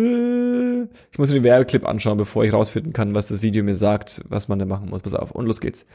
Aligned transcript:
Cool. 0.00 0.90
Ich 1.10 1.18
muss 1.18 1.28
mir 1.30 1.36
den 1.36 1.44
Werbeclip 1.44 1.86
anschauen, 1.86 2.18
bevor 2.18 2.44
ich 2.44 2.52
rausfinden 2.52 2.92
kann, 2.92 3.14
was 3.14 3.28
das 3.28 3.40
Video 3.40 3.64
mir 3.64 3.74
sagt, 3.74 4.20
was 4.28 4.46
man 4.46 4.58
da 4.58 4.66
machen 4.66 4.90
muss. 4.90 5.00
Pass 5.00 5.14
auf. 5.14 5.30
Und 5.30 5.46
los 5.46 5.58
geht's. 5.58 5.86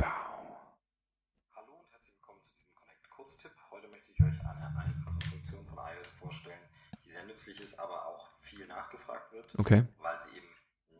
Hallo 0.00 1.72
und 1.74 1.90
herzlich 1.90 2.14
willkommen 2.14 2.40
zu 2.44 2.52
diesem 2.54 2.72
Connect 2.76 3.10
Kurztipp. 3.10 3.50
Heute 3.72 3.88
möchte 3.88 4.12
ich 4.12 4.20
euch 4.20 4.38
eine 4.40 4.78
einfache 4.78 5.18
Funktion 5.28 5.66
von 5.66 5.76
iOS 5.76 6.10
vorstellen, 6.12 6.60
die 7.04 7.10
sehr 7.10 7.24
nützlich 7.24 7.60
ist, 7.60 7.76
aber 7.80 8.06
auch 8.06 8.30
viel 8.42 8.64
nachgefragt 8.68 9.32
wird, 9.32 9.48
Okay. 9.58 9.86
weil 9.98 10.18
sie 10.20 10.36
eben 10.36 10.46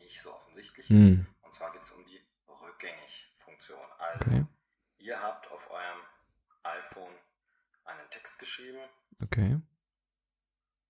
nicht 0.00 0.20
so 0.20 0.32
offensichtlich 0.34 0.90
ist. 0.90 0.98
Hm. 0.98 1.26
Und 1.42 1.54
zwar 1.54 1.70
geht 1.72 1.82
es 1.82 1.92
um 1.92 2.04
die 2.04 2.18
Rückgängig-Funktion. 2.48 3.78
Also, 4.00 4.24
Okay. 4.30 4.44
ihr 4.98 5.22
habt 5.22 5.48
auf 5.52 5.70
eurem 5.70 6.02
iPhone 6.64 7.14
einen 7.84 8.10
Text 8.10 8.40
geschrieben. 8.40 8.78
Okay. 9.22 9.60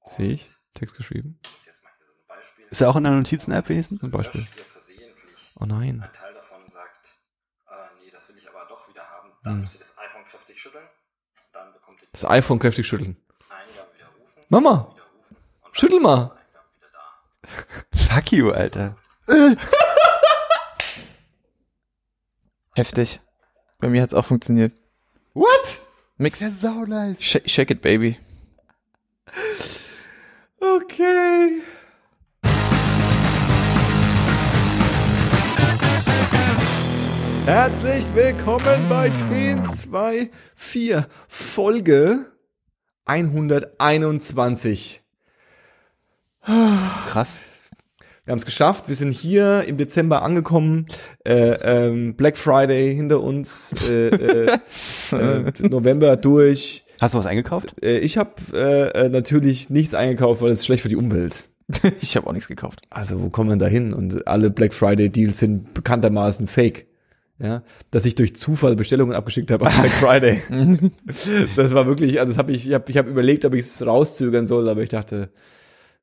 Sehe 0.07 0.33
ich. 0.33 0.57
Text 0.75 0.97
geschrieben. 0.97 1.39
Ist 2.71 2.81
er 2.81 2.89
auch 2.91 2.97
in 2.97 3.05
der 3.05 3.13
Notizen-App 3.13 3.69
wenigstens? 3.69 4.03
Ein 4.03 4.11
Beispiel. 4.11 4.47
Oh 5.61 5.67
nein. 5.67 6.03
ein 6.03 6.13
Teil 6.13 6.33
davon 6.35 6.63
sagt, 6.71 7.15
äh, 7.69 7.73
nee, 8.03 8.11
das 8.11 8.27
will 8.29 8.39
ich 8.39 8.49
aber 8.49 8.65
doch 8.69 8.89
wieder 8.89 9.03
haben, 9.09 9.31
dann 9.45 9.53
Hm. 9.55 9.61
müsst 9.61 9.75
ihr 9.75 9.81
das 9.81 9.97
iPhone 9.99 10.25
kräftig 10.25 10.59
schütteln. 10.61 10.89
Dann 11.53 11.73
bekommt 11.75 12.01
ihr 12.03 12.09
Das 12.13 12.25
iPhone 12.25 12.59
kräftig 12.59 12.87
schütteln. 12.87 13.17
Widerrufen. 13.95 14.43
Mama, 14.49 14.95
schüttel 15.73 16.01
mal. 16.01 16.37
ist. 17.93 18.09
Fuck 18.09 18.33
you, 18.33 18.51
Alter. 18.51 18.97
Heftig. 22.75 23.21
Bei 23.79 23.89
mir 23.89 24.03
hat's 24.03 24.15
auch 24.15 24.25
funktioniert. 24.25 24.73
What? 25.35 25.81
Mix. 26.17 26.41
Ja, 26.41 26.51
sau 26.51 26.85
nice. 26.87 27.23
Shake, 27.23 27.49
shake 27.51 27.71
it, 27.71 27.83
baby. 27.83 28.19
Okay. 31.03 31.63
Herzlich 37.45 38.05
willkommen 38.15 38.89
bei 38.89 39.11
10, 39.11 39.69
2, 39.69 40.31
4, 40.55 41.09
Folge 41.27 42.27
121. 43.05 45.03
Krass. 47.09 47.39
Wir 48.25 48.31
haben 48.31 48.39
es 48.39 48.45
geschafft. 48.45 48.87
Wir 48.87 48.95
sind 48.95 49.11
hier 49.11 49.65
im 49.65 49.79
Dezember 49.79 50.23
angekommen. 50.23 50.87
Äh, 51.25 51.89
ähm, 51.89 52.15
Black 52.15 52.37
Friday 52.37 52.95
hinter 52.95 53.21
uns. 53.21 53.75
Äh, 53.89 54.09
äh, 54.11 54.59
äh, 55.11 55.53
November 55.69 56.17
durch. 56.17 56.85
Hast 57.03 57.15
du 57.15 57.19
was 57.19 57.27
eingekauft? 57.27 57.75
Äh, 57.83 57.99
ich 57.99 58.17
habe 58.17 58.31
äh, 58.55 59.07
äh, 59.07 59.09
natürlich 59.09 59.71
nichts 59.71 59.93
eingekauft, 59.93 60.41
weil 60.41 60.53
es 60.53 60.65
schlecht 60.65 60.83
für 60.83 60.89
die 60.89 60.97
Umwelt. 60.97 61.49
Ich 62.01 62.17
habe 62.17 62.27
auch 62.27 62.33
nichts 62.33 62.49
gekauft. 62.49 62.83
Also 62.91 63.23
wo 63.23 63.29
kommen 63.29 63.49
wir 63.51 63.57
da 63.57 63.67
hin? 63.67 63.93
Und 63.93 64.29
alle 64.29 64.51
Black 64.51 64.73
Friday 64.73 65.09
Deals 65.09 65.39
sind 65.39 65.75
bekanntermaßen 65.75 66.47
fake. 66.47 66.87
Ja, 67.39 67.65
dass 67.91 68.05
ich 68.05 68.15
durch 68.15 68.37
Zufall 68.37 68.77
Bestellungen 68.77 69.17
abgeschickt 69.17 69.51
habe 69.51 69.67
am 69.67 69.73
Black 69.81 69.93
Friday. 69.93 70.43
das 71.57 71.75
war 71.75 71.87
wirklich, 71.87 72.21
also 72.21 72.33
das 72.33 72.39
habe 72.39 72.53
ich, 72.53 72.69
ich 72.69 72.75
habe 72.75 72.89
ich 72.89 72.97
hab 72.97 73.09
überlegt, 73.09 73.45
ob 73.45 73.55
ich 73.55 73.63
es 73.63 73.85
rauszögern 73.85 74.47
soll, 74.47 74.69
aber 74.69 74.83
ich 74.83 74.91
dachte, 74.91 75.33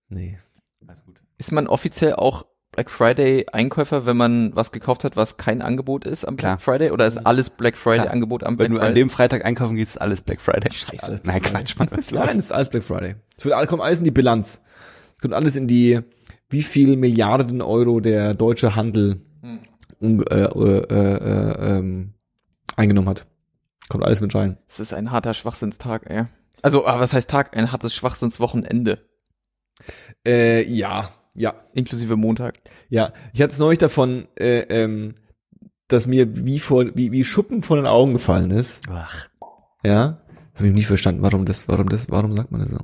nee. 0.09 0.38
Alles 0.86 1.05
gut. 1.05 1.22
Ist 1.38 1.53
man 1.53 1.67
offiziell 1.67 2.14
auch 2.14 2.45
Black 2.72 2.92
Friday 2.92 3.45
Einkäufer, 3.52 4.06
wenn 4.06 4.16
man 4.16 4.56
was 4.56 4.72
gekauft 4.72 5.03
hat, 5.03 5.16
was 5.16 5.38
kein 5.38 5.62
Angebot 5.62 6.06
ist 6.06 6.23
am 6.25 6.38
Klar. 6.38 6.58
Black 6.58 6.62
Friday? 6.64 6.92
Oder 6.92 7.08
ist 7.08 7.17
alles 7.17 7.50
Black 7.50 7.76
Friday 7.76 8.02
Klar. 8.03 8.14
Angebot 8.14 8.44
am 8.44 8.58
Black 8.58 8.66
Wenn 8.70 8.73
du 8.73 8.80
Friday? 8.80 8.89
an 8.89 8.95
dem 8.95 9.09
Freitag 9.09 9.44
einkaufen 9.45 9.76
gehst, 9.76 9.95
ist 9.95 10.02
alles 10.02 10.22
Black 10.22 10.39
Friday. 10.39 10.72
Scheiße. 10.72 11.03
Alles 11.06 11.23
Nein, 11.23 11.42
Black 11.42 11.52
Quatsch, 11.53 11.78
Mann, 11.78 11.88
was? 11.92 12.11
Nein, 12.11 12.30
es 12.30 12.36
ist 12.45 12.52
alles 12.52 12.70
Black 12.70 12.84
Friday. 12.84 13.16
Es 13.38 13.44
wird, 13.45 13.56
alles- 13.56 13.70
kommt 13.70 13.81
alles 13.81 14.00
in 14.00 14.06
die 14.06 14.11
Bilanz. 14.11 14.61
Es 15.16 15.22
kommt 15.22 15.34
alles 15.34 15.56
in 15.56 15.67
die, 15.67 16.00
wie 16.50 16.61
viel 16.61 16.95
Milliarden 16.95 17.61
Euro 17.61 18.00
der 18.00 18.34
deutsche 18.36 18.76
Handel 18.76 19.20
Hm. 19.42 19.59
um, 20.00 20.23
äh, 20.30 20.44
äh, 20.44 20.83
äh, 20.94 21.78
ähm, 21.78 22.14
eingenommen 22.76 23.10
hat. 23.10 23.26
Kommt 23.89 24.04
alles 24.04 24.22
mit 24.22 24.33
rein. 24.36 24.58
Es 24.67 24.80
ist 24.80 24.93
ein 24.93 25.11
harter 25.11 25.33
Schwachsinnstag, 25.33 26.04
ey. 26.10 26.26
Also, 26.61 26.86
ah, 26.86 26.99
was 26.99 27.14
heißt 27.14 27.30
Tag? 27.30 27.58
Ein 27.58 27.72
hartes 27.72 27.95
Schwachsinnswochenende. 27.95 28.99
Äh, 30.27 30.64
ja, 30.70 31.10
ja, 31.39 31.54
Inklusive 31.73 32.17
Montag. 32.17 32.55
ja. 32.89 33.14
Ich 33.33 33.42
hatte 33.42 33.54
es 33.54 33.60
neulich 33.60 33.80
davon, 33.80 34.27
äh, 34.38 34.60
ähm, 34.64 35.16
dass 35.88 36.05
mir 36.05 36.45
wie 36.45 36.60
vor, 36.60 36.86
wie, 36.95 37.14
wie 37.14 37.23
Schuppen 37.23 37.64
von 37.64 37.77
den 37.77 37.88
Augen 37.88 38.14
gefallen 38.14 38.52
ist. 38.52 38.83
Ach. 38.92 39.30
Ja. 39.83 40.22
Habe 40.55 40.67
ich 40.67 40.73
nie 40.73 40.83
verstanden, 40.83 41.23
warum 41.23 41.45
das, 41.45 41.70
warum 41.70 41.88
das, 41.88 42.11
warum 42.11 42.36
sagt 42.36 42.52
man 42.52 42.61
das 42.61 42.72
so? 42.72 42.80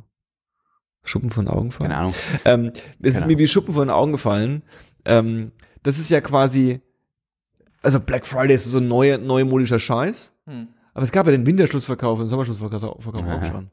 Schuppen 1.04 1.30
von 1.30 1.46
den 1.46 1.54
Augen 1.54 1.72
fallen? 1.72 1.90
Keine 1.90 2.00
Ahnung. 2.00 2.14
Ähm, 2.46 2.72
es 3.02 3.10
ist 3.10 3.22
Keine 3.22 3.34
mir 3.34 3.40
wie 3.40 3.48
Schuppen 3.50 3.74
von 3.74 3.90
den 3.90 3.94
Augen 3.94 4.14
gefallen. 4.14 4.64
Ähm, 5.04 5.52
das 5.84 6.00
ist 6.00 6.10
ja 6.10 6.22
quasi, 6.22 6.80
also 7.84 8.00
Black 8.00 8.26
Friday 8.26 8.56
ist 8.56 8.64
so 8.64 8.78
ein 8.78 8.88
neuer, 8.88 9.18
neumodischer 9.18 9.80
Scheiß. 9.80 10.34
Hm. 10.48 10.70
Aber 10.94 11.04
es 11.04 11.12
gab 11.12 11.26
ja 11.26 11.34
den 11.34 11.46
Winterschlussverkauf 11.46 12.20
und 12.20 12.28
den 12.28 12.30
Sommerschlussverkauf 12.30 13.04
Verkauf 13.04 13.22
auch 13.22 13.46
schon. 13.46 13.70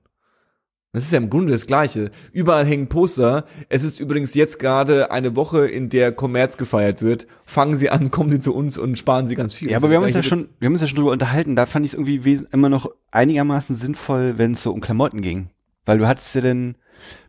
Das 0.95 1.05
ist 1.05 1.11
ja 1.11 1.17
im 1.17 1.31
Grunde 1.31 1.53
das 1.53 1.67
Gleiche. 1.67 2.11
Überall 2.33 2.67
hängen 2.67 2.89
Poster. 2.89 3.47
Es 3.71 3.83
ist 3.83 3.99
übrigens 3.99 4.35
jetzt 4.35 4.59
gerade 4.59 5.11
eine 5.11 5.35
Woche, 5.35 5.67
in 5.67 5.89
der 5.89 6.13
Kommerz 6.13 6.59
gefeiert 6.59 7.01
wird. 7.01 7.27
Fangen 7.47 7.75
Sie 7.75 7.89
an, 7.89 8.11
kommen 8.11 8.31
Sie 8.31 8.41
zu 8.41 8.55
uns 8.55 8.77
und 8.77 8.99
sparen 8.99 9.27
Sie 9.27 9.35
ganz 9.35 9.55
viel. 9.55 9.71
Ja, 9.71 9.79
aber 9.79 9.89
wir 9.89 9.97
haben 9.97 10.05
uns 10.05 10.15
ja 10.15 10.23
schon, 10.23 10.49
wir 10.59 10.67
haben 10.67 10.75
uns 10.75 10.83
ja 10.83 10.89
schon 10.89 10.97
drüber 10.97 11.13
unterhalten. 11.13 11.57
Da 11.57 11.65
fand 11.65 11.87
ich 11.87 11.93
es 11.93 11.99
irgendwie 11.99 12.47
immer 12.53 12.69
noch 12.69 12.91
einigermaßen 13.11 13.75
sinnvoll, 13.75 14.35
wenn 14.37 14.53
es 14.53 14.63
so 14.63 14.71
um 14.71 14.83
Klamotten 14.83 15.23
ging. 15.23 15.49
Weil 15.87 15.97
du 15.97 16.07
hattest 16.07 16.35
ja 16.35 16.43
den 16.43 16.77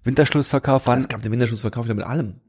Winterschlussverkauf, 0.04 0.86
wann, 0.86 1.00
Es 1.00 1.08
gab 1.08 1.22
den 1.22 1.32
Winterschlussverkauf 1.32 1.88
ja 1.88 1.94
mit 1.94 2.06
allem. 2.06 2.42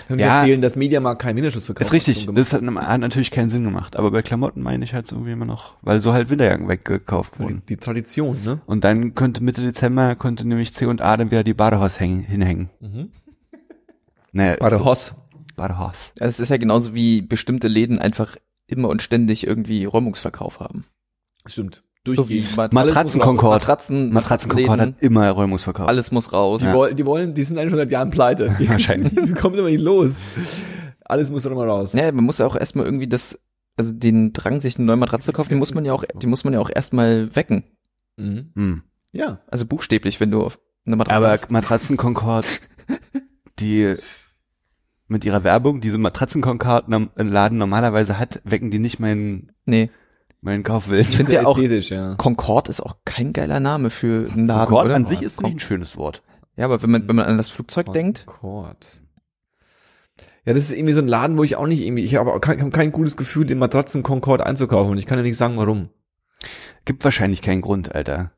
Können 0.08 0.18
Ja. 0.18 0.40
erzählen, 0.40 0.60
dass 0.60 0.76
Mediamarkt 0.76 1.22
keinen 1.22 1.36
Winterschlussverkauf 1.36 1.86
ist 1.86 1.92
richtig. 1.92 2.26
Das 2.32 2.52
hat, 2.52 2.62
hat 2.62 3.00
natürlich 3.00 3.30
keinen 3.30 3.50
Sinn 3.50 3.64
gemacht. 3.64 3.96
Aber 3.96 4.10
bei 4.10 4.22
Klamotten 4.22 4.62
meine 4.62 4.84
ich 4.84 4.94
halt 4.94 5.06
so 5.06 5.16
irgendwie 5.16 5.32
immer 5.32 5.44
noch, 5.44 5.76
weil 5.82 6.00
so 6.00 6.12
halt 6.12 6.30
Winterjacken 6.30 6.68
weggekauft 6.68 7.38
wurden. 7.38 7.62
die 7.68 7.76
Tradition, 7.76 8.36
ne? 8.44 8.60
Und 8.66 8.84
dann 8.84 9.14
könnte 9.14 9.42
Mitte 9.42 9.62
Dezember 9.62 10.16
könnte 10.16 10.46
nämlich 10.46 10.72
C 10.72 10.86
und 10.86 11.00
A 11.02 11.16
dann 11.16 11.30
wieder 11.30 11.44
die 11.44 11.54
Badehaus 11.54 12.00
hängen, 12.00 12.22
hinhängen. 12.22 12.70
Mhm. 12.80 13.10
Naja, 14.32 14.56
der 14.56 14.70
so. 14.70 15.14
Badehaus. 15.56 16.12
Also 16.18 16.28
es 16.28 16.40
ist 16.40 16.48
ja 16.48 16.56
genauso 16.56 16.94
wie 16.96 17.22
bestimmte 17.22 17.68
Läden 17.68 18.00
einfach 18.00 18.36
immer 18.66 18.88
und 18.88 19.02
ständig 19.02 19.46
irgendwie 19.46 19.84
Räumungsverkauf 19.84 20.58
haben. 20.58 20.84
Stimmt. 21.46 21.83
So 22.06 22.12
wie 22.28 22.40
Durchgehend. 22.40 22.56
Mat- 22.58 22.72
Matratzenkonkord. 22.74 23.60
Matratzen, 23.62 24.12
Matratzenkonkord 24.12 24.80
hat 24.80 25.00
immer 25.00 25.30
Räumungsverkauf. 25.30 25.88
alles 25.88 26.10
muss 26.12 26.32
raus. 26.34 26.60
Die, 26.62 26.70
wollen, 26.72 26.94
die 26.96 27.06
wollen, 27.06 27.34
die 27.34 27.42
sind 27.44 27.56
eigentlich 27.58 27.70
schon 27.70 27.78
seit 27.78 27.90
Jahren 27.90 28.10
pleite. 28.10 28.54
Die, 28.58 28.68
Wahrscheinlich. 28.68 29.14
Die 29.26 29.32
kommen 29.32 29.54
immer 29.56 29.68
nicht 29.68 29.80
los. 29.80 30.20
Alles 31.06 31.30
muss 31.30 31.44
doch 31.44 31.50
immer 31.50 31.64
raus. 31.66 31.94
Ja, 31.94 32.12
man 32.12 32.24
muss 32.24 32.38
ja 32.38 32.46
auch 32.46 32.56
erstmal 32.56 32.84
irgendwie 32.84 33.08
das, 33.08 33.38
also 33.76 33.92
den 33.92 34.32
Drang, 34.34 34.60
sich 34.60 34.76
eine 34.76 34.84
neue 34.86 34.96
Matratze 34.96 35.26
zu 35.26 35.32
kaufen, 35.32 35.48
den 35.48 35.58
muss 35.58 35.72
man 35.74 35.84
ja 35.86 35.92
auch, 35.94 36.04
den 36.04 36.28
muss 36.28 36.44
man 36.44 36.52
ja 36.52 36.60
auch 36.60 36.70
erstmal 36.74 37.34
wecken. 37.34 37.64
Mhm. 38.16 38.50
Hm. 38.54 38.82
Ja. 39.12 39.40
Also 39.46 39.64
buchstäblich, 39.64 40.20
wenn 40.20 40.30
du 40.30 40.44
auf 40.44 40.58
eine 40.86 40.96
Matratze 40.96 41.16
Aber 41.16 41.30
hast. 41.30 41.50
Matratzenkonkord, 41.50 42.44
die 43.58 43.94
mit 45.08 45.24
ihrer 45.24 45.44
Werbung, 45.44 45.80
diese 45.80 45.98
Matratzenkonkord 45.98 46.88
ein 46.92 47.10
Laden 47.28 47.58
normalerweise 47.58 48.18
hat, 48.18 48.40
wecken 48.44 48.70
die 48.70 48.78
nicht 48.78 48.98
meinen, 49.00 49.52
Nee. 49.64 49.90
Meinen 50.44 50.62
Kaufwillen. 50.62 51.06
Ich 51.08 51.16
finde 51.16 51.32
ja 51.32 51.46
auch, 51.46 51.58
ja. 51.58 52.14
Concord 52.16 52.68
ist 52.68 52.80
auch 52.80 52.96
kein 53.04 53.32
geiler 53.32 53.60
Name 53.60 53.90
für 53.90 54.30
einen 54.30 54.46
Laden, 54.46 54.66
Konkord 54.66 54.86
oder? 54.86 54.94
an 54.96 55.06
sich 55.06 55.22
ist 55.22 55.42
nicht 55.42 55.54
ein 55.54 55.60
schönes 55.60 55.96
Wort. 55.96 56.22
Ja, 56.56 56.66
aber 56.66 56.82
wenn 56.82 56.90
man, 56.90 57.08
wenn 57.08 57.16
man 57.16 57.26
an 57.26 57.36
das 57.36 57.48
Flugzeug 57.48 57.92
denkt, 57.92 58.26
Concord. 58.26 59.02
Ja, 60.46 60.52
das 60.52 60.64
ist 60.64 60.72
irgendwie 60.72 60.92
so 60.92 61.00
ein 61.00 61.08
Laden, 61.08 61.38
wo 61.38 61.44
ich 61.44 61.56
auch 61.56 61.66
nicht 61.66 61.84
irgendwie, 61.84 62.04
ich 62.04 62.16
habe 62.16 62.32
auch 62.32 62.40
kein, 62.40 62.60
hab 62.60 62.72
kein 62.72 62.92
gutes 62.92 63.16
Gefühl, 63.16 63.46
den 63.46 63.58
Matratzen 63.58 64.02
Concord 64.02 64.42
einzukaufen 64.42 64.92
und 64.92 64.98
ich 64.98 65.06
kann 65.06 65.18
ja 65.18 65.22
nicht 65.22 65.38
sagen, 65.38 65.56
warum. 65.56 65.88
Gibt 66.84 67.02
wahrscheinlich 67.02 67.40
keinen 67.40 67.62
Grund, 67.62 67.94
Alter. 67.94 68.32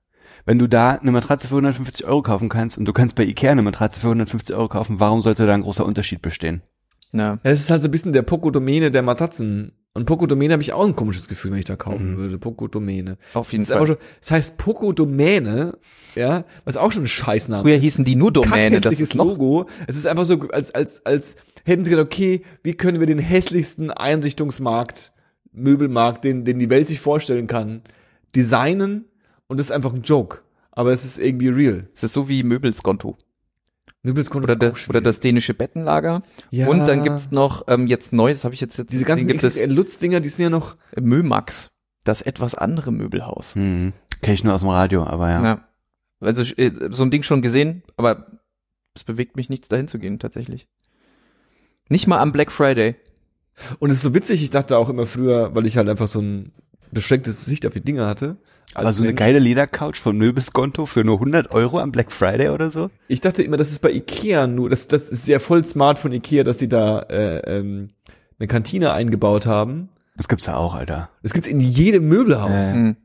Wenn 0.44 0.60
du 0.60 0.68
da 0.68 0.92
eine 0.92 1.10
Matratze 1.10 1.48
für 1.48 1.56
150 1.56 2.06
Euro 2.06 2.22
kaufen 2.22 2.48
kannst 2.48 2.78
und 2.78 2.84
du 2.84 2.92
kannst 2.92 3.16
bei 3.16 3.24
Ikea 3.24 3.50
eine 3.50 3.62
Matratze 3.62 3.98
für 3.98 4.06
150 4.06 4.54
Euro 4.54 4.68
kaufen, 4.68 5.00
warum 5.00 5.20
sollte 5.20 5.44
da 5.44 5.54
ein 5.54 5.62
großer 5.62 5.84
Unterschied 5.84 6.22
bestehen? 6.22 6.62
na, 7.10 7.32
Ja, 7.32 7.38
das 7.42 7.60
ist 7.60 7.70
halt 7.70 7.82
so 7.82 7.88
ein 7.88 7.90
bisschen 7.90 8.12
der 8.12 8.22
Poco-Domäne 8.22 8.92
der 8.92 9.02
Matratzen. 9.02 9.72
Und 9.96 10.04
Poco-Domäne 10.04 10.52
habe 10.52 10.62
ich 10.62 10.72
auch 10.72 10.86
ein 10.86 10.94
komisches 10.94 11.26
Gefühl, 11.26 11.52
wenn 11.52 11.58
ich 11.58 11.64
da 11.64 11.74
kaufen 11.76 12.12
Mhm. 12.12 12.16
würde. 12.18 12.38
Poco-Domäne. 12.38 13.16
auf 13.34 13.46
Das, 13.46 13.52
jeden 13.52 13.64
einfach 13.64 13.78
Fall. 13.78 13.86
schon, 13.86 13.96
das 14.20 14.30
heißt 14.30 14.58
Poco-Domäne, 14.58 15.78
ja, 16.14 16.44
was 16.64 16.76
auch 16.76 16.92
schon 16.92 17.04
ein 17.04 17.08
Scheißname 17.08 17.62
Früher 17.62 17.76
hießen 17.78 18.04
die 18.04 18.14
nur 18.14 18.30
Domäne, 18.32 18.80
das 18.80 19.00
ist 19.00 19.14
Logo. 19.14 19.66
Es 19.86 19.96
ist 19.96 20.06
einfach 20.06 20.24
so, 20.26 20.38
als, 20.50 20.74
als, 20.74 21.04
als 21.06 21.36
hätten 21.64 21.84
sie 21.84 21.90
gedacht, 21.90 22.06
okay, 22.06 22.42
wie 22.62 22.74
können 22.74 23.00
wir 23.00 23.06
den 23.06 23.18
hässlichsten 23.18 23.90
Einrichtungsmarkt, 23.90 25.12
Möbelmarkt, 25.52 26.24
den, 26.24 26.44
den 26.44 26.58
die 26.58 26.68
Welt 26.70 26.86
sich 26.86 27.00
vorstellen 27.00 27.46
kann, 27.46 27.80
designen 28.34 29.06
und 29.46 29.58
das 29.58 29.66
ist 29.68 29.72
einfach 29.72 29.94
ein 29.94 30.02
Joke. 30.02 30.38
Aber 30.72 30.92
es 30.92 31.04
ist 31.06 31.18
irgendwie 31.18 31.48
real. 31.48 31.88
es 31.94 32.02
ist 32.04 32.12
so 32.12 32.28
wie 32.28 32.42
Möbelskonto. 32.42 33.16
Möbelskonto 34.06 34.44
Oder, 34.44 34.56
der, 34.56 34.74
oder 34.88 35.00
das 35.00 35.18
dänische 35.18 35.52
Bettenlager. 35.52 36.22
Ja. 36.50 36.68
Und 36.68 36.86
dann 36.86 37.02
gibt's 37.02 37.32
noch, 37.32 37.64
ähm, 37.66 37.88
jetzt 37.88 38.12
neu, 38.12 38.32
das 38.32 38.44
habe 38.44 38.54
ich 38.54 38.60
jetzt, 38.60 38.78
jetzt 38.78 38.92
diese 38.92 39.04
ganzen 39.04 39.26
gibt 39.26 39.42
es 39.42 39.64
Lutz-Dinger, 39.64 40.20
die 40.20 40.28
sind 40.28 40.44
ja 40.44 40.50
noch, 40.50 40.76
Mömax, 40.98 41.72
das 42.04 42.22
etwas 42.22 42.54
andere 42.54 42.92
Möbelhaus. 42.92 43.56
Hm. 43.56 43.92
Kenn 44.22 44.34
ich 44.34 44.44
nur 44.44 44.54
aus 44.54 44.60
dem 44.60 44.70
Radio, 44.70 45.04
aber 45.04 45.30
ja. 45.30 45.44
Ja. 45.44 45.68
Also 46.20 46.42
äh, 46.54 46.70
so 46.90 47.02
ein 47.02 47.10
Ding 47.10 47.24
schon 47.24 47.42
gesehen, 47.42 47.82
aber 47.96 48.26
es 48.94 49.02
bewegt 49.02 49.36
mich 49.36 49.48
nichts, 49.48 49.68
dahin 49.68 49.88
zu 49.88 49.98
gehen, 49.98 50.20
tatsächlich. 50.20 50.68
Nicht 51.88 52.06
mal 52.06 52.20
am 52.20 52.32
Black 52.32 52.52
Friday. 52.52 52.94
Und 53.80 53.90
es 53.90 53.96
ist 53.96 54.02
so 54.02 54.14
witzig, 54.14 54.42
ich 54.42 54.50
dachte 54.50 54.78
auch 54.78 54.88
immer 54.88 55.06
früher, 55.06 55.54
weil 55.54 55.66
ich 55.66 55.76
halt 55.76 55.88
einfach 55.88 56.08
so 56.08 56.20
ein 56.20 56.52
beschränktes 56.92 57.44
Sicht 57.44 57.66
auf 57.66 57.74
die 57.74 57.84
Dinge 57.84 58.06
hatte. 58.06 58.36
Aber 58.74 58.88
als 58.88 58.96
so 58.96 59.02
eine 59.02 59.10
Mensch. 59.10 59.18
geile 59.18 59.38
Ledercouch 59.38 59.96
von 59.96 60.18
Möbelskonto 60.18 60.86
für 60.86 61.02
nur 61.04 61.16
100 61.16 61.52
Euro 61.52 61.78
am 61.78 61.92
Black 61.92 62.12
Friday 62.12 62.50
oder 62.50 62.70
so? 62.70 62.90
Ich 63.08 63.20
dachte 63.20 63.42
immer, 63.42 63.56
das 63.56 63.70
ist 63.70 63.80
bei 63.80 63.90
Ikea 63.90 64.46
nur, 64.46 64.68
das, 64.68 64.88
das 64.88 65.08
ist 65.08 65.26
ja 65.28 65.38
voll 65.38 65.64
smart 65.64 65.98
von 65.98 66.12
Ikea, 66.12 66.44
dass 66.44 66.58
die 66.58 66.68
da 66.68 67.00
äh, 67.00 67.58
ähm, 67.58 67.90
eine 68.38 68.48
Kantine 68.48 68.92
eingebaut 68.92 69.46
haben. 69.46 69.88
Das 70.16 70.28
gibt's 70.28 70.46
ja 70.46 70.56
auch, 70.56 70.74
Alter. 70.74 71.10
Das 71.22 71.32
gibt's 71.32 71.48
in 71.48 71.60
jedem 71.60 72.08
Möbelhaus. 72.08 72.64
Ja. 72.64 72.72
Hm. 72.72 72.96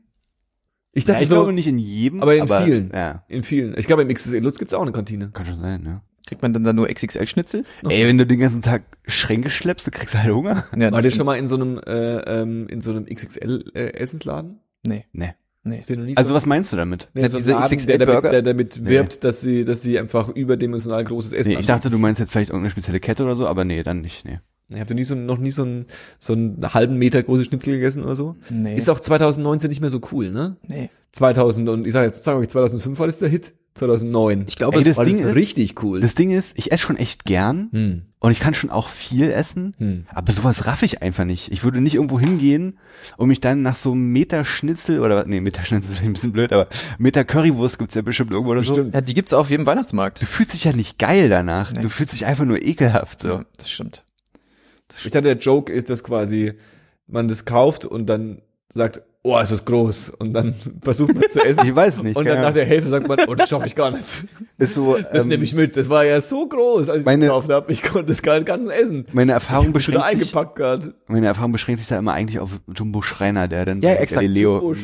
Ich 0.92 1.04
Ja, 1.04 1.12
dachte 1.12 1.22
ich 1.22 1.30
so, 1.30 1.36
glaube 1.36 1.54
nicht 1.54 1.68
in 1.68 1.78
jedem, 1.78 2.22
aber 2.22 2.36
in 2.36 2.46
vielen. 2.46 2.90
Ja, 2.92 3.24
in 3.28 3.42
vielen. 3.42 3.76
Ich 3.78 3.86
glaube, 3.86 4.02
im 4.02 4.12
XXL 4.12 4.38
Lutz 4.38 4.58
gibt's 4.58 4.74
auch 4.74 4.82
eine 4.82 4.92
Kantine. 4.92 5.30
kann 5.30 5.46
schon 5.46 5.60
sein, 5.60 5.84
ja. 5.86 6.02
Kriegt 6.26 6.42
man 6.42 6.52
dann 6.52 6.64
da 6.64 6.72
nur 6.72 6.88
XXL-Schnitzel? 6.88 7.64
Ey, 7.88 8.06
wenn 8.06 8.16
du 8.18 8.26
den 8.26 8.38
ganzen 8.38 8.62
Tag 8.62 8.82
Schränke 9.06 9.50
schleppst, 9.50 9.86
du 9.86 9.90
kriegst 9.90 10.14
halt 10.14 10.32
Hunger. 10.32 10.64
Ja, 10.78 10.92
War 10.92 11.02
der 11.02 11.10
schon 11.10 11.26
mal 11.26 11.36
in 11.36 11.46
so 11.48 11.56
einem 11.56 11.78
äh, 11.86 12.18
ähm, 12.40 12.66
in 12.68 12.80
so 12.80 12.90
einem 12.92 13.06
XXL 13.06 13.64
äh, 13.74 13.92
Essensladen? 13.94 14.60
Nee, 14.84 15.04
Nee. 15.12 15.32
nee. 15.64 15.82
Also 16.16 16.28
so- 16.30 16.34
was 16.34 16.46
meinst 16.46 16.72
du 16.72 16.76
damit? 16.76 17.08
Nee, 17.14 17.22
Ja, 17.22 17.28
so 17.28 17.36
diese 17.38 17.52
Laden, 17.52 17.64
XXL 17.76 17.86
der 17.86 17.98
damit, 17.98 18.14
Burger? 18.14 18.30
der 18.30 18.42
damit 18.42 18.80
Nee. 18.82 18.90
wirbt, 18.90 19.24
dass 19.24 19.40
sie, 19.40 19.64
dass 19.64 19.82
sie 19.82 19.98
einfach 19.98 20.28
überdimensional 20.28 21.04
großes 21.04 21.32
Essen 21.32 21.50
Nee, 21.52 21.58
ich 21.60 21.66
dachte, 21.66 21.90
du 21.90 21.98
meinst 21.98 22.18
jetzt 22.20 22.30
vielleicht 22.32 22.50
irgendeine 22.50 22.70
spezielle 22.70 23.00
Kette 23.00 23.24
oder 23.24 23.36
so, 23.36 23.46
aber 23.46 23.64
nee, 23.64 23.82
dann 23.82 24.00
nicht, 24.00 24.24
nee. 24.24 24.38
Habt 24.78 24.90
ihr 24.90 24.96
nie 24.96 25.04
so, 25.04 25.14
noch 25.14 25.38
nie 25.38 25.50
so 25.50 25.62
einen, 25.62 25.86
so 26.18 26.32
einen 26.32 26.72
halben 26.74 26.96
Meter 26.98 27.22
große 27.22 27.44
Schnitzel 27.44 27.74
gegessen 27.74 28.04
oder 28.04 28.16
so? 28.16 28.36
Nee. 28.50 28.76
Ist 28.76 28.88
auch 28.90 29.00
2019 29.00 29.68
nicht 29.68 29.80
mehr 29.80 29.90
so 29.90 30.00
cool, 30.12 30.30
ne? 30.30 30.56
nee. 30.68 30.90
2000 31.12 31.68
und 31.68 31.86
ich 31.86 31.92
sag 31.92 32.04
jetzt, 32.04 32.24
sag 32.24 32.36
euch, 32.36 32.48
2005 32.48 32.98
war 32.98 33.06
das 33.06 33.18
der 33.18 33.28
Hit. 33.28 33.52
2009. 33.74 34.44
Ich 34.48 34.56
glaube, 34.56 34.76
Ey, 34.78 34.84
das 34.84 34.96
war 34.98 35.04
Ding 35.06 35.18
das 35.22 35.30
ist- 35.30 35.36
richtig 35.36 35.82
cool. 35.82 36.00
Das 36.00 36.14
Ding 36.14 36.30
ist, 36.30 36.58
ich 36.58 36.72
esse 36.72 36.82
schon 36.82 36.96
echt 36.98 37.24
gern 37.24 37.68
hm. 37.72 38.02
und 38.18 38.30
ich 38.32 38.38
kann 38.40 38.52
schon 38.52 38.68
auch 38.70 38.88
viel 38.88 39.30
essen, 39.30 39.74
Hm. 39.78 40.04
aber 40.10 40.32
sowas 40.32 40.66
raff 40.66 40.82
ich 40.82 41.00
einfach 41.00 41.24
nicht. 41.24 41.50
Ich 41.52 41.64
würde 41.64 41.80
nicht 41.80 41.94
irgendwo 41.94 42.20
hingehen 42.20 42.78
und 43.16 43.28
mich 43.28 43.40
dann 43.40 43.62
nach 43.62 43.76
so 43.76 43.92
einem 43.92 44.08
Meter 44.12 44.44
Schnitzel 44.44 45.00
oder 45.00 45.16
was, 45.16 45.26
nee, 45.26 45.40
Meter 45.40 45.64
Schnitzel 45.64 45.90
ist 45.90 45.98
vielleicht 45.98 46.10
ein 46.10 46.12
bisschen 46.12 46.32
blöd, 46.32 46.52
aber 46.52 46.68
Meter 46.98 47.24
Currywurst 47.24 47.78
gibt's 47.78 47.94
ja 47.94 48.02
bestimmt 48.02 48.32
irgendwo 48.32 48.52
oder 48.52 48.62
so. 48.62 48.74
Bestimmt. 48.74 48.94
ja, 48.94 49.00
die 49.00 49.14
gibt's 49.14 49.32
auf 49.32 49.48
jedem 49.48 49.64
Weihnachtsmarkt. 49.66 50.20
Du 50.20 50.26
fühlst 50.26 50.52
dich 50.52 50.64
ja 50.64 50.72
nicht 50.74 50.98
geil 50.98 51.30
danach. 51.30 51.72
Nee. 51.72 51.80
Du 51.82 51.88
fühlst 51.88 52.12
dich 52.12 52.26
einfach 52.26 52.44
nur 52.44 52.62
ekelhaft, 52.62 53.20
so. 53.20 53.28
Ja, 53.28 53.44
das 53.56 53.70
stimmt. 53.70 54.04
Ich 54.98 55.10
dachte, 55.10 55.22
der 55.22 55.36
Joke 55.38 55.72
ist, 55.72 55.90
dass 55.90 56.02
quasi 56.04 56.52
man 57.06 57.28
das 57.28 57.44
kauft 57.44 57.84
und 57.84 58.06
dann 58.06 58.42
sagt, 58.72 59.02
oh, 59.24 59.38
es 59.38 59.50
ist 59.52 59.66
groß. 59.66 60.10
Und 60.18 60.32
dann 60.32 60.54
versucht 60.82 61.14
man 61.14 61.22
es 61.24 61.32
zu 61.34 61.40
essen. 61.44 61.64
Ich 61.66 61.74
weiß 61.76 62.02
nicht. 62.02 62.16
Und 62.16 62.24
dann 62.24 62.40
nach 62.40 62.54
der 62.54 62.64
Hälfte 62.64 62.90
sagt 62.90 63.06
man, 63.06 63.18
oh, 63.28 63.34
das 63.34 63.50
schaffe 63.50 63.66
ich 63.66 63.74
gar 63.74 63.90
nicht. 63.90 64.02
ist 64.58 64.74
so, 64.74 64.96
Das 65.12 65.24
ähm, 65.24 65.28
nehme 65.28 65.44
ich 65.44 65.54
mit. 65.54 65.76
Das 65.76 65.88
war 65.90 66.04
ja 66.04 66.20
so 66.20 66.48
groß, 66.48 66.88
als 66.88 67.00
ich 67.00 67.04
meine- 67.04 67.26
es 67.26 67.28
gekauft 67.30 67.50
habe. 67.50 67.70
Ich 67.70 67.82
konnte 67.82 68.10
es 68.10 68.22
gar 68.22 68.34
nicht 68.36 68.46
ganz 68.46 68.68
essen. 68.68 69.06
meine 69.12 69.32
Erfahrung 69.32 69.72
beschränkt 69.72 70.00
sich, 70.02 70.10
eingepackt 70.10 70.56
gerade. 70.56 70.94
meine 71.06 71.26
Erfahrung 71.26 71.52
beschränkt 71.52 71.80
sich 71.80 71.88
da 71.88 71.98
immer 71.98 72.14
eigentlich 72.14 72.40
auf 72.40 72.50
Jumbo 72.74 73.02
Schreiner, 73.02 73.46
der 73.46 73.64
dann 73.66 73.80
Ja, 73.80 73.90
exakt. 73.92 74.22
Galileo 74.22 74.74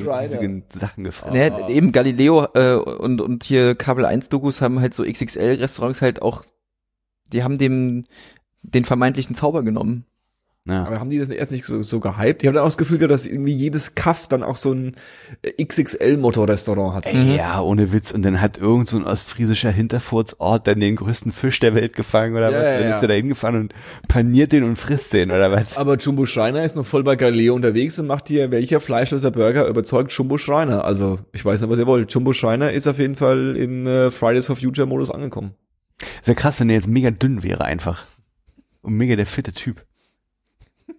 Sachen 0.79 1.05
gefragt. 1.05 1.33
Ne, 1.33 1.51
eben 1.69 1.91
Galileo 1.93 2.47
äh, 2.55 2.75
und, 2.75 3.21
und 3.21 3.43
hier 3.45 3.75
Kabel 3.75 4.05
1 4.05 4.29
Dokus 4.29 4.61
haben 4.61 4.81
halt 4.81 4.95
so 4.95 5.03
XXL-Restaurants 5.03 6.01
halt 6.03 6.21
auch, 6.23 6.45
die 7.33 7.43
haben 7.43 7.59
dem 7.59 8.05
den 8.75 8.85
vermeintlichen 8.85 9.35
Zauber 9.35 9.63
genommen. 9.63 10.05
Ja. 10.67 10.85
Aber 10.85 11.01
haben 11.01 11.09
die 11.09 11.19
das 11.19 11.31
erst 11.31 11.53
nicht 11.53 11.65
so, 11.65 11.81
so 11.83 11.99
gehypt? 11.99 12.43
Ich 12.43 12.47
habe 12.47 12.57
dann 12.57 12.63
auch 12.63 12.67
das 12.69 12.77
Gefühl 12.77 12.99
gehabt, 12.99 13.13
dass 13.13 13.25
irgendwie 13.25 13.55
jedes 13.55 13.95
Kaff 13.95 14.29
dann 14.29 14.43
auch 14.43 14.59
so 14.59 14.71
ein 14.73 14.97
äh, 15.41 15.65
XXL-Motto-Restaurant 15.65 16.95
hat. 16.95 17.07
Ey, 17.07 17.37
ja, 17.37 17.61
ohne 17.63 17.91
Witz. 17.93 18.13
Und 18.13 18.21
dann 18.23 18.43
hat 18.43 18.59
irgend 18.59 18.87
so 18.87 18.99
ein 18.99 19.05
ostfriesischer 19.05 19.71
Hinterfurzort 19.71 20.67
dann 20.67 20.81
den 20.81 20.97
größten 20.97 21.33
Fisch 21.33 21.59
der 21.61 21.75
Welt 21.75 21.95
gefangen 21.97 22.35
oder 22.37 22.51
Ja, 22.51 22.57
was. 22.59 22.65
ja, 22.65 22.79
Dann 22.81 22.89
ja. 22.91 22.97
ist 22.97 23.03
er 23.03 23.09
da 23.09 23.15
hingefahren 23.15 23.57
und 23.61 23.75
paniert 24.09 24.53
den 24.53 24.63
und 24.65 24.77
frisst 24.77 25.15
den 25.15 25.31
oder 25.31 25.51
was. 25.51 25.77
Aber 25.79 25.97
Jumbo 25.97 26.27
Schreiner 26.27 26.63
ist 26.63 26.77
noch 26.77 26.85
voll 26.85 27.03
bei 27.03 27.17
Galileo 27.17 27.55
unterwegs 27.55 27.99
und 27.99 28.07
macht 28.07 28.29
hier, 28.29 28.51
welcher 28.51 28.81
fleischloser 28.81 29.31
Burger 29.31 29.67
überzeugt 29.69 30.13
Jumbo 30.13 30.37
Schreiner? 30.37 30.85
Also, 30.85 31.19
ich 31.33 31.45
weiß 31.45 31.63
nicht, 31.63 31.71
was 31.71 31.79
ihr 31.79 31.87
wollt. 31.87 32.13
Jumbo 32.13 32.35
Schreiner 32.35 32.73
ist 32.73 32.87
auf 32.87 32.99
jeden 32.99 33.17
Fall 33.17 33.57
im 33.57 33.87
äh, 33.87 34.11
Fridays 34.11 34.45
for 34.45 34.57
Future 34.57 34.87
Modus 34.87 35.11
angekommen. 35.11 35.53
Ist 36.21 36.29
ja 36.29 36.35
krass, 36.35 36.61
wenn 36.61 36.69
der 36.69 36.77
jetzt 36.77 36.89
mega 36.89 37.11
dünn 37.11 37.43
wäre 37.43 37.65
einfach. 37.65 38.05
Und 38.89 38.97
mega 38.97 39.17
der 39.17 39.27
fitte 39.27 39.53
Typ. 39.53 39.85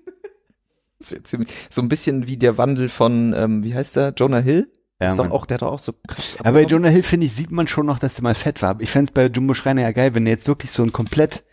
So 0.99 1.81
ein 1.81 1.89
bisschen 1.89 2.27
wie 2.27 2.37
der 2.37 2.59
Wandel 2.59 2.87
von, 2.87 3.33
ähm, 3.33 3.63
wie 3.63 3.73
heißt 3.73 3.95
der, 3.95 4.13
Jonah 4.15 4.41
Hill? 4.41 4.71
Ja, 5.01 5.11
ist 5.11 5.17
doch 5.17 5.31
auch, 5.31 5.47
der 5.47 5.55
hat 5.55 5.63
doch 5.63 5.71
auch 5.71 5.79
so 5.79 5.93
krass. 6.07 6.37
Aber 6.39 6.51
bei 6.51 6.65
Jonah 6.65 6.89
Hill, 6.89 7.01
finde 7.01 7.25
ich, 7.25 7.33
sieht 7.33 7.49
man 7.49 7.67
schon 7.67 7.87
noch, 7.87 7.97
dass 7.97 8.13
der 8.13 8.23
mal 8.23 8.35
fett 8.35 8.61
war. 8.61 8.79
Ich 8.79 8.91
fände 8.91 9.11
bei 9.11 9.25
Jumbo 9.25 9.55
Schreiner 9.55 9.81
ja 9.81 9.91
geil, 9.91 10.13
wenn 10.13 10.25
der 10.25 10.35
jetzt 10.35 10.47
wirklich 10.47 10.71
so 10.71 10.83
ein 10.83 10.91
komplett 10.91 11.43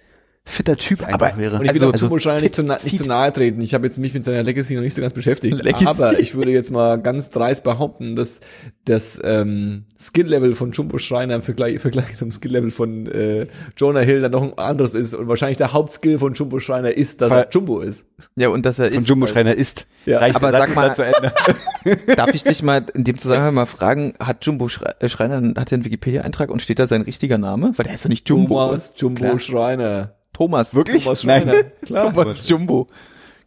fitter 0.49 0.77
Typ 0.77 1.03
einfach 1.05 1.29
Aber- 1.33 1.39
wäre. 1.39 1.57
Und 1.57 1.63
ich 1.65 1.75
will 1.75 1.83
Also- 1.83 1.91
auch 1.91 2.01
Jumbo 2.01 2.19
Schreiner 2.21 2.41
nicht, 2.41 2.55
zu, 2.55 2.63
na, 2.63 2.79
nicht 2.83 2.97
zu 2.99 3.05
nahe 3.07 3.33
treten. 3.33 3.61
Ich 3.61 3.75
habe 3.75 3.85
jetzt 3.85 3.99
mich 3.99 4.15
mit 4.15 4.25
seiner 4.25 4.43
Legacy 4.45 4.75
noch 4.77 4.83
nicht 4.83 4.95
so 4.95 5.01
ganz 5.03 5.13
beschäftigt. 5.13 5.63
Legacy. 5.63 5.87
Aber 5.87 6.19
ich 6.21 6.35
würde 6.37 6.53
jetzt 6.53 6.71
mal 6.71 6.97
ganz 6.97 7.31
dreist 7.31 7.65
behaupten, 7.65 8.15
dass 8.17 8.41
das 8.85 9.21
ähm, 9.25 9.85
Skill-Level 9.99 10.55
von 10.55 10.71
Jumbo 10.71 10.99
Schreiner 10.99 11.35
im 11.35 11.43
Vergleich, 11.43 11.81
Vergleich 11.81 12.17
zum 12.17 12.31
Skill-Level 12.31 12.71
von 12.71 13.07
äh, 13.07 13.47
Jonah 13.77 14.01
Hill 14.01 14.21
dann 14.21 14.33
noch 14.33 14.43
ein 14.43 14.57
anderes 14.57 14.95
ist. 14.95 15.15
Und 15.15 15.27
wahrscheinlich 15.29 15.59
der 15.59 15.73
Hauptskill 15.73 16.19
von 16.21 16.35
Jumbo 16.35 16.61
Schreiner 16.61 16.93
ist, 16.97 17.21
dass 17.21 17.31
Weil- 17.31 17.43
er 17.45 17.49
Jumbo 17.51 17.81
ist. 17.81 18.07
Ja, 18.37 18.49
und 18.49 18.65
dass 18.65 18.79
er 18.79 18.91
Von 18.91 19.01
ist, 19.01 19.09
Jumbo 19.09 19.27
Schreiner 19.27 19.55
ist. 19.55 19.87
Ja. 20.05 20.19
Reicht 20.21 20.37
Aber 20.37 20.53
sag 20.53 20.75
mal- 20.77 20.89
da 20.91 20.95
zu 20.95 21.03
Ende. 21.03 21.33
darf 22.17 22.33
ich 22.35 22.45
dich 22.45 22.63
mal 22.63 22.85
in 22.95 23.03
dem 23.05 23.19
Zusammenhang 23.19 23.55
mal 23.55 23.67
fragen, 23.67 24.15
hat 24.21 24.45
Jumbo 24.47 24.69
äh, 25.01 25.09
Schreiner, 25.09 25.37
hat 25.61 25.73
er 25.73 25.77
einen 25.77 25.85
Wikipedia-Eintrag 25.85 26.51
und 26.51 26.63
steht 26.63 26.79
da 26.79 26.87
sein 26.87 27.03
richtiger 27.03 27.39
Name? 27.39 27.73
Weil 27.77 27.85
der 27.85 27.95
ist 27.95 28.05
doch 28.05 28.09
nicht 28.09 28.29
Jumbo. 28.29 28.55
Thomas 28.67 28.95
Jumbo 28.97 29.21
Klar. 29.25 29.39
Schreiner. 29.41 30.13
Thomas. 30.37 30.75
Wirklich? 30.75 31.05
Thomas 31.05 31.25
Nein. 31.25 31.50
Klar. 31.83 32.12
Thomas 32.12 32.47
Jumbo. 32.47 32.88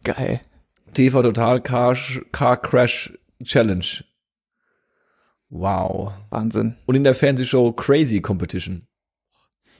Geil. 0.02 0.40
TV 0.92 1.22
Total 1.22 1.60
Car, 1.60 1.96
Car 2.32 2.56
Crash 2.56 3.12
Challenge. 3.44 4.04
Wow. 5.50 6.12
Wahnsinn. 6.30 6.74
Und 6.86 6.96
in 6.96 7.04
der 7.04 7.14
Fernsehshow 7.14 7.72
Crazy 7.72 8.20
Competition. 8.20 8.88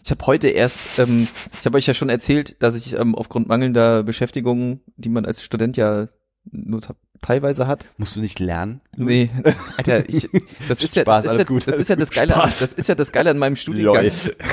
Ich 0.04 0.10
habe 0.12 0.24
heute 0.26 0.48
erst, 0.48 1.00
ähm, 1.00 1.26
ich 1.58 1.66
habe 1.66 1.76
euch 1.78 1.86
ja 1.86 1.94
schon 1.94 2.08
erzählt, 2.10 2.62
dass 2.62 2.76
ich 2.76 2.92
ähm, 2.94 3.16
aufgrund 3.16 3.48
mangelnder 3.48 4.04
Beschäftigung, 4.04 4.80
die 4.96 5.08
man 5.08 5.26
als 5.26 5.42
Student 5.42 5.76
ja 5.76 6.08
nur 6.52 6.80
te- 6.80 6.94
teilweise 7.22 7.66
hat. 7.66 7.86
Musst 7.98 8.16
du 8.16 8.20
nicht 8.20 8.38
lernen? 8.38 8.80
Nee, 8.96 9.30
Alter, 9.76 10.08
ich, 10.08 10.28
das 10.68 10.82
ist 10.82 10.96
ja, 10.96 11.02
Spaß, 11.02 11.24
das 11.24 11.32
ist 11.34 11.38
ja, 11.38 11.44
gut, 11.44 11.66
das 11.66 11.78
ist 11.78 11.88
ja 11.88 11.96
das 11.96 12.10
Geile, 12.10 12.34
an, 12.34 12.40
Spaß. 12.40 12.58
das 12.60 12.72
ist 12.72 12.88
ja 12.88 12.94
das 12.94 13.12
Geile 13.12 13.30
an 13.30 13.38
meinem 13.38 13.56
Studiengang. 13.56 14.04
Lol. 14.04 14.10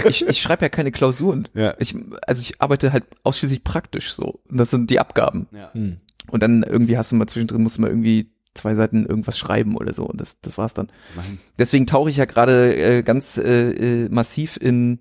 Ich, 0.09 0.27
ich 0.27 0.41
schreibe 0.41 0.65
ja 0.65 0.69
keine 0.69 0.91
Klausuren. 0.91 1.47
Ja. 1.53 1.75
Ich, 1.79 1.95
also 2.25 2.41
ich 2.41 2.61
arbeite 2.61 2.91
halt 2.93 3.05
ausschließlich 3.23 3.63
praktisch 3.63 4.11
so. 4.13 4.39
Und 4.49 4.57
das 4.57 4.69
sind 4.69 4.89
die 4.89 4.99
Abgaben. 4.99 5.47
Ja. 5.51 5.73
Hm. 5.73 5.97
Und 6.29 6.43
dann 6.43 6.63
irgendwie 6.63 6.97
hast 6.97 7.11
du 7.11 7.15
mal 7.15 7.27
zwischendrin, 7.27 7.63
musst 7.63 7.77
du 7.77 7.81
mal 7.81 7.89
irgendwie 7.89 8.29
zwei 8.53 8.75
Seiten 8.75 9.05
irgendwas 9.05 9.37
schreiben 9.37 9.77
oder 9.77 9.93
so. 9.93 10.03
Und 10.03 10.19
das, 10.19 10.37
das 10.41 10.57
war's 10.57 10.73
dann. 10.73 10.87
Mann. 11.15 11.39
Deswegen 11.57 11.85
tauche 11.87 12.09
ich 12.09 12.17
ja 12.17 12.25
gerade 12.25 12.75
äh, 12.75 13.03
ganz 13.03 13.37
äh, 13.37 13.71
äh, 14.05 14.09
massiv 14.09 14.57
in 14.57 14.99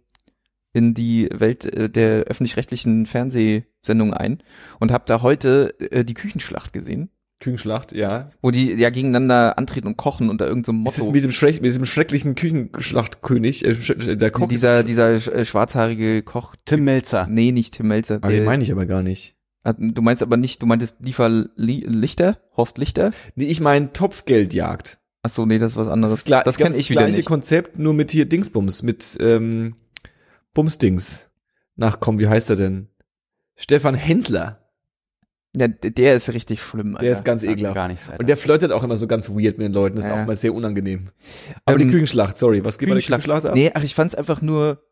in 0.76 0.94
die 0.94 1.28
Welt 1.32 1.64
äh, 1.66 1.88
der 1.88 2.24
öffentlich-rechtlichen 2.24 3.06
Fernsehsendungen 3.06 4.14
ein 4.14 4.42
und 4.80 4.92
habe 4.92 5.04
da 5.06 5.22
heute 5.22 5.74
äh, 5.80 6.04
die 6.04 6.14
Küchenschlacht 6.14 6.72
gesehen, 6.72 7.10
Küchenschlacht, 7.38 7.92
ja. 7.92 8.30
wo 8.40 8.50
die 8.50 8.72
ja 8.72 8.88
gegeneinander 8.90 9.58
antreten 9.58 9.86
und 9.88 9.96
kochen 9.98 10.30
unter 10.30 10.46
irgendeinem 10.46 10.86
Es 10.86 10.94
ist 10.94 11.00
Motto. 11.00 11.12
mit 11.12 11.22
dem, 11.24 11.32
Schreck, 11.32 11.56
mit 11.56 11.66
diesem 11.66 11.84
schrecklichen 11.84 12.34
Küchenschlachtkönig, 12.34 13.64
äh, 13.64 13.72
sch- 13.72 14.14
der 14.16 14.30
Koch. 14.30 14.48
dieser 14.48 14.82
dieser 14.82 15.10
äh, 15.14 15.44
schwarzhaarige 15.44 16.22
Koch. 16.22 16.54
Tim 16.64 16.84
Melzer. 16.84 17.26
Nee, 17.28 17.52
nicht 17.52 17.74
Tim 17.74 17.88
Melzer. 17.88 18.20
Ah, 18.22 18.28
den 18.28 18.44
meine 18.44 18.62
ich 18.62 18.72
aber 18.72 18.86
gar 18.86 19.02
nicht. 19.02 19.34
Du 19.78 20.00
meinst 20.00 20.22
aber 20.22 20.36
nicht, 20.36 20.62
du 20.62 20.66
meintest 20.66 20.98
Liefer 21.00 21.28
Li 21.56 21.84
Lichter, 21.88 22.38
Horst 22.56 22.78
Lichter? 22.78 23.10
Nee, 23.34 23.46
ich 23.46 23.60
meine 23.60 23.92
Topfgeldjagd. 23.92 24.98
Ach 25.22 25.28
so, 25.30 25.44
nee, 25.44 25.58
das 25.58 25.72
ist 25.72 25.76
was 25.76 25.86
Das, 25.86 25.92
anderes. 25.92 26.14
ist 26.20 26.24
klar, 26.26 26.44
das 26.44 26.56
glaub, 26.56 26.68
kenne 26.68 26.78
ich 26.78 26.86
das 26.86 26.90
wieder 26.90 27.00
gleiche 27.02 27.16
nicht. 27.16 27.26
Konzept, 27.26 27.78
nur 27.78 27.92
mit 27.92 28.12
hier 28.12 28.26
Dingsbums, 28.26 28.82
mit 28.84 29.16
ähm, 29.20 29.74
Bumsdings. 30.56 31.28
Nach, 31.76 32.00
komm, 32.00 32.18
wie 32.18 32.28
heißt 32.28 32.48
er 32.50 32.56
denn? 32.56 32.88
Stefan 33.56 33.94
Hensler. 33.94 34.62
Ja, 35.54 35.68
der 35.68 36.16
ist 36.16 36.32
richtig 36.32 36.60
schlimm. 36.62 36.92
Der 36.92 37.00
Alter. 37.00 37.12
ist 37.12 37.24
ganz 37.24 37.42
ekelhaft. 37.42 37.74
Gar 37.74 37.88
Alter. 37.90 38.18
Und 38.18 38.28
der 38.28 38.36
flirtet 38.36 38.72
auch 38.72 38.82
immer 38.82 38.96
so 38.96 39.06
ganz 39.06 39.28
weird 39.30 39.58
mit 39.58 39.66
den 39.66 39.72
Leuten. 39.72 39.96
Das 39.96 40.06
ist 40.06 40.10
Ja. 40.10 40.16
auch 40.18 40.22
immer 40.24 40.36
sehr 40.36 40.54
unangenehm. 40.54 41.10
Aber 41.64 41.78
Ähm, 41.78 41.86
die 41.86 41.92
Küchenschlacht, 41.92 42.36
sorry, 42.38 42.64
was 42.64 42.78
geht 42.78 42.88
bei 42.88 42.94
der 42.94 43.02
Küchenschlacht. 43.02 43.46
Ab? 43.46 43.54
Nee, 43.54 43.70
ach, 43.74 43.82
ich 43.82 43.94
fand's 43.94 44.14
einfach 44.14 44.40
nur, 44.42 44.82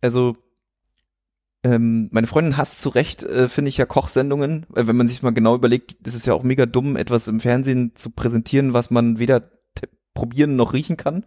also 0.00 0.36
ähm, 1.64 2.08
meine 2.12 2.26
Freundin 2.28 2.56
hasst 2.56 2.80
zu 2.80 2.88
Recht, 2.88 3.24
äh, 3.24 3.48
finde 3.48 3.68
ich 3.70 3.76
ja 3.76 3.86
Kochsendungen, 3.86 4.66
weil 4.68 4.86
wenn 4.86 4.96
man 4.96 5.08
sich 5.08 5.22
mal 5.22 5.30
genau 5.32 5.56
überlegt, 5.56 5.96
das 6.00 6.14
ist 6.14 6.26
ja 6.26 6.34
auch 6.34 6.44
mega 6.44 6.66
dumm, 6.66 6.96
etwas 6.96 7.26
im 7.26 7.40
Fernsehen 7.40 7.92
zu 7.96 8.10
präsentieren, 8.10 8.72
was 8.72 8.90
man 8.90 9.18
weder 9.18 9.50
probieren 10.14 10.54
noch 10.56 10.72
riechen 10.72 10.96
kann. 10.96 11.26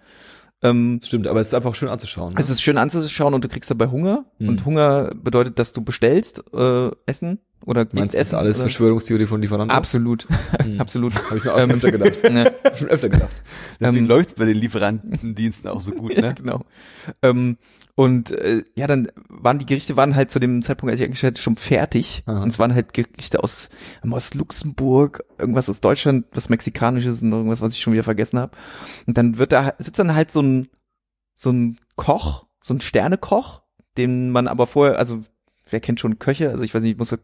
Ähm, 0.63 0.99
Stimmt, 1.03 1.27
aber 1.27 1.39
es 1.39 1.47
ist 1.47 1.53
einfach 1.53 1.73
schön 1.75 1.89
anzuschauen. 1.89 2.33
Ne? 2.33 2.39
es 2.39 2.49
ist 2.49 2.61
schön 2.61 2.77
anzuschauen 2.77 3.33
und 3.33 3.43
du 3.43 3.47
kriegst 3.49 3.69
dabei 3.71 3.87
Hunger 3.87 4.25
Mhm. 4.39 4.49
und 4.49 4.65
Hunger 4.65 5.11
bedeutet, 5.15 5.57
dass 5.59 5.73
du 5.73 5.81
bestellst 5.81 6.43
äh, 6.53 6.91
Essen 7.05 7.39
oder 7.65 7.81
Meinst 7.91 7.93
nichts 7.93 8.11
du, 8.13 8.17
das 8.17 8.27
ist 8.27 8.27
essen. 8.29 8.35
alles 8.37 8.57
oder? 8.57 8.63
Verschwörungstheorie 8.65 9.25
von 9.27 9.41
Lieferanten? 9.41 9.75
Absolut, 9.75 10.27
absolut. 10.77 11.13
Habe 11.29 11.37
ich 11.37 11.43
mir 11.45 11.53
auch 11.53 11.59
Ähm, 11.59 11.69
schon 11.79 11.89
öfter 11.89 11.91
gedacht. 11.91 12.23
Ne. 12.23 12.53
schon 12.75 12.87
öfter 12.89 13.09
gedacht. 13.09 13.43
Deswegen 13.79 14.03
Ähm, 14.05 14.07
läuft's 14.09 14.33
bei 14.33 14.45
den 14.45 14.57
Lieferantendiensten 14.57 15.69
auch 15.69 15.81
so 15.81 15.91
gut, 15.91 16.13
Ja, 16.15 16.21
ne? 16.21 16.33
genau. 16.35 16.61
Ähm, 17.21 17.57
und 17.95 18.31
äh, 18.31 18.63
ja, 18.75 18.87
dann 18.87 19.09
waren 19.27 19.59
die 19.59 19.65
Gerichte 19.65 19.95
waren 19.97 20.15
halt 20.15 20.31
zu 20.31 20.39
dem 20.39 20.61
Zeitpunkt, 20.63 20.91
als 20.91 20.99
ich 20.99 21.05
eingestellt 21.05 21.35
hatte, 21.35 21.43
schon 21.43 21.57
fertig. 21.57 22.23
Aha. 22.25 22.41
Und 22.41 22.47
es 22.49 22.57
waren 22.57 22.73
halt 22.73 22.93
Gerichte 22.93 23.43
aus, 23.43 23.69
aus 24.09 24.33
Luxemburg, 24.33 25.23
irgendwas 25.37 25.69
aus 25.69 25.81
Deutschland, 25.81 26.25
was 26.33 26.49
Mexikanisches 26.49 27.21
und 27.21 27.31
irgendwas, 27.31 27.61
was 27.61 27.73
ich 27.73 27.81
schon 27.81 27.93
wieder 27.93 28.03
vergessen 28.03 28.39
habe. 28.39 28.55
Und 29.07 29.17
dann 29.17 29.37
wird 29.37 29.51
da 29.51 29.73
sitzt 29.77 29.99
dann 29.99 30.15
halt 30.15 30.31
so 30.31 30.41
ein 30.41 30.69
so 31.35 31.51
ein 31.51 31.77
Koch, 31.95 32.45
so 32.61 32.73
ein 32.73 32.81
Sternekoch, 32.81 33.61
den 33.97 34.29
man 34.31 34.47
aber 34.47 34.67
vorher, 34.67 34.97
also 34.97 35.21
wer 35.71 35.79
kennt 35.79 35.99
schon 35.99 36.19
Köche? 36.19 36.49
Also 36.49 36.63
ich 36.63 36.73
weiß 36.73 36.83
nicht, 36.83 36.93
ich 36.93 36.97
muss 36.97 37.15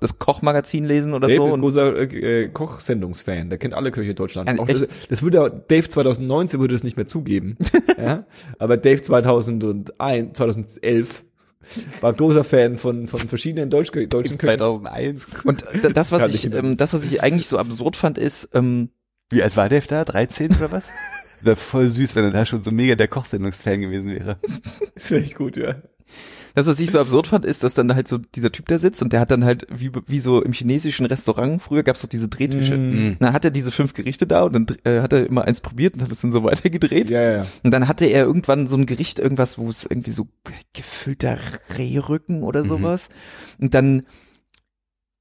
das 0.00 0.18
Kochmagazin 0.18 0.84
lesen 0.84 1.14
oder 1.14 1.28
Dave 1.28 1.38
so. 1.38 1.46
ist 1.46 1.48
ein 1.48 1.54
Und, 1.54 1.60
großer 1.60 2.12
äh, 2.12 2.48
Kochsendungsfan. 2.48 3.48
Der 3.48 3.58
kennt 3.58 3.74
alle 3.74 3.90
Köche 3.90 4.10
in 4.10 4.16
Deutschland. 4.16 4.48
Ein 4.48 4.58
Auch 4.58 4.66
das, 4.66 4.86
das 5.08 5.22
würde 5.22 5.64
Dave 5.68 5.88
2019 5.88 6.60
würde 6.60 6.74
das 6.74 6.84
nicht 6.84 6.96
mehr 6.96 7.06
zugeben. 7.06 7.56
ja? 7.98 8.26
Aber 8.58 8.76
Dave 8.76 9.02
2001, 9.02 10.36
2011 10.36 11.24
war 12.00 12.12
großer 12.12 12.44
Fan 12.44 12.78
von, 12.78 13.06
von 13.06 13.20
verschiedenen 13.20 13.68
Deutsch, 13.68 13.90
deutschen 13.90 14.38
Köchen. 14.38 14.58
2001. 14.58 15.26
und 15.44 15.64
das, 15.94 16.12
was 16.12 16.32
ich, 16.32 16.52
ähm, 16.52 16.76
das, 16.76 16.94
was 16.94 17.04
ich 17.04 17.22
eigentlich 17.22 17.48
so 17.48 17.58
absurd 17.58 17.96
fand, 17.96 18.16
ist, 18.16 18.50
ähm, 18.54 18.90
Wie 19.30 19.42
alt 19.42 19.56
war 19.56 19.68
Dave 19.68 19.86
da? 19.86 20.04
13 20.04 20.56
oder 20.56 20.72
was? 20.72 20.88
Wäre 21.42 21.56
voll 21.56 21.88
süß, 21.88 22.16
wenn 22.16 22.24
er 22.24 22.30
da 22.30 22.44
schon 22.44 22.62
so 22.62 22.70
mega 22.70 22.94
der 22.94 23.08
Kochsendungsfan 23.08 23.80
gewesen 23.80 24.12
wäre. 24.12 24.38
Das 24.94 25.10
wäre 25.10 25.22
echt 25.22 25.36
gut, 25.36 25.56
ja. 25.56 25.76
Das, 26.54 26.66
was 26.66 26.80
ich 26.80 26.90
so 26.90 27.00
absurd 27.00 27.26
fand, 27.26 27.44
ist, 27.44 27.62
dass 27.62 27.74
dann 27.74 27.94
halt 27.94 28.08
so 28.08 28.18
dieser 28.18 28.50
Typ 28.52 28.66
da 28.68 28.78
sitzt 28.78 29.02
und 29.02 29.12
der 29.12 29.20
hat 29.20 29.30
dann 29.30 29.44
halt, 29.44 29.66
wie, 29.70 29.90
wie 30.06 30.20
so 30.20 30.42
im 30.42 30.52
chinesischen 30.52 31.06
Restaurant, 31.06 31.62
früher 31.62 31.82
gab's 31.82 32.02
doch 32.02 32.08
diese 32.08 32.28
Drehtische. 32.28 32.76
Mm. 32.76 33.16
Dann 33.20 33.32
hat 33.32 33.44
er 33.44 33.50
diese 33.50 33.70
fünf 33.70 33.94
Gerichte 33.94 34.26
da 34.26 34.42
und 34.42 34.52
dann 34.52 34.66
äh, 34.84 35.00
hat 35.00 35.12
er 35.12 35.26
immer 35.26 35.44
eins 35.44 35.60
probiert 35.60 35.94
und 35.94 36.02
hat 36.02 36.10
es 36.10 36.20
dann 36.20 36.32
so 36.32 36.42
weitergedreht. 36.44 37.10
Ja, 37.10 37.20
ja, 37.22 37.32
ja. 37.38 37.46
Und 37.62 37.70
dann 37.70 37.88
hatte 37.88 38.06
er 38.06 38.24
irgendwann 38.24 38.66
so 38.66 38.76
ein 38.76 38.86
Gericht, 38.86 39.18
irgendwas, 39.18 39.58
wo 39.58 39.68
es 39.68 39.84
irgendwie 39.86 40.12
so 40.12 40.28
gefüllter 40.72 41.38
Rehrücken 41.76 42.42
oder 42.42 42.64
Mhm. 42.64 42.68
sowas. 42.68 43.08
Und 43.58 43.74
dann 43.74 44.06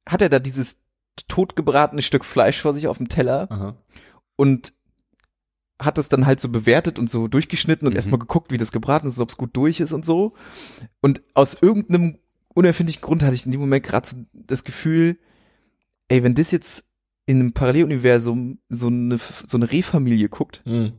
hat 0.07 0.21
er 0.21 0.29
da 0.29 0.39
dieses 0.39 0.81
totgebratene 1.27 2.01
Stück 2.01 2.25
Fleisch 2.25 2.62
vor 2.62 2.74
sich 2.74 2.88
auf 2.88 2.98
dem 2.98 3.09
Teller 3.09 3.48
Aha. 3.51 3.75
und 4.36 4.74
hat 5.79 5.98
das 5.98 6.09
dann 6.09 6.25
halt 6.25 6.41
so 6.41 6.50
bewertet 6.50 7.00
und 7.00 7.09
so 7.09 7.27
durchgeschnitten 7.27 7.88
und 7.88 7.93
Mhm. 7.93 7.98
erstmal 7.98 8.19
geguckt, 8.19 8.51
wie 8.51 8.57
das 8.57 8.71
gebraten 8.71 9.07
ist, 9.07 9.19
ob 9.19 9.29
es 9.29 9.38
gut 9.38 9.51
durch 9.55 9.79
ist 9.79 9.93
und 9.93 10.05
so. 10.05 10.33
Und 11.01 11.21
aus 11.33 11.57
irgendeinem 11.62 12.17
unerfindlichen 12.53 13.01
Grund 13.01 13.24
hatte 13.24 13.36
ich 13.36 13.45
in 13.45 13.51
dem 13.51 13.62
Moment 13.62 13.86
gerade 13.86 14.07
so 14.07 14.17
das 14.33 14.63
Gefühl, 14.63 15.17
ey, 16.09 16.24
wenn 16.24 16.36
das 16.36 16.51
jetzt 16.51 16.86
in 17.25 17.39
einem 17.39 17.53
Paralleluniversum 17.53 18.59
so 18.69 18.88
eine, 18.88 19.17
so 19.48 19.57
eine 19.57 19.71
Rehfamilie 19.71 20.29
guckt, 20.29 20.62
Mhm. 20.65 20.93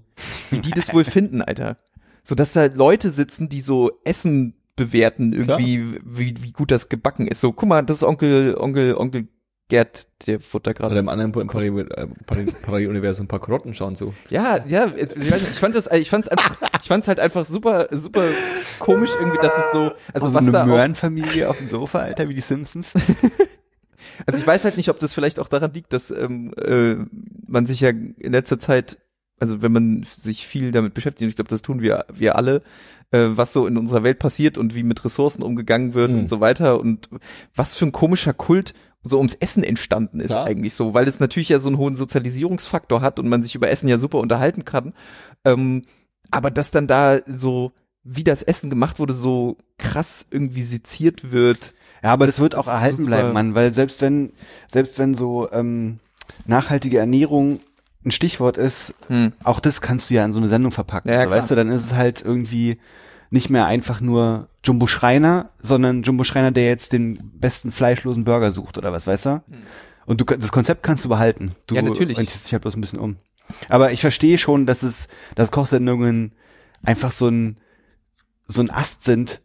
wie 0.51 0.61
die 0.61 0.71
das 0.71 0.95
wohl 0.95 1.05
finden, 1.05 1.43
Alter. 1.43 1.77
So 2.25 2.35
dass 2.35 2.53
da 2.53 2.67
Leute 2.67 3.11
sitzen, 3.11 3.49
die 3.49 3.61
so 3.61 3.91
Essen 4.05 4.55
bewerten, 4.77 5.33
irgendwie, 5.33 5.99
wie, 6.05 6.35
wie 6.43 6.53
gut 6.53 6.71
das 6.71 6.89
gebacken 6.89 7.27
ist. 7.27 7.41
So, 7.41 7.53
guck 7.53 7.69
mal, 7.69 7.83
das 7.83 7.99
ist 7.99 8.03
Onkel, 8.05 8.55
Onkel, 8.57 8.95
Onkel 8.95 9.29
Gerd, 9.71 10.07
der 10.27 10.39
Futter 10.41 10.71
Oder 10.73 10.75
gerade. 10.89 10.99
im 10.99 11.09
anderen 11.09 11.33
Parallel- 11.33 11.89
äh, 11.93 12.07
Paralleluniversum 12.63 13.25
ein 13.25 13.29
paar 13.29 13.41
Karotten 13.41 13.73
schauen 13.73 13.97
so. 13.97 14.13
Ja, 14.29 14.59
ja, 14.69 14.93
ich, 14.95 15.11
weiß 15.31 15.41
nicht, 15.41 15.51
ich 15.53 15.59
fand 15.59 15.75
das, 15.75 15.91
ich 15.91 16.11
fand's 16.11 16.29
einfach, 16.29 16.59
ich 16.83 16.89
fand's 16.89 17.09
halt 17.09 17.19
einfach 17.21 17.45
super, 17.47 17.89
super 17.91 18.25
komisch 18.79 19.11
irgendwie, 19.19 19.39
dass 19.39 19.53
es 19.57 19.73
so, 19.73 19.93
also 20.13 20.29
so 20.29 20.35
was 20.35 20.43
eine 20.43 20.53
da 20.53 20.67
Möhrenfamilie 20.67 21.49
auf 21.49 21.57
dem 21.57 21.69
Sofa, 21.69 22.01
Alter, 22.01 22.29
wie 22.29 22.35
die 22.35 22.41
Simpsons. 22.43 22.93
also 24.27 24.39
ich 24.41 24.47
weiß 24.47 24.65
halt 24.65 24.77
nicht, 24.77 24.89
ob 24.91 24.99
das 24.99 25.15
vielleicht 25.15 25.41
auch 25.41 25.49
daran 25.49 25.73
liegt, 25.73 25.93
dass 25.93 26.11
ähm, 26.11 26.53
äh, 26.57 26.97
man 27.47 27.67
sich 27.67 27.81
ja 27.81 27.89
in 27.91 28.33
letzter 28.33 28.59
Zeit, 28.59 28.99
also 29.39 29.63
wenn 29.63 29.73
man 29.73 30.07
sich 30.13 30.47
viel 30.47 30.73
damit 30.73 30.95
beschäftigt, 30.95 31.23
und 31.23 31.29
ich 31.31 31.37
glaube, 31.37 31.49
das 31.51 31.63
tun 31.63 31.81
wir, 31.81 32.05
wir 32.13 32.37
alle, 32.37 32.63
äh, 33.13 33.29
was 33.31 33.53
so 33.53 33.67
in 33.67 33.77
unserer 33.77 34.03
Welt 34.03 34.19
passiert 34.19 34.59
und 34.59 34.75
wie 34.75 34.83
mit 34.83 35.05
Ressourcen 35.05 35.43
umgegangen 35.43 35.95
wird 35.95 36.11
Mhm. 36.11 36.19
und 36.21 36.29
so 36.29 36.41
weiter 36.41 36.79
und 36.81 37.09
was 37.57 37.77
für 37.77 37.87
ein 37.87 37.93
komischer 37.93 38.35
Kult 38.35 38.75
so 39.03 39.17
ums 39.17 39.35
Essen 39.35 39.63
entstanden 39.65 40.21
ist 40.21 40.29
Klar. 40.29 40.47
eigentlich 40.47 40.75
so, 40.75 40.93
weil 40.93 41.09
es 41.09 41.21
natürlich 41.21 41.49
ja 41.49 41.59
so 41.59 41.69
einen 41.71 41.79
hohen 41.79 41.97
Sozialisierungsfaktor 41.97 43.01
hat 43.01 43.19
und 43.19 43.29
man 43.29 43.43
sich 43.43 43.55
über 43.55 43.71
Essen 43.71 43.89
ja 43.89 43.99
super 43.99 44.19
unterhalten 44.19 44.65
kann. 44.65 44.93
Ähm, 45.45 45.85
aber 46.31 46.51
dass 46.51 46.71
dann 46.71 46.87
da 46.87 47.21
so, 47.27 47.73
wie 48.05 48.25
das 48.25 48.43
Essen 48.43 48.69
gemacht 48.71 48.99
wurde, 48.99 49.15
so 49.15 49.57
krass 49.79 50.27
irgendwie 50.31 50.63
seziert 50.63 51.33
wird. 51.33 51.75
Ja, 52.03 52.11
aber 52.13 52.27
das, 52.27 52.37
Das- 52.37 52.43
wird 52.43 52.55
auch 52.55 52.67
erhalten 52.67 53.07
bleiben, 53.07 53.33
Mann, 53.33 53.55
weil 53.55 53.73
selbst 53.73 54.03
wenn, 54.03 54.33
selbst 54.71 54.99
wenn 54.99 55.15
so 55.15 55.51
ähm, 55.51 55.99
nachhaltige 56.47 56.99
Ernährung 56.99 57.61
ein 58.05 58.11
Stichwort 58.11 58.59
ist, 58.59 58.95
Hm. 59.09 59.33
auch 59.45 59.61
das 59.61 59.81
kannst 59.81 60.11
du 60.11 60.15
ja 60.15 60.25
in 60.25 60.33
so 60.35 60.41
eine 60.41 60.49
Sendung 60.49 60.73
verpacken. 60.73 61.09
Ja, 61.11 61.23
ja, 61.23 61.31
weißt 61.31 61.51
du, 61.51 61.55
dann 61.55 61.71
ist 61.71 61.85
es 61.87 61.93
halt 61.95 62.23
irgendwie 62.23 62.79
nicht 63.31 63.49
mehr 63.51 63.65
einfach 63.67 64.01
nur 64.03 64.49
Jumbo 64.65 64.87
Schreiner, 64.87 65.51
sondern 65.61 66.03
Jumbo 66.03 66.25
Schreiner, 66.25 66.51
der 66.51 66.67
jetzt 66.67 66.93
den 66.93 67.31
besten 67.35 67.73
fleischlosen 67.73 68.25
Burger 68.25 68.53
sucht 68.53 68.77
oder 68.79 68.93
was, 68.93 69.07
weißt 69.07 69.27
du? 69.27 69.43
Und 70.07 70.21
du, 70.21 70.25
das 70.25 70.53
Konzept 70.53 70.83
kannst 70.83 71.05
du 71.05 71.09
behalten. 71.09 71.53
Du 71.67 71.75
Ja, 71.75 71.83
natürlich. 71.83 72.17
orientierst 72.17 72.45
dich 72.47 72.53
halt 72.53 72.63
bloß 72.63 72.77
ein 72.77 72.81
bisschen 72.81 72.99
um. 72.99 73.17
Aber 73.69 73.93
ich 73.93 74.01
verstehe 74.01 74.39
schon, 74.39 74.67
dass 74.67 74.83
es, 74.83 75.09
dass 75.35 75.51
Kochsendungen 75.51 76.33
einfach 76.83 77.13
so 77.13 77.29
ein, 77.29 77.59
so 78.47 78.61
ein 78.61 78.71
Ast 78.71 79.05
sind, 79.05 79.41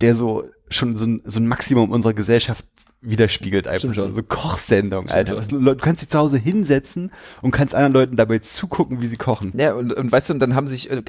der 0.00 0.14
so 0.16 0.44
schon 0.68 0.96
so 0.96 1.06
ein, 1.06 1.22
so 1.24 1.38
ein 1.38 1.46
Maximum 1.46 1.90
unserer 1.90 2.14
Gesellschaft 2.14 2.64
widerspiegelt 3.04 3.66
einfach. 3.68 3.78
Stimmt 3.80 3.96
schon. 3.96 4.12
So 4.12 4.22
Kochsendung, 4.22 5.08
Alter. 5.08 5.42
schon. 5.42 5.64
Du 5.64 5.76
kannst 5.76 6.02
dich 6.02 6.08
zu 6.08 6.18
Hause 6.18 6.38
hinsetzen 6.38 7.10
und 7.42 7.50
kannst 7.50 7.74
anderen 7.74 7.92
Leuten 7.92 8.16
dabei 8.16 8.38
zugucken, 8.38 9.00
wie 9.00 9.06
sie 9.06 9.16
kochen. 9.16 9.52
Ja, 9.56 9.74
und, 9.74 9.92
und 9.92 10.10
weißt 10.12 10.28
du, 10.30 10.34
und 10.34 10.40
dann 10.40 10.54
haben 10.54 10.66
sich, 10.66 10.90
äh, 10.90 11.02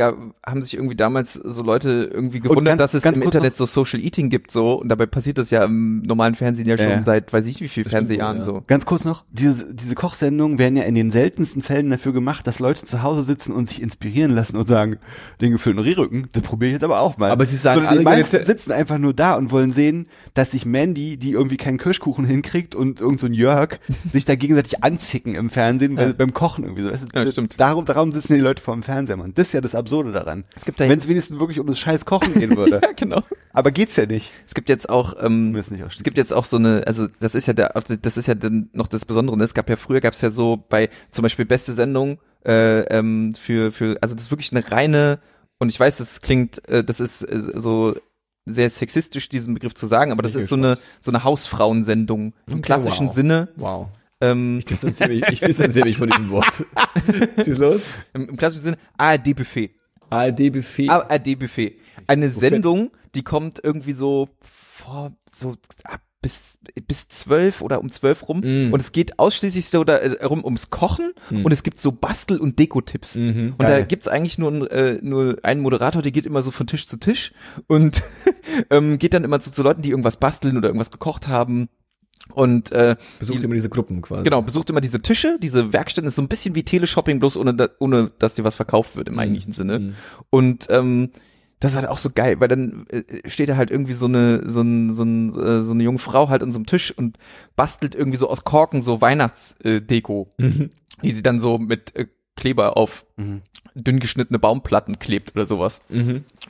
haben 0.46 0.62
sich 0.62 0.76
irgendwie 0.76 0.96
damals 0.96 1.34
so 1.34 1.64
Leute 1.64 2.10
irgendwie 2.14 2.40
gewundert, 2.40 2.78
ganz- 2.78 2.92
dass 2.92 2.94
es 2.96 3.04
ganz 3.04 3.18
im 3.18 3.24
Internet 3.24 3.56
so 3.56 3.66
Social 3.66 4.00
Eating 4.00 4.30
gibt, 4.30 4.52
so. 4.52 4.74
Und 4.82 4.90
dabei 4.90 5.06
passiert 5.06 5.38
das 5.38 5.50
ja 5.52 5.64
im 5.64 6.02
normalen 6.04 6.36
Fernsehen 6.36 6.68
ja 6.68 6.78
schon 6.78 6.90
Ja, 6.90 7.04
seit, 7.04 7.32
weiß 7.32 7.46
ich 7.46 7.62
wie 7.62 7.68
viel 7.68 7.86
Fernsehjahren 7.86 8.40
ja. 8.40 8.44
so. 8.44 8.64
Ganz 8.68 8.86
kurz 8.86 9.06
noch, 9.06 9.24
diese, 9.32 9.74
diese 9.74 9.96
Kochsendungen 9.96 10.60
werden 10.60 10.76
ja 10.78 10.84
in 10.84 10.96
den 10.96 11.12
seltensten 11.12 11.62
Fällen 11.62 11.90
dafür 11.90 12.14
gemacht, 12.14 12.46
dass 12.48 12.60
Leute 12.60 12.84
zu 12.86 13.04
Hause 13.04 13.24
sitzen 13.24 13.52
und 13.54 13.68
sich 13.70 13.82
inspirieren 13.82 14.32
lassen 14.32 14.58
und 14.58 14.68
sagen, 14.68 14.98
den 15.42 15.52
gefüllten 15.52 15.82
Rehrücken, 15.82 16.28
das 16.34 16.44
probiere 16.44 16.70
ich 16.70 16.74
jetzt 16.74 16.84
aber 16.84 17.00
auch 17.00 17.18
mal. 17.18 17.32
Aber 17.32 17.46
sie 17.46 17.58
sagen 17.58 17.82
die 17.92 18.06
alle 18.06 18.24
sitzen 18.26 18.72
einfach 18.72 18.98
nur 18.98 19.14
da 19.14 19.34
und 19.36 19.52
wollen 19.52 19.72
sehen, 19.72 20.08
dass 20.34 20.52
sich 20.52 20.66
Mandy, 20.66 21.18
die 21.18 21.32
irgendwie 21.32 21.58
keinen 21.58 21.78
Kirschkuchen 21.86 22.26
hinkriegt 22.26 22.74
und 22.74 23.00
irgend 23.00 23.20
so 23.20 23.28
ein 23.28 23.34
Jörg, 23.34 23.78
sich 24.12 24.26
da 24.26 24.34
gegenseitig 24.34 24.84
anzicken 24.84 25.36
im 25.36 25.52
Fernsehen, 25.52 25.98
Ja. 25.98 26.14
beim 26.14 26.34
Kochen 26.34 26.64
irgendwie 26.64 26.82
so. 26.82 26.92
Weißt 26.92 27.06
du, 27.14 27.20
Ja, 27.24 27.32
stimmt. 27.32 27.60
Darum, 27.60 27.86
darum 27.86 28.12
sitzen 28.12 28.34
die 28.34 28.40
Leute 28.40 28.60
vor 28.64 28.74
dem 28.74 28.82
Fernseher, 28.82 29.18
Mann. 29.18 29.34
Das 29.36 29.48
ist 29.48 29.54
ja 29.54 29.62
das 29.62 29.76
Absurde 29.76 30.12
daran. 30.12 30.46
Es 30.56 30.66
gibt 30.66 30.80
da 30.80 30.90
Wenn 30.90 30.98
es 30.98 31.08
wenigstens 31.08 31.38
wirklich 31.40 31.60
um 31.60 31.68
das 31.68 31.78
scheiß 31.78 32.06
Kochen 32.06 32.34
gehen 32.34 32.58
würde. 32.58 32.82
ja, 32.84 32.92
genau. 32.96 33.22
Aber 33.54 33.70
geht's 33.70 33.96
ja 33.98 34.08
nicht. 34.08 34.32
Es 34.48 34.56
gibt 34.56 34.68
jetzt 34.70 34.90
auch, 34.90 35.14
ähm, 35.22 35.52
nicht 35.52 35.72
es 35.72 36.02
gibt 36.04 36.18
jetzt 36.18 36.34
auch 36.34 36.46
so 36.46 36.58
eine, 36.58 36.82
also 36.88 37.06
das 37.20 37.36
ist 37.36 37.46
ja 37.46 37.54
der, 37.54 37.72
das 38.02 38.18
ist 38.18 38.26
ja 38.28 38.34
dann 38.34 38.70
noch 38.74 38.88
das 38.88 39.06
Besondere. 39.06 39.38
ne? 39.38 39.44
Es 39.44 39.54
gab 39.54 39.70
ja 39.70 39.76
früher 39.76 40.02
gab 40.02 40.14
es 40.16 40.22
ja 40.22 40.32
so 40.32 40.66
bei 40.68 40.90
zum 41.12 41.22
Beispiel 41.22 41.46
beste 41.46 41.74
Sendung 41.74 42.18
äh, 42.46 42.80
ähm, 42.88 43.32
für 43.40 43.72
für, 43.72 43.98
also 44.02 44.16
das 44.16 44.24
ist 44.26 44.32
wirklich 44.32 44.52
eine 44.52 44.72
reine 44.72 45.20
und 45.60 45.70
ich 45.70 45.80
weiß, 45.80 45.98
das 45.98 46.22
klingt, 46.22 46.68
äh, 46.68 46.84
das 46.84 47.00
ist 47.00 47.22
äh, 47.22 47.40
so 47.56 47.96
sehr 48.46 48.70
sexistisch 48.70 49.30
diesen 49.30 49.54
Begriff 49.54 49.74
zu 49.74 49.88
sagen, 49.88 50.12
aber 50.12 50.22
das 50.22 50.36
ich 50.36 50.44
ist 50.44 50.50
so 50.50 50.56
eine 50.56 50.78
so 51.02 51.12
eine 51.12 51.24
Hausfrauensendung 51.24 52.34
im 52.48 52.54
Okay, 52.54 52.62
klassischen 52.62 53.08
wow. 53.08 53.14
Sinne. 53.16 53.48
Wow. 53.56 53.88
Ähm, 54.22 54.60
Ich 54.60 54.66
distanziere 54.66 55.10
mich, 55.10 55.24
ich 55.30 55.40
distanziere 55.40 55.86
mich 55.86 55.98
von 55.98 56.10
diesem 56.10 56.30
Wort. 56.30 56.66
Schieß 57.44 57.58
los. 57.58 57.82
im, 58.14 58.30
Im 58.30 58.38
klassischen 58.38 58.64
Sinne 58.64 58.78
ARD 58.98 59.36
Buffet. 59.36 59.72
ARD-Buffet. 60.10 60.90
ARD 60.90 61.40
Buffet. 61.40 61.80
Eine 62.08 62.30
Sendung, 62.30 62.92
die 63.16 63.24
kommt 63.24 63.60
irgendwie 63.64 63.94
so 63.94 64.30
vor 64.42 65.12
so 65.36 65.56
ab 65.84 66.02
bis 66.26 66.58
bis 66.88 67.08
zwölf 67.08 67.62
oder 67.62 67.80
um 67.80 67.92
zwölf 67.92 68.28
rum 68.28 68.40
Mm. 68.40 68.74
und 68.74 68.80
es 68.80 68.92
geht 68.92 69.20
ausschließlich 69.20 69.68
so 69.70 69.84
darum 69.84 70.44
ums 70.44 70.72
Kochen 70.72 71.14
Mm. 71.30 71.46
und 71.46 71.52
es 71.52 71.62
gibt 71.62 71.80
so 71.80 71.92
Bastel- 71.92 72.40
und 72.40 72.58
Deko-Tipps. 72.58 73.16
Mhm, 73.16 73.54
Und 73.58 73.62
da 73.70 73.82
gibt's 73.82 74.08
eigentlich 74.08 74.40
nur, 74.40 74.72
äh, 74.72 74.98
nur 75.02 75.38
einen 75.44 75.62
Moderator, 75.62 76.02
der 76.02 76.12
geht 76.12 76.26
immer 76.26 76.42
so 76.42 76.50
von 76.50 76.66
Tisch 76.66 76.88
zu 76.88 76.98
Tisch 76.98 77.32
und 77.68 78.02
ähm, 78.72 78.98
geht 78.98 79.14
dann 79.14 79.24
immer 79.24 79.40
zu, 79.40 79.52
zu 79.52 79.62
Leuten, 79.62 79.84
die 79.84 79.92
irgendwas 79.92 80.18
basteln 80.18 80.58
oder 80.58 80.70
irgendwas 80.70 80.90
gekocht 80.92 81.28
haben. 81.28 81.70
Und 82.34 82.72
äh, 82.72 82.96
Besucht 83.20 83.40
die- 83.40 83.46
immer 83.46 83.54
diese 83.54 83.70
Gruppen 83.70 84.02
quasi. 84.02 84.24
Genau, 84.24 84.42
besucht 84.42 84.70
immer 84.72 84.82
diese 84.82 85.00
Tische, 85.02 85.38
diese 85.40 85.72
Werkstätten, 85.74 86.08
ist 86.08 86.16
so 86.16 86.24
ein 86.24 86.28
bisschen 86.28 86.56
wie 86.56 86.64
Teleshopping, 86.64 87.20
bloß 87.20 87.38
ohne, 87.38 87.70
ohne 87.80 88.12
dass 88.18 88.34
dir 88.34 88.44
was 88.44 88.56
verkauft 88.56 88.96
wird 88.96 89.08
im 89.10 89.20
eigentlichen 89.20 89.54
Sinne. 89.54 89.80
Mhm. 89.80 89.96
Und 90.32 90.66
ähm, 90.72 91.12
das 91.60 91.72
ist 91.72 91.78
halt 91.78 91.88
auch 91.88 91.98
so 91.98 92.10
geil, 92.10 92.40
weil 92.40 92.48
dann 92.48 92.86
äh, 92.90 93.30
steht 93.30 93.50
da 93.50 93.56
halt 93.56 93.72
irgendwie 93.72 93.94
so 93.94 94.06
eine 94.06 94.50
so, 94.50 94.62
ein, 94.62 94.94
so, 94.94 95.04
ein, 95.04 95.30
äh, 95.30 95.62
so 95.64 95.72
eine 95.72 95.84
junge 95.84 96.00
Frau 96.00 96.30
halt 96.30 96.44
an 96.44 96.52
so 96.52 96.60
einem 96.60 96.66
Tisch 96.66 96.92
und 96.96 97.18
bastelt 97.56 97.96
irgendwie 97.96 98.18
so 98.18 98.30
aus 98.30 98.44
Korken 98.44 98.82
so 98.82 99.02
Weihnachtsdeko, 99.02 99.78
äh, 99.78 99.82
Deko, 99.82 100.32
die 101.04 101.12
sie 101.12 101.24
dann 101.24 101.40
so 101.40 101.58
mit 101.58 101.96
äh, 101.96 102.08
Kleber 102.36 102.78
auf 102.78 103.06
Mhm. 103.18 103.42
Dünn 103.76 104.00
geschnittene 104.00 104.40
Baumplatten 104.40 105.00
klebt 105.00 105.36
oder 105.36 105.46
sowas. 105.46 105.82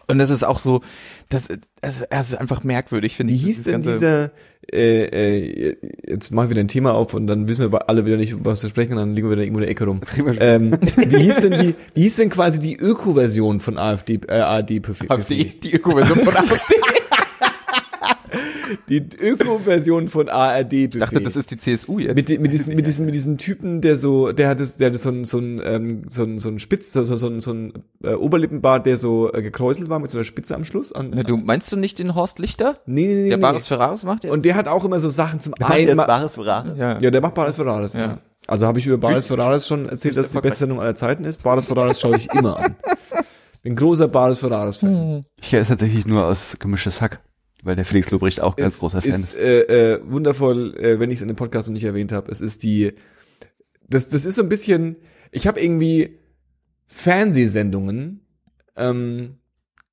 Und 0.08 0.20
das 0.20 0.30
ist 0.30 0.44
auch 0.44 0.60
so, 0.60 0.82
das, 1.30 1.48
das, 1.82 2.08
das 2.10 2.30
ist 2.30 2.36
einfach 2.36 2.64
merkwürdig, 2.64 3.16
finde 3.16 3.34
Wie 3.34 3.38
ich. 3.38 3.44
hieß 3.44 3.64
dieses 3.64 3.72
denn 3.72 3.82
dieser, 3.82 4.32
äh, 4.72 5.06
äh, 5.06 5.78
jetzt 6.08 6.32
machen 6.32 6.48
wir 6.48 6.52
wieder 6.52 6.62
ein 6.62 6.68
Thema 6.68 6.94
auf 6.94 7.14
und 7.14 7.28
dann 7.28 7.48
wissen 7.48 7.72
wir 7.72 7.90
alle 7.90 8.06
wieder 8.06 8.18
nicht, 8.18 8.46
was 8.46 8.64
wir 8.64 8.70
sprechen 8.70 8.94
und 8.94 9.00
dann 9.00 9.16
liegen 9.16 9.28
wir 9.28 9.34
wieder 9.34 9.44
irgendwo 9.44 9.60
in 9.60 9.66
der 9.66 9.72
Ecke 9.72 9.86
rum. 9.86 10.02
Ähm, 10.40 10.78
wie 10.96 11.18
hieß 11.18 11.42
denn 11.42 11.60
die, 11.60 11.76
wie 11.96 12.04
hieß 12.04 12.18
denn 12.18 12.30
quasi 12.30 12.60
die 12.60 12.78
Öko-Version 12.78 13.60
von 13.60 13.78
AfD, 13.78 14.20
äh, 14.28 14.80
Perfil? 14.80 15.10
AfD, 15.10 15.54
die 15.64 15.74
Öko-Version 15.74 16.20
von 16.20 16.36
AfD. 16.36 16.56
Die 18.90 19.04
Öko-Version 19.20 20.10
von 20.10 20.30
ARD 20.30 20.74
Ich 20.74 20.90
dachte, 20.98 21.22
das 21.22 21.36
ist 21.36 21.52
die 21.52 21.58
CSU 21.58 22.00
jetzt. 22.00 22.16
mit, 22.16 22.42
mit 22.42 22.54
diesem 22.54 22.76
mit 22.76 22.86
diesem 22.88 23.06
mit 23.06 23.16
diesem 23.16 23.38
Typen 23.38 23.82
der 23.82 23.96
so 23.98 24.32
der 24.32 24.50
hat 24.50 24.60
das 24.60 24.78
der 24.78 24.88
hat 24.92 25.00
so 25.00 25.10
ein 25.10 25.26
so 25.26 25.38
ein 25.40 25.62
ähm, 25.64 26.04
so 26.10 26.24
ein 26.24 26.40
so 26.40 26.50
ein 26.50 26.60
Spitz 26.60 26.92
so 26.94 27.04
so 27.04 27.18
so 27.18 27.28
ein, 27.28 27.42
so 27.42 27.52
ein 27.52 27.74
äh, 28.04 28.14
Oberlippenbart 28.14 28.86
der 28.86 28.98
so 28.98 29.32
äh, 29.34 29.42
gekräuselt 29.42 29.90
war 29.90 30.00
mit 30.00 30.12
so 30.12 30.18
einer 30.18 30.26
Spitze 30.26 30.56
am 30.56 30.66
Schluss 30.66 30.92
an, 30.92 31.12
Na, 31.14 31.24
du, 31.24 31.38
meinst 31.38 31.72
du 31.72 31.78
nicht 31.78 32.00
den 32.00 32.16
Horst 32.16 32.40
Lichter? 32.40 32.76
nee, 32.86 33.08
nee, 33.08 33.14
nee, 33.24 33.30
Der 33.30 33.38
nee. 33.38 33.42
Baris 33.42 33.68
Ferraris 33.68 34.04
macht 34.04 34.24
jetzt? 34.24 34.34
und 34.34 34.46
der 34.46 34.56
hat 34.56 34.68
auch 34.68 34.86
immer 34.86 35.00
so 35.00 35.10
Sachen 35.10 35.40
zum 35.40 35.54
Einmal 35.56 36.06
Bares 36.08 36.32
Ferrari? 36.32 36.78
ja. 36.78 36.98
ja 37.00 37.12
der 37.12 37.22
macht 37.22 37.34
Baris 37.36 37.56
Ferraris 37.56 37.94
ja. 37.94 38.18
Also 38.48 38.68
habe 38.68 38.78
ich 38.80 38.86
über 38.86 38.98
Baris 38.98 39.26
Ferraris 39.26 39.68
schon 39.68 39.90
erzählt 39.90 40.18
dass 40.18 40.28
es 40.28 40.32
die 40.34 40.40
beste 40.42 40.60
Sendung 40.60 40.80
aller 40.80 40.96
Zeiten 40.96 41.24
ist 41.26 41.42
Baris 41.44 41.66
Ferraris 41.66 42.00
schaue 42.00 42.18
ich 42.18 42.30
immer 42.32 42.58
an 42.60 42.76
bin 43.64 43.76
großer 43.76 44.08
Baris 44.08 44.38
Ferraris 44.40 44.78
Fan 44.78 45.26
Ich 45.42 45.50
kenne 45.50 45.64
es 45.64 45.68
tatsächlich 45.70 46.06
nur 46.06 46.26
aus 46.26 46.56
gemischtes 46.60 47.02
Hack, 47.02 47.22
weil 47.66 47.76
der 47.76 47.86
Felix 47.86 48.12
Lobrecht 48.12 48.42
auch 48.42 48.56
ganz 48.56 48.76
ist, 48.76 48.80
großer 48.80 49.02
Fan 49.02 49.12
ist. 49.12 49.30
ist 49.30 49.38
äh, 49.38 49.96
äh, 49.96 50.02
wundervoll, 50.06 50.76
äh, 50.78 51.00
wenn 51.00 51.10
ich 51.10 51.18
es 51.18 51.22
in 51.24 51.28
dem 51.28 51.36
Podcast 51.36 51.68
noch 51.68 51.74
nicht 51.74 51.84
erwähnt 51.84 52.12
habe. 52.12 52.32
Es 52.32 52.40
ist 52.40 52.64
die, 52.64 52.94
das, 53.90 54.08
das 54.10 54.24
ist 54.26 54.36
so 54.36 54.44
ein 54.44 54.50
bisschen, 54.50 54.98
ich 55.32 55.48
habe 55.48 55.60
irgendwie 55.60 56.20
Fernsehsendungen 56.88 58.22
ähm, 58.76 59.38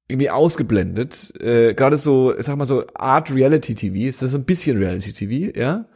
irgendwie 0.07 0.31
ausgeblendet. 0.31 1.33
Äh, 1.41 1.73
Gerade 1.73 1.97
so, 1.97 2.37
ich 2.37 2.45
sag 2.45 2.57
mal 2.57 2.67
so 2.67 2.85
Art 2.95 3.35
Reality 3.35 3.75
TV, 3.75 4.09
ist 4.09 4.21
das 4.21 4.33
so 4.33 4.39
ein 4.39 4.45
bisschen 4.45 4.77
Reality 4.77 5.13
TV, 5.15 5.59
ja. 5.59 5.87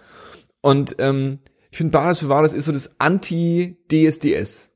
Und 0.62 0.96
ähm, 0.98 1.40
ich 1.70 1.76
finde, 1.76 1.92
Bares 1.92 2.20
für 2.20 2.30
Wahres 2.30 2.54
ist 2.54 2.64
so 2.64 2.72
das 2.72 2.98
Anti-DSDS. 2.98 4.70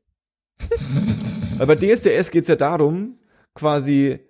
Weil 1.57 1.67
bei 1.67 1.77
DSDS 1.77 2.31
geht's 2.31 2.49
ja 2.49 2.57
darum, 2.57 3.19
quasi 3.55 4.21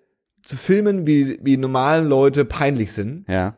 zu 0.43 0.57
filmen, 0.57 1.07
wie, 1.07 1.39
wie 1.43 1.57
normalen 1.57 2.07
Leute 2.07 2.45
peinlich 2.45 2.93
sind 2.93 3.25
Ja. 3.29 3.55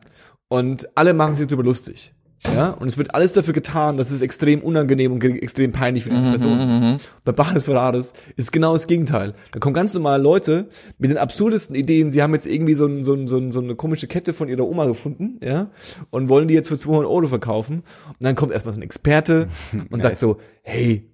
und 0.49 0.89
alle 0.95 1.13
machen 1.13 1.35
sich 1.35 1.47
darüber 1.47 1.63
lustig. 1.63 2.13
Ja, 2.53 2.71
und 2.71 2.89
es 2.89 2.97
wird 2.97 3.15
alles 3.15 3.31
dafür 3.31 3.53
getan, 3.53 3.95
dass 3.95 4.11
es 4.11 4.19
extrem 4.19 4.59
unangenehm 4.59 5.13
und 5.13 5.23
extrem 5.23 5.71
peinlich 5.71 6.03
für 6.03 6.09
diese 6.09 6.29
Person 6.29 6.59
ist. 6.97 7.09
Bei 7.23 7.31
Bares 7.31 7.63
Ferraris 7.63 8.11
ist 8.35 8.51
genau 8.51 8.73
das 8.73 8.87
Gegenteil. 8.87 9.33
Da 9.53 9.59
kommen 9.59 9.73
ganz 9.73 9.93
normale 9.93 10.21
Leute 10.21 10.67
mit 10.97 11.09
den 11.09 11.17
absurdesten 11.17 11.73
Ideen. 11.73 12.11
Sie 12.11 12.21
haben 12.21 12.33
jetzt 12.33 12.45
irgendwie 12.45 12.73
so, 12.73 12.85
ein, 12.85 13.05
so, 13.05 13.13
ein, 13.13 13.29
so, 13.29 13.37
ein, 13.37 13.53
so 13.53 13.61
eine 13.61 13.75
komische 13.75 14.07
Kette 14.07 14.33
von 14.33 14.49
ihrer 14.49 14.67
Oma 14.67 14.87
gefunden, 14.87 15.39
ja, 15.41 15.69
und 16.09 16.27
wollen 16.27 16.49
die 16.49 16.53
jetzt 16.53 16.67
für 16.67 16.77
200 16.77 17.09
Euro 17.09 17.29
verkaufen. 17.29 17.75
Und 18.09 18.15
dann 18.19 18.35
kommt 18.35 18.51
erstmal 18.51 18.73
so 18.73 18.79
ein 18.81 18.83
Experte 18.83 19.47
und 19.89 20.01
sagt 20.01 20.19
so, 20.19 20.35
hey, 20.63 21.09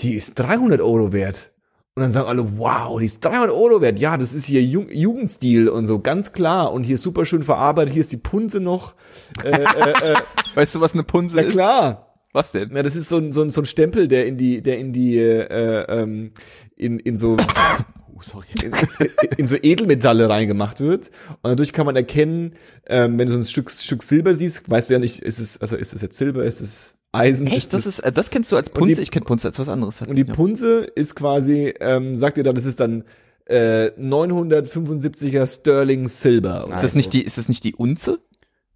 die 0.00 0.14
ist 0.14 0.34
300 0.40 0.80
Euro 0.80 1.12
wert. 1.12 1.52
Und 1.96 2.02
dann 2.02 2.10
sagen 2.10 2.26
alle, 2.26 2.58
wow, 2.58 2.98
die 2.98 3.06
ist 3.06 3.24
300 3.24 3.50
Euro 3.50 3.80
wert. 3.80 4.00
Ja, 4.00 4.16
das 4.16 4.34
ist 4.34 4.46
hier 4.46 4.60
Ju 4.64 4.82
Jugendstil 4.90 5.68
und 5.68 5.86
so, 5.86 6.00
ganz 6.00 6.32
klar. 6.32 6.72
Und 6.72 6.82
hier 6.82 6.96
ist 6.96 7.02
super 7.02 7.24
schön 7.24 7.44
verarbeitet. 7.44 7.92
Hier 7.92 8.00
ist 8.00 8.10
die 8.10 8.16
Punze 8.16 8.58
noch. 8.58 8.96
Äh, 9.44 9.50
äh, 9.50 10.12
äh, 10.12 10.16
Weißt 10.56 10.74
du, 10.74 10.80
was 10.80 10.94
eine 10.94 11.04
Punze 11.04 11.36
na 11.36 11.42
ist? 11.42 11.52
klar. 11.52 12.16
Was 12.32 12.50
denn? 12.50 12.74
Ja, 12.74 12.82
das 12.82 12.96
ist 12.96 13.08
so 13.08 13.18
ein, 13.18 13.30
so 13.32 13.42
ein, 13.42 13.50
so 13.50 13.60
ein 13.60 13.64
Stempel, 13.64 14.08
der 14.08 14.26
in 14.26 14.36
die, 14.36 14.60
der 14.60 14.78
in 14.78 14.92
die, 14.92 15.18
äh, 15.18 15.84
ähm, 15.88 16.32
in, 16.76 16.98
in 16.98 17.16
so, 17.16 17.36
Oh, 18.16 18.22
sorry. 18.22 18.46
in, 18.60 18.72
in 19.36 19.46
so 19.46 19.54
Edelmetalle 19.62 20.28
reingemacht 20.28 20.80
wird. 20.80 21.12
Und 21.42 21.50
dadurch 21.50 21.72
kann 21.72 21.86
man 21.86 21.94
erkennen, 21.94 22.54
ähm, 22.88 23.20
wenn 23.20 23.28
du 23.28 23.34
so 23.34 23.38
ein 23.38 23.44
Stück, 23.44 23.70
Stück 23.70 24.02
Silber 24.02 24.34
siehst, 24.34 24.68
weißt 24.68 24.90
du 24.90 24.94
ja 24.94 24.98
nicht, 24.98 25.20
ist 25.20 25.38
es, 25.38 25.60
also 25.60 25.76
ist 25.76 25.94
es 25.94 26.02
jetzt 26.02 26.18
Silber, 26.18 26.44
ist 26.44 26.60
es 26.60 26.93
Eisen? 27.14 27.46
Echt? 27.46 27.72
Das 27.72 27.86
ist, 27.86 28.00
äh, 28.00 28.12
das 28.12 28.30
kennst 28.30 28.50
du 28.52 28.56
als 28.56 28.70
Punze? 28.70 28.96
die- 28.96 29.02
ich 29.02 29.10
kenne 29.10 29.24
Punze 29.24 29.48
als 29.48 29.58
was 29.58 29.68
anderes. 29.68 30.02
Und 30.02 30.16
die 30.16 30.24
Punze 30.24 30.84
ist 30.84 31.14
quasi, 31.14 31.72
ähm, 31.80 32.16
sagt 32.16 32.36
ihr 32.38 32.44
dann, 32.44 32.54
das 32.54 32.64
ist 32.64 32.80
dann 32.80 33.04
äh, 33.46 33.90
975er 33.98 35.46
Sterling 35.46 36.08
Silber. 36.08 36.68
ist 36.72 36.82
das 36.82 36.94
nicht 36.94 37.12
die, 37.12 37.22
ist 37.22 37.38
das 37.38 37.48
nicht 37.48 37.64
die 37.64 37.74
Unze? 37.74 38.20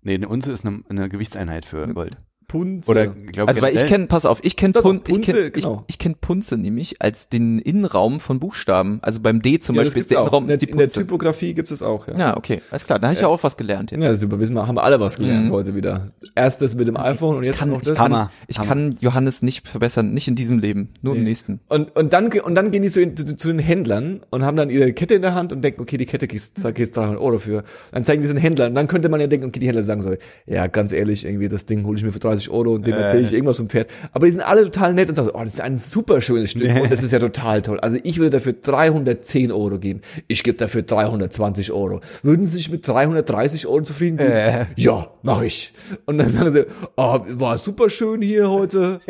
Nee, 0.03 0.15
eine 0.15 0.29
Unze 0.29 0.53
ist 0.53 0.65
eine, 0.65 0.83
eine 0.89 1.09
Gewichtseinheit 1.09 1.65
für 1.65 1.87
Gold. 1.89 2.17
Punze. 2.49 2.91
Oder, 2.91 3.07
glaube 3.07 3.49
Also 3.51 3.63
weil 3.63 3.75
ich 3.77 3.87
kenne, 3.87 4.07
pass 4.07 4.25
auf, 4.27 4.41
ich 4.43 4.57
kenne 4.57 4.73
Pun 4.73 4.97
ich 4.97 5.05
Punze, 5.15 5.21
kenne 5.33 5.51
genau. 5.51 5.85
ich, 5.87 5.95
ich 5.95 5.99
kenn 5.99 6.15
Punze 6.17 6.57
nämlich 6.57 7.01
als 7.01 7.29
den 7.29 7.59
Innenraum 7.59 8.19
von 8.21 8.41
Buchstaben. 8.41 8.99
Also 9.03 9.21
beim 9.21 9.43
D 9.43 9.61
zum 9.61 9.77
ja, 9.77 9.83
Beispiel 9.83 10.01
ist 10.01 10.11
der 10.11 10.19
auch. 10.19 10.23
Innenraum 10.25 10.45
In 10.45 10.49
der, 10.49 10.57
die 10.57 10.67
in 10.71 10.77
der 10.77 10.85
Punze. 10.87 11.01
Typografie 11.01 11.55
gibt 11.55 11.71
es 11.71 11.83
auch, 11.83 12.09
ja. 12.09 12.19
Ja, 12.19 12.37
okay, 12.37 12.61
alles 12.71 12.87
klar. 12.87 12.99
Da 12.99 13.07
habe 13.09 13.15
ich 13.15 13.21
ja 13.21 13.29
auch 13.29 13.43
was 13.43 13.57
gelernt 13.57 13.91
jetzt. 13.93 14.03
Ja, 14.03 14.15
super, 14.15 14.41
wissen 14.41 14.55
wir, 14.55 14.67
haben 14.67 14.77
wir 14.77 14.83
alle 14.83 14.99
was 14.99 15.19
gelernt 15.19 15.49
Mhm. 15.49 15.53
heute 15.53 15.75
wieder. 15.75 16.11
Erst 16.35 16.63
das 16.63 16.75
mit 16.75 16.89
dem 16.89 16.97
iPhone 16.97 17.37
und 17.37 17.45
jetzt 17.47 17.59
kann, 17.59 17.69
noch 17.71 17.83
ich 17.83 17.89
das. 17.89 17.97
kann, 17.97 18.13
Hammer, 18.13 18.31
ich 18.49 18.59
Hammer. 18.59 18.69
kann 18.69 18.97
Johannes 19.01 19.43
nicht 19.43 19.69
verbessern, 19.69 20.13
nicht 20.15 20.27
in 20.27 20.35
diesem 20.35 20.59
Leben, 20.59 20.89
nur 21.03 21.15
im 21.15 21.21
Nee. 21.23 21.29
nächsten. 21.29 21.61
Und, 21.69 21.95
und 21.97 22.13
dann, 22.13 22.27
und 22.33 22.55
dann 22.55 22.71
gehen 22.71 22.83
die 22.83 22.89
so 22.89 23.01
in, 23.01 23.17
zu, 23.17 23.37
zu 23.37 23.49
den 23.49 23.59
Händlern 23.59 24.21
und 24.31 24.43
haben 24.45 24.57
dann 24.57 24.71
ihre 24.71 24.93
Kette 24.95 25.15
in 25.15 25.23
der 25.23 25.35
Hand 25.35 25.53
und 25.53 25.63
denken, 25.63 25.83
okay, 25.83 25.97
die 25.99 26.07
Kette 26.07 26.27
kriegst, 26.27 26.57
kriegst 26.75 26.97
300 26.97 27.21
Euro 27.21 27.39
für. 27.39 27.63
Dann 27.93 28.05
zeigen 28.05 28.23
die 28.23 28.29
es 28.29 28.33
den 28.33 28.41
Händlern. 28.41 28.69
Und 28.71 28.75
dann 28.75 28.89
könnte 28.89 29.09
man 29.09 29.21
ja 29.21 29.27
denken, 29.27 29.47
okay, 29.47 29.59
die 29.61 29.67
Händler 29.67 29.83
sagen 29.83 30.01
so, 30.03 30.15
ja, 30.47 30.67
ganz 30.67 30.93
ehrlich, 30.93 31.25
irgendwie, 31.25 31.49
das 31.49 31.67
Ding 31.67 31.85
hole 31.85 31.99
ich 31.99 32.05
mir 32.05 32.13
für 32.13 32.19
30 32.19 32.38
Euro 32.49 32.75
und 32.75 32.87
dem 32.87 32.95
Äh. 32.95 33.01
erzähle 33.01 33.23
ich 33.23 33.33
irgendwas 33.33 33.57
vom 33.57 33.69
Pferd. 33.69 33.91
Aber 34.13 34.27
die 34.27 34.33
sind 34.33 34.43
alle 34.43 34.63
total 34.65 34.95
nett 34.95 35.09
und 35.09 35.15
sagen 35.15 35.31
oh, 35.33 35.43
das 35.43 35.55
ist 35.55 35.61
ein 35.61 35.79
super 35.79 36.21
schönes 36.21 36.51
Stück 36.53 36.69
und 36.83 36.93
das 36.93 37.03
ist 37.03 37.11
ja 37.13 37.19
total 37.19 37.63
toll. 37.63 37.81
Also 37.81 37.97
ich 38.03 38.19
würde 38.19 38.31
dafür 38.31 38.53
310 38.53 39.51
Euro 39.51 39.79
geben. 39.79 40.01
Ich 40.29 40.43
gebe 40.45 40.57
dafür 40.57 40.83
320 40.83 41.73
Euro. 41.73 42.01
Würden 42.23 42.45
Sie 42.45 42.57
sich 42.59 42.71
mit 42.71 42.87
330 42.87 43.67
Euro 43.67 43.83
zufrieden 43.83 44.19
geben? 44.19 44.31
Äh. 44.31 44.67
Ja, 44.77 45.11
mach 45.23 45.43
ich. 45.43 45.73
Und 46.07 46.19
dann 46.19 46.29
sagen 46.31 46.53
sie, 46.53 46.67
oh, 46.97 47.19
war 47.27 47.59
super 47.59 47.91
schön 47.91 48.23
hier 48.23 48.51
heute. 48.51 49.01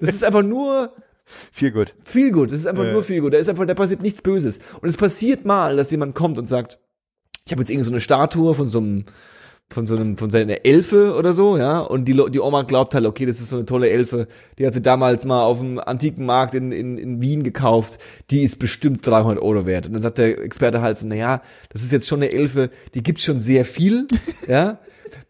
Das 0.00 0.08
ist 0.10 0.24
einfach 0.24 0.42
nur 0.42 0.92
Viel 1.50 1.70
gut. 1.72 1.94
viel 2.04 2.30
gut. 2.32 2.52
Das 2.52 2.58
ist 2.58 2.66
einfach 2.66 2.84
nur 2.84 3.02
viel 3.02 3.20
gut. 3.20 3.32
Da 3.34 3.38
ist 3.38 3.48
einfach, 3.48 3.66
da 3.66 3.74
passiert 3.74 4.02
nichts 4.02 4.22
Böses. 4.22 4.58
Und 4.80 4.88
es 4.88 4.96
passiert 4.96 5.44
mal, 5.44 5.76
dass 5.76 5.90
jemand 5.90 6.14
kommt 6.14 6.38
und 6.38 6.46
sagt, 6.46 6.78
ich 7.46 7.52
habe 7.52 7.62
jetzt 7.62 7.70
irgendwie 7.70 7.86
so 7.86 7.92
eine 7.92 8.00
Statue 8.00 8.54
von 8.54 8.68
so 8.68 8.78
einem 8.78 9.04
von 9.72 9.86
so 9.86 9.96
einem 9.96 10.16
von 10.16 10.30
seiner 10.30 10.64
Elfe 10.64 11.14
oder 11.14 11.32
so, 11.32 11.56
ja, 11.56 11.80
und 11.80 12.06
die 12.06 12.20
die 12.30 12.40
Oma 12.40 12.62
glaubt 12.62 12.94
halt, 12.94 13.06
okay, 13.06 13.26
das 13.26 13.40
ist 13.40 13.48
so 13.48 13.56
eine 13.56 13.66
tolle 13.66 13.90
Elfe, 13.90 14.26
die 14.58 14.66
hat 14.66 14.74
sie 14.74 14.82
damals 14.82 15.24
mal 15.24 15.42
auf 15.42 15.58
dem 15.58 15.78
antiken 15.78 16.26
Markt 16.26 16.54
in, 16.54 16.72
in, 16.72 16.98
in 16.98 17.20
Wien 17.20 17.42
gekauft, 17.42 17.98
die 18.30 18.42
ist 18.42 18.58
bestimmt 18.58 19.06
300 19.06 19.42
Euro 19.42 19.66
wert. 19.66 19.86
Und 19.86 19.94
dann 19.94 20.02
sagt 20.02 20.18
der 20.18 20.38
Experte 20.40 20.80
halt 20.80 20.98
so, 20.98 21.06
na 21.06 21.14
ja, 21.14 21.42
das 21.72 21.82
ist 21.82 21.92
jetzt 21.92 22.06
schon 22.06 22.20
eine 22.22 22.32
Elfe, 22.32 22.70
die 22.94 23.02
gibt 23.02 23.20
schon 23.20 23.40
sehr 23.40 23.64
viel, 23.64 24.06
ja, 24.46 24.78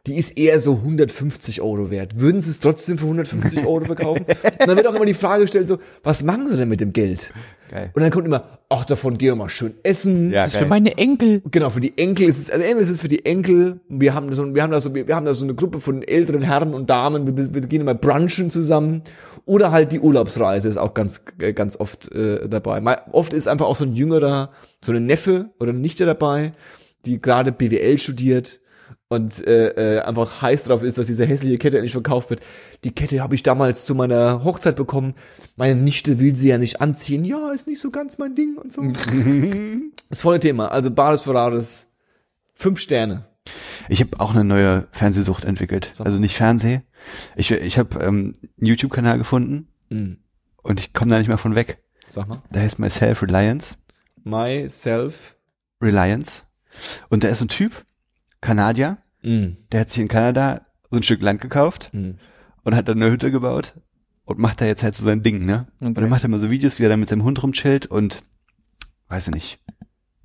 die 0.07 0.17
ist 0.17 0.37
eher 0.39 0.59
so 0.61 0.75
150 0.75 1.61
Euro 1.61 1.91
wert. 1.91 2.21
Würden 2.21 2.41
sie 2.41 2.51
es 2.51 2.61
trotzdem 2.61 2.99
für 2.99 3.05
150 3.05 3.67
Euro 3.67 3.85
verkaufen? 3.85 4.25
Und 4.27 4.67
dann 4.67 4.77
wird 4.77 4.87
auch 4.87 4.95
immer 4.95 5.07
die 5.07 5.15
Frage 5.15 5.43
gestellt 5.43 5.69
so, 5.69 5.79
was 6.03 6.23
machen 6.23 6.49
sie 6.49 6.57
denn 6.57 6.69
mit 6.69 6.81
dem 6.81 6.93
Geld? 6.93 7.33
Geil. 7.71 7.91
Und 7.95 8.03
dann 8.03 8.11
kommt 8.11 8.27
immer, 8.27 8.59
ach, 8.69 8.85
davon 8.85 9.17
gehen 9.17 9.29
wir 9.29 9.37
mal 9.37 9.49
schön 9.49 9.75
essen. 9.83 10.31
Ja, 10.31 10.43
Das 10.43 10.53
ist 10.55 10.59
für 10.59 10.67
meine 10.67 10.99
Enkel. 10.99 11.43
Genau, 11.51 11.71
für 11.71 11.81
die 11.81 11.97
Enkel 11.97 12.29
ist 12.29 12.39
es, 12.39 12.51
also 12.51 12.63
entweder 12.63 12.81
ist 12.81 12.91
es 12.91 13.01
für 13.01 13.09
die 13.09 13.25
Enkel, 13.25 13.81
wir 13.89 14.13
haben 14.13 14.31
so, 14.33 14.55
wir 14.55 14.63
haben 14.63 14.73
da 14.73 14.81
so, 14.81 14.95
wir 14.95 15.17
haben 15.17 15.25
da 15.25 15.33
so 15.33 15.45
eine 15.45 15.55
Gruppe 15.55 15.81
von 15.81 16.03
älteren 16.03 16.43
Herren 16.43 16.75
und 16.75 16.91
Damen, 16.91 17.27
wir, 17.27 17.55
wir 17.55 17.61
gehen 17.63 17.81
immer 17.81 17.95
brunchen 17.95 18.51
zusammen, 18.51 19.03
oder 19.47 19.71
halt 19.71 19.93
die 19.93 20.01
Urlaubsreise 20.01 20.69
ist 20.69 20.77
auch 20.77 20.95
ganz, 20.95 21.23
äh, 21.41 21.53
ganz 21.53 21.79
oft 21.79 22.13
äh, 22.15 22.49
dabei. 22.49 22.81
Mal, 22.81 23.03
oft 23.13 23.33
ist 23.33 23.49
einfach 23.49 23.67
auch 23.67 23.77
so 23.77 23.85
ein 23.85 23.95
jüngerer, 23.95 24.51
so 24.85 24.93
ein 24.93 25.07
Neffe 25.07 25.51
oder 25.59 25.71
eine 25.71 25.81
Nichte 25.81 26.05
dabei, 26.05 26.53
die 27.07 27.21
gerade 27.21 27.53
BWL 27.53 27.99
studiert 27.99 28.61
und 29.13 29.47
äh, 29.47 29.97
äh, 29.97 30.01
einfach 30.01 30.43
heiß 30.43 30.65
drauf 30.65 30.83
ist, 30.83 30.99
dass 30.99 31.07
diese 31.07 31.27
hässliche 31.27 31.59
Kette 31.59 31.77
endlich 31.77 31.93
verkauft 31.93 32.31
wird. 32.31 32.41
Die 32.85 32.93
Kette 32.93 33.21
habe 33.21 33.35
ich 33.35 33.43
damals 33.43 33.85
zu 33.85 33.95
meiner 33.95 34.43
Hochzeit 34.45 34.77
bekommen. 34.77 35.15
Meine 35.57 35.81
Nichte 35.81 36.19
will 36.19 36.35
sie 36.35 36.49
ja 36.49 36.59
nicht 36.59 36.81
anziehen. 36.81 37.25
Ja, 37.25 37.53
ist 37.53 37.67
nicht 37.67 37.81
so 37.81 37.91
ganz 37.91 38.19
mein 38.19 38.35
Ding 38.35 38.57
und 38.57 38.73
so. 38.73 38.83
das 40.09 40.23
volle 40.23 40.41
Thema. 40.41 40.69
Also 40.69 40.91
Bares 40.91 41.23
Ferraris, 41.23 41.89
fünf 42.55 42.81
Sterne. 42.81 43.27
Ich 43.89 44.01
habe 44.01 44.19
auch 44.21 44.31
eine 44.31 44.45
neue 44.45 44.87
Fernsehsucht 44.93 45.45
entwickelt. 45.45 45.91
Sag. 45.93 46.07
Also 46.07 46.19
nicht 46.19 46.37
Fernseh. 46.37 46.81
Ich, 47.37 47.51
ich 47.51 47.79
habe 47.79 47.99
ähm, 48.03 48.33
einen 48.59 48.67
YouTube-Kanal 48.67 49.19
gefunden 49.19 49.69
Mhm. 49.91 50.19
und 50.63 50.81
ich 50.81 50.95
komme 50.95 51.11
da 51.11 51.19
nicht 51.19 51.29
mehr 51.29 51.39
von 51.39 51.55
weg. 51.55 51.83
Sag 52.09 52.29
mal. 52.29 52.43
Der 52.51 52.63
heißt 52.63 52.79
Myself 52.79 53.23
Reliance. 53.23 53.75
Myself. 54.25 55.37
Reliance. 55.83 56.43
Und 57.11 57.25
da 57.25 57.29
ist 57.29 57.41
so 57.41 57.45
ein 57.45 57.49
Typ, 57.49 57.85
Kanadier, 58.41 58.99
Mhm. 59.23 59.57
der 59.71 59.81
hat 59.81 59.91
sich 59.91 60.01
in 60.03 60.09
Kanada 60.09 60.63
so 60.91 60.97
ein 60.99 61.03
Stück 61.03 61.23
Land 61.23 61.41
gekauft 61.41 61.91
Mhm. 61.93 62.19
und 62.65 62.75
hat 62.75 62.89
dann 62.89 63.01
eine 63.03 63.11
Hütte 63.13 63.31
gebaut 63.31 63.75
und 64.25 64.39
macht 64.39 64.61
da 64.61 64.65
jetzt 64.67 64.83
halt 64.83 64.95
so 64.95 65.05
sein 65.05 65.23
Ding, 65.23 65.45
ne? 65.47 65.67
Und 65.81 65.91
Okay. 65.93 66.01
dann 66.01 66.11
macht 66.11 66.23
er 66.25 66.29
mal 66.29 66.41
so 66.41 66.51
Videos, 66.51 66.79
wie 66.79 66.85
er 66.85 66.89
da 66.89 66.97
mit 66.97 67.09
seinem 67.09 67.25
Hund 67.25 67.43
rumchillt 67.43 67.87
und, 67.87 68.23
weiß 69.09 69.29
ich 69.29 69.35
nicht, 69.35 69.59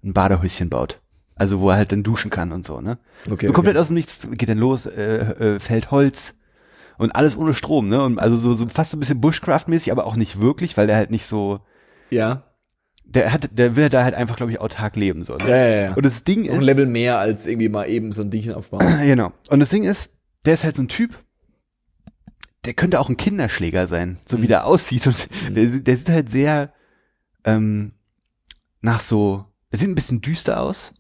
ein 0.04 0.14
Badehäuschen 0.14 0.70
baut. 0.70 1.02
Also 1.36 1.60
wo 1.60 1.70
er 1.70 1.78
halt 1.78 1.92
dann 1.92 2.04
duschen 2.04 2.32
kann 2.32 2.52
und 2.52 2.66
so, 2.66 2.82
ne? 2.82 2.98
Okay. 3.30 3.48
so 3.48 3.54
komplett 3.54 3.76
okay. 3.76 3.82
aus 3.82 3.88
dem 3.88 3.94
Nichts 3.96 4.20
geht 4.32 4.50
dann 4.50 4.58
los, 4.58 4.86
äh, 4.88 5.56
äh, 5.56 5.60
fällt 5.60 5.92
Holz 5.92 6.36
und 6.98 7.16
alles 7.16 7.38
ohne 7.38 7.54
Strom, 7.54 7.88
ne? 7.90 8.02
Und 8.04 8.18
also 8.20 8.36
so, 8.38 8.54
so 8.56 8.68
fast 8.68 8.92
so 8.92 8.98
ein 8.98 9.00
bisschen 9.00 9.22
Bushcraft-mäßig, 9.22 9.92
aber 9.92 10.06
auch 10.06 10.16
nicht 10.16 10.40
wirklich, 10.40 10.76
weil 10.78 10.88
der 10.88 10.96
halt 10.96 11.12
nicht 11.12 11.26
so, 11.26 11.60
Ja. 12.10 12.44
Der 13.10 13.32
hat, 13.32 13.50
der 13.54 13.76
will 13.76 13.90
da 13.90 14.04
halt 14.04 14.16
einfach, 14.16 14.36
glaube 14.36 14.52
ich, 14.52 14.60
autark 14.60 14.96
leben, 14.96 15.24
so. 15.24 15.36
Ne? 15.38 15.50
Ja, 15.50 15.58
ja, 15.58 15.82
ja. 15.84 15.94
Und 15.94 16.06
das 16.06 16.24
Ding 16.24 16.44
Noch 16.44 16.54
ein 16.54 16.60
ist, 16.60 16.66
Level 16.66 16.86
mehr 16.86 17.18
als 17.18 17.48
irgendwie 17.48 17.70
mal 17.70 17.90
eben 17.90 18.12
so 18.12 18.22
ein 18.22 18.30
Dingchen 18.30 18.54
aufbauen. 18.54 18.86
genau. 19.02 19.32
Und 19.50 19.60
das 19.60 19.70
Ding 19.70 19.84
ist, 19.84 20.10
der 20.46 20.54
ist 20.54 20.64
halt 20.64 20.76
so 20.76 20.84
ein 20.84 20.88
Typ, 20.88 21.18
der 22.66 22.74
könnte 22.74 23.00
auch 23.00 23.10
ein 23.10 23.18
Kinderschläger 23.18 23.88
sein, 23.88 24.18
so 24.26 24.42
wie 24.42 24.48
der 24.48 24.66
aussieht. 24.66 25.08
Und 25.08 25.30
der, 25.50 25.66
der 25.68 25.98
sieht 25.98 26.10
halt 26.10 26.30
sehr 26.30 26.74
ähm, 27.46 27.94
nach 28.82 29.00
so, 29.00 29.46
er 29.72 29.80
sieht 29.80 29.88
ein 29.88 29.96
bisschen 29.96 30.22
düster 30.22 30.62
aus, 30.62 30.94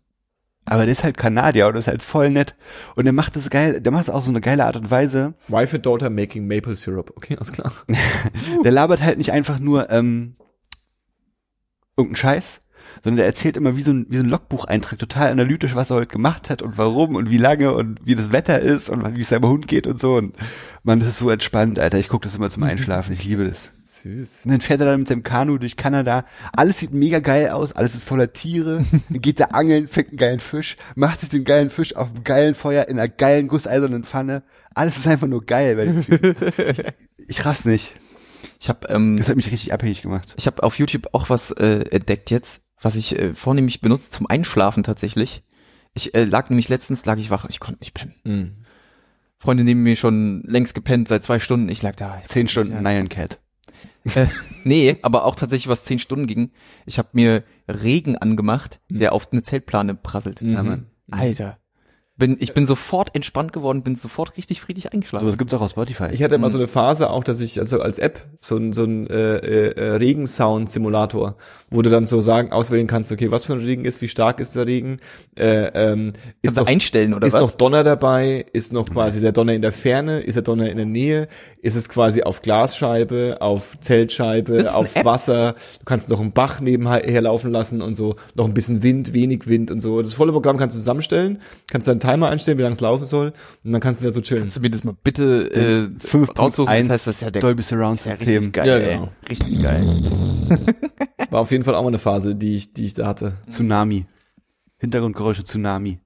aber 0.65 0.83
der 0.83 0.91
ist 0.91 1.03
halt 1.03 1.17
Kanadier 1.17 1.67
und 1.67 1.75
ist 1.75 1.87
halt 1.87 2.03
voll 2.03 2.29
nett. 2.29 2.55
Und 2.95 3.05
der 3.05 3.13
macht 3.13 3.35
das 3.35 3.49
geil, 3.49 3.81
der 3.81 3.91
macht 3.91 4.03
es 4.03 4.09
auch 4.09 4.21
so 4.21 4.29
eine 4.29 4.41
geile 4.41 4.65
Art 4.65 4.75
und 4.75 4.91
Weise. 4.91 5.33
Wife 5.47 5.75
and 5.75 5.85
Daughter 5.85 6.09
making 6.09 6.47
Maple 6.47 6.75
Syrup. 6.75 7.13
Okay, 7.15 7.35
alles 7.35 7.53
klar. 7.53 7.71
Der 8.63 8.71
labert 8.71 9.01
halt 9.01 9.17
nicht 9.17 9.31
einfach 9.31 9.59
nur 9.59 9.89
ähm, 9.89 10.35
irgendeinen 11.97 12.15
Scheiß, 12.15 12.61
sondern 13.03 13.17
der 13.17 13.25
erzählt 13.25 13.57
immer 13.57 13.75
wie 13.75 13.81
so 13.81 13.91
ein, 13.91 14.05
wie 14.09 14.17
so 14.17 14.23
ein 14.23 14.29
Logbucheintrag, 14.29 14.99
total 14.99 15.31
analytisch, 15.31 15.75
was 15.75 15.89
er 15.89 15.97
heute 15.97 16.07
gemacht 16.07 16.49
hat 16.49 16.61
und 16.61 16.77
warum 16.77 17.15
und 17.15 17.29
wie 17.29 17.37
lange 17.37 17.73
und 17.73 17.99
wie 18.03 18.15
das 18.15 18.31
Wetter 18.31 18.59
ist 18.59 18.89
und 18.89 19.15
wie 19.15 19.21
es 19.21 19.29
seinem 19.29 19.47
Hund 19.47 19.67
geht 19.67 19.87
und 19.87 19.99
so. 19.99 20.15
Und 20.15 20.35
man, 20.83 20.99
das 20.99 21.09
ist 21.09 21.19
so 21.19 21.29
entspannt, 21.29 21.79
Alter. 21.79 21.97
Ich 21.97 22.09
gucke 22.09 22.27
das 22.27 22.35
immer 22.35 22.49
zum 22.49 22.63
Einschlafen. 22.63 23.13
Ich 23.13 23.25
liebe 23.25 23.47
das. 23.47 23.71
Süß. 23.83 24.45
Und 24.45 24.51
dann 24.51 24.61
fährt 24.61 24.81
er 24.81 24.87
dann 24.87 24.99
mit 24.99 25.07
seinem 25.07 25.23
Kanu 25.23 25.57
durch 25.57 25.77
Kanada. 25.77 26.25
Alles 26.53 26.79
sieht 26.79 26.93
mega 26.93 27.19
geil 27.19 27.49
aus, 27.49 27.71
alles 27.71 27.95
ist 27.95 28.03
voller 28.03 28.33
Tiere. 28.33 28.83
Dann 29.09 29.21
geht 29.21 29.39
er 29.39 29.55
angeln, 29.55 29.87
fängt 29.87 30.09
einen 30.09 30.17
geilen 30.17 30.39
Fisch, 30.39 30.75
macht 30.95 31.21
sich 31.21 31.29
den 31.29 31.45
geilen 31.45 31.69
Fisch 31.69 31.95
auf 31.95 32.09
einem 32.09 32.23
geilen 32.23 32.55
Feuer 32.55 32.87
in 32.89 32.99
einer 32.99 33.07
geilen 33.07 33.47
gusseisernen 33.47 34.03
Pfanne. 34.03 34.43
Alles 34.73 34.97
ist 34.97 35.07
einfach 35.07 35.27
nur 35.27 35.45
geil 35.45 35.75
bei 35.75 35.85
dem 35.85 36.05
Typen. 36.05 36.35
Ich, 37.17 37.29
ich 37.29 37.45
raff 37.45 37.65
nicht. 37.65 37.95
Ich 38.59 38.69
habe 38.69 38.87
ähm, 38.89 39.17
Das 39.17 39.27
hat 39.29 39.35
mich 39.35 39.51
richtig 39.51 39.73
abhängig 39.73 40.01
gemacht. 40.01 40.33
ich 40.37 40.47
habe 40.47 40.63
auf 40.63 40.79
YouTube 40.79 41.09
auch 41.13 41.29
was 41.29 41.51
äh, 41.51 41.85
entdeckt 41.91 42.31
jetzt, 42.31 42.63
was 42.81 42.95
ich 42.95 43.17
äh, 43.17 43.33
vornehmlich 43.33 43.81
benutze 43.81 44.11
zum 44.11 44.27
Einschlafen 44.27 44.83
tatsächlich. 44.83 45.43
Ich 45.93 46.13
äh, 46.15 46.23
lag 46.25 46.49
nämlich 46.49 46.69
letztens, 46.69 47.05
lag 47.05 47.17
ich 47.17 47.29
wach, 47.29 47.45
ich 47.49 47.59
konnte 47.59 47.79
nicht 47.81 47.93
pennen. 47.93 48.15
Mhm. 48.23 48.51
Freunde 49.39 49.63
neben 49.63 49.83
mir 49.83 49.95
schon 49.95 50.41
längst 50.47 50.73
gepennt, 50.73 51.07
seit 51.07 51.23
zwei 51.23 51.39
Stunden. 51.39 51.69
Ich 51.69 51.81
lag 51.83 51.95
da. 51.95 52.19
Zehn 52.25 52.47
Stunden 52.47 52.73
Ja. 52.73 52.81
Nyan 52.81 53.09
Cat. 53.09 53.39
Äh, 54.15 54.25
nee, 54.63 54.97
aber 55.03 55.25
auch 55.25 55.35
tatsächlich 55.35 55.67
was 55.67 55.83
zehn 55.83 55.99
Stunden 55.99 56.25
ging. 56.27 56.51
Ich 56.85 56.97
habe 56.97 57.09
mir 57.11 57.43
Regen 57.67 58.17
angemacht, 58.17 58.79
der 58.89 59.13
auf 59.13 59.31
eine 59.31 59.43
Zeltplane 59.43 59.93
prasselt. 59.95 60.41
Mhm. 60.41 60.87
Alter. 61.11 61.59
Bin, 62.17 62.35
ich 62.39 62.53
bin 62.55 62.65
sofort 62.65 63.13
entspannt 63.13 63.53
geworden, 63.53 63.83
bin 63.83 63.95
sofort 63.95 64.37
richtig 64.37 64.59
friedlich 64.61 64.91
eingeschlafen. 64.91 65.23
Sowas 65.23 65.37
gibt's 65.37 65.53
auch 65.53 65.61
auf 65.61 65.69
Spotify. 65.69 66.09
Ich 66.11 66.23
hatte 66.23 66.39
mal 66.39 66.49
so 66.49 66.57
eine 66.57 66.67
Phase 66.67 67.11
auch, 67.11 67.23
dass 67.23 67.39
ich 67.41 67.59
also 67.59 67.79
als 67.79 67.99
App 67.99 68.25
so 68.41 68.57
ein 68.57 68.73
so 68.73 68.85
ein 68.85 69.05
äh, 69.07 69.37
äh, 69.37 69.95
Regensound-Simulator, 69.97 71.35
wo 71.69 71.81
du 71.83 71.91
dann 71.91 72.05
so 72.05 72.19
sagen 72.19 72.51
auswählen 72.51 72.87
kannst, 72.87 73.11
okay, 73.11 73.29
was 73.29 73.45
für 73.45 73.53
ein 73.53 73.59
Regen 73.59 73.85
ist, 73.85 74.01
wie 74.01 74.07
stark 74.07 74.39
ist 74.39 74.55
der 74.55 74.65
Regen, 74.65 74.97
äh, 75.37 75.67
ähm, 75.75 76.13
ist 76.41 76.55
Kannst 76.55 76.57
du 76.57 76.61
noch, 76.61 76.67
einstellen 76.67 77.13
oder 77.13 77.27
ist 77.27 77.33
was? 77.33 77.41
noch 77.41 77.51
Donner 77.51 77.83
dabei, 77.83 78.45
ist 78.51 78.73
noch 78.73 78.89
quasi 78.89 79.21
der 79.21 79.31
Donner 79.31 79.53
in 79.53 79.61
der 79.61 79.71
Ferne, 79.71 80.19
ist 80.19 80.35
der 80.35 80.43
Donner 80.43 80.71
in 80.71 80.77
der 80.77 80.87
Nähe, 80.87 81.27
ist 81.61 81.75
es 81.75 81.87
quasi 81.87 82.23
auf 82.23 82.41
Glasscheibe, 82.41 83.37
auf 83.41 83.79
Zeltscheibe, 83.79 84.73
auf 84.73 84.95
App? 84.95 85.05
Wasser, 85.05 85.53
du 85.53 85.85
kannst 85.85 86.09
noch 86.09 86.19
einen 86.19 86.31
Bach 86.31 86.61
nebenher 86.61 87.21
laufen 87.21 87.51
lassen 87.51 87.83
und 87.83 87.93
so, 87.93 88.15
noch 88.35 88.45
ein 88.45 88.55
bisschen 88.55 88.81
Wind, 88.81 89.13
wenig 89.13 89.47
Wind 89.47 89.69
und 89.69 89.81
so. 89.81 90.01
Das 90.01 90.15
volle 90.15 90.31
Programm 90.31 90.57
kannst 90.57 90.75
du 90.75 90.79
zusammenstellen, 90.79 91.39
kannst 91.67 91.87
deinen 91.87 91.99
Timer 92.11 92.29
einstellen, 92.29 92.57
wie 92.57 92.61
lange 92.63 92.73
es 92.73 92.79
laufen 92.81 93.05
soll 93.05 93.33
und 93.63 93.71
dann 93.71 93.81
kannst 93.81 94.01
du 94.01 94.05
da 94.05 94.13
so 94.13 94.21
chillen. 94.21 94.43
Kannst 94.43 94.57
du 94.57 94.61
mir 94.61 94.69
das 94.69 94.83
mal 94.83 94.95
bitte 95.03 95.51
äh, 95.53 96.17
raussuchen? 96.37 96.67
Das 96.73 96.89
heißt, 96.89 97.07
das 97.07 97.15
ist 97.15 97.21
ja 97.21 97.31
der 97.31 97.41
Dolby 97.41 97.63
Surround 97.63 97.99
ist 97.99 98.05
ja 98.05 98.15
System. 98.15 98.35
richtig 98.35 98.53
geil. 98.53 98.67
Ja, 98.67 98.75
ey. 98.77 98.93
genau. 98.95 99.11
Richtig 99.29 99.61
geil. 99.61 99.85
War 101.29 101.41
auf 101.41 101.51
jeden 101.51 101.63
Fall 101.63 101.75
auch 101.75 101.81
mal 101.81 101.89
eine 101.89 101.99
Phase, 101.99 102.35
die 102.35 102.55
ich, 102.55 102.73
die 102.73 102.85
ich 102.85 102.93
da 102.93 103.07
hatte. 103.07 103.33
Tsunami. 103.49 104.05
Hintergrundgeräusche 104.77 105.43
Tsunami. 105.43 105.99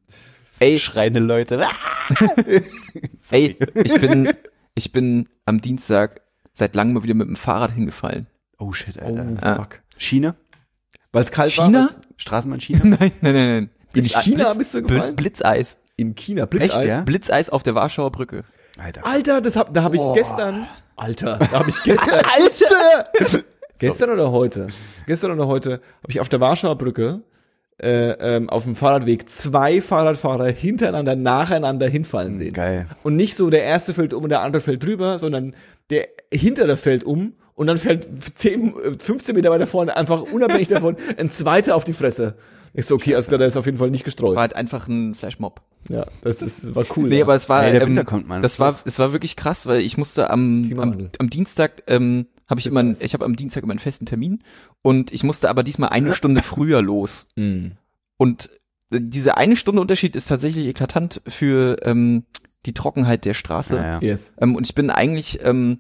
Ey, 0.60 0.80
Schreiende 0.80 1.20
Leute. 1.20 1.62
ey, 3.32 3.58
ich 3.84 4.00
bin, 4.02 4.30
ich 4.76 4.92
bin 4.92 5.28
am 5.46 5.62
Dienstag 5.62 6.22
seit 6.54 6.76
langem 6.76 6.94
mal 6.96 7.04
wieder 7.04 7.14
mit 7.14 7.28
dem 7.28 7.36
Fahrrad 7.36 7.72
hingefallen. 7.72 8.28
Oh 8.58 8.72
shit, 8.74 8.98
Oh, 9.02 9.06
Alter. 9.06 9.38
Ah. 9.42 9.56
fuck. 9.56 9.82
Schiene? 9.98 10.36
Weil 11.12 11.24
es 11.24 11.32
kalt 11.32 11.52
China? 11.52 11.80
war? 11.80 11.86
weil's- 11.90 11.98
Straßenbahnschiene? 12.18 12.80
Nein, 12.86 12.98
nein, 13.22 13.34
nein, 13.34 13.34
nein. 13.34 13.70
In 13.94 14.06
China 14.06 14.46
Blitz- 14.46 14.58
bist 14.58 14.74
du 14.76 14.82
gefallen? 14.84 15.16
Blitzeis. 15.16 15.78
In 16.02 16.16
China, 16.16 16.46
Blitzeis. 16.46 16.80
Echt, 16.80 16.88
ja? 16.88 17.02
Blitzeis 17.02 17.50
auf 17.50 17.62
der 17.62 17.76
Warschauer 17.76 18.12
Brücke. 18.12 18.44
Alter. 18.78 19.06
Alter, 19.06 19.42
das 19.42 19.56
hab, 19.56 19.74
da 19.74 19.84
habe 19.84 19.96
ich 19.98 20.02
gestern. 20.16 20.66
Alter, 20.96 21.38
da 21.40 21.60
habe 21.60 21.70
ich 21.70 21.82
gestern. 21.84 22.10
Alter! 22.10 23.08
gestern 23.78 24.10
oder 24.10 24.32
heute? 24.32 24.68
Gestern 25.06 25.32
oder 25.32 25.48
heute 25.48 25.74
habe 25.74 26.10
ich 26.10 26.20
auf 26.20 26.30
der 26.30 26.40
Warschauer 26.40 26.78
Brücke 26.78 27.22
äh, 27.82 28.12
ähm, 28.12 28.50
auf 28.50 28.64
dem 28.64 28.76
Fahrradweg 28.76 29.28
zwei 29.30 29.82
Fahrradfahrer 29.82 30.48
hintereinander 30.48 31.16
nacheinander 31.16 31.88
hinfallen 31.88 32.36
sehen. 32.36 32.54
Geil. 32.54 32.88
Und 33.04 33.16
nicht 33.16 33.36
so 33.36 33.50
der 33.50 33.64
erste 33.64 33.94
fällt 33.94 34.14
um 34.14 34.24
und 34.24 34.30
der 34.30 34.42
andere 34.42 34.62
fällt 34.62 34.84
drüber, 34.84 35.20
sondern 35.20 35.56
der 35.90 36.08
hintere 36.32 36.78
fällt 36.78 37.04
um 37.04 37.34
und 37.56 37.68
dann 37.68 37.78
fällt 37.78 38.08
10, 38.38 38.74
äh, 38.76 39.00
15 39.00 39.36
Meter 39.36 39.52
weiter 39.52 39.68
vorne 39.68 39.96
einfach 39.96 40.22
unabhängig 40.22 40.68
davon 40.70 40.96
ein 41.18 41.32
zweiter 41.32 41.76
auf 41.76 41.84
die 41.84 41.94
Fresse. 41.94 42.36
Ich 42.74 42.86
so, 42.86 42.96
okay, 42.96 43.20
klar, 43.20 43.38
der 43.38 43.48
ist 43.48 43.58
auf 43.58 43.66
jeden 43.66 43.78
Fall 43.78 43.90
nicht 43.90 44.06
gestreut. 44.06 44.36
War 44.36 44.42
halt 44.42 44.56
einfach 44.56 44.88
ein 44.88 45.14
Flashmob. 45.14 45.62
Ja, 45.90 46.06
das 46.22 46.42
ist, 46.42 46.64
das 46.64 46.76
war 46.76 46.86
cool. 46.96 47.10
Nee, 47.10 47.18
ja. 47.18 47.24
aber 47.24 47.36
es 47.36 47.50
war, 47.50 47.64
Ey, 47.66 47.72
der 47.72 47.82
ähm, 47.84 48.06
kommt, 48.06 48.28
Mann. 48.28 48.42
das 48.42 48.60
war, 48.60 48.76
es 48.86 49.00
war 49.00 49.12
wirklich 49.14 49.36
krass, 49.36 49.66
weil 49.66 49.82
ich 49.82 49.98
musste 49.98 50.30
am, 50.30 50.72
am, 50.80 51.10
am 51.18 51.30
Dienstag, 51.30 51.84
ähm, 51.88 52.28
habe 52.48 52.60
ich 52.60 52.68
immer, 52.68 52.82
einen- 52.82 52.96
ich 53.00 53.14
habe 53.14 53.26
am 53.26 53.36
Dienstag 53.36 53.64
immer 53.64 53.72
einen 53.72 53.80
festen 53.80 54.06
Termin 54.06 54.44
und 54.82 55.12
ich 55.12 55.24
musste 55.24 55.50
aber 55.50 55.64
diesmal 55.64 55.90
eine 55.90 56.14
Stunde 56.14 56.44
früher 56.44 56.82
los. 56.82 57.28
Mhm. 57.36 57.72
Und 58.18 58.50
äh, 58.92 59.00
diese 59.02 59.38
eine 59.38 59.56
Stunde 59.56 59.82
Unterschied 59.82 60.16
ist 60.16 60.28
tatsächlich 60.28 60.68
eklatant 60.68 61.22
für 61.28 61.78
ähm, 61.84 62.24
die 62.66 62.74
Trockenheit 62.74 63.26
der 63.26 63.34
Straße. 63.34 63.76
Ja, 63.76 63.84
ja. 63.84 64.02
Yes. 64.02 64.34
Ähm, 64.40 64.56
und 64.56 64.68
ich 64.68 64.76
bin 64.76 64.90
eigentlich, 64.92 65.40
ähm, 65.44 65.80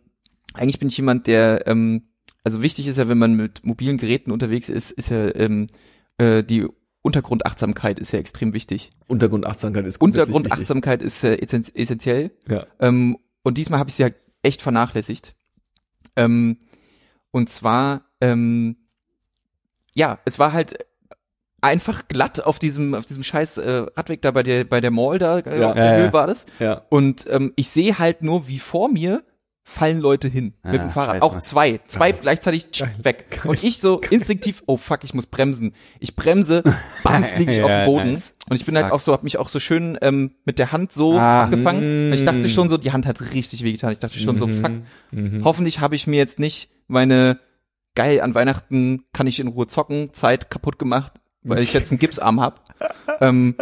eigentlich 0.53 0.79
bin 0.79 0.87
ich 0.89 0.97
jemand, 0.97 1.27
der, 1.27 1.67
ähm, 1.67 2.03
also 2.43 2.63
wichtig 2.63 2.87
ist 2.87 2.97
ja, 2.97 3.07
wenn 3.07 3.19
man 3.19 3.35
mit 3.35 3.63
mobilen 3.63 3.97
Geräten 3.97 4.31
unterwegs 4.31 4.67
ist, 4.67 4.89
ist 4.91 5.09
ja 5.09 5.33
ähm, 5.35 5.67
äh, 6.17 6.43
die 6.43 6.67
Untergrundachtsamkeit 7.03 7.99
ist 7.99 8.11
ja 8.11 8.19
extrem 8.19 8.53
wichtig. 8.53 8.91
Untergrundachtsamkeit 9.07 9.85
ist. 9.85 10.01
Untergrundachtsamkeit 10.01 11.01
ist 11.01 11.23
äh, 11.23 11.35
essen- 11.35 11.65
essentiell. 11.75 12.31
Ja. 12.47 12.65
Ähm, 12.79 13.17
und 13.43 13.57
diesmal 13.57 13.79
habe 13.79 13.89
ich 13.89 13.95
sie 13.95 14.03
halt 14.03 14.15
echt 14.43 14.61
vernachlässigt. 14.61 15.33
Ähm, 16.15 16.57
und 17.31 17.49
zwar, 17.49 18.03
ähm, 18.19 18.75
ja, 19.95 20.19
es 20.25 20.37
war 20.39 20.53
halt 20.53 20.85
einfach 21.61 22.07
glatt 22.07 22.43
auf 22.43 22.59
diesem 22.59 22.95
auf 22.95 23.05
diesem 23.05 23.23
scheiß 23.23 23.57
äh, 23.59 23.69
Radweg 23.95 24.21
da 24.23 24.31
bei 24.31 24.41
der 24.43 24.63
bei 24.63 24.81
der 24.81 24.89
Mall 24.91 25.19
da 25.19 25.39
äh, 25.39 25.59
Ja. 25.59 25.75
ja. 25.99 26.11
war 26.13 26.25
das 26.27 26.47
Ja. 26.59 26.81
und 26.89 27.27
ähm, 27.29 27.53
ich 27.55 27.69
sehe 27.69 27.99
halt 27.99 28.23
nur 28.23 28.47
wie 28.47 28.57
vor 28.57 28.89
mir 28.89 29.23
fallen 29.71 29.99
Leute 29.99 30.27
hin 30.27 30.53
Ja, 30.63 30.71
mit 30.71 30.81
dem 30.81 30.89
Fahrrad 30.89 31.15
scheiße. 31.15 31.23
auch 31.23 31.39
zwei 31.39 31.79
zwei 31.87 32.11
gleichzeitig 32.11 32.71
tsch, 32.71 32.83
weg 33.01 33.41
und 33.45 33.63
ich 33.63 33.79
so 33.79 33.99
instinktiv 34.09 34.63
oh 34.67 34.77
fuck 34.77 35.03
ich 35.03 35.13
muss 35.13 35.25
bremsen 35.27 35.73
ich 35.99 36.15
bremse 36.15 36.61
bams 37.03 37.35
lieg 37.37 37.49
ich 37.49 37.63
auf 37.63 37.69
Ja, 37.69 37.83
dem 37.83 37.85
Boden 37.85 38.13
nice. 38.13 38.33
und 38.49 38.55
ich 38.57 38.65
bin 38.65 38.75
halt 38.75 38.91
auch 38.91 38.99
so 38.99 39.13
hab 39.13 39.23
mich 39.23 39.37
auch 39.37 39.47
so 39.49 39.59
schön 39.59 39.97
ähm, 40.01 40.31
mit 40.45 40.59
der 40.59 40.71
Hand 40.71 40.91
so 40.93 41.17
Ah. 41.17 41.45
gefangen 41.45 42.09
Mm. 42.09 42.13
ich 42.13 42.25
dachte 42.25 42.49
schon 42.49 42.67
so 42.69 42.77
die 42.77 42.91
Hand 42.91 43.05
hat 43.05 43.21
richtig 43.33 43.63
wehgetan 43.63 43.91
ich 43.93 43.99
dachte 43.99 44.19
schon 44.19 44.37
so 44.37 44.47
fuck 44.47 44.71
Mhm. 45.11 45.41
Hoffentlich 45.43 45.79
habe 45.79 45.95
ich 45.95 46.07
mir 46.07 46.17
jetzt 46.17 46.37
nicht 46.39 46.69
meine 46.87 47.39
geil 47.95 48.21
an 48.21 48.35
Weihnachten 48.35 49.03
kann 49.13 49.27
ich 49.27 49.39
in 49.39 49.47
Ruhe 49.47 49.67
zocken 49.67 50.13
Zeit 50.13 50.49
kaputt 50.49 50.79
gemacht, 50.79 51.13
weil 51.43 51.59
ich 51.59 51.73
jetzt 51.73 51.91
einen 51.91 51.99
Gipsarm 51.99 52.39
hab. 52.39 52.61
ähm, 53.21 53.55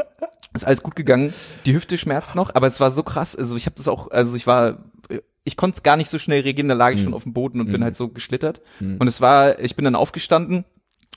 ist 0.54 0.65
alles 0.65 0.84
gut 0.84 0.95
gegangen. 0.95 1.34
Die 1.65 1.74
Hüfte 1.74 1.98
schmerzt 1.98 2.36
noch, 2.36 2.54
aber 2.56 2.67
es 2.67 2.80
war 2.80 2.91
so 2.91 3.02
krass. 3.04 3.36
Also 3.36 3.56
ich 3.56 3.65
habe 3.65 3.76
das 3.78 3.88
auch, 3.88 4.12
also 4.12 4.36
ich 4.36 4.45
war, 4.48 4.78
ich 5.50 5.58
konnte 5.58 5.76
es 5.78 5.84
gar 5.84 5.98
nicht 5.98 6.10
so 6.10 6.18
schnell 6.20 6.42
reagieren. 6.44 6.70
Da 6.70 6.76
lag 6.76 6.94
ich 6.94 7.04
schon 7.04 7.14
auf 7.14 7.24
dem 7.24 7.34
Boden 7.34 7.60
und 7.60 7.72
bin 7.72 7.84
halt 7.84 7.98
so 7.98 8.08
geschlittert. 8.08 8.62
Und 8.80 9.08
es 9.08 9.20
war, 9.20 9.60
ich 9.60 9.76
bin 9.76 9.84
dann 9.86 9.96
aufgestanden, 9.96 10.64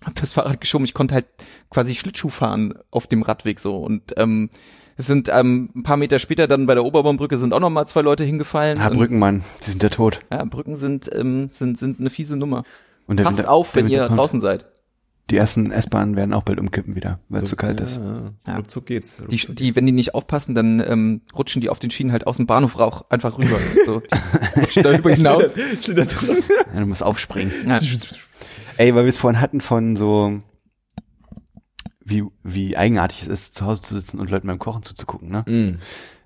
hab 0.05 0.15
das 0.17 0.33
Fahrrad 0.33 0.61
geschoben. 0.61 0.85
Ich 0.85 0.95
konnte 0.95 1.15
halt 1.15 1.27
quasi 1.71 1.95
Schlittschuh 1.95 2.29
fahren 2.31 2.75
auf 2.91 3.07
dem 3.07 3.23
Radweg 3.23 3.61
so 3.61 3.77
und 3.79 4.15
ähm, 4.17 4.51
es 4.97 5.07
sind 5.07 5.31
ähm, 5.33 5.71
ein 5.75 5.83
paar 5.85 5.97
Meter 5.97 6.19
später 6.19 6.47
dann 6.49 6.67
bei 6.67 6.75
der 6.75 6.85
Oberbaumbrücke 6.85 7.37
sind 7.39 7.55
auch 7.55 7.61
noch 7.61 7.71
mal 7.71 7.87
zwei 7.87 8.03
Leute 8.03 8.25
hingefallen. 8.25 8.79
Ah, 8.79 8.89
Und- 8.89 8.97
Brücken, 8.99 9.19
Mann. 9.19 9.43
Die 9.65 9.71
sind 9.71 9.83
ja 9.83 9.89
tot. 9.89 10.21
ja, 10.31 10.45
Brücken 10.45 10.77
sind, 10.77 11.09
ähm, 11.15 11.49
sind, 11.51 11.79
sind 11.79 12.01
eine 12.01 12.11
fiese 12.11 12.37
Nummer. 12.37 12.65
Und 13.07 13.23
Passt 13.23 13.47
auf, 13.47 13.75
wenn 13.75 13.89
ihr 13.89 14.09
draußen 14.09 14.41
seid. 14.41 14.67
Die 15.33 15.39
ersten 15.39 15.71
S-Bahnen 15.73 16.15
werden 16.15 16.35
auch 16.35 16.43
bald 16.43 16.61
umkippen 16.61 16.95
wieder, 16.95 17.19
weil 17.31 17.43
es 17.43 17.49
zu 17.49 17.57
kalt 17.57 17.81
ist. 17.81 17.97
Ja, 17.97 18.33
Ja. 18.47 18.57
Ruckzuck 18.57 18.85
geht's. 18.85 19.17
Die, 19.17 19.23
Ruckzuck 19.23 19.57
die, 19.57 19.75
wenn 19.75 19.87
die 19.87 19.93
nicht 19.93 20.15
aufpassen, 20.15 20.55
dann 20.55 20.79
ähm, 20.81 21.23
rutschen 21.35 21.63
die 21.63 21.71
auf 21.71 21.79
den 21.79 21.91
Schienen 21.91 22.13
halt 22.13 22.27
aus 22.27 22.37
dem 22.37 22.47
Bahnhof 22.47 22.79
rauch 22.79 23.07
einfach 23.09 23.39
rüber. 23.39 23.59
So, 23.87 24.01
die 24.57 24.61
rutschen 24.61 24.83
da 24.83 24.91
rüber 24.95 25.11
hinaus. 25.11 25.55
geht's. 25.55 25.85
Schlittert 25.87 26.11
so. 26.11 26.27
Ja, 26.35 26.81
du 26.81 26.85
musst 26.87 27.03
aufspringen. 27.03 27.51
Ja. 27.67 27.81
Ey, 28.77 28.95
weil 28.95 29.05
wir 29.05 29.09
es 29.09 29.17
vorhin 29.17 29.41
hatten 29.41 29.63
von 29.63 29.97
so, 29.97 30.43
wie, 32.05 32.25
wie 32.43 32.77
eigenartig 32.77 33.23
es 33.23 33.29
ist, 33.29 33.55
zu 33.55 33.65
Hause 33.65 33.81
zu 33.81 33.95
sitzen 33.95 34.21
und 34.21 34.29
Leuten 34.29 34.47
beim 34.49 34.59
Kochen 34.59 34.83
zuzugucken, 34.83 35.31
ne? 35.31 35.45
Mhm. 35.47 35.79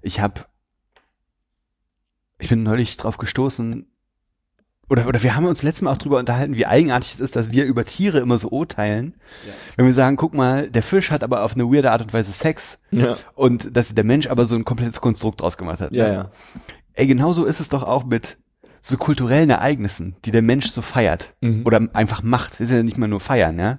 Ich 0.03 0.21
hab, 0.21 0.49
ich 2.41 2.49
bin 2.49 2.65
neulich 2.65 2.97
drauf 2.97 3.19
gestoßen, 3.19 3.87
oder, 4.89 5.07
oder 5.07 5.23
wir 5.23 5.35
haben 5.35 5.47
uns 5.47 5.63
letztes 5.63 5.83
Mal 5.83 5.93
auch 5.93 5.99
drüber 5.99 6.19
unterhalten, 6.19 6.57
wie 6.57 6.67
eigenartig 6.67 7.15
es 7.15 7.21
ist, 7.21 7.37
dass 7.37 7.51
wir 7.51 7.65
über 7.65 7.85
Tiere 7.85 8.19
immer 8.19 8.39
so 8.39 8.49
urteilen. 8.51 9.15
Wenn 9.77 9.87
wir 9.87 9.93
sagen, 9.93 10.17
guck 10.17 10.33
mal, 10.33 10.71
der 10.71 10.83
Fisch 10.83 11.11
hat 11.11 11.25
aber 11.25 11.43
auf 11.43 11.55
eine 11.55 11.65
weirde 11.65 11.91
Art 11.91 12.03
und 12.03 12.13
Weise 12.13 12.33
Sex. 12.33 12.79
Ja. 12.93 13.17
Und 13.35 13.77
dass 13.77 13.93
der 13.93 14.05
Mensch 14.05 14.29
aber 14.29 14.47
so 14.47 14.55
ein 14.55 14.65
komplettes 14.65 15.01
Konstrukt 15.01 15.41
draus 15.41 15.57
gemacht 15.57 15.81
hat. 15.81 15.93
Ja, 15.93 16.09
ne? 16.09 16.15
ja. 16.15 16.31
Ey, 16.95 17.07
genauso 17.07 17.45
ist 17.45 17.61
es 17.61 17.69
doch 17.69 17.83
auch 17.83 18.05
mit 18.05 18.39
so 18.81 18.97
kulturellen 18.97 19.51
Ereignissen, 19.51 20.15
die 20.25 20.31
der 20.31 20.43
Mensch 20.43 20.69
so 20.69 20.83
feiert. 20.83 21.35
Mhm. 21.41 21.63
Oder 21.65 21.89
einfach 21.93 22.23
macht. 22.23 22.53
Das 22.53 22.61
ist 22.61 22.71
ja 22.71 22.83
nicht 22.85 22.99
mal 22.99 23.09
nur 23.09 23.21
feiern, 23.21 23.59
ja. 23.59 23.79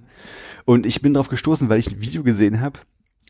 Und 0.66 0.86
ich 0.86 1.02
bin 1.02 1.14
drauf 1.14 1.30
gestoßen, 1.30 1.70
weil 1.70 1.80
ich 1.80 1.90
ein 1.90 2.02
Video 2.02 2.24
gesehen 2.24 2.60
habe 2.60 2.80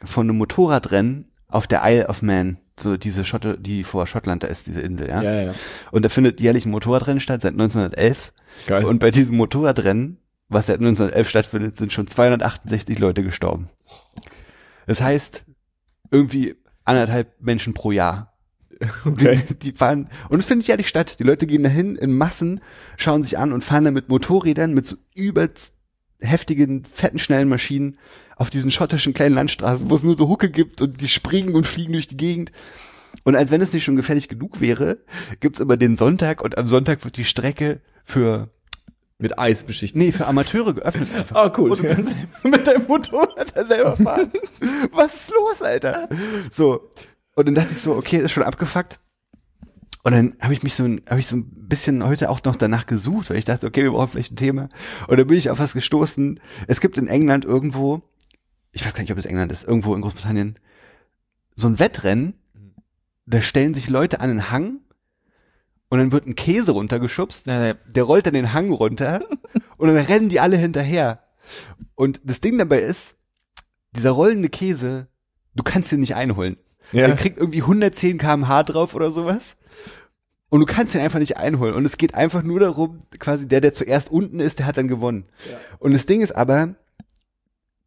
von 0.04 0.28
einem 0.28 0.40
Motorradrennen 0.40 1.32
auf 1.48 1.68
der 1.68 1.82
Isle 1.86 2.08
of 2.08 2.24
Man. 2.24 2.58
So 2.80 2.96
diese 2.96 3.26
Schotte, 3.26 3.58
die 3.58 3.84
vor 3.84 4.06
Schottland 4.06 4.44
da 4.44 4.48
ist, 4.48 4.68
diese 4.68 4.82
Insel, 4.82 5.10
ja. 5.10 5.22
Ja, 5.22 5.42
ja. 5.42 5.54
Und 5.92 6.06
da 6.06 6.10
findet 6.10 6.40
jährlich 6.40 6.66
ein 6.66 6.72
Motorradrennen 6.72 7.20
statt, 7.20 7.42
seit 7.42 7.54
1911. 7.54 8.34
Geil. 8.68 8.86
Und 8.86 9.00
bei 9.00 9.10
diesem 9.10 9.36
Motorradrennen, 9.36 10.20
was 10.48 10.68
seit 10.68 10.78
1911 10.78 11.30
stattfindet, 11.30 11.78
sind 11.78 11.92
schon 11.92 12.08
268 12.08 13.00
Leute 13.00 13.24
gestorben. 13.24 13.70
Das 14.86 15.02
heißt, 15.02 15.44
irgendwie 16.12 16.56
anderthalb 16.86 17.42
Menschen 17.42 17.74
pro 17.74 17.92
Jahr. 17.92 18.34
Okay. 19.06 19.42
Die, 19.50 19.56
die 19.56 19.72
fahren, 19.72 20.08
und 20.30 20.38
es 20.38 20.46
findet 20.46 20.68
jährlich 20.68 20.88
statt. 20.88 21.18
Die 21.18 21.24
Leute 21.24 21.48
gehen 21.48 21.64
dahin 21.64 21.96
in 21.96 22.16
Massen, 22.16 22.62
schauen 22.96 23.24
sich 23.24 23.40
an 23.40 23.52
und 23.52 23.64
fahren 23.64 23.86
dann 23.86 23.96
mit 23.96 24.08
Motorrädern, 24.08 24.76
mit 24.76 24.86
so 24.86 24.98
übelst 25.16 25.77
heftigen, 26.20 26.86
fetten, 26.86 27.20
schnellen 27.20 27.50
Maschinen 27.50 27.98
auf 28.36 28.50
diesen 28.50 28.72
schottischen 28.72 29.14
kleinen 29.14 29.36
Landstraßen, 29.36 29.90
wo 29.90 29.96
es 29.96 30.04
nur 30.04 30.16
so 30.16 30.28
Hucke 30.28 30.50
gibt 30.50 30.82
und 30.82 31.02
die 31.02 31.10
springen 31.10 31.56
und 31.56 31.66
fliegen 31.66 31.94
durch 31.94 32.08
die 32.08 32.18
Gegend. 32.18 32.52
Und 33.24 33.36
als 33.36 33.52
wenn 33.52 33.62
es 33.62 33.74
nicht 33.74 33.84
schon 33.84 33.96
gefährlich 33.96 34.28
genug 34.28 34.62
wäre, 34.62 35.00
gibt's 35.40 35.62
aber 35.62 35.78
den 35.78 35.98
Sonntag 35.98 36.42
und 36.44 36.58
am 36.58 36.68
Sonntag 36.68 37.04
wird 37.04 37.18
die 37.18 37.26
Strecke 37.26 37.82
für 38.04 38.50
Mit 39.18 39.40
Eis 39.40 39.64
beschichtet. 39.64 39.98
Nee, 39.98 40.12
für 40.12 40.28
Amateure 40.28 40.74
geöffnet 40.76 41.10
einfach. 41.16 41.36
Ah, 41.36 41.52
cool. 41.58 41.72
Und 41.72 41.80
du 41.80 41.88
kannst 41.88 42.16
mit 42.44 42.68
deinem 42.68 42.86
Motorrad 42.86 43.56
da 43.56 43.66
selber 43.66 43.98
fahren. 43.98 44.32
Was 44.92 45.16
ist 45.16 45.32
los, 45.32 45.62
Alter? 45.62 46.08
So. 46.52 46.92
Und 47.36 47.48
dann 47.48 47.56
dachte 47.56 47.74
ich 47.74 47.82
so, 47.82 47.96
okay, 47.96 48.18
ist 48.18 48.32
schon 48.32 48.44
abgefuckt. 48.44 49.00
Und 50.08 50.14
dann 50.14 50.36
habe 50.40 50.54
ich 50.54 50.64
mich 50.64 50.74
so, 50.74 50.86
ein- 50.86 51.02
habe 51.10 51.20
ich 51.20 51.28
so 51.28 51.36
ein 51.36 51.44
bisschen 51.68 52.02
heute 52.06 52.30
auch 52.30 52.42
noch 52.46 52.56
danach 52.56 52.86
gesucht, 52.86 53.30
weil 53.30 53.36
ich 53.38 53.44
dachte, 53.44 53.68
okay, 53.68 53.84
wir 53.84 53.92
brauchen 53.92 54.08
vielleicht 54.08 54.32
ein 54.32 54.38
Thema. 54.38 54.70
Und 55.10 55.18
dann 55.20 55.28
bin 55.28 55.38
ich 55.38 55.50
auf 55.50 55.60
was 55.60 55.74
gestoßen. 55.74 56.40
Es 56.68 56.80
gibt 56.80 56.98
in 56.98 57.08
England 57.08 57.44
irgendwo, 57.44 58.02
ich 58.72 58.86
weiß 58.86 58.94
gar 58.94 59.02
nicht, 59.02 59.12
ob 59.12 59.18
es 59.18 59.26
England 59.26 59.52
ist, 59.52 59.66
irgendwo 59.68 59.94
in 59.96 60.02
Großbritannien, 60.02 60.56
so 61.56 61.68
ein 61.68 61.78
Wettrennen, 61.80 62.36
da 63.26 63.42
stellen 63.42 63.74
sich 63.74 63.90
Leute 63.90 64.22
an 64.22 64.30
den 64.30 64.50
Hang 64.50 64.80
und 65.90 66.00
dann 66.00 66.14
wird 66.14 66.26
ein 66.26 66.36
Käse 66.36 66.72
runtergeschubst 66.72 67.48
Ja, 67.48 67.66
ja. 67.66 67.74
der 67.74 68.04
rollt 68.04 68.26
dann 68.28 68.34
den 68.34 68.54
Hang 68.54 68.72
runter 68.72 69.26
und 69.78 69.88
dann 69.90 69.98
rennen 69.98 70.30
die 70.30 70.40
alle 70.40 70.56
hinterher. 70.56 71.22
Und 71.96 72.22
das 72.24 72.40
Ding 72.40 72.58
dabei 72.58 72.80
ist, 72.80 73.18
dieser 73.94 74.12
rollende 74.12 74.48
Käse, 74.48 75.08
du 75.54 75.64
kannst 75.64 75.92
ihn 75.92 76.00
nicht 76.00 76.16
einholen. 76.16 76.56
Ja. 76.94 77.08
Der 77.08 77.18
kriegt 77.18 77.38
irgendwie 77.38 77.62
110 77.64 78.18
kmh 78.20 78.64
drauf 78.64 78.96
oder 78.96 79.12
sowas. 79.12 79.58
Und 80.50 80.62
du 80.62 80.66
kannst 80.66 80.96
ihn 80.96 81.02
einfach 81.02 81.20
nicht 81.20 81.38
einholen. 81.38 81.76
Und 81.76 81.86
es 81.86 81.98
geht 81.98 82.16
einfach 82.16 82.42
nur 82.42 82.60
darum, 82.60 83.02
quasi 83.20 83.48
der, 83.48 83.60
der 83.62 83.74
zuerst 83.74 84.10
unten 84.12 84.40
ist, 84.40 84.60
der 84.60 84.66
hat 84.66 84.78
dann 84.78 84.88
gewonnen. 84.88 85.26
Und 85.80 85.94
das 85.94 86.06
Ding 86.06 86.22
ist 86.22 86.36
aber, 86.36 86.76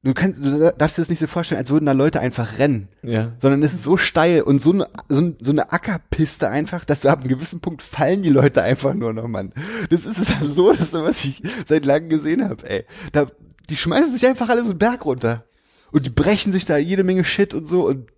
du 0.03 0.12
kannst, 0.14 0.44
du 0.44 0.73
darfst 0.77 0.99
dir 0.99 1.03
das 1.03 1.09
nicht 1.09 1.20
so 1.20 1.27
vorstellen, 1.27 1.59
als 1.59 1.70
würden 1.70 1.87
da 1.87 1.92
Leute 1.92 2.20
einfach 2.20 2.59
rennen 2.59 2.88
Ja. 3.03 3.33
sondern 3.40 3.62
es 3.62 3.73
ist 3.73 3.83
so 3.83 3.96
steil 3.96 4.42
und 4.42 4.61
so 4.61 4.73
eine, 4.73 4.88
so, 5.09 5.33
so 5.40 5.51
eine 5.53 5.73
Ackerpiste 5.73 6.49
einfach, 6.49 6.85
dass 6.85 7.01
du 7.01 7.09
ab 7.09 7.20
einem 7.20 7.29
gewissen 7.29 7.61
Punkt 7.61 7.83
fallen 7.83 8.23
die 8.23 8.29
Leute 8.31 8.62
einfach 8.62 8.92
nur 8.94 9.12
noch, 9.14 9.27
Mann. 9.29 9.53
Das 9.88 10.05
ist 10.05 10.18
das 10.18 10.31
Absurdeste, 10.33 11.03
was 11.03 11.25
ich 11.25 11.42
seit 11.66 11.85
langem 11.87 12.11
gesehen 12.11 12.46
habe, 12.49 12.68
ey. 12.68 12.85
Da, 13.12 13.27
die 13.70 13.77
schmeißen 13.77 14.12
sich 14.12 14.27
einfach 14.27 14.49
alle 14.51 14.64
so 14.64 14.70
einen 14.70 14.79
Berg 14.79 15.05
runter. 15.07 15.44
Und 15.92 16.05
die 16.07 16.11
brechen 16.11 16.53
sich 16.53 16.66
da 16.66 16.77
jede 16.77 17.05
Menge 17.05 17.25
Shit 17.25 17.55
und 17.55 17.66
so 17.66 17.87
und 17.87 18.11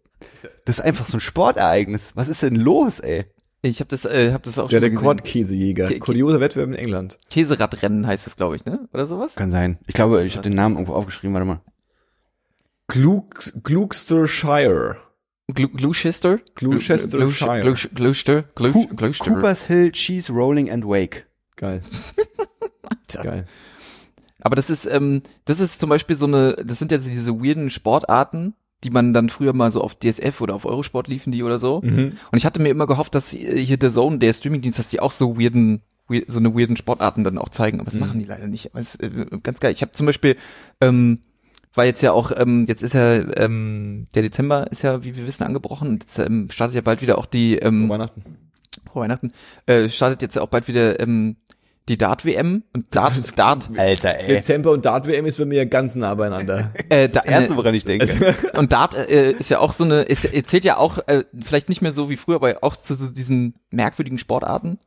das 0.65 0.79
ist 0.79 0.85
einfach 0.85 1.07
so 1.07 1.17
ein 1.17 1.21
Sportereignis. 1.21 2.13
Was 2.15 2.29
ist 2.29 2.43
denn 2.43 2.55
los, 2.57 3.01
ey? 3.01 3.25
Ich 3.65 3.79
habe 3.79 3.89
das, 3.89 4.05
äh, 4.05 4.33
hab 4.33 4.43
das 4.43 4.59
auch 4.59 4.69
Der 4.69 4.79
schon 4.79 4.83
mal 4.83 4.89
gesehen. 4.91 4.99
Rekordkäsejäger. 4.99 5.87
Kä- 5.89 5.99
Kurioser 6.01 6.41
Wettbewerb 6.41 6.69
in 6.71 6.75
England. 6.75 7.21
Käseradrennen 7.31 8.07
heißt 8.07 8.27
das, 8.27 8.37
glaube 8.37 8.57
ich, 8.57 8.65
ne? 8.65 8.89
Oder 8.93 9.07
sowas? 9.07 9.37
Kann 9.37 9.53
sein. 9.53 9.79
Ich 9.87 9.95
glaube, 9.95 10.25
ich 10.25 10.35
habe 10.37 10.43
den 10.43 10.55
Namen 10.55 10.75
irgendwo 10.75 10.95
aufgeschrieben, 10.95 11.33
warte 11.35 11.47
mal. 11.47 11.61
Klug, 12.89 13.37
Gloucestershire. 13.63 14.97
Glu 15.55 15.69
Gloucester? 15.69 16.39
Gloucestershire. 16.55 17.61
Gloucester? 17.95 18.43
Gloucester? 18.55 19.25
Coopers 19.25 19.65
Hill 19.67 19.93
Cheese 19.93 20.33
Rolling 20.33 20.71
and 20.71 20.85
Wake. 20.85 21.27
Geil. 21.57 21.83
Alter. 22.83 23.23
Geil. 23.31 23.47
Aber 24.41 24.57
das 24.57 24.71
ist, 24.71 24.87
ähm, 24.87 25.23
das 25.45 25.61
ist 25.61 25.81
zum 25.81 25.89
Beispiel 25.89 26.17
so 26.17 26.27
eine, 26.27 26.57
das 26.65 26.79
sind 26.81 26.91
ja 26.91 26.99
diese 26.99 27.33
weirden 27.41 27.71
Sportarten, 27.71 28.55
die 28.85 28.91
man 28.91 29.13
dann 29.15 29.29
früher 29.29 29.53
mal 29.53 29.71
so 29.71 29.81
auf 29.81 29.95
DSF 29.95 30.41
oder 30.41 30.55
auf 30.55 30.65
Eurosport 30.65 31.09
liefen 31.09 31.33
die 31.33 31.43
oder 31.43 31.59
so. 31.59 31.81
Mhm. 31.83 32.13
Und 32.31 32.39
ich 32.39 32.45
hatte 32.45 32.61
mir 32.61 32.71
immer 32.71 32.87
gehofft, 32.87 33.15
dass 33.15 33.35
äh, 33.35 33.65
hier 33.65 33.77
der 33.77 33.91
Zone, 33.91 34.19
der 34.19 34.33
Streamingdienst, 34.33 34.79
dass 34.79 34.89
die 34.89 35.01
auch 35.01 35.13
so 35.13 35.39
weirden, 35.39 35.83
weird, 36.09 36.31
so 36.31 36.39
eine 36.39 36.55
weirden 36.55 36.77
Sportarten 36.77 37.25
dann 37.25 37.39
auch 37.39 37.49
zeigen, 37.49 37.81
aber 37.81 37.91
das 37.91 37.99
machen 37.99 38.19
die 38.19 38.27
leider 38.27 38.49
nicht. 38.49 38.73
Aber 38.73 38.81
es 38.81 38.97
ist 38.97 39.03
äh, 39.03 39.27
ganz 39.43 39.61
geil. 39.61 39.73
Ich 39.73 39.83
habe 39.83 39.93
zum 39.93 40.07
Beispiel, 40.07 40.37
ähm, 40.81 41.21
war 41.75 41.85
jetzt 41.85 42.03
ja 42.03 42.13
auch, 42.13 42.33
ähm, 42.37 42.67
jetzt 42.67 42.83
ist 42.83 42.93
ja, 42.93 43.15
ähm, 43.15 44.09
der 44.15 44.23
Dezember 44.23 44.71
ist 44.71 44.83
ja, 44.83 45.05
wie 45.05 45.17
wir 45.17 45.27
wissen, 45.27 45.45
angebrochen 45.45 45.89
und 45.89 46.03
jetzt 46.03 46.19
ähm, 46.19 46.49
startet 46.51 46.75
ja 46.75 46.83
bald 46.83 47.03
wieder 47.03 47.19
auch 47.19 47.27
die, 47.27 47.57
ähm, 47.57 47.89
Weihnachten. 47.89 48.23
Frohe 48.91 49.05
Weihnachten, 49.05 49.33
äh, 49.67 49.89
startet 49.89 50.21
jetzt 50.23 50.37
ja 50.37 50.43
auch 50.43 50.49
bald 50.49 50.69
wieder 50.69 51.01
ähm, 51.01 51.37
die 51.89 51.99
Dart-WM 51.99 52.63
und 52.73 52.95
Dart, 52.95 53.15
Dart, 53.39 53.71
Alter, 53.77 54.19
ey. 54.19 54.29
Dezember 54.37 54.71
und 54.71 54.85
Dart-WM 54.85 55.27
ist 55.27 55.39
bei 55.39 55.45
mir 55.45 55.67
ganz 55.67 55.95
nah 55.95 56.15
beieinander. 56.15 56.73
äh, 56.89 57.09
da, 57.09 57.21
Das 57.21 57.25
erste, 57.25 57.57
woran 57.57 57.75
ich 57.75 57.85
denke. 57.85 58.35
Und 58.57 58.73
Dart 58.73 58.95
äh, 58.95 59.33
ist 59.33 59.51
ja 59.51 59.59
auch 59.59 59.73
so 59.73 59.85
eine, 59.85 60.03
ist, 60.03 60.23
zählt 60.49 60.65
ja 60.65 60.77
auch, 60.77 60.99
äh, 61.07 61.25
vielleicht 61.41 61.69
nicht 61.69 61.83
mehr 61.83 61.93
so 61.93 62.09
wie 62.09 62.17
früher, 62.17 62.37
aber 62.37 62.59
auch 62.63 62.77
zu 62.77 62.95
so 62.95 63.13
diesen 63.13 63.55
merkwürdigen 63.71 64.19
Sportarten. 64.19 64.79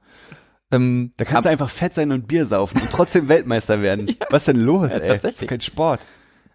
Ähm, 0.72 1.14
Da 1.18 1.26
kannst 1.26 1.46
du 1.46 1.50
einfach 1.50 1.70
fett 1.70 1.94
sein 1.94 2.12
und 2.12 2.28
Bier 2.28 2.46
saufen 2.46 2.80
und 2.82 2.90
trotzdem 2.92 3.28
Weltmeister 3.28 3.82
werden. 3.82 4.16
Was 4.30 4.44
ist 4.44 4.48
denn 4.48 4.62
los, 4.62 4.90
ey? 4.90 5.00
tatsächlich. 5.00 5.22
Das 5.22 5.42
ist 5.42 5.48
kein 5.48 5.62
Sport. 5.62 6.00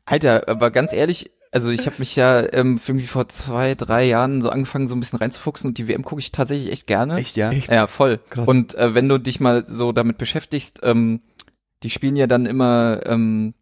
Alter, 0.06 0.48
aber 0.48 0.70
ganz 0.70 0.92
ehrlich, 0.92 1.30
also 1.52 1.70
ich 1.70 1.86
habe 1.86 1.96
mich 1.98 2.16
ja 2.16 2.40
ähm, 2.52 2.80
irgendwie 2.86 3.06
vor 3.06 3.28
zwei, 3.28 3.74
drei 3.74 4.04
Jahren 4.04 4.42
so 4.42 4.50
angefangen, 4.50 4.88
so 4.88 4.94
ein 4.94 5.00
bisschen 5.00 5.18
reinzufuchsen 5.18 5.68
und 5.68 5.78
die 5.78 5.88
WM 5.88 6.04
gucke 6.04 6.20
ich 6.20 6.32
tatsächlich 6.32 6.70
echt 6.70 6.86
gerne. 6.86 7.16
Echt, 7.16 7.36
ja? 7.36 7.50
Ja, 7.52 7.86
voll. 7.86 8.18
Krass. 8.30 8.46
Und 8.46 8.74
äh, 8.74 8.94
wenn 8.94 9.08
du 9.08 9.18
dich 9.18 9.40
mal 9.40 9.66
so 9.66 9.92
damit 9.92 10.18
beschäftigst, 10.18 10.80
ähm, 10.82 11.20
die 11.82 11.90
spielen 11.90 12.16
ja 12.16 12.26
dann 12.26 12.46
immer 12.46 13.00
ähm, 13.06 13.54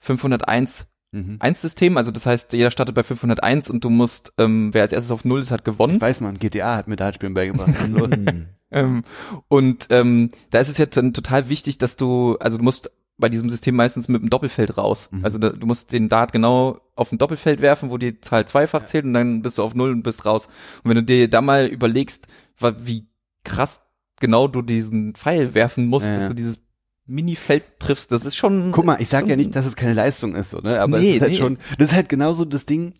501 0.00 0.86
Mhm. 1.10 1.36
1 1.38 1.62
System, 1.62 1.96
also 1.96 2.10
das 2.10 2.26
heißt, 2.26 2.52
jeder 2.52 2.70
startet 2.70 2.94
bei 2.94 3.02
501 3.02 3.70
und 3.70 3.82
du 3.82 3.88
musst, 3.88 4.34
ähm, 4.36 4.74
wer 4.74 4.82
als 4.82 4.92
erstes 4.92 5.10
auf 5.10 5.24
Null 5.24 5.40
ist, 5.40 5.50
hat 5.50 5.64
gewonnen. 5.64 5.96
Ich 5.96 6.00
weiß 6.02 6.20
man, 6.20 6.38
GTA 6.38 6.76
hat 6.76 6.86
mir 6.86 6.96
Dartspielen 6.96 7.34
beigebracht. 7.34 7.68
Was 7.68 7.80
ist 7.80 7.88
los? 7.88 8.10
Ähm, 8.70 9.02
und 9.48 9.86
ähm, 9.88 10.28
da 10.50 10.58
ist 10.60 10.68
es 10.68 10.76
jetzt 10.76 10.98
dann 10.98 11.14
total 11.14 11.48
wichtig, 11.48 11.78
dass 11.78 11.96
du, 11.96 12.36
also 12.38 12.58
du 12.58 12.64
musst 12.64 12.90
bei 13.18 13.28
diesem 13.28 13.50
System 13.50 13.74
meistens 13.74 14.06
mit 14.08 14.22
dem 14.22 14.30
Doppelfeld 14.30 14.78
raus. 14.78 15.08
Mhm. 15.10 15.24
Also 15.24 15.38
da, 15.38 15.50
du 15.50 15.66
musst 15.66 15.92
den 15.92 16.08
Dart 16.08 16.32
genau 16.32 16.80
auf 16.94 17.10
ein 17.12 17.18
Doppelfeld 17.18 17.60
werfen, 17.60 17.90
wo 17.90 17.98
die 17.98 18.20
Zahl 18.20 18.46
zweifach 18.46 18.86
zählt 18.86 19.04
und 19.04 19.12
dann 19.14 19.42
bist 19.42 19.58
du 19.58 19.62
auf 19.64 19.74
Null 19.74 19.90
und 19.90 20.02
bist 20.02 20.24
raus. 20.24 20.48
Und 20.84 20.90
wenn 20.90 20.96
du 20.96 21.02
dir 21.02 21.28
da 21.28 21.40
mal 21.42 21.66
überlegst, 21.66 22.28
wie 22.60 23.06
krass 23.44 23.90
genau 24.20 24.46
du 24.48 24.62
diesen 24.62 25.14
Pfeil 25.14 25.54
werfen 25.54 25.86
musst, 25.86 26.06
Ja, 26.06 26.12
ja. 26.12 26.18
dass 26.20 26.28
du 26.28 26.34
dieses 26.34 26.58
Mini-Feld 27.06 27.64
triffst, 27.80 28.12
das 28.12 28.24
ist 28.24 28.36
schon. 28.36 28.70
Guck 28.72 28.84
mal, 28.84 29.00
ich 29.00 29.08
sag 29.08 29.26
ja 29.28 29.36
nicht, 29.36 29.56
dass 29.56 29.64
es 29.66 29.76
keine 29.76 29.94
Leistung 29.94 30.34
ist, 30.34 30.50
so, 30.50 30.58
ne? 30.58 30.80
aber 30.80 30.98
Nee, 30.98 31.10
es 31.10 31.14
ist 31.16 31.20
halt 31.22 31.30
nee. 31.32 31.38
schon, 31.38 31.58
das 31.78 31.88
ist 31.90 31.94
halt 31.94 32.08
genauso 32.08 32.44
das 32.44 32.66
Ding, 32.66 32.94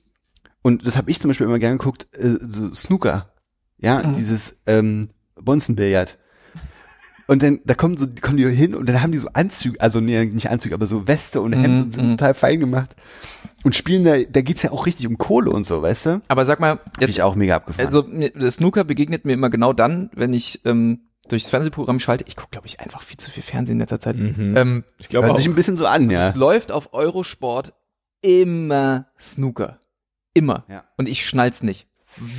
und 0.63 0.87
das 0.87 0.97
habe 0.97 1.11
ich 1.11 1.21
zum 1.21 1.29
Beispiel 1.29 1.47
immer 1.47 1.59
gerne 1.59 1.77
geguckt, 1.79 2.09
äh, 2.17 2.39
so 2.41 2.73
Snooker, 2.73 3.33
ja, 3.79 4.03
Mhm. 4.03 4.15
dieses 4.15 4.63
ähm, 4.67 5.09
Bonzenbillard. 5.41 6.19
Und 7.29 7.43
dann, 7.43 7.61
da 7.65 7.75
kommen 7.75 7.97
so, 7.99 8.07
die 8.07 8.21
kommen 8.23 8.39
die 8.39 8.49
hin 8.49 8.75
und 8.75 8.89
dann 8.89 9.03
haben 9.03 9.13
die 9.13 9.19
so 9.19 9.29
Anzüge, 9.35 9.81
also 9.81 10.01
nee, 10.01 10.25
nicht 10.25 10.51
Anzüge, 10.51 10.75
aber 10.75 10.87
so 10.87 11.07
Weste 11.07 11.41
und 11.43 11.53
Hemden 11.53 11.77
Mhm, 11.77 11.83
und 11.83 11.95
sind 11.95 12.07
mhm. 12.07 12.11
total 12.17 12.35
fein 12.35 12.59
gemacht. 12.59 12.97
Und 13.65 13.77
spielen 13.77 14.03
da, 14.05 14.17
da 14.19 14.41
geht's 14.41 14.63
ja 14.63 14.71
auch 14.73 14.87
richtig 14.87 15.07
um 15.07 15.19
Kohle 15.19 15.51
und 15.51 15.67
so, 15.67 15.83
weißt 15.83 16.07
du? 16.07 16.23
Aber 16.29 16.47
sag 16.47 16.59
mal, 16.59 16.81
jetzt 16.99 17.11
ich 17.11 17.23
auch 17.23 17.35
mega 17.35 17.57
abgefahren. 17.57 17.87
Also 17.87 18.03
das 18.35 18.55
Snooker 18.55 18.83
begegnet 18.85 19.25
mir 19.27 19.35
immer 19.35 19.51
genau 19.51 19.73
dann, 19.75 20.11
wenn 20.15 20.33
ich 20.33 20.65
ähm, 20.65 21.01
durchs 21.29 21.51
Fernsehprogramm 21.51 22.01
schalte. 22.01 22.25
Ich 22.29 22.35
gucke, 22.37 22.51
glaube 22.53 22.67
ich, 22.67 22.81
einfach 22.81 23.03
viel 23.03 23.19
zu 23.19 23.31
viel 23.31 23.43
Fernsehen 23.43 23.75
in 23.75 23.81
letzter 23.81 24.01
Zeit. 24.01 24.17
Mhm. 24.17 24.57
Ähm, 24.57 24.85
Ich 24.99 25.09
glaube 25.11 25.27
Hört 25.27 25.35
auch. 25.35 25.39
sich 25.39 25.49
ein 25.49 25.55
bisschen 25.55 25.77
so 25.77 25.87
an, 25.87 26.09
ja. 26.11 26.31
Es 26.31 26.35
läuft 26.35 26.73
auf 26.73 26.95
Eurosport 26.95 27.75
immer 28.23 29.07
Snooker. 29.21 29.81
Immer. 30.35 30.65
Ja. 30.69 30.85
Und 30.97 31.09
ich 31.09 31.27
schnall's 31.27 31.63
nicht. 31.63 31.89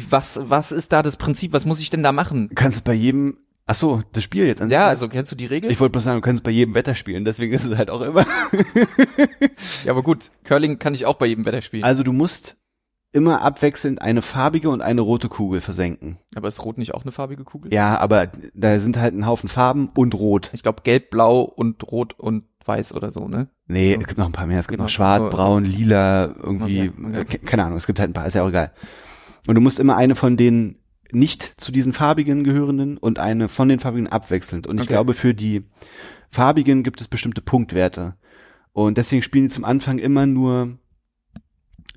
Was, 0.10 0.40
was 0.50 0.72
ist 0.72 0.92
da 0.94 1.04
das 1.04 1.18
Prinzip? 1.18 1.54
Was 1.54 1.66
muss 1.66 1.80
ich 1.80 1.90
denn 1.90 2.02
da 2.02 2.12
machen? 2.12 2.50
Du 2.50 2.56
kannst 2.56 2.84
bei 2.84 2.94
jedem, 2.94 3.38
ach 3.70 3.76
so, 3.76 4.02
das 4.14 4.24
Spiel 4.24 4.46
jetzt 4.48 4.62
an 4.62 4.70
Ja, 4.70 4.88
also 4.88 5.08
kennst 5.08 5.32
du 5.32 5.36
die 5.36 5.46
Regel? 5.46 5.70
Ich 5.72 5.80
wollte 5.80 5.92
bloß 5.94 6.04
sagen, 6.04 6.18
du 6.18 6.22
kannst 6.22 6.44
bei 6.44 6.52
jedem 6.52 6.74
Wetter 6.74 6.96
spielen, 6.96 7.24
deswegen 7.24 7.54
ist 7.54 7.66
es 7.66 7.78
halt 7.78 7.90
auch 7.90 8.02
immer. 8.02 8.26
ja, 9.86 9.92
aber 9.92 10.04
gut, 10.04 10.32
Curling 10.44 10.80
kann 10.80 10.94
ich 10.94 11.06
auch 11.06 11.16
bei 11.16 11.26
jedem 11.28 11.46
Wetter 11.46 11.62
spielen. 11.62 11.84
Also 11.84 12.04
du 12.04 12.12
musst 12.12 12.58
immer 13.12 13.42
abwechselnd 13.42 14.02
eine 14.02 14.22
farbige 14.22 14.70
und 14.70 14.82
eine 14.82 15.02
rote 15.02 15.30
Kugel 15.30 15.62
versenken. 15.62 16.18
Aber 16.36 16.48
ist 16.48 16.64
Rot 16.64 16.78
nicht 16.78 16.94
auch 16.94 17.02
eine 17.04 17.12
farbige 17.12 17.44
Kugel? 17.44 17.74
Ja, 17.74 17.98
aber 18.00 18.28
da 18.54 18.80
sind 18.80 18.98
halt 18.98 19.16
ein 19.16 19.26
Haufen 19.26 19.50
Farben 19.50 19.90
und 19.96 20.14
Rot. 20.14 20.52
Ich 20.54 20.62
glaube 20.64 20.82
Gelb, 20.84 21.10
Blau 21.10 21.42
und 21.42 21.84
Rot 21.92 22.14
und 22.20 22.44
Weiß 22.66 22.94
oder 22.94 23.10
so, 23.10 23.28
ne? 23.28 23.48
Nee, 23.66 23.98
es 24.00 24.06
gibt 24.08 24.20
noch 24.20 24.28
ein 24.28 24.32
paar 24.32 24.46
mehr. 24.46 24.60
Es 24.60 24.68
gibt 24.68 24.78
Genau. 24.78 24.84
noch 24.84 24.90
schwarz, 24.92 25.24
So, 25.24 25.32
so. 25.32 25.36
braun, 25.36 25.66
lila, 25.66 26.26
irgendwie, 26.40 26.90
Okay, 26.92 27.18
okay. 27.22 27.38
ke- 27.40 27.46
keine 27.46 27.66
Ahnung, 27.66 27.78
es 27.78 27.88
gibt 27.88 28.00
halt 28.00 28.12
ein 28.12 28.14
paar, 28.14 28.28
ist 28.28 28.36
ja 28.36 28.44
auch 28.44 28.50
egal. 28.50 28.72
Und 29.48 29.56
du 29.56 29.62
musst 29.62 29.80
immer 29.80 29.96
eine 29.96 30.14
von 30.14 30.38
den 30.38 30.76
nicht 31.12 31.54
zu 31.58 31.72
diesen 31.72 31.94
farbigen 31.94 32.44
gehörenden 32.44 32.98
und 32.98 33.20
eine 33.20 33.48
von 33.48 33.70
den 33.70 33.80
farbigen 33.80 34.08
abwechselnd. 34.08 34.68
Und 34.68 34.78
ich 34.78 34.84
Okay. 34.84 34.94
glaube, 34.94 35.14
für 35.14 35.34
die 35.34 35.64
farbigen 36.30 36.84
gibt 36.84 37.02
es 37.02 37.08
bestimmte 37.08 37.42
Punktwerte. 37.42 38.16
Und 38.74 38.98
deswegen 38.98 39.24
spielen 39.24 39.46
die 39.46 39.54
zum 39.54 39.66
Anfang 39.66 39.98
immer 39.98 40.26
nur 40.26 40.78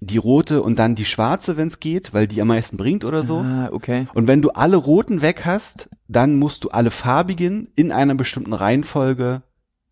die 0.01 0.17
rote 0.17 0.63
und 0.63 0.79
dann 0.79 0.97
die 0.97 1.05
schwarze, 1.05 1.57
wenn 1.57 1.69
es 1.69 1.79
geht, 1.79 2.13
weil 2.13 2.27
die 2.27 2.41
am 2.43 2.49
meisten 2.49 2.77
bringt 2.77 3.05
oder 3.05 3.23
so. 3.23 3.39
Ah, 3.39 3.69
okay. 3.71 4.09
Und 4.15 4.27
wenn 4.27 4.43
du 4.43 4.51
alle 4.51 4.77
roten 4.77 5.21
weg 5.23 5.43
hast, 5.45 5.91
dann 6.09 6.37
musst 6.39 6.65
du 6.65 6.71
alle 6.71 6.91
farbigen 6.91 7.69
in 7.77 7.93
einer 7.93 8.15
bestimmten 8.17 8.53
Reihenfolge 8.53 9.43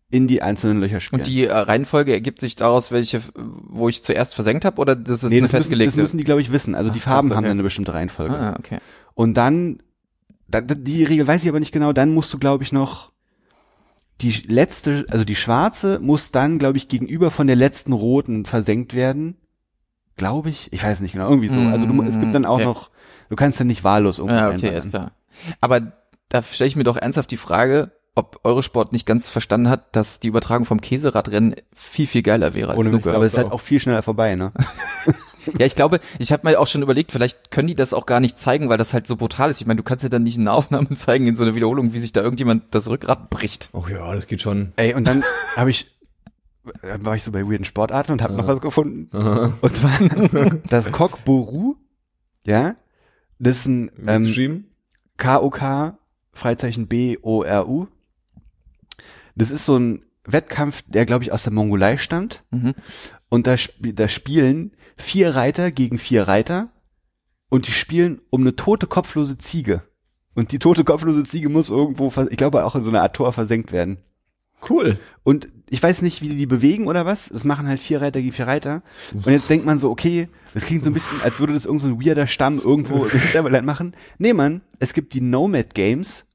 in 0.09 0.27
die 0.27 0.41
einzelnen 0.41 0.81
Löcher 0.81 0.99
spielen. 0.99 1.21
Und 1.21 1.27
die 1.27 1.45
äh, 1.45 1.53
Reihenfolge 1.53 2.11
ergibt 2.11 2.41
sich 2.41 2.57
daraus, 2.57 2.91
welche, 2.91 3.21
wo 3.33 3.87
ich 3.87 4.03
zuerst 4.03 4.35
versenkt 4.35 4.65
habe, 4.65 4.81
oder 4.81 4.97
das 4.97 5.23
ist 5.23 5.29
nee, 5.29 5.37
eine 5.37 5.43
das 5.43 5.53
müssen, 5.53 5.57
festgelegte? 5.59 5.91
das 5.91 6.01
müssen 6.03 6.17
die, 6.17 6.25
glaube 6.25 6.41
ich, 6.41 6.51
wissen. 6.51 6.75
Also 6.75 6.89
Ach, 6.89 6.93
die 6.93 6.99
Farben 6.99 7.29
krass, 7.29 7.37
haben 7.37 7.43
okay. 7.45 7.49
dann 7.49 7.55
eine 7.57 7.63
bestimmte 7.63 7.93
Reihenfolge. 7.93 8.37
ah, 8.37 8.55
okay. 8.59 8.79
Und 9.13 9.35
dann, 9.35 9.81
da, 10.47 10.61
da- 10.61 10.75
die 10.75 11.03
Regel 11.03 11.27
weiß 11.27 11.43
ich 11.43 11.49
aber 11.49 11.59
nicht 11.59 11.71
genau, 11.71 11.93
dann 11.93 12.13
musst 12.13 12.33
du, 12.33 12.39
glaube 12.39 12.63
ich, 12.63 12.71
noch 12.71 13.11
die 14.21 14.31
letzte, 14.47 15.05
also 15.09 15.25
die 15.25 15.35
schwarze 15.35 15.99
muss 15.99 16.31
dann, 16.31 16.59
glaube 16.59 16.77
ich, 16.77 16.87
gegenüber 16.87 17.31
von 17.31 17.47
der 17.47 17.55
letzten 17.55 17.91
roten 17.93 18.45
versenkt 18.45 18.93
werden. 18.93 19.35
Glaube 20.15 20.49
ich. 20.51 20.71
Ich 20.71 20.83
weiß 20.83 21.01
nicht 21.01 21.13
genau, 21.13 21.29
irgendwie 21.29 21.47
so. 21.47 21.59
Also 21.71 21.87
du, 21.87 22.03
es 22.03 22.19
gibt 22.19 22.35
dann 22.35 22.45
auch 22.45 22.55
Okay. 22.55 22.65
noch, 22.65 22.91
du 23.29 23.35
kannst 23.35 23.59
dann 23.59 23.67
nicht 23.67 23.83
wahllos 23.83 24.19
irgendwo 24.19 24.37
Ja, 24.37 24.49
okay, 24.51 24.77
ist 24.77 24.89
klar. 24.91 25.13
Aber 25.59 25.93
da 26.29 26.43
stelle 26.43 26.67
ich 26.67 26.75
mir 26.75 26.83
doch 26.83 26.97
ernsthaft 26.97 27.31
die 27.31 27.37
Frage, 27.37 27.91
ob 28.13 28.41
Eurosport 28.43 28.91
nicht 28.91 29.07
ganz 29.07 29.27
verstanden 29.29 29.69
hat, 29.69 29.95
dass 29.95 30.19
die 30.19 30.27
Übertragung 30.27 30.65
vom 30.65 30.81
Käseradrennen 30.81 31.55
viel, 31.73 32.05
viel 32.05 32.21
geiler 32.21 32.53
wäre 32.53 32.71
als 32.71 32.79
Ohne 32.79 32.89
Mist, 32.89 33.07
aber 33.07 33.25
es 33.25 33.33
ist 33.33 33.37
halt 33.37 33.51
auch 33.51 33.61
viel 33.61 33.79
schneller 33.79 34.03
vorbei, 34.03 34.35
ne? 34.35 34.51
Ja, 35.57 35.65
ich 35.65 35.75
glaube, 35.75 35.99
ich 36.19 36.31
habe 36.31 36.47
mir 36.47 36.59
auch 36.59 36.67
schon 36.67 36.81
überlegt, 36.81 37.11
vielleicht 37.11 37.51
können 37.51 37.67
die 37.67 37.75
das 37.75 37.93
auch 37.93 38.05
gar 38.05 38.19
nicht 38.19 38.39
zeigen, 38.39 38.69
weil 38.69 38.77
das 38.77 38.93
halt 38.93 39.07
so 39.07 39.15
brutal 39.15 39.49
ist. 39.49 39.61
Ich 39.61 39.67
meine, 39.67 39.77
du 39.77 39.83
kannst 39.83 40.03
ja 40.03 40.09
dann 40.09 40.23
nicht 40.23 40.35
in 40.37 40.43
einer 40.43 40.53
Aufnahme 40.53 40.89
zeigen, 40.95 41.27
in 41.27 41.35
so 41.35 41.43
einer 41.43 41.55
Wiederholung, 41.55 41.93
wie 41.93 41.99
sich 41.99 42.13
da 42.13 42.21
irgendjemand 42.21 42.63
das 42.75 42.89
Rückgrat 42.89 43.29
bricht. 43.29 43.69
Oh 43.73 43.85
ja, 43.89 44.13
das 44.13 44.27
geht 44.27 44.41
schon. 44.41 44.73
Ey, 44.75 44.93
und 44.93 45.05
dann 45.07 45.23
habe 45.55 45.69
ich, 45.69 45.91
dann 46.81 47.03
war 47.05 47.15
ich 47.15 47.23
so 47.23 47.31
bei 47.31 47.43
weirden 47.45 47.65
Sportarten 47.65 48.11
und 48.11 48.21
habe 48.21 48.33
noch 48.33 48.47
Ja. 48.47 48.53
was 48.53 48.61
gefunden. 48.61 49.09
Aha. 49.15 49.53
Und 49.61 49.75
zwar 49.75 49.91
das 50.69 50.91
Kokboru, 50.91 51.75
ja, 52.45 52.75
das 53.39 53.57
ist 53.57 53.65
ein 53.67 53.91
Ähm? 54.07 54.65
KOK, 55.17 55.93
Freizeichen 56.33 56.87
B-O-R-U. 56.87 57.87
Das 59.35 59.51
ist 59.51 59.65
so 59.65 59.77
ein 59.77 60.03
Wettkampf, 60.25 60.83
der, 60.87 61.05
glaube 61.05 61.23
ich, 61.23 61.31
aus 61.31 61.43
der 61.43 61.53
Mongolei 61.53 61.97
stammt. 61.97 62.43
Mhm. 62.51 62.73
Und 63.31 63.47
da, 63.47 63.53
sp 63.55 63.95
da 63.95 64.09
spielen 64.09 64.73
vier 64.97 65.35
Reiter 65.35 65.71
gegen 65.71 65.97
vier 65.97 66.27
Reiter 66.27 66.67
und 67.49 67.65
die 67.67 67.71
spielen 67.71 68.21
um 68.29 68.41
eine 68.41 68.57
tote, 68.57 68.87
kopflose 68.87 69.37
Ziege. 69.37 69.83
Und 70.35 70.51
die 70.51 70.59
tote, 70.59 70.83
kopflose 70.83 71.23
Ziege 71.23 71.47
muss 71.47 71.69
irgendwo, 71.69 72.11
ich 72.29 72.37
glaube, 72.37 72.65
auch 72.65 72.75
in 72.75 72.83
so 72.83 72.89
einer 72.89 73.01
Art 73.01 73.15
Tor 73.15 73.31
versenkt 73.31 73.71
werden. 73.71 73.99
Cool. 74.69 74.99
Und 75.23 75.47
ich 75.69 75.81
weiß 75.81 76.01
nicht, 76.01 76.21
wie 76.21 76.27
die 76.27 76.35
die 76.35 76.45
bewegen 76.45 76.87
oder 76.87 77.05
was. 77.05 77.29
Das 77.29 77.45
machen 77.45 77.67
halt 77.67 77.79
vier 77.79 78.01
Reiter 78.01 78.19
gegen 78.21 78.33
vier 78.33 78.47
Reiter. 78.47 78.83
Und 79.13 79.31
jetzt 79.31 79.49
denkt 79.49 79.65
man 79.65 79.79
so, 79.79 79.89
okay, 79.89 80.27
das 80.53 80.65
klingt 80.65 80.83
so 80.83 80.89
ein 80.89 80.93
bisschen, 80.93 81.21
als 81.23 81.39
würde 81.39 81.53
das 81.53 81.65
irgend 81.65 81.81
so 81.81 81.87
ein 81.87 82.05
weirder 82.05 82.27
Stamm 82.27 82.59
irgendwo 82.59 83.05
im 83.13 83.19
Hinterland 83.19 83.65
machen. 83.65 83.95
Nee, 84.17 84.33
Mann, 84.33 84.61
es 84.79 84.93
gibt 84.93 85.13
die 85.13 85.21
Nomad 85.21 85.73
Games. 85.73 86.25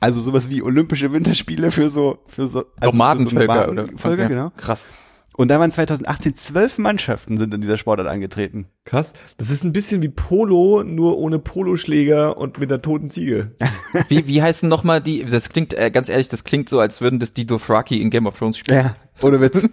Also 0.00 0.20
sowas 0.20 0.50
wie 0.50 0.62
Olympische 0.62 1.12
Winterspiele 1.12 1.70
für 1.70 1.88
so, 1.90 2.18
für 2.26 2.46
so, 2.48 2.64
also 2.80 2.90
Nomadenvölker, 2.90 3.52
für 3.54 3.58
so 3.58 3.70
oder? 3.70 3.82
Nomadenvölker, 3.82 4.22
Ja. 4.22 4.28
genau. 4.28 4.50
Krass. 4.56 4.88
Und 5.36 5.48
da 5.48 5.60
waren 5.60 5.70
2018 5.70 6.34
zwölf 6.34 6.78
Mannschaften 6.78 7.36
sind 7.36 7.52
in 7.52 7.60
dieser 7.60 7.76
Sportart 7.76 8.08
angetreten. 8.08 8.66
Krass. 8.84 9.12
Das 9.36 9.50
ist 9.50 9.64
ein 9.64 9.72
bisschen 9.72 10.00
wie 10.02 10.08
Polo, 10.08 10.82
nur 10.82 11.18
ohne 11.18 11.38
Poloschläger 11.38 12.38
und 12.38 12.58
mit 12.58 12.72
einer 12.72 12.80
toten 12.80 13.10
Ziege. 13.10 13.52
Wie, 14.08 14.26
wie 14.26 14.42
heißen 14.42 14.68
noch 14.68 14.84
mal 14.84 15.00
die, 15.00 15.24
das 15.24 15.48
klingt, 15.48 15.72
äh, 15.72 15.90
ganz 15.90 16.08
ehrlich, 16.08 16.28
das 16.28 16.44
klingt 16.44 16.68
so, 16.68 16.80
als 16.80 17.00
würden 17.00 17.18
das 17.18 17.32
die 17.32 17.46
Dothraki 17.46 18.02
in 18.02 18.10
Game 18.10 18.26
of 18.26 18.38
Thrones 18.38 18.58
spielen. 18.58 18.78
Ja, 18.78 18.96
ohne 19.22 19.40
Witz. 19.40 19.56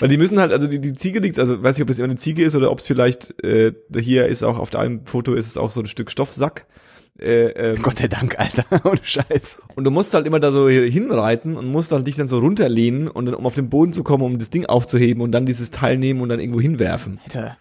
Weil 0.00 0.08
die 0.08 0.18
müssen 0.18 0.38
halt, 0.38 0.52
also 0.52 0.66
die, 0.66 0.80
die 0.80 0.92
Ziege 0.92 1.20
liegt, 1.20 1.38
also 1.38 1.62
weiß 1.62 1.76
nicht, 1.76 1.82
ob 1.82 1.88
das 1.88 1.98
immer 1.98 2.06
eine 2.06 2.16
Ziege 2.16 2.44
ist 2.44 2.54
oder 2.54 2.70
ob 2.70 2.78
es 2.78 2.86
vielleicht, 2.86 3.42
äh, 3.42 3.72
hier 3.98 4.26
ist 4.26 4.42
auch 4.42 4.58
auf 4.58 4.74
einem 4.74 5.06
Foto 5.06 5.34
ist 5.34 5.46
es 5.46 5.56
auch 5.56 5.70
so 5.70 5.80
ein 5.80 5.86
Stück 5.86 6.10
Stoffsack. 6.10 6.66
Äh, 7.20 7.48
ähm, 7.50 7.82
Gott 7.82 7.98
sei 7.98 8.08
Dank, 8.08 8.38
Alter. 8.38 8.64
Ohne 8.84 9.00
Scheiß. 9.02 9.58
Und 9.74 9.84
du 9.84 9.90
musst 9.90 10.14
halt 10.14 10.26
immer 10.26 10.40
da 10.40 10.52
so 10.52 10.68
hier 10.68 10.84
hinreiten 10.84 11.56
und 11.56 11.66
musst 11.66 11.92
dann 11.92 12.04
dich 12.04 12.16
dann 12.16 12.26
so 12.26 12.38
runterlehnen 12.38 13.08
und 13.08 13.26
dann, 13.26 13.34
um 13.34 13.46
auf 13.46 13.54
den 13.54 13.68
Boden 13.68 13.92
zu 13.92 14.02
kommen, 14.02 14.24
um 14.24 14.38
das 14.38 14.50
Ding 14.50 14.66
aufzuheben 14.66 15.22
und 15.22 15.32
dann 15.32 15.46
dieses 15.46 15.70
Teil 15.70 15.98
nehmen 15.98 16.20
und 16.20 16.28
dann 16.28 16.40
irgendwo 16.40 16.60
hinwerfen. 16.60 17.20
Alter. 17.24 17.58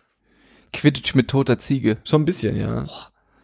Quidditch 0.72 1.16
mit 1.16 1.28
toter 1.30 1.60
Ziege. 1.60 1.98
Schon 2.04 2.22
ein 2.22 2.26
bisschen, 2.26 2.56
ja. 2.56 2.86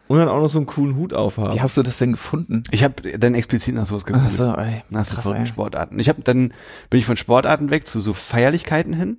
Und 0.08 0.20
dann 0.20 0.30
auch 0.30 0.40
noch 0.40 0.50
so 0.50 0.60
einen 0.60 0.68
coolen 0.68 0.96
Hut 0.96 1.14
aufhaben. 1.14 1.56
Wie 1.56 1.62
hast 1.62 1.78
du 1.78 1.84
das 1.84 1.98
denn 1.98 2.12
gefunden? 2.12 2.62
Ich 2.72 2.84
habe 2.84 3.18
dann 3.18 3.34
explizit 3.34 3.74
nach 3.74 3.88
sowas 3.88 4.04
Ach 4.04 4.08
geguckt. 4.08 4.32
so, 4.32 4.54
ey. 4.54 4.84
Nach 4.90 5.04
so 5.04 5.16
Krass, 5.16 5.24
verrückten 5.24 5.46
ey. 5.46 5.50
Sportarten. 5.50 6.00
Ich 6.00 6.10
habe 6.10 6.22
dann 6.22 6.54
bin 6.90 7.00
ich 7.00 7.06
von 7.06 7.18
Sportarten 7.18 7.72
weg 7.72 7.88
zu 7.88 8.00
so 8.00 8.14
Feierlichkeiten 8.14 8.94
hin. 8.94 9.18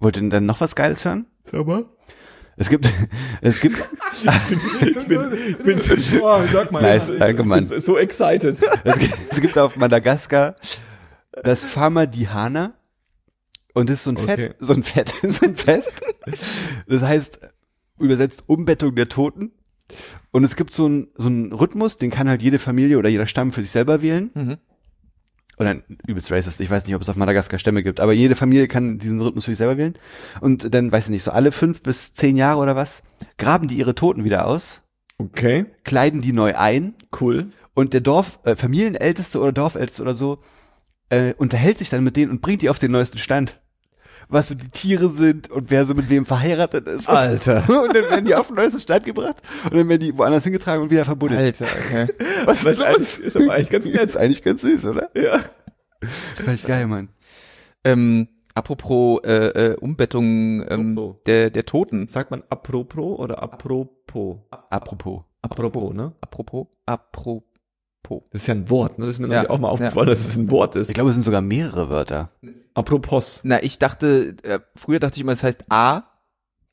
Wollt 0.00 0.16
ihr 0.16 0.22
denn 0.22 0.30
dann 0.30 0.46
noch 0.46 0.60
was 0.60 0.74
Geiles 0.74 1.04
hören? 1.04 1.26
Sag 1.44 1.66
mal. 1.66 1.84
Es 2.56 2.68
gibt 2.68 2.88
es 3.40 3.60
gibt 3.60 3.76
Ich 4.82 5.06
bin, 5.06 5.20
ich 5.48 5.58
bin 5.58 5.78
so, 5.78 5.94
oh, 6.22 6.42
sag 6.52 6.70
mal. 6.72 6.82
Nice, 6.82 7.08
ist- 7.08 7.20
danke, 7.20 7.42
Mann. 7.44 7.64
So 7.64 7.96
excited. 7.98 8.60
es 8.84 8.98
gibt, 8.98 9.14
es 9.32 9.40
gibt 9.40 9.58
auf 9.58 9.76
Madagaskar 9.76 10.56
das 11.42 11.64
Famadihana 11.64 12.74
und 13.74 13.88
das 13.88 13.98
ist 13.98 14.04
so 14.04 14.10
ein 14.10 14.16
Okay. 14.18 14.36
Fett, 14.36 14.56
so 14.60 14.72
ein 14.74 14.82
Fett, 14.82 15.14
so 15.22 15.46
ein 15.46 15.56
Fest. 15.56 15.92
Das 16.86 17.02
heißt 17.02 17.40
übersetzt 17.98 18.44
Umbettung 18.46 18.94
der 18.94 19.08
Toten. 19.08 19.52
Und 20.32 20.44
es 20.44 20.54
gibt 20.56 20.72
so 20.72 20.86
einen 20.86 21.08
so 21.16 21.26
einen 21.28 21.52
Rhythmus, 21.52 21.98
den 21.98 22.10
kann 22.10 22.28
halt 22.28 22.42
jede 22.42 22.58
Familie 22.58 22.98
oder 22.98 23.08
jeder 23.08 23.26
Stamm 23.26 23.52
für 23.52 23.62
sich 23.62 23.70
selber 23.72 24.02
wählen. 24.02 24.30
Mhm. 24.34 24.56
Oder 25.60 25.76
übelst 26.06 26.32
racist, 26.32 26.58
ich 26.60 26.70
weiß 26.70 26.86
nicht, 26.86 26.94
ob 26.96 27.02
es 27.02 27.08
auf 27.08 27.16
Madagaskar 27.16 27.58
Stämme 27.58 27.82
gibt, 27.82 28.00
aber 28.00 28.12
jede 28.12 28.34
Familie 28.34 28.66
kann 28.66 28.98
diesen 28.98 29.20
Rhythmus 29.20 29.44
für 29.44 29.50
sich 29.50 29.58
selber 29.58 29.76
wählen. 29.76 29.94
Und 30.40 30.74
dann, 30.74 30.90
weiß 30.90 31.04
ich 31.04 31.10
nicht, 31.10 31.22
so 31.22 31.30
alle 31.30 31.52
fünf 31.52 31.82
bis 31.82 32.14
zehn 32.14 32.36
Jahre 32.36 32.60
oder 32.60 32.76
was, 32.76 33.02
graben 33.36 33.68
die 33.68 33.76
ihre 33.76 33.94
Toten 33.94 34.24
wieder 34.24 34.46
aus, 34.46 34.82
Okay, 35.18 35.66
kleiden 35.84 36.22
die 36.22 36.32
neu 36.32 36.56
ein 36.56 36.94
cool. 37.20 37.52
und 37.74 37.92
der 37.92 38.00
Dorf, 38.00 38.38
äh, 38.44 38.56
Familienälteste 38.56 39.38
oder 39.38 39.52
Dorfälteste 39.52 40.00
oder 40.00 40.14
so, 40.14 40.38
äh, 41.10 41.34
unterhält 41.34 41.76
sich 41.76 41.90
dann 41.90 42.02
mit 42.02 42.16
denen 42.16 42.30
und 42.30 42.40
bringt 42.40 42.62
die 42.62 42.70
auf 42.70 42.78
den 42.78 42.90
neuesten 42.90 43.18
Stand. 43.18 43.60
Was 44.30 44.48
so 44.48 44.54
die 44.54 44.68
Tiere 44.70 45.10
sind 45.10 45.50
und 45.50 45.70
wer 45.70 45.84
so 45.84 45.94
mit 45.94 46.08
wem 46.08 46.24
verheiratet 46.24 46.86
ist. 46.88 47.08
Alter. 47.08 47.64
Und 47.68 47.94
dann 47.94 48.04
werden 48.04 48.24
die 48.24 48.34
auf 48.34 48.46
den 48.46 48.56
neuesten 48.56 48.80
Stand 48.80 49.04
gebracht 49.04 49.36
und 49.64 49.74
dann 49.74 49.88
werden 49.88 50.00
die 50.00 50.16
woanders 50.16 50.44
hingetragen 50.44 50.82
und 50.84 50.90
wieder 50.90 51.04
verbuddelt. 51.04 51.40
Alter, 51.40 51.66
okay. 51.66 52.06
Was 52.44 52.62
Das 52.62 52.78
ist, 52.78 52.80
eigentlich- 52.82 53.18
ist 53.18 53.36
aber 53.36 53.52
eigentlich 53.52 53.70
ganz 53.70 53.84
Das 53.86 53.92
nett. 54.00 54.08
ist 54.10 54.16
eigentlich 54.16 54.42
ganz 54.42 54.60
süß, 54.62 54.84
oder? 54.86 55.10
Ja. 55.16 55.40
Das 56.38 56.46
ist 56.54 56.66
geil, 56.66 56.86
Mann. 56.86 57.08
ähm, 57.84 58.28
apropos 58.54 59.20
äh, 59.24 59.72
äh, 59.72 59.76
Umbettung 59.76 60.64
ähm, 60.68 61.14
der, 61.26 61.50
der 61.50 61.66
Toten. 61.66 62.08
Sagt 62.08 62.30
man 62.30 62.42
apropos 62.48 63.18
oder 63.18 63.42
apropos? 63.42 64.38
Apropos. 64.70 65.24
Apropos, 65.42 65.92
ne? 65.94 66.12
Apropos, 66.20 66.66
apropos. 66.86 67.42
Das 68.32 68.42
ist 68.42 68.46
ja 68.48 68.54
ein 68.54 68.68
Wort, 68.70 68.98
ne? 68.98 69.06
Das 69.06 69.14
ist 69.14 69.20
mir 69.20 69.32
Ja, 69.32 69.48
auch 69.50 69.58
mal 69.60 69.68
aufgefallen, 69.68 70.08
dass 70.08 70.20
es 70.20 70.36
ein 70.36 70.50
Wort 70.50 70.74
ist. 70.74 70.88
Ich 70.88 70.94
glaube, 70.94 71.10
es 71.10 71.14
sind 71.14 71.22
sogar 71.22 71.40
mehrere 71.42 71.90
Wörter. 71.90 72.30
Apropos. 72.74 73.40
Na, 73.44 73.62
ich 73.62 73.78
dachte, 73.78 74.34
äh, 74.42 74.58
früher 74.74 74.98
dachte 74.98 75.16
ich 75.16 75.22
immer, 75.22 75.32
es 75.32 75.42
heißt 75.42 75.64
A, 75.70 76.04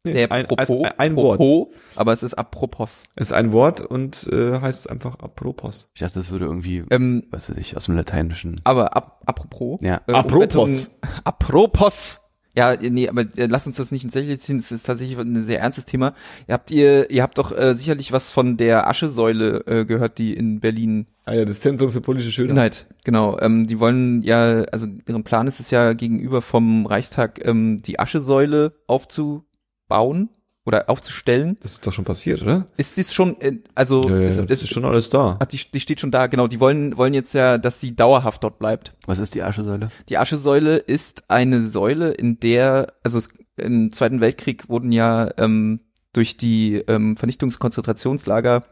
Nee, 0.03 0.13
der 0.13 0.31
ein, 0.31 0.47
Propos, 0.47 0.69
ein, 0.69 0.91
ein 0.99 1.15
Wort. 1.17 1.37
Propos, 1.37 1.75
aber 1.97 2.13
es 2.13 2.23
ist 2.23 2.33
apropos. 2.35 3.03
Es 3.15 3.27
ist 3.27 3.33
ein 3.33 3.51
Wort 3.51 3.81
und 3.81 4.27
äh, 4.31 4.61
heißt 4.61 4.89
einfach 4.89 5.19
apropos. 5.19 5.89
Ich 5.95 5.99
dachte, 5.99 6.17
das 6.19 6.29
würde 6.29 6.45
irgendwie, 6.45 6.85
Ähm, 6.91 7.23
weiß 7.29 7.49
ich, 7.57 7.75
aus 7.75 7.85
dem 7.85 7.95
Lateinischen. 7.97 8.61
aber 8.63 8.95
ap 8.95 9.21
apropos. 9.25 9.81
Ja. 9.81 10.01
Äh, 10.07 10.13
Apropos. 10.13 10.55
Umbettung- 10.55 10.87
Apropos. 11.25 12.21
Ja, 12.57 12.75
nee, 12.75 13.07
aber 13.07 13.21
äh, 13.21 13.45
lass 13.47 13.67
uns 13.67 13.77
das 13.77 13.91
nicht 13.91 14.03
ins 14.03 14.15
Lächerliche 14.15 14.39
ziehen. 14.39 14.57
Es 14.57 14.71
ist 14.71 14.87
tatsächlich 14.87 15.15
ein 15.19 15.43
sehr 15.43 15.59
ernstes 15.59 15.85
Thema. 15.85 16.15
Ihr 16.47 16.55
habt 16.55 16.71
ihr, 16.71 17.07
ihr 17.11 17.21
habt 17.21 17.37
doch 17.37 17.55
äh, 17.55 17.75
sicherlich 17.75 18.11
was 18.11 18.31
von 18.31 18.57
der 18.57 18.87
Aschesäule 18.87 19.63
äh, 19.67 19.85
gehört, 19.85 20.17
die 20.17 20.33
in 20.33 20.59
Berlin 20.59 21.05
Ah 21.25 21.33
ja, 21.33 21.45
das 21.45 21.59
Zentrum 21.59 21.91
für 21.91 22.01
politische 22.01 22.31
Schönheit. 22.31 22.87
Genau. 23.03 23.37
Ähm, 23.41 23.67
die 23.67 23.79
wollen 23.79 24.23
ja, 24.23 24.63
also 24.71 24.87
deren 24.87 25.23
Plan 25.23 25.45
ist 25.45 25.59
es 25.59 25.69
ja 25.69 25.93
gegenüber 25.93 26.41
vom 26.41 26.87
Reichstag 26.87 27.45
ähm, 27.45 27.79
die 27.83 27.99
Aschesäule 27.99 28.73
aufzubauen 28.87 30.29
oder 30.67 30.89
aufzustellen. 30.89 31.57
Das 31.61 31.71
ist 31.71 31.87
doch 31.87 31.93
schon 31.93 32.03
passiert, 32.05 32.41
oder? 32.41 32.65
Ist 32.75 32.97
dies 32.97 33.13
schon, 33.13 33.39
äh, 33.41 33.59
also 33.73 34.03
Ja, 34.07 34.19
ja, 34.19 34.27
ist, 34.27 34.37
das 34.49 34.61
ist 34.61 34.67
schon 34.73 34.83
alles 34.85 35.09
da. 35.09 35.37
Ach, 35.39 35.45
die, 35.45 35.57
die 35.73 35.79
steht 35.79 36.01
schon 36.01 36.11
da, 36.11 36.27
genau. 36.27 36.47
Die 36.47 36.59
wollen 36.59 36.97
wollen 36.97 37.13
jetzt 37.13 37.33
ja, 37.33 37.57
dass 37.57 37.79
sie 37.79 37.95
dauerhaft 37.95 38.43
dort 38.43 38.59
bleibt. 38.59 38.93
Was 39.05 39.17
ist 39.17 39.33
die 39.33 39.41
Aschesäule? 39.43 39.89
Die 40.09 40.17
Aschesäule 40.17 40.75
ist 40.77 41.23
eine 41.29 41.65
Säule, 41.67 42.11
in 42.11 42.39
der, 42.41 42.93
also 43.01 43.17
es, 43.17 43.29
im 43.55 43.91
Zweiten 43.93 44.19
Weltkrieg 44.21 44.67
wurden 44.69 44.91
ja 44.91 45.31
ähm, 45.37 45.79
durch 46.13 46.35
die 46.37 46.75
ähm, 46.87 47.15
Vernichtungskonzentrationslager 47.17 48.65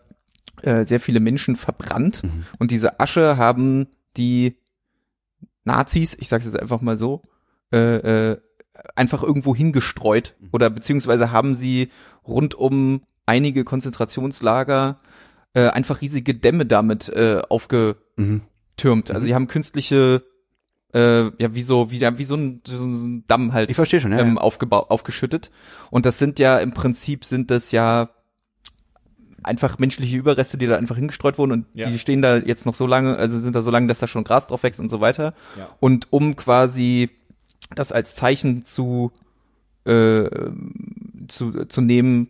äh, 0.64 0.84
sehr 0.86 1.00
viele 1.00 1.20
Menschen 1.22 1.56
verbrannt 1.56 2.24
Mhm. 2.24 2.44
und 2.60 2.72
diese 2.72 3.00
Asche 3.00 3.38
haben 3.38 3.88
die 4.18 4.58
Nazis, 5.64 6.16
ich 6.20 6.28
sage 6.28 6.42
es 6.46 6.52
jetzt 6.54 6.62
einfach 6.62 6.82
mal 6.82 6.98
so, 6.98 7.24
äh, 7.74 8.32
äh, 8.32 8.38
einfach 8.96 9.24
irgendwo 9.24 9.56
hingestreut 9.56 10.36
oder 10.52 10.70
beziehungsweise 10.70 11.32
haben 11.32 11.56
sie 11.56 11.90
rund 12.28 12.56
um 12.56 13.02
einige 13.26 13.64
Konzentrationslager 13.64 14.98
äh, 15.54 15.68
einfach 15.70 16.02
riesige 16.02 16.36
Dämme 16.36 16.66
damit 16.66 17.10
äh, 17.10 17.42
aufgetürmt. 17.50 18.00
Mhm. 18.18 18.42
Also 18.84 19.26
sie 19.26 19.34
haben 19.34 19.48
künstliche, 19.48 20.24
äh, 20.94 21.24
ja 21.42 21.56
wie 21.56 21.62
so 21.62 21.92
wie, 21.92 22.02
wie 22.02 22.24
so, 22.24 22.36
ein, 22.36 22.62
so 22.66 22.86
ein 22.86 23.24
Damm 23.28 23.54
halt 23.54 23.70
Ich 23.70 23.76
verstehe 23.76 24.00
schon, 24.02 24.12
ja. 24.12 24.20
ähm, 24.20 24.38
aufgebaut, 24.38 24.90
aufgeschüttet. 24.90 25.52
Und 25.92 26.06
das 26.06 26.20
sind 26.20 26.40
ja 26.40 26.58
im 26.58 26.74
Prinzip 26.74 27.26
sind 27.26 27.52
das 27.52 27.72
ja 27.72 28.10
einfach 29.44 29.78
menschliche 29.78 30.18
Überreste, 30.18 30.58
die 30.58 30.66
da 30.66 30.76
einfach 30.76 30.96
hingestreut 30.96 31.38
wurden 31.38 31.52
und 31.52 31.66
Ja. 31.74 31.88
die 31.88 32.00
stehen 32.00 32.22
da 32.22 32.38
jetzt 32.38 32.66
noch 32.66 32.76
so 32.76 32.88
lange, 32.88 33.16
also 33.16 33.40
sind 33.40 33.56
da 33.56 33.62
so 33.62 33.70
lange, 33.72 33.88
dass 33.88 34.00
da 34.00 34.08
schon 34.08 34.24
Gras 34.24 34.48
drauf 34.48 34.64
wächst 34.64 34.80
und 34.80 34.90
so 34.90 35.02
weiter. 35.02 35.34
Ja. 35.58 35.70
Und 35.80 36.08
um 36.12 36.36
quasi 36.36 37.12
das 37.74 37.92
als 37.92 38.16
Zeichen 38.16 38.64
zu, 38.66 39.12
äh, 39.86 40.30
zu, 41.28 41.66
zu 41.66 41.82
nehmen, 41.82 42.30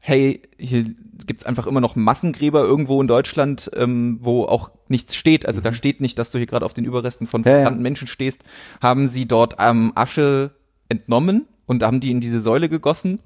hey, 0.00 0.42
hier 0.58 0.84
gibt's 1.26 1.44
einfach 1.44 1.66
immer 1.66 1.80
noch 1.80 1.96
Massengräber 1.96 2.62
irgendwo 2.62 3.00
in 3.00 3.08
Deutschland, 3.08 3.70
ähm, 3.74 4.18
wo 4.20 4.44
auch 4.44 4.70
nichts 4.88 5.14
steht. 5.14 5.46
Also 5.46 5.60
da 5.60 5.72
steht 5.72 6.00
nicht, 6.00 6.18
dass 6.18 6.30
du 6.30 6.38
hier 6.38 6.46
gerade 6.46 6.64
auf 6.64 6.74
den 6.74 6.84
Überresten 6.84 7.26
von 7.26 7.42
Mhm. 7.42 7.46
Ja, 7.46 7.50
ja. 7.52 7.56
verbrannten 7.58 7.82
Menschen 7.82 8.08
stehst. 8.08 8.44
Haben 8.80 9.06
sie 9.06 9.26
dort 9.26 9.56
ähm, 9.58 9.92
Asche 9.94 10.52
entnommen 10.88 11.46
und 11.66 11.82
haben 11.82 12.00
die 12.00 12.10
in 12.10 12.20
diese 12.20 12.40
Säule 12.40 12.68
gegossen 12.68 13.20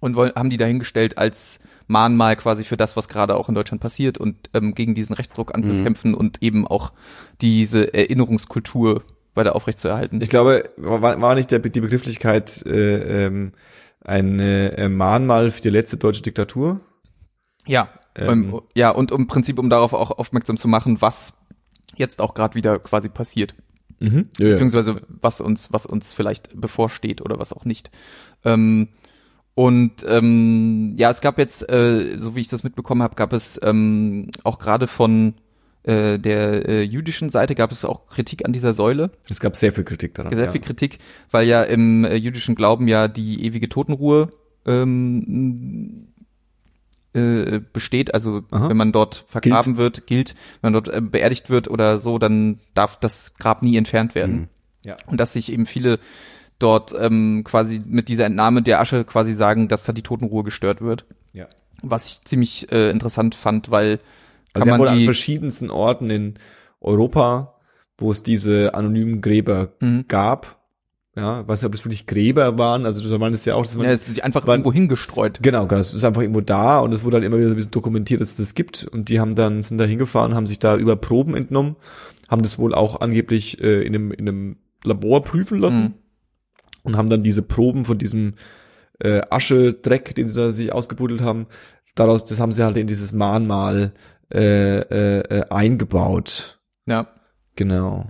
und 0.00 0.16
wollen, 0.16 0.32
haben 0.34 0.50
die 0.50 0.56
dahingestellt 0.56 1.16
als 1.16 1.60
Mahnmal 1.86 2.36
quasi 2.36 2.64
für 2.64 2.76
das, 2.76 2.96
was 2.96 3.08
gerade 3.08 3.36
auch 3.36 3.48
in 3.48 3.54
Deutschland 3.54 3.80
passiert 3.80 4.18
und 4.18 4.50
ähm, 4.54 4.74
gegen 4.74 4.94
diesen 4.94 5.14
Rechtsdruck 5.14 5.54
anzukämpfen 5.54 6.14
und 6.14 6.42
eben 6.42 6.66
auch 6.66 6.92
diese 7.40 7.94
Erinnerungskultur 7.94 9.02
weiter 9.34 9.54
aufrechtzuerhalten. 9.56 10.20
Ich 10.20 10.30
glaube, 10.30 10.70
war, 10.76 11.20
war 11.20 11.34
nicht 11.34 11.50
der, 11.50 11.60
die 11.60 11.80
Begrifflichkeit 11.80 12.64
äh, 12.66 13.26
ähm, 13.26 13.52
ein 14.02 14.38
äh, 14.40 14.88
Mahnmal 14.88 15.50
für 15.50 15.62
die 15.62 15.70
letzte 15.70 15.96
deutsche 15.96 16.22
Diktatur? 16.22 16.80
Ja, 17.66 17.90
Ähm, 18.16 18.28
ähm, 18.28 18.60
ja, 18.74 18.90
und 18.90 19.12
im 19.12 19.26
Prinzip, 19.26 19.58
um 19.58 19.70
darauf 19.70 19.92
auch 19.92 20.10
aufmerksam 20.10 20.56
zu 20.56 20.68
machen, 20.68 21.00
was 21.00 21.36
jetzt 21.96 22.20
auch 22.20 22.34
gerade 22.34 22.54
wieder 22.54 22.78
quasi 22.78 23.08
passiert, 23.08 23.54
Mhm. 24.00 24.28
Ja, 24.38 24.46
ja. 24.46 24.52
beziehungsweise 24.52 25.02
was 25.08 25.40
uns, 25.40 25.72
was 25.72 25.86
uns 25.86 26.12
vielleicht 26.12 26.58
bevorsteht 26.58 27.20
oder 27.20 27.38
was 27.38 27.52
auch 27.52 27.64
nicht. 27.66 27.90
Ähm, 28.44 28.88
und 29.54 30.04
ähm, 30.08 30.94
ja, 30.96 31.10
es 31.10 31.20
gab 31.20 31.36
jetzt, 31.38 31.68
äh, 31.70 32.16
so 32.16 32.34
wie 32.34 32.40
ich 32.40 32.48
das 32.48 32.64
mitbekommen 32.64 33.02
habe, 33.02 33.14
gab 33.14 33.34
es 33.34 33.60
ähm, 33.62 34.30
auch 34.42 34.58
gerade 34.58 34.86
von 34.86 35.34
äh, 35.82 36.18
der 36.18 36.68
äh, 36.68 36.82
jüdischen 36.82 37.30
Seite 37.30 37.54
gab 37.54 37.72
es 37.72 37.84
auch 37.84 38.06
Kritik 38.06 38.44
an 38.44 38.52
dieser 38.52 38.74
Säule. 38.74 39.10
Es 39.28 39.40
gab 39.40 39.56
sehr 39.56 39.72
viel 39.72 39.84
Kritik 39.84 40.14
daran. 40.14 40.34
sehr 40.34 40.46
ja. 40.46 40.52
viel 40.52 40.60
Kritik, 40.60 40.98
weil 41.30 41.46
ja 41.46 41.62
im 41.62 42.04
äh, 42.04 42.16
jüdischen 42.16 42.54
Glauben 42.54 42.86
ja 42.86 43.08
die 43.08 43.44
ewige 43.44 43.68
Totenruhe 43.68 44.28
ähm, 44.66 46.06
äh, 47.14 47.60
besteht. 47.72 48.12
Also 48.14 48.42
Aha. 48.50 48.68
wenn 48.68 48.76
man 48.76 48.92
dort 48.92 49.24
vergraben 49.26 49.76
wird, 49.78 50.06
gilt, 50.06 50.34
wenn 50.60 50.72
man 50.72 50.82
dort 50.82 50.94
äh, 50.94 51.00
beerdigt 51.00 51.50
wird 51.50 51.68
oder 51.68 51.98
so, 51.98 52.18
dann 52.18 52.60
darf 52.74 52.98
das 52.98 53.34
Grab 53.36 53.62
nie 53.62 53.76
entfernt 53.76 54.14
werden. 54.14 54.34
Mhm. 54.34 54.48
Ja. 54.84 54.96
Und 55.06 55.18
dass 55.18 55.32
sich 55.32 55.52
eben 55.52 55.66
viele 55.66 55.98
dort 56.58 56.94
ähm, 56.98 57.42
quasi 57.42 57.80
mit 57.84 58.08
dieser 58.08 58.26
Entnahme 58.26 58.62
der 58.62 58.80
Asche 58.80 59.04
quasi 59.04 59.34
sagen, 59.34 59.68
dass 59.68 59.84
da 59.84 59.92
die 59.92 60.02
Totenruhe 60.02 60.44
gestört 60.44 60.82
wird. 60.82 61.06
Ja. 61.32 61.46
Was 61.82 62.06
ich 62.06 62.22
ziemlich 62.22 62.70
äh, 62.70 62.90
interessant 62.90 63.34
fand, 63.34 63.70
weil 63.70 63.98
Also 64.52 64.68
man 64.68 64.80
an 64.88 64.98
die 64.98 65.04
verschiedensten 65.04 65.70
Orten 65.70 66.10
in 66.10 66.34
Europa, 66.80 67.54
wo 67.98 68.10
es 68.10 68.22
diese 68.22 68.74
anonymen 68.74 69.20
Gräber 69.20 69.72
Mhm. 69.80 70.06
gab. 70.08 70.58
Ja, 71.16 71.46
weiß 71.46 71.60
nicht, 71.60 71.66
ob 71.66 71.72
das 71.72 71.84
wirklich 71.84 72.06
Gräber 72.06 72.56
waren. 72.56 72.86
Also 72.86 73.06
du 73.06 73.18
meintest 73.18 73.44
ja 73.44 73.56
auch, 73.56 73.62
dass 73.64 73.76
man 73.76 73.84
ja, 73.86 73.92
es 73.92 74.08
ist 74.08 74.22
einfach 74.22 74.46
wann- 74.46 74.60
irgendwo 74.60 74.72
hingestreut. 74.72 75.40
Genau, 75.42 75.66
genau, 75.66 75.80
es 75.80 75.92
ist 75.92 76.04
einfach 76.04 76.22
irgendwo 76.22 76.40
da 76.40 76.78
und 76.78 76.92
es 76.94 77.02
wurde 77.04 77.16
halt 77.16 77.24
immer 77.24 77.36
wieder 77.36 77.48
so 77.48 77.52
ein 77.54 77.56
bisschen 77.56 77.72
dokumentiert, 77.72 78.20
dass 78.20 78.30
es 78.30 78.36
das 78.36 78.54
gibt 78.54 78.84
und 78.84 79.08
die 79.08 79.18
haben 79.20 79.34
dann, 79.34 79.62
sind 79.62 79.78
da 79.78 79.84
hingefahren, 79.84 80.34
haben 80.34 80.46
sich 80.46 80.60
da 80.60 80.76
über 80.76 80.96
Proben 80.96 81.34
entnommen, 81.34 81.76
haben 82.28 82.42
das 82.42 82.58
wohl 82.58 82.74
auch 82.74 83.00
angeblich 83.00 83.60
äh, 83.62 83.82
in, 83.82 83.94
einem, 83.94 84.12
in 84.12 84.28
einem 84.28 84.56
Labor 84.84 85.22
prüfen 85.24 85.58
lassen 85.58 85.82
Mhm. 85.82 85.94
und 86.84 86.96
haben 86.96 87.10
dann 87.10 87.24
diese 87.24 87.42
Proben 87.42 87.84
von 87.84 87.98
diesem 87.98 88.34
äh, 89.00 89.20
Aschedreck, 89.30 90.14
den 90.14 90.28
sie 90.28 90.36
da 90.40 90.52
sich 90.52 90.72
ausgebuddelt 90.72 91.22
haben, 91.22 91.46
daraus, 91.96 92.24
das 92.24 92.38
haben 92.38 92.52
sie 92.52 92.62
halt 92.64 92.76
in 92.76 92.86
dieses 92.86 93.12
Mahnmal 93.12 93.92
äh, 94.32 94.78
äh, 94.80 95.18
äh, 95.20 95.44
eingebaut. 95.50 96.60
Ja. 96.86 97.08
Genau. 97.56 98.06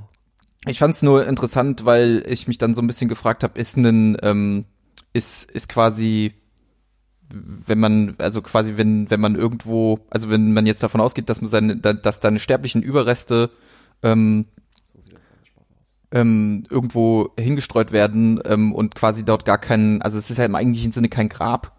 Ich 0.66 0.78
fand 0.78 0.94
es 0.94 1.02
nur 1.02 1.26
interessant, 1.26 1.84
weil 1.84 2.22
ich 2.26 2.46
mich 2.46 2.58
dann 2.58 2.74
so 2.74 2.82
ein 2.82 2.86
bisschen 2.86 3.08
gefragt 3.08 3.42
habe, 3.42 3.58
ist 3.58 3.76
ein 3.76 4.16
ähm, 4.22 4.66
ist 5.12 5.50
ist 5.50 5.68
quasi 5.68 6.34
wenn 7.32 7.78
man 7.78 8.14
also 8.18 8.42
quasi 8.42 8.76
wenn 8.76 9.10
wenn 9.10 9.20
man 9.20 9.36
irgendwo 9.36 10.00
also 10.10 10.30
wenn 10.30 10.52
man 10.52 10.66
jetzt 10.66 10.82
davon 10.82 11.00
ausgeht, 11.00 11.28
dass 11.30 11.40
man 11.40 11.48
seine 11.48 11.76
da- 11.76 11.92
dass 11.94 12.20
deine 12.20 12.38
sterblichen 12.38 12.82
Überreste 12.82 13.50
ähm, 14.02 14.46
ähm, 16.12 16.64
irgendwo 16.68 17.30
hingestreut 17.38 17.92
werden 17.92 18.40
ähm, 18.44 18.74
und 18.74 18.94
quasi 18.94 19.24
dort 19.24 19.44
gar 19.44 19.58
kein 19.58 20.02
also 20.02 20.18
es 20.18 20.30
ist 20.30 20.38
ja 20.38 20.44
im 20.44 20.54
eigentlichen 20.56 20.92
Sinne 20.92 21.08
kein 21.08 21.28
Grab, 21.28 21.76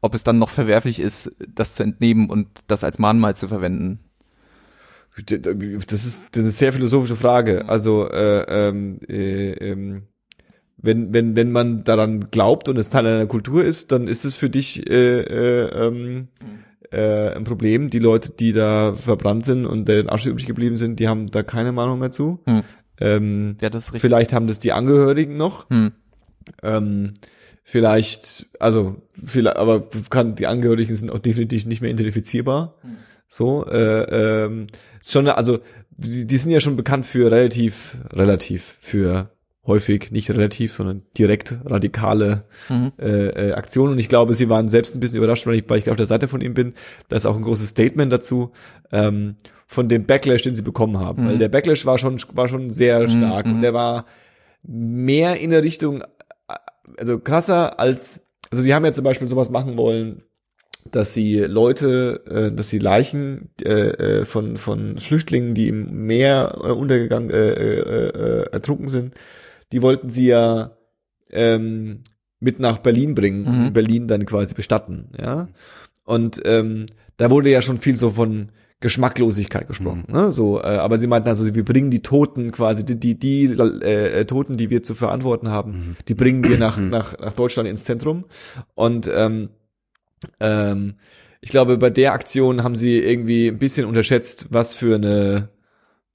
ob 0.00 0.14
es 0.14 0.24
dann 0.24 0.38
noch 0.38 0.50
verwerflich 0.50 1.00
ist, 1.00 1.36
das 1.46 1.74
zu 1.74 1.82
entnehmen 1.82 2.30
und 2.30 2.48
das 2.66 2.84
als 2.84 2.98
Mahnmal 2.98 3.34
zu 3.36 3.48
verwenden. 3.48 4.00
Das 5.26 5.32
ist, 5.32 5.88
das 5.88 6.04
ist 6.04 6.36
eine 6.36 6.50
sehr 6.50 6.72
philosophische 6.72 7.16
Frage. 7.16 7.68
Also, 7.68 8.08
äh, 8.08 8.68
ähm, 8.68 9.00
äh, 9.08 9.50
ähm, 9.52 10.02
wenn, 10.76 11.12
wenn, 11.12 11.34
wenn 11.34 11.50
man 11.50 11.82
daran 11.82 12.30
glaubt 12.30 12.68
und 12.68 12.76
es 12.76 12.88
Teil 12.88 13.04
einer 13.04 13.26
Kultur 13.26 13.64
ist, 13.64 13.90
dann 13.90 14.06
ist 14.06 14.24
es 14.24 14.36
für 14.36 14.48
dich 14.48 14.88
äh, 14.88 15.20
äh, 15.22 15.86
ähm, 15.86 16.28
äh, 16.92 17.34
ein 17.34 17.44
Problem. 17.44 17.90
Die 17.90 17.98
Leute, 17.98 18.30
die 18.30 18.52
da 18.52 18.94
verbrannt 18.94 19.44
sind 19.44 19.66
und 19.66 19.88
deren 19.88 20.08
Asche 20.08 20.30
übrig 20.30 20.46
geblieben 20.46 20.76
sind, 20.76 21.00
die 21.00 21.08
haben 21.08 21.30
da 21.30 21.42
keine 21.42 21.72
Meinung 21.72 21.98
mehr 21.98 22.12
zu. 22.12 22.40
Hm. 22.46 22.62
Ähm, 23.00 23.56
Ja, 23.60 23.70
das 23.70 23.84
ist 23.84 23.92
richtig. 23.94 24.02
vielleicht 24.02 24.32
haben 24.32 24.46
das 24.46 24.60
die 24.60 24.72
Angehörigen 24.72 25.36
noch. 25.36 25.68
Hm. 25.68 25.92
Ähm, 26.62 27.14
vielleicht, 27.70 28.46
also, 28.58 28.96
vielleicht, 29.22 29.58
aber 29.58 29.88
kann, 30.08 30.34
die 30.36 30.46
Angehörigen 30.46 30.94
sind 30.94 31.10
auch 31.10 31.18
definitiv 31.18 31.66
nicht 31.66 31.82
mehr 31.82 31.90
identifizierbar. 31.90 32.76
So, 33.28 33.66
äh, 33.66 34.44
ähm, 34.44 34.68
schon, 35.06 35.28
also, 35.28 35.58
die, 35.90 36.26
die 36.26 36.38
sind 36.38 36.50
ja 36.50 36.60
schon 36.60 36.76
bekannt 36.76 37.04
für 37.04 37.30
relativ, 37.30 37.98
relativ, 38.14 38.78
für 38.80 39.30
häufig, 39.66 40.10
nicht 40.12 40.30
relativ, 40.30 40.72
sondern 40.72 41.02
direkt 41.18 41.56
radikale 41.66 42.44
Mhm. 42.70 42.92
äh, 42.98 43.50
äh, 43.50 43.52
Aktionen. 43.52 43.92
Und 43.92 43.98
ich 43.98 44.08
glaube, 44.08 44.32
sie 44.32 44.48
waren 44.48 44.70
selbst 44.70 44.94
ein 44.94 45.00
bisschen 45.00 45.18
überrascht, 45.18 45.46
weil 45.46 45.56
ich, 45.56 45.64
weil 45.68 45.78
ich 45.78 45.90
auf 45.90 45.96
der 45.96 46.06
Seite 46.06 46.26
von 46.26 46.40
ihm 46.40 46.54
bin. 46.54 46.72
Da 47.10 47.16
ist 47.16 47.26
auch 47.26 47.36
ein 47.36 47.42
großes 47.42 47.68
Statement 47.68 48.10
dazu, 48.10 48.52
ähm, 48.92 49.36
von 49.66 49.90
dem 49.90 50.06
Backlash, 50.06 50.40
den 50.40 50.54
sie 50.54 50.62
bekommen 50.62 50.98
haben. 50.98 51.24
Mhm. 51.24 51.28
Weil 51.28 51.38
der 51.38 51.50
Backlash 51.50 51.84
war 51.84 51.98
schon, 51.98 52.16
war 52.32 52.48
schon 52.48 52.70
sehr 52.70 53.10
stark. 53.10 53.44
mhm. 53.44 53.56
Und 53.56 53.60
der 53.60 53.74
war 53.74 54.06
mehr 54.62 55.38
in 55.38 55.50
der 55.50 55.62
Richtung, 55.62 56.02
also 56.98 57.18
krasser 57.18 57.78
als, 57.78 58.22
also 58.50 58.62
sie 58.62 58.74
haben 58.74 58.84
ja 58.84 58.92
zum 58.92 59.04
Beispiel 59.04 59.28
sowas 59.28 59.50
machen 59.50 59.76
wollen, 59.76 60.22
dass 60.90 61.12
sie 61.12 61.38
Leute, 61.40 62.22
äh, 62.30 62.54
dass 62.54 62.70
sie 62.70 62.78
Leichen 62.78 63.50
äh, 63.62 64.20
äh, 64.20 64.24
von 64.24 64.56
von 64.56 64.98
Flüchtlingen, 64.98 65.54
die 65.54 65.68
im 65.68 66.06
Meer 66.06 66.58
äh, 66.62 66.70
untergegangen, 66.70 67.30
äh, 67.30 67.50
äh, 67.50 68.08
äh, 68.08 68.52
ertrunken 68.52 68.88
sind, 68.88 69.14
die 69.72 69.82
wollten 69.82 70.08
sie 70.08 70.26
ja 70.28 70.76
ähm, 71.30 72.04
mit 72.40 72.58
nach 72.60 72.78
Berlin 72.78 73.14
bringen, 73.14 73.42
Mhm. 73.42 73.66
in 73.66 73.72
Berlin 73.72 74.08
dann 74.08 74.24
quasi 74.24 74.54
bestatten, 74.54 75.10
ja. 75.20 75.48
Und 76.04 76.40
ähm, 76.46 76.86
da 77.18 77.30
wurde 77.30 77.50
ja 77.50 77.60
schon 77.60 77.76
viel 77.78 77.96
so 77.96 78.10
von 78.10 78.48
Geschmacklosigkeit 78.80 79.66
gesprochen, 79.66 80.04
ne? 80.08 80.30
So, 80.30 80.60
äh, 80.60 80.66
aber 80.66 80.98
sie 80.98 81.08
meinten 81.08 81.28
also, 81.28 81.52
wir 81.54 81.64
bringen 81.64 81.90
die 81.90 82.02
Toten 82.02 82.52
quasi, 82.52 82.84
die 82.84 82.98
die, 82.98 83.18
die 83.18 83.46
äh, 83.46 84.24
Toten, 84.24 84.56
die 84.56 84.70
wir 84.70 84.82
zu 84.82 84.94
verantworten 84.94 85.48
haben, 85.48 85.96
die 86.06 86.14
bringen 86.14 86.44
wir 86.44 86.58
nach 86.58 86.78
nach 86.78 87.18
nach 87.18 87.32
Deutschland 87.32 87.68
ins 87.68 87.84
Zentrum 87.84 88.24
und 88.74 89.10
ähm, 89.12 89.50
ähm, 90.40 90.94
ich 91.40 91.50
glaube, 91.50 91.78
bei 91.78 91.90
der 91.90 92.12
Aktion 92.12 92.64
haben 92.64 92.74
sie 92.74 92.98
irgendwie 92.98 93.48
ein 93.48 93.58
bisschen 93.58 93.86
unterschätzt, 93.86 94.48
was 94.50 94.74
für 94.74 94.96
eine, 94.96 95.50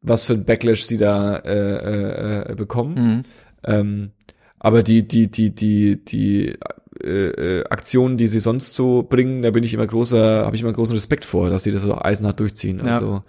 was 0.01 0.23
für 0.23 0.33
ein 0.33 0.45
Backlash 0.45 0.83
sie 0.83 0.97
da 0.97 1.37
äh, 1.37 1.51
äh, 1.51 2.51
äh, 2.51 2.55
bekommen. 2.55 2.95
Mhm. 2.95 3.23
Ähm, 3.63 4.11
aber 4.59 4.83
die, 4.83 5.07
die, 5.07 5.31
die, 5.31 5.55
die, 5.55 6.03
die 6.03 6.57
äh, 7.01 7.59
äh, 7.59 7.63
Aktionen, 7.69 8.17
die 8.17 8.27
sie 8.27 8.39
sonst 8.39 8.75
so 8.75 9.03
bringen, 9.03 9.41
da 9.41 9.51
bin 9.51 9.63
ich 9.63 9.73
immer 9.73 9.87
großer, 9.87 10.45
habe 10.45 10.55
ich 10.55 10.61
immer 10.61 10.73
großen 10.73 10.95
Respekt 10.95 11.25
vor, 11.25 11.49
dass 11.49 11.63
sie 11.63 11.71
das 11.71 11.81
so 11.83 11.95
eisenhart 11.95 12.39
durchziehen. 12.39 12.81
Ja. 12.85 12.95
Also, 12.95 13.23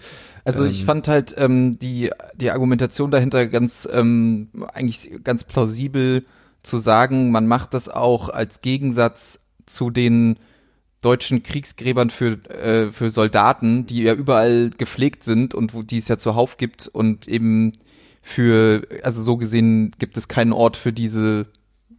Also 0.44 0.64
ich 0.64 0.80
Ähm. 0.80 0.86
fand 0.86 1.08
halt 1.08 1.34
ähm, 1.38 1.78
die 1.78 2.10
die 2.36 2.50
Argumentation 2.50 3.10
dahinter 3.10 3.46
ganz 3.46 3.88
ähm, 3.90 4.48
eigentlich 4.72 5.10
ganz 5.24 5.44
plausibel, 5.44 6.24
zu 6.62 6.78
sagen, 6.78 7.30
man 7.30 7.46
macht 7.46 7.74
das 7.74 7.88
auch 7.88 8.28
als 8.30 8.60
Gegensatz 8.62 9.46
zu 9.66 9.90
den 9.90 10.36
deutschen 11.02 11.42
Kriegsgräbern 11.42 12.08
für, 12.08 12.42
äh, 12.50 12.90
für 12.90 13.10
Soldaten, 13.10 13.86
die 13.86 14.02
ja 14.02 14.14
überall 14.14 14.70
gepflegt 14.70 15.22
sind 15.22 15.54
und 15.54 15.74
wo 15.74 15.82
die 15.82 15.98
es 15.98 16.08
ja 16.08 16.16
zuhauf 16.16 16.56
gibt 16.56 16.88
und 16.88 17.28
eben 17.28 17.74
für, 18.22 18.86
also 19.02 19.22
so 19.22 19.36
gesehen 19.36 19.92
gibt 19.98 20.16
es 20.16 20.28
keinen 20.28 20.54
Ort 20.54 20.78
für 20.78 20.94
diese 20.94 21.46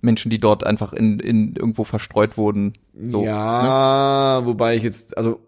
Menschen, 0.05 0.29
die 0.29 0.39
dort 0.39 0.65
einfach 0.65 0.93
in, 0.93 1.19
in 1.19 1.55
irgendwo 1.55 1.83
verstreut 1.83 2.37
wurden. 2.37 2.73
So, 2.93 3.21
ne? 3.21 3.27
ja, 3.27 4.41
wobei 4.45 4.75
ich 4.77 4.83
jetzt, 4.83 5.17
also 5.17 5.39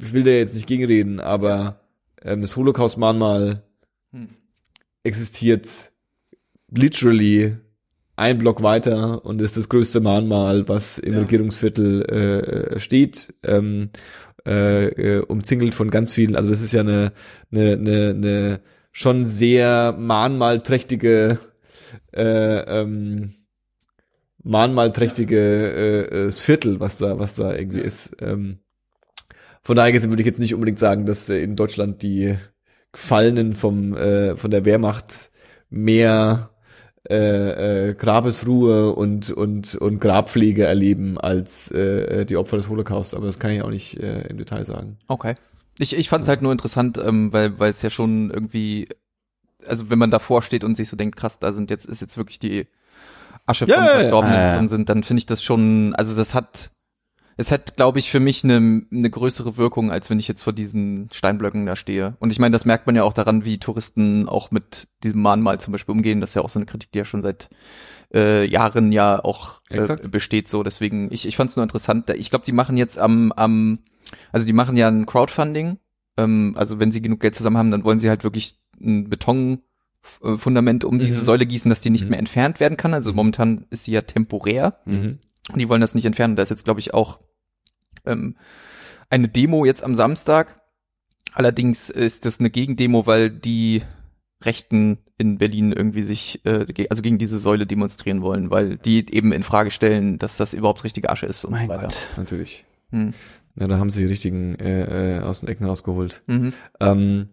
ich 0.00 0.12
will 0.12 0.22
da 0.22 0.30
jetzt 0.30 0.54
nicht 0.54 0.66
gegenreden, 0.66 1.20
aber 1.20 1.80
ähm, 2.22 2.40
das 2.42 2.56
Holocaust-Mahnmal 2.56 3.62
Hm. 4.12 4.28
existiert 5.04 5.92
literally 6.72 7.56
ein 8.16 8.38
Block 8.38 8.62
weiter 8.62 9.24
und 9.24 9.40
ist 9.40 9.56
das 9.56 9.68
größte 9.68 10.00
Mahnmal, 10.00 10.68
was 10.68 10.98
im 10.98 11.14
Ja. 11.14 11.20
Regierungsviertel 11.20 12.02
äh, 12.74 12.78
steht, 12.80 13.32
ähm, 13.44 13.90
äh, 14.46 14.86
äh, 14.86 15.20
umzingelt 15.20 15.74
von 15.74 15.90
ganz 15.90 16.12
vielen. 16.12 16.36
Also 16.36 16.50
das 16.50 16.60
ist 16.60 16.72
ja 16.72 16.80
eine, 16.80 17.12
eine, 17.50 17.72
eine, 17.72 18.10
eine 18.10 18.60
schon 18.92 19.24
sehr 19.24 19.94
mahnmalträchtige 19.96 21.38
äh, 22.12 22.80
ähm, 22.80 23.32
mahnmalträchtige 24.42 25.38
äh, 25.38 26.26
äh, 26.26 26.32
Viertel, 26.32 26.80
was 26.80 26.98
da, 26.98 27.18
was 27.18 27.36
da 27.36 27.54
irgendwie 27.54 27.80
ist. 27.80 28.16
Ähm, 28.20 28.58
von 29.62 29.76
daher 29.76 29.92
gesehen 29.92 30.10
würde 30.10 30.22
ich 30.22 30.26
jetzt 30.26 30.40
nicht 30.40 30.54
unbedingt 30.54 30.78
sagen, 30.78 31.06
dass 31.06 31.28
äh, 31.28 31.42
in 31.42 31.56
Deutschland 31.56 32.02
die 32.02 32.36
Gefallenen 32.92 33.54
vom 33.54 33.96
äh, 33.96 34.36
von 34.36 34.50
der 34.50 34.64
Wehrmacht 34.64 35.30
mehr 35.68 36.50
äh, 37.08 37.88
äh, 37.88 37.94
Grabesruhe 37.94 38.92
und 38.92 39.30
und 39.30 39.74
und 39.76 40.00
Grabpflege 40.00 40.64
erleben 40.64 41.18
als 41.18 41.70
äh, 41.70 42.24
die 42.26 42.36
Opfer 42.36 42.56
des 42.56 42.68
Holocaust. 42.68 43.14
Aber 43.14 43.26
das 43.26 43.38
kann 43.38 43.52
ich 43.52 43.62
auch 43.62 43.70
nicht 43.70 43.98
äh, 43.98 44.26
im 44.28 44.38
Detail 44.38 44.64
sagen. 44.64 44.98
Okay. 45.06 45.34
Ich, 45.78 45.96
ich 45.96 46.08
fand 46.08 46.24
es 46.24 46.28
halt 46.28 46.42
nur 46.42 46.52
interessant, 46.52 46.98
ähm, 46.98 47.32
weil 47.32 47.58
weil 47.58 47.70
es 47.70 47.80
ja 47.82 47.90
schon 47.90 48.30
irgendwie, 48.30 48.88
also 49.66 49.88
wenn 49.88 49.98
man 49.98 50.10
davor 50.10 50.42
steht 50.42 50.64
und 50.64 50.76
sich 50.76 50.88
so 50.88 50.96
denkt, 50.96 51.16
krass, 51.16 51.38
da 51.38 51.52
sind 51.52 51.70
jetzt 51.70 51.86
ist 51.86 52.00
jetzt 52.00 52.16
wirklich 52.16 52.38
die 52.38 52.66
Asche 53.50 53.66
Ja, 53.66 53.74
von 53.76 53.84
ja, 53.84 53.90
ja. 53.92 53.98
Verstorbenen 54.00 54.36
Ja, 54.36 54.46
ja. 54.46 54.56
drin 54.56 54.68
sind, 54.68 54.88
dann 54.88 55.02
finde 55.02 55.18
ich 55.18 55.26
das 55.26 55.42
schon, 55.42 55.94
also 55.94 56.16
das 56.16 56.34
hat, 56.34 56.70
es 57.36 57.50
hat, 57.50 57.76
glaube 57.76 57.98
ich, 57.98 58.10
für 58.10 58.20
mich 58.20 58.44
eine 58.44 58.82
eine 58.92 59.10
größere 59.10 59.56
Wirkung, 59.56 59.90
als 59.90 60.10
wenn 60.10 60.18
ich 60.18 60.28
jetzt 60.28 60.42
vor 60.42 60.52
diesen 60.52 61.08
Steinblöcken 61.12 61.64
da 61.66 61.74
stehe. 61.76 62.16
Und 62.20 62.32
ich 62.32 62.38
meine, 62.38 62.52
das 62.52 62.64
merkt 62.64 62.86
man 62.86 62.96
ja 62.96 63.02
auch 63.02 63.12
daran, 63.14 63.44
wie 63.44 63.58
Touristen 63.58 64.28
auch 64.28 64.50
mit 64.50 64.88
diesem 65.02 65.22
Mahnmal 65.22 65.58
zum 65.58 65.72
Beispiel 65.72 65.94
umgehen. 65.94 66.20
Das 66.20 66.30
ist 66.30 66.34
ja 66.34 66.42
auch 66.42 66.50
so 66.50 66.58
eine 66.58 66.66
Kritik, 66.66 66.92
die 66.92 66.98
ja 66.98 67.04
schon 67.04 67.22
seit 67.22 67.48
äh, 68.12 68.44
Jahren 68.46 68.92
ja 68.92 69.24
auch 69.24 69.62
äh, 69.70 69.96
besteht. 70.08 70.48
So, 70.48 70.62
deswegen, 70.62 71.10
ich, 71.12 71.26
ich 71.26 71.36
fand 71.36 71.50
es 71.50 71.56
nur 71.56 71.62
interessant. 71.62 72.10
Ich 72.10 72.30
glaube, 72.30 72.44
die 72.44 72.52
machen 72.52 72.76
jetzt 72.76 72.98
am, 72.98 73.32
am, 73.32 73.78
also 74.32 74.46
die 74.46 74.52
machen 74.52 74.76
ja 74.76 74.88
ein 74.88 75.06
Crowdfunding. 75.06 75.78
Ähm, 76.18 76.54
also 76.56 76.78
wenn 76.78 76.92
sie 76.92 77.00
genug 77.00 77.20
Geld 77.20 77.34
zusammen 77.34 77.56
haben, 77.56 77.70
dann 77.70 77.84
wollen 77.84 77.98
sie 77.98 78.10
halt 78.10 78.24
wirklich 78.24 78.58
ein 78.80 79.08
Betonfundament 80.20 80.84
um 80.84 80.98
diese 80.98 81.18
Mhm. 81.18 81.24
Säule 81.24 81.46
gießen, 81.46 81.68
dass 81.68 81.80
die 81.80 81.90
nicht 81.90 82.04
Mhm. 82.04 82.10
mehr 82.10 82.18
entfernt 82.18 82.60
werden 82.60 82.76
kann. 82.76 82.94
Also 82.94 83.12
momentan 83.12 83.66
ist 83.70 83.84
sie 83.84 83.92
ja 83.92 84.02
temporär. 84.02 84.78
Mhm. 84.84 85.18
Und 85.52 85.58
die 85.58 85.68
wollen 85.68 85.80
das 85.80 85.94
nicht 85.94 86.04
entfernen. 86.04 86.36
Da 86.36 86.42
ist 86.42 86.50
jetzt, 86.50 86.64
glaube 86.64 86.80
ich, 86.80 86.94
auch 86.94 87.18
ähm, 88.06 88.36
eine 89.10 89.28
Demo 89.28 89.64
jetzt 89.64 89.82
am 89.84 89.94
Samstag. 89.94 90.60
Allerdings 91.32 91.90
ist 91.90 92.24
das 92.24 92.40
eine 92.40 92.50
Gegendemo, 92.50 93.06
weil 93.06 93.28
die 93.30 93.82
Rechten 94.42 94.98
in 95.18 95.36
Berlin 95.36 95.70
irgendwie 95.72 96.02
sich, 96.02 96.40
äh, 96.46 96.64
also 96.88 97.02
gegen 97.02 97.18
diese 97.18 97.38
Säule 97.38 97.66
demonstrieren 97.66 98.22
wollen, 98.22 98.50
weil 98.50 98.78
die 98.78 99.04
eben 99.12 99.32
in 99.32 99.42
Frage 99.42 99.70
stellen, 99.70 100.18
dass 100.18 100.38
das 100.38 100.54
überhaupt 100.54 100.82
richtige 100.82 101.10
Asche 101.10 101.26
ist 101.26 101.44
und 101.44 101.52
Mein 101.52 101.66
so 101.66 101.68
weiter. 101.74 101.82
Gott. 101.88 101.96
Natürlich. 102.16 102.64
Hm. 102.90 103.12
Ja, 103.56 103.66
da 103.68 103.78
haben 103.78 103.90
sie 103.90 104.00
die 104.00 104.08
richtigen 104.08 104.54
äh, 104.54 105.18
äh, 105.18 105.20
aus 105.20 105.40
den 105.40 105.48
Ecken 105.50 105.66
rausgeholt. 105.66 106.22
Mhm. 106.26 106.52
Ähm, 106.80 107.28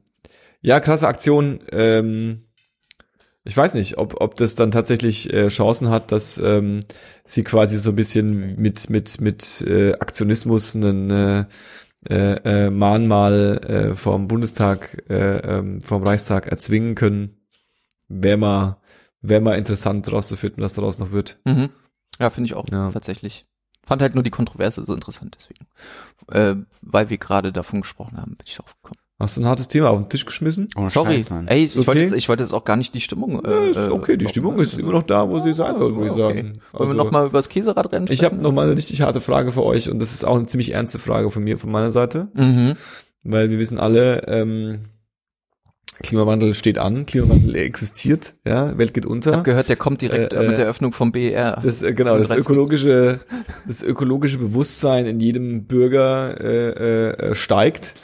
ja, 0.61 0.79
krasse 0.81 1.07
Aktion. 1.07 1.61
Ähm, 1.71 2.43
ich 3.47 3.55
weiß 3.55 3.73
nicht, 3.75 3.97
ob, 3.97 4.19
ob 4.21 4.35
das 4.35 4.55
dann 4.55 4.71
tatsächlich 4.71 5.31
äh, 5.33 5.47
Chancen 5.47 5.89
hat, 5.89 6.11
dass 6.11 6.37
ähm, 6.37 6.81
sie 7.23 7.43
quasi 7.43 7.77
so 7.77 7.91
ein 7.91 7.95
bisschen 7.95 8.55
mit 8.57 8.89
mit 8.89 9.21
mit 9.21 9.61
äh, 9.61 9.93
Aktionismus 9.93 10.75
einen 10.75 11.09
äh, 11.09 11.45
äh, 12.09 12.65
äh, 12.65 12.69
Mahnmal 12.69 13.59
äh, 13.65 13.95
vom 13.95 14.27
Bundestag, 14.27 15.03
äh, 15.09 15.37
ähm, 15.37 15.81
vom 15.81 16.03
Reichstag 16.03 16.47
erzwingen 16.47 16.95
können. 16.95 17.37
Wäre 18.07 18.37
mal, 18.37 18.77
wäre 19.21 19.41
mal 19.41 19.57
interessant 19.57 20.09
rauszufinden, 20.11 20.63
was 20.63 20.73
daraus 20.75 20.99
noch 20.99 21.11
wird. 21.11 21.39
Mhm. 21.45 21.69
Ja, 22.19 22.29
finde 22.29 22.47
ich 22.47 22.53
auch 22.53 22.67
Ja. 22.69 22.91
tatsächlich. 22.91 23.45
Fand 23.83 24.01
halt 24.01 24.13
nur 24.15 24.23
die 24.23 24.29
Kontroverse 24.29 24.83
so 24.85 24.93
interessant, 24.93 25.37
deswegen. 25.37 25.65
Äh, 26.31 26.55
weil 26.81 27.09
wir 27.09 27.17
gerade 27.17 27.51
davon 27.51 27.81
gesprochen 27.81 28.17
haben, 28.17 28.35
bin 28.35 28.45
ich 28.45 28.55
drauf 28.55 28.75
gekommen. 28.81 28.99
Hast 29.19 29.35
du 29.35 29.41
ein 29.41 29.47
hartes 29.47 29.67
Thema 29.67 29.89
auf 29.89 29.97
den 29.99 30.09
Tisch 30.09 30.25
geschmissen? 30.25 30.67
Ohne 30.75 30.87
Sorry, 30.91 31.15
Scheiß, 31.15 31.29
Mann. 31.31 31.47
ey, 31.47 31.63
ich 31.63 31.75
okay? 31.75 31.87
wollte 31.87 32.01
jetzt, 32.01 32.13
ich 32.13 32.29
wollte 32.29 32.43
jetzt 32.43 32.53
auch 32.53 32.63
gar 32.63 32.75
nicht 32.75 32.93
die 32.93 33.01
Stimmung. 33.01 33.41
Ja, 33.43 33.63
ist 33.63 33.77
äh, 33.77 33.89
okay, 33.89 34.15
die 34.15 34.25
äh, 34.25 34.29
Stimmung 34.29 34.59
ist 34.59 34.77
immer 34.77 34.91
noch 34.91 35.01
da, 35.03 35.27
wo 35.27 35.39
sie 35.39 35.53
sein 35.53 35.75
soll, 35.75 35.95
würde 35.95 36.05
ich 36.05 36.11
Okay. 36.11 36.21
sagen. 36.21 36.61
Wollen 36.71 36.89
wir 36.89 36.91
Also- 36.91 36.93
noch 36.93 37.11
mal 37.11 37.25
über 37.25 37.39
das 37.39 37.49
Käseradrennen 37.49 38.07
Ich 38.11 38.23
habe 38.23 38.35
noch 38.35 38.51
mal 38.51 38.67
eine 38.67 38.77
richtig 38.77 39.01
harte 39.01 39.19
Frage 39.19 39.51
für 39.51 39.63
euch 39.63 39.89
und 39.89 39.99
das 39.99 40.13
ist 40.13 40.23
auch 40.23 40.35
eine 40.37 40.45
ziemlich 40.45 40.71
ernste 40.73 40.99
Frage 40.99 41.31
von 41.31 41.43
mir, 41.43 41.57
von 41.57 41.71
meiner 41.71 41.91
Seite, 41.91 42.27
Mhm. 42.35 42.73
weil 43.23 43.49
wir 43.49 43.57
wissen 43.57 43.79
alle, 43.79 44.21
ähm, 44.27 44.81
Klimawandel 46.03 46.53
steht 46.53 46.77
an, 46.77 47.07
Klimawandel 47.07 47.55
existiert, 47.55 48.35
ja, 48.45 48.77
Welt 48.77 48.93
geht 48.93 49.05
Ich 49.05 49.09
unter. 49.09 49.31
habe 49.31 49.41
gehört, 49.41 49.67
der 49.67 49.77
kommt 49.77 50.01
direkt 50.03 50.33
Äh, 50.33 50.37
äh, 50.37 50.41
mit 50.43 50.53
äh, 50.53 50.55
der 50.57 50.65
Eröffnung 50.65 50.91
vom 50.91 51.11
BER. 51.11 51.59
Das 51.63 51.81
äh, 51.81 51.91
genau, 51.93 52.19
das 52.19 52.27
30. 52.27 52.45
ökologische, 52.45 53.19
das 53.65 53.81
ökologische 53.81 54.37
Bewusstsein 54.37 55.07
in 55.07 55.19
jedem 55.19 55.65
Bürger 55.65 56.39
äh, 56.39 57.09
äh, 57.31 57.35
steigt 57.35 57.95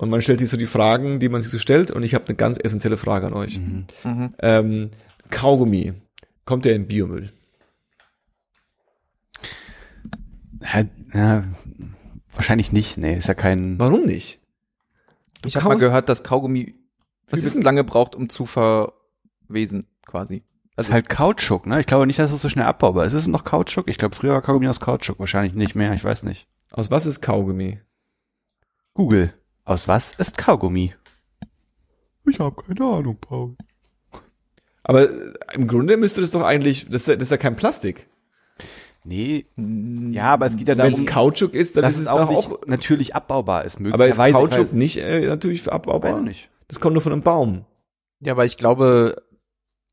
und 0.00 0.08
man 0.08 0.22
stellt 0.22 0.40
sich 0.40 0.48
so 0.48 0.56
die 0.56 0.64
Fragen, 0.64 1.20
die 1.20 1.28
man 1.28 1.42
sich 1.42 1.50
so 1.50 1.58
stellt 1.58 1.90
und 1.90 2.02
ich 2.02 2.14
habe 2.14 2.24
eine 2.26 2.34
ganz 2.34 2.58
essentielle 2.58 2.96
Frage 2.96 3.26
an 3.26 3.34
euch. 3.34 3.58
Mhm. 3.58 3.84
Mhm. 4.02 4.34
Ähm, 4.38 4.90
Kaugummi, 5.28 5.92
kommt 6.46 6.64
der 6.64 6.74
in 6.74 6.88
Biomüll? 6.88 7.30
Ja, 10.62 10.84
ja, 11.12 11.44
wahrscheinlich 12.34 12.72
nicht. 12.72 12.96
Nee, 12.96 13.18
ist 13.18 13.28
ja 13.28 13.34
kein. 13.34 13.78
Warum 13.78 14.06
nicht? 14.06 14.40
Du 15.42 15.48
Ich 15.48 15.56
habe 15.56 15.68
mal 15.68 15.76
gehört, 15.76 16.08
dass 16.08 16.22
Kaugummi 16.22 16.74
Was 17.28 17.44
ist 17.44 17.62
lange 17.62 17.84
braucht, 17.84 18.14
um 18.14 18.30
zu 18.30 18.46
verwesen, 18.46 19.86
quasi. 20.06 20.44
Das 20.76 20.86
ist 20.86 20.94
halt 20.94 21.10
Kautschuk, 21.10 21.66
ne? 21.66 21.78
Ich 21.78 21.86
glaube 21.86 22.06
nicht, 22.06 22.18
dass 22.18 22.32
es 22.32 22.40
so 22.40 22.48
schnell 22.48 22.64
abbaubar 22.64 23.04
ist. 23.04 23.12
Ist 23.12 23.24
es 23.24 23.28
noch 23.28 23.44
Kautschuk? 23.44 23.86
Ich 23.90 23.98
glaube, 23.98 24.16
früher 24.16 24.32
war 24.32 24.40
Kaugummi 24.40 24.66
aus 24.66 24.80
Kautschuk. 24.80 25.18
Wahrscheinlich 25.18 25.52
nicht 25.52 25.74
mehr. 25.74 25.92
Ich 25.92 26.04
weiß 26.04 26.22
nicht. 26.22 26.48
Aus 26.70 26.90
was 26.90 27.04
ist 27.04 27.20
Kaugummi? 27.20 27.80
Google. 28.94 29.34
Aus 29.70 29.86
was 29.86 30.14
ist 30.14 30.36
Kaugummi? 30.36 30.94
Ich 32.28 32.40
habe 32.40 32.60
keine 32.60 32.84
Ahnung, 32.84 33.16
Paul. 33.20 33.54
Aber 34.82 35.08
äh, 35.08 35.32
im 35.54 35.68
Grunde 35.68 35.96
müsste 35.96 36.20
das 36.20 36.32
doch 36.32 36.42
eigentlich, 36.42 36.86
das 36.90 37.02
ist 37.02 37.06
ja, 37.06 37.14
das 37.14 37.28
ist 37.28 37.30
ja 37.30 37.36
kein 37.36 37.54
Plastik. 37.54 38.08
Nee, 39.04 39.46
ja, 39.56 40.32
aber 40.32 40.46
es 40.46 40.56
geht 40.56 40.66
ja 40.66 40.76
Wenn 40.76 40.90
darum, 40.90 41.04
es 41.04 41.06
Kautschuk 41.06 41.54
ist, 41.54 41.76
dann 41.76 41.84
ist 41.84 41.98
es 41.98 42.08
auch 42.08 42.28
nicht 42.28 42.50
auch. 42.50 42.66
natürlich 42.66 43.14
abbaubar 43.14 43.64
ist. 43.64 43.80
Aber 43.92 44.08
ist 44.08 44.16
Kautschuk 44.18 44.66
ich 44.66 44.72
nicht 44.72 44.96
äh, 44.96 45.28
natürlich 45.28 45.70
abbaubar? 45.70 46.14
weiß 46.14 46.18
ich 46.18 46.24
nicht. 46.24 46.50
Das 46.66 46.80
kommt 46.80 46.94
nur 46.94 47.02
von 47.02 47.12
einem 47.12 47.22
Baum. 47.22 47.64
Ja, 48.18 48.32
aber 48.32 48.46
ich 48.46 48.56
glaube, 48.56 49.22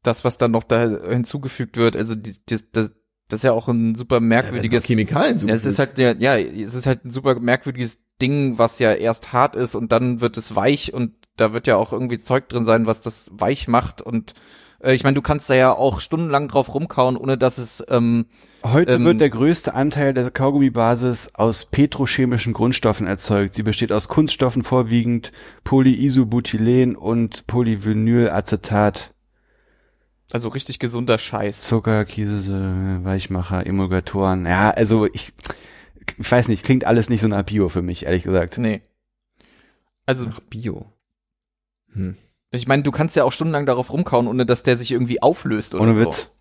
das, 0.02 0.24
was 0.24 0.40
dann 0.40 0.50
noch 0.50 0.64
da 0.64 0.88
hinzugefügt 1.08 1.78
wird, 1.78 1.96
also 1.96 2.16
die, 2.16 2.34
die, 2.34 2.58
das, 2.72 2.94
das 3.28 3.40
ist 3.42 3.44
ja 3.44 3.52
auch 3.52 3.68
ein 3.68 3.94
super 3.94 4.22
merkwürdiges. 4.22 4.86
Chemikalien 4.86 5.38
Ja, 5.38 5.54
es 5.54 5.66
ist 5.66 5.78
halt 5.78 6.00
ja, 6.00 6.14
ja, 6.14 6.36
es 6.36 6.74
ist 6.74 6.88
halt 6.88 7.06
ein 7.06 7.12
super 7.12 7.40
merkwürdiges 7.40 8.07
Ding, 8.22 8.58
was 8.58 8.80
ja 8.80 8.94
erst 8.94 9.34
hart 9.34 9.56
ist 9.56 9.76
und 9.76 9.92
dann 9.92 10.22
wird 10.22 10.38
es 10.38 10.56
weich 10.56 10.94
und 10.94 11.14
da 11.36 11.54
wird 11.54 11.68
ja 11.68 11.76
auch 11.76 11.92
irgendwie 11.92 12.18
Zeug 12.18 12.50
drin 12.50 12.66
sein, 12.66 12.88
was 12.88 13.02
das 13.02 13.32
weich 13.34 13.68
macht 13.68 14.02
und 14.02 14.34
äh, 14.82 14.94
ich 14.94 15.04
meine, 15.04 15.16
du 15.16 15.22
kannst 15.22 15.50
da 15.50 15.56
ja 15.56 15.72
auch 15.72 16.00
stundenlang 16.00 16.48
drauf 16.48 16.74
rumkauen, 16.74 17.18
ohne 17.18 17.38
dass 17.38 17.58
es 17.58 17.84
ähm, 17.90 18.26
Heute 18.64 18.94
Ähm, 18.94 19.06
wird 19.06 19.22
der 19.22 19.30
größte 19.30 19.74
Anteil 19.76 20.14
der 20.14 20.32
Kaugummibasis 20.32 21.36
aus 21.36 21.66
petrochemischen 21.66 22.54
Grundstoffen 22.54 23.08
erzeugt. 23.08 23.54
Sie 23.54 23.64
besteht 23.64 23.92
aus 23.92 24.08
Kunststoffen 24.08 24.64
vorwiegend 24.64 25.32
Polyisobutylen 25.64 26.96
und 26.96 27.48
Polyvinylacetat, 27.48 29.14
also 30.32 30.50
richtig 30.50 30.80
gesunder 30.80 31.18
Scheiß. 31.18 31.62
Zucker, 31.62 32.04
Käse, 32.04 33.00
Weichmacher, 33.04 33.66
Emulgatoren. 33.66 34.46
Ja, 34.46 34.72
also 34.72 35.06
ich, 35.06 35.32
ich 36.18 36.32
weiß 36.32 36.48
nicht, 36.48 36.64
klingt 36.64 36.86
alles 36.86 37.10
nicht 37.10 37.22
so 37.22 37.28
nach 37.28 37.44
Bio 37.44 37.70
für 37.70 37.82
mich, 37.82 38.06
ehrlich 38.06 38.24
gesagt. 38.24 38.58
Nee. 38.58 38.82
Also 40.06 40.28
Ach, 40.30 40.40
Bio. 40.42 40.86
Hm. 41.94 42.16
ich 42.52 42.68
meine, 42.68 42.84
du 42.84 42.92
kannst 42.92 43.16
ja 43.16 43.24
auch 43.24 43.32
stundenlang 43.32 43.66
darauf 43.66 43.92
rumkauen, 43.92 44.28
ohne 44.28 44.46
dass 44.46 44.64
der 44.64 44.78
sich 44.78 44.92
irgendwie 44.92 45.22
auflöst 45.22 45.74
oder 45.74 45.84
Ohne 45.84 45.96
so. 45.96 46.02
Witz. 46.02 46.32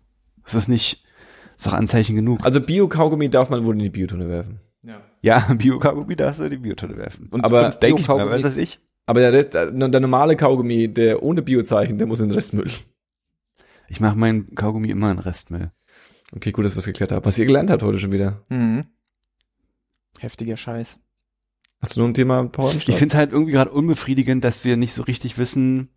Das 0.43 0.55
ist 0.55 0.67
nicht, 0.67 1.05
ist 1.57 1.67
doch 1.67 1.73
Anzeichen 1.73 2.15
genug. 2.15 2.43
Also 2.43 2.61
Bio-Kaugummi 2.61 3.29
darf 3.29 3.49
man 3.49 3.65
wohl 3.65 3.75
in 3.75 3.79
die 3.79 3.89
Biotonne 3.89 4.29
werfen. 4.29 4.59
Ja. 4.83 5.01
Ja, 5.21 5.39
Bio-Kaugummi 5.53 6.15
darfst 6.15 6.39
du 6.39 6.45
in 6.45 6.51
die 6.51 6.57
Biotonne 6.57 6.97
werfen. 6.97 7.27
Und, 7.31 7.43
Aber 7.43 7.65
und 7.65 7.83
Denke 7.83 8.01
ich 8.01 8.07
mal, 8.07 8.29
was 8.29 8.43
weiß 8.43 8.57
ich. 8.57 8.79
Aber 9.05 9.21
der 9.21 9.33
Rest, 9.33 9.53
der, 9.53 9.71
der 9.71 9.99
normale 9.99 10.35
Kaugummi, 10.35 10.89
der 10.89 11.23
ohne 11.23 11.41
Biozeichen, 11.41 11.97
der 11.97 12.07
muss 12.07 12.19
in 12.19 12.27
den 12.27 12.35
Restmüll. 12.35 12.69
Ich 13.87 14.01
mache 14.01 14.17
meinen 14.17 14.53
Kaugummi 14.53 14.89
immer 14.89 15.11
in 15.11 15.19
Restmüll. 15.19 15.71
Okay, 16.35 16.51
gut, 16.51 16.65
dass 16.65 16.75
wir 16.75 16.79
es 16.79 16.85
geklärt 16.85 17.13
haben. 17.13 17.25
Was 17.25 17.39
ihr 17.39 17.45
gelernt 17.45 17.69
habt 17.69 17.83
heute 17.83 17.99
schon 17.99 18.11
wieder. 18.11 18.43
Mhm. 18.49 18.81
Heftiger 20.21 20.57
Scheiß. 20.57 20.99
Hast 21.81 21.95
du 21.95 21.99
noch 22.01 22.07
ein 22.07 22.13
Thema 22.13 22.43
Power 22.45 22.71
am 22.71 22.77
Ich 22.77 22.85
finde 22.85 23.05
es 23.07 23.13
halt 23.15 23.31
irgendwie 23.31 23.51
gerade 23.51 23.71
unbefriedigend, 23.71 24.43
dass 24.43 24.65
wir 24.65 24.77
nicht 24.77 24.93
so 24.93 25.03
richtig 25.03 25.37
wissen, 25.37 25.89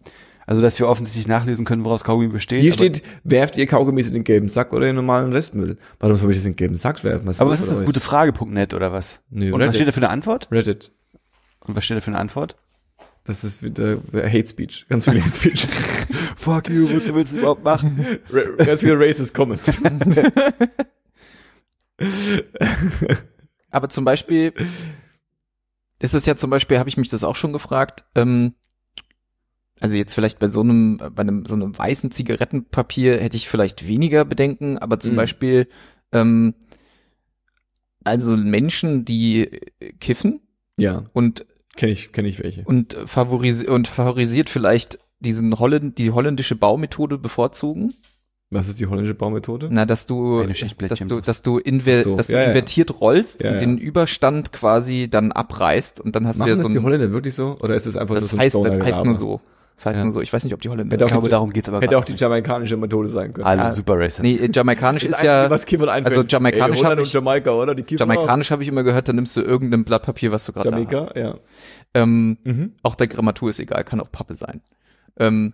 also 0.46 0.60
dass 0.60 0.78
wir 0.78 0.86
offensichtlich 0.88 1.26
nachlesen 1.26 1.64
können, 1.64 1.84
woraus 1.84 2.04
Kaugummi 2.04 2.28
besteht. 2.28 2.60
Hier 2.60 2.72
steht, 2.74 3.02
werft 3.24 3.56
ihr 3.56 3.66
Kaugummis 3.66 4.08
in 4.08 4.14
den 4.14 4.24
gelben 4.24 4.48
Sack 4.48 4.72
oder 4.74 4.82
in 4.86 4.90
den 4.90 4.96
normalen 4.96 5.32
Restmüll? 5.32 5.78
Warum 5.98 6.16
soll 6.16 6.30
ich 6.32 6.36
das 6.36 6.44
in 6.44 6.52
den 6.52 6.56
gelben 6.56 6.76
Sack 6.76 7.02
werfen? 7.02 7.28
aber 7.28 7.50
was 7.50 7.60
ist 7.60 7.70
das? 7.70 7.84
Gute 7.84 8.00
Frage.net 8.00 8.74
oder 8.74 8.92
was? 8.92 9.20
Nö, 9.30 9.46
Und 9.46 9.60
was 9.60 9.68
Reddit. 9.68 9.74
steht 9.76 9.88
da 9.88 9.92
für 9.92 9.98
eine 10.00 10.10
Antwort? 10.10 10.48
Reddit. 10.50 10.92
Und 11.60 11.76
was 11.76 11.84
steht 11.84 11.96
da 11.96 12.00
für 12.02 12.08
eine 12.10 12.18
Antwort? 12.18 12.56
Das 13.24 13.44
ist 13.44 13.62
wieder 13.62 13.98
Hate 14.14 14.46
Speech. 14.46 14.86
Ganz 14.88 15.08
viel 15.08 15.22
Hate 15.22 15.32
Speech. 15.34 15.66
Fuck 16.36 16.68
you, 16.68 16.88
was 16.94 17.12
willst 17.14 17.32
du 17.32 17.38
überhaupt 17.38 17.62
machen? 17.64 18.04
Ra- 18.30 18.64
Ganz 18.64 18.80
viele 18.80 18.98
racist 18.98 19.32
Comments. 19.34 19.80
Aber 23.70 23.88
zum 23.88 24.04
Beispiel, 24.04 24.52
ist 26.00 26.14
es 26.14 26.26
ja 26.26 26.36
zum 26.36 26.50
Beispiel, 26.50 26.78
habe 26.78 26.88
ich 26.88 26.96
mich 26.96 27.08
das 27.08 27.24
auch 27.24 27.36
schon 27.36 27.52
gefragt, 27.52 28.04
ähm, 28.14 28.54
also 29.80 29.96
jetzt 29.96 30.14
vielleicht 30.14 30.38
bei 30.38 30.48
so 30.48 30.60
einem, 30.60 30.98
bei 30.98 31.22
einem 31.22 31.46
so 31.46 31.54
einem 31.54 31.76
weißen 31.76 32.10
Zigarettenpapier 32.10 33.18
hätte 33.18 33.36
ich 33.36 33.48
vielleicht 33.48 33.86
weniger 33.88 34.24
Bedenken, 34.24 34.76
aber 34.78 35.00
zum 35.00 35.12
Mhm. 35.12 35.16
Beispiel, 35.16 35.68
ähm, 36.12 36.54
also 38.04 38.36
Menschen, 38.36 39.04
die 39.04 39.44
äh, 39.44 39.92
kiffen 40.00 40.40
ja, 40.76 41.04
und 41.12 41.46
kenne 41.76 41.92
ich, 41.92 42.12
kenne 42.12 42.28
ich 42.28 42.42
welche. 42.42 42.64
und 42.64 42.94
favorisi 43.06 43.68
und 43.68 43.88
favorisiert 43.88 44.50
vielleicht 44.50 44.98
diesen 45.18 45.58
Holland, 45.58 45.98
die 45.98 46.10
holländische 46.10 46.56
Baumethode 46.56 47.18
bevorzugen. 47.18 47.94
Was 48.52 48.66
ist 48.68 48.80
die 48.80 48.86
holländische 48.86 49.14
Baumethode? 49.14 49.68
Na, 49.70 49.86
dass 49.86 50.06
du, 50.06 50.44
dass 50.44 50.98
du, 51.06 51.20
dass 51.20 51.42
du, 51.42 51.58
inver, 51.58 52.02
so, 52.02 52.16
dass 52.16 52.26
du 52.26 52.32
ja, 52.32 52.40
ja. 52.40 52.46
invertiert 52.48 53.00
rollst 53.00 53.40
Ja, 53.42 53.50
und 53.50 53.54
ja. 53.54 53.60
den 53.60 53.78
Überstand 53.78 54.52
quasi 54.52 55.06
dann 55.08 55.30
abreißt 55.30 56.00
und 56.00 56.16
dann 56.16 56.26
hast 56.26 56.38
Machen 56.38 56.46
du 56.48 56.50
ja 56.50 56.56
das 56.56 56.66
so 56.66 56.72
die 56.72 56.78
ein, 56.78 56.82
Holländer 56.84 57.12
wirklich 57.12 57.34
so? 57.36 57.56
Oder 57.60 57.76
ist 57.76 57.86
es 57.86 57.96
einfach 57.96 58.16
das 58.16 58.22
nur 58.22 58.28
so 58.30 58.36
ein 58.36 58.40
heißt, 58.40 58.54
das 58.56 58.60
Stoner 58.66 58.84
heißt 58.84 59.04
nur 59.04 59.14
so. 59.16 59.40
Das 59.76 59.86
heißt 59.86 59.98
Ja. 59.98 60.04
nur 60.04 60.12
so. 60.12 60.20
Ich 60.20 60.32
weiß 60.32 60.42
nicht, 60.42 60.52
ob 60.52 60.60
die 60.60 60.68
Holländer. 60.68 60.92
Hätte 60.94 61.04
Ich 61.04 61.06
auch 61.06 61.12
glaube, 61.12 61.28
die- 61.28 61.30
darum 61.30 61.52
geht's 61.52 61.68
aber 61.68 61.80
Hätte 61.80 61.96
auch 61.96 62.04
die 62.04 62.12
nicht. 62.12 62.20
jamaikanische 62.20 62.76
Methode 62.76 63.08
sein 63.08 63.32
können. 63.32 63.46
Alle 63.46 63.70
super 63.70 63.96
Racer. 64.00 64.22
Nee, 64.22 64.50
jamaikanisch 64.52 65.02
Das 65.04 65.10
ist 65.10 65.14
Einzige, 65.18 65.32
ja, 65.32 65.48
was 65.50 65.64
also 66.04 66.22
jamaikanisch 66.24 66.78
Ey, 66.78 66.82
hab 66.82 66.90
Holland 66.90 67.00
ich- 67.02 67.06
und 67.06 67.12
Jamaika, 67.12 67.50
oder? 67.52 67.74
Die 67.76 67.96
jamaikanisch 67.96 68.50
habe 68.50 68.62
ich 68.64 68.68
immer 68.68 68.82
gehört, 68.82 69.06
da 69.06 69.12
nimmst 69.12 69.36
du 69.36 69.42
irgendein 69.42 69.84
Blatt 69.84 70.02
Papier, 70.02 70.32
was 70.32 70.44
du 70.44 70.52
gerade 70.52 70.72
hast. 70.72 70.90
Jamaika, 70.92 71.18
ja. 71.18 71.36
Ähm, 71.94 72.36
Mhm. 72.42 72.72
auch 72.82 72.96
der 72.96 73.06
Grammatur 73.06 73.50
ist 73.50 73.60
egal, 73.60 73.84
kann 73.84 74.00
auch 74.00 74.10
Pappe 74.10 74.34
sein. 74.34 74.60
Ähm, 75.20 75.52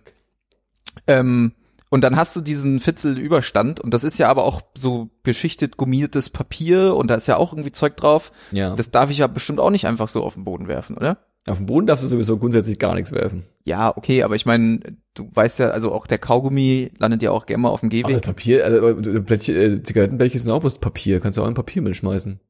ähm, 1.05 1.51
und 1.89 2.01
dann 2.01 2.15
hast 2.15 2.35
du 2.35 2.41
diesen 2.41 2.79
Fitzelüberstand 2.79 3.79
und 3.79 3.93
das 3.93 4.03
ist 4.03 4.17
ja 4.17 4.29
aber 4.29 4.43
auch 4.43 4.61
so 4.77 5.09
beschichtet 5.23 5.77
gummiertes 5.77 6.29
Papier 6.29 6.95
und 6.95 7.07
da 7.09 7.15
ist 7.15 7.27
ja 7.27 7.37
auch 7.37 7.53
irgendwie 7.53 7.71
Zeug 7.71 7.97
drauf. 7.97 8.31
Ja. 8.51 8.75
Das 8.75 8.91
darf 8.91 9.09
ich 9.09 9.19
ja 9.19 9.27
bestimmt 9.27 9.59
auch 9.59 9.69
nicht 9.69 9.87
einfach 9.87 10.07
so 10.07 10.23
auf 10.23 10.33
den 10.33 10.43
Boden 10.43 10.67
werfen, 10.67 10.97
oder? 10.97 11.19
Auf 11.47 11.57
dem 11.57 11.65
Boden 11.65 11.87
darfst 11.87 12.03
du 12.03 12.09
sowieso 12.09 12.37
grundsätzlich 12.37 12.77
gar 12.77 12.93
nichts 12.93 13.13
werfen. 13.13 13.43
Ja, 13.63 13.95
okay, 13.95 14.23
aber 14.23 14.35
ich 14.35 14.45
meine, 14.45 14.81
du 15.13 15.29
weißt 15.33 15.59
ja, 15.59 15.69
also 15.69 15.93
auch 15.93 16.05
der 16.05 16.17
Kaugummi 16.17 16.91
landet 16.97 17.21
ja 17.21 17.31
auch 17.31 17.45
gerne 17.45 17.61
mal 17.61 17.69
auf 17.69 17.79
dem 17.79 17.87
Aber 17.87 18.09
Gehweg. 18.09 18.21
Papier, 18.21 18.65
also 18.65 18.89
äh, 18.89 19.81
Zigarettenbleche 19.81 20.39
sind 20.39 20.51
auch 20.51 20.59
bloß 20.59 20.79
Papier. 20.79 21.21
Kannst 21.21 21.37
du 21.37 21.43
auch 21.43 21.47
in 21.47 21.53
Papiermüll 21.53 21.93
schmeißen. 21.93 22.41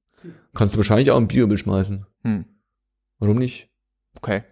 Kannst 0.55 0.73
du 0.73 0.77
wahrscheinlich 0.79 1.11
auch 1.11 1.17
in 1.19 1.27
Biomüll 1.27 1.59
schmeißen. 1.59 2.05
Hm, 2.23 2.45
Warum 3.19 3.37
nicht? 3.37 3.69
okay. 4.15 4.43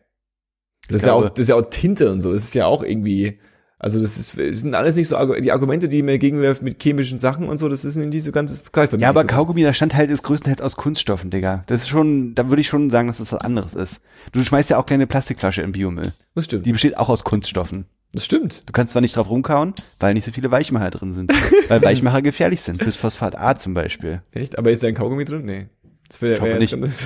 Das 0.87 0.97
ist 0.97 1.07
ja 1.07 1.13
auch, 1.13 1.27
das 1.29 1.39
ist 1.39 1.49
ja 1.49 1.55
auch 1.55 1.69
Tinte 1.71 2.11
und 2.11 2.21
so. 2.21 2.31
Das 2.31 2.43
ist 2.43 2.53
ja 2.53 2.67
auch 2.67 2.83
irgendwie, 2.83 3.39
also 3.85 3.99
das 4.01 4.17
ist, 4.17 4.35
das 4.35 4.61
sind 4.61 4.73
alles 4.73 4.95
nicht 4.95 5.07
so, 5.07 5.15
Argu- 5.15 5.39
die 5.39 5.51
Argumente, 5.51 5.87
die 5.87 6.01
mir 6.01 6.17
gegenwerft 6.17 6.63
mit 6.63 6.81
chemischen 6.81 7.19
Sachen 7.19 7.47
und 7.47 7.59
so, 7.59 7.69
das 7.69 7.85
ist 7.85 7.95
nicht 7.95 8.23
so 8.23 8.31
ganz, 8.31 8.49
das 8.51 8.71
greift 8.71 8.89
bei 8.89 8.97
mir 8.97 9.03
Ja, 9.03 9.09
aber 9.09 9.21
so. 9.21 9.27
Kaugummi, 9.27 9.61
der 9.61 9.73
Standteil 9.73 10.09
ist 10.09 10.23
größtenteils 10.23 10.59
aus 10.59 10.75
Kunststoffen, 10.75 11.29
Digga. 11.29 11.63
Das 11.67 11.81
ist 11.83 11.87
schon, 11.89 12.33
da 12.33 12.49
würde 12.49 12.61
ich 12.61 12.67
schon 12.67 12.89
sagen, 12.89 13.07
dass 13.07 13.19
das 13.19 13.31
was 13.31 13.41
anderes 13.41 13.75
ist. 13.75 14.01
Du 14.31 14.43
schmeißt 14.43 14.71
ja 14.71 14.77
auch 14.79 14.87
kleine 14.87 15.05
Plastikflasche 15.05 15.61
in 15.61 15.71
Biomüll. 15.71 16.13
Das 16.33 16.45
stimmt. 16.45 16.65
Die 16.65 16.71
besteht 16.71 16.97
auch 16.97 17.09
aus 17.09 17.23
Kunststoffen. 17.23 17.85
Das 18.11 18.25
stimmt. 18.25 18.63
Du 18.67 18.73
kannst 18.73 18.93
zwar 18.93 19.01
nicht 19.03 19.15
drauf 19.15 19.29
rumkauen, 19.29 19.73
weil 19.99 20.13
nicht 20.15 20.25
so 20.25 20.31
viele 20.31 20.49
Weichmacher 20.49 20.89
drin 20.89 21.13
sind. 21.13 21.31
weil 21.67 21.83
Weichmacher 21.83 22.21
gefährlich 22.23 22.61
sind. 22.61 22.79
Bis 22.83 22.95
Phosphat 22.95 23.37
A 23.37 23.55
zum 23.55 23.73
Beispiel. 23.75 24.21
Echt? 24.31 24.57
Aber 24.57 24.71
ist 24.71 24.81
da 24.81 24.87
ein 24.87 24.95
Kaugummi 24.95 25.25
drin? 25.25 25.45
Nee. 25.45 25.67
Das 26.07 26.21
wäre 26.21 26.39
hoffe 26.39 26.51
wär 26.51 26.59
nicht. 26.59 26.71
das 26.81 27.05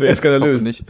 wär 0.00 0.08
jetzt 0.08 0.18
skandalös. 0.18 0.62
Nicht. 0.62 0.84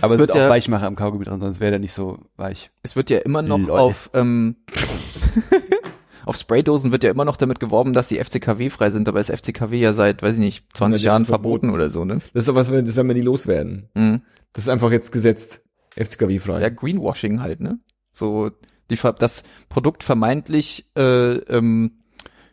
Aber 0.00 0.14
es 0.14 0.18
wird 0.18 0.32
auch 0.32 0.36
ja- 0.36 0.48
Weichmacher 0.48 0.86
im 0.86 0.96
Kaugummi 0.96 1.24
drin, 1.24 1.40
sonst 1.40 1.60
wäre 1.60 1.70
der 1.70 1.80
nicht 1.80 1.92
so 1.92 2.18
weich. 2.36 2.70
Es 2.82 2.96
wird 2.96 3.10
ja 3.10 3.18
immer 3.18 3.42
noch 3.42 3.58
Lol. 3.58 3.70
auf, 3.78 4.10
ähm, 4.14 4.56
auf 6.26 6.36
Spraydosen 6.36 6.92
wird 6.92 7.04
ja 7.04 7.10
immer 7.10 7.24
noch 7.24 7.36
damit 7.36 7.60
geworben, 7.60 7.92
dass 7.92 8.08
die 8.08 8.18
FCKW 8.22 8.70
frei 8.70 8.90
sind, 8.90 9.08
aber 9.08 9.20
ist 9.20 9.30
FCKW 9.30 9.78
ja 9.78 9.92
seit, 9.92 10.22
weiß 10.22 10.34
ich 10.34 10.38
nicht, 10.38 10.64
20 10.74 10.80
100 10.82 11.00
Jahren 11.02 11.24
verboten 11.24 11.68
verboten. 11.68 11.74
oder 11.74 11.90
so, 11.90 12.04
ne? 12.04 12.14
Das 12.34 12.42
ist 12.42 12.48
doch 12.48 12.54
was, 12.54 12.70
wenn- 12.70 12.84
das 12.84 12.96
werden 12.96 13.08
wir 13.08 13.14
nie 13.14 13.20
loswerden. 13.22 13.88
Mhm. 13.94 14.22
Das 14.52 14.64
ist 14.64 14.68
einfach 14.68 14.90
jetzt 14.90 15.12
gesetzt. 15.12 15.62
FCKW 15.96 16.38
frei. 16.38 16.60
Ja, 16.60 16.68
Greenwashing 16.68 17.40
halt, 17.40 17.60
ne? 17.60 17.78
So, 18.12 18.50
die, 18.90 18.98
das 19.18 19.44
Produkt 19.68 20.02
vermeintlich, 20.04 20.84
äh, 20.96 21.34
ähm, 21.36 21.92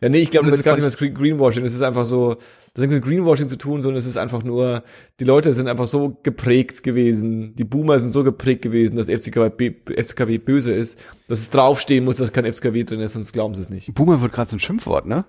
Ja, 0.00 0.08
nee, 0.08 0.18
ich 0.18 0.30
glaube, 0.30 0.46
das 0.50 0.58
ist 0.60 0.64
gar 0.64 0.76
nicht 0.78 0.98
mehr 1.00 1.10
Greenwashing. 1.10 1.62
Das 1.64 1.72
ist 1.74 1.82
einfach 1.82 2.06
so, 2.06 2.36
das 2.78 2.84
hat 2.84 2.90
nichts 2.90 3.04
mit 3.06 3.12
Greenwashing 3.16 3.48
zu 3.48 3.58
tun, 3.58 3.82
sondern 3.82 3.98
es 3.98 4.06
ist 4.06 4.16
einfach 4.16 4.44
nur, 4.44 4.84
die 5.18 5.24
Leute 5.24 5.52
sind 5.52 5.66
einfach 5.68 5.86
so 5.88 6.16
geprägt 6.22 6.82
gewesen, 6.82 7.54
die 7.56 7.64
Boomer 7.64 7.98
sind 7.98 8.12
so 8.12 8.22
geprägt 8.22 8.62
gewesen, 8.62 8.96
dass 8.96 9.08
FCKW, 9.08 9.74
FCKW 9.96 10.38
böse 10.38 10.72
ist, 10.72 10.98
dass 11.26 11.40
es 11.40 11.50
draufstehen 11.50 12.04
muss, 12.04 12.16
dass 12.18 12.32
kein 12.32 12.44
FCKW 12.50 12.84
drin 12.84 13.00
ist, 13.00 13.14
sonst 13.14 13.32
glauben 13.32 13.54
sie 13.54 13.62
es 13.62 13.70
nicht. 13.70 13.92
Boomer 13.94 14.20
wird 14.20 14.32
gerade 14.32 14.50
so 14.50 14.56
ein 14.56 14.60
Schimpfwort, 14.60 15.06
ne? 15.06 15.24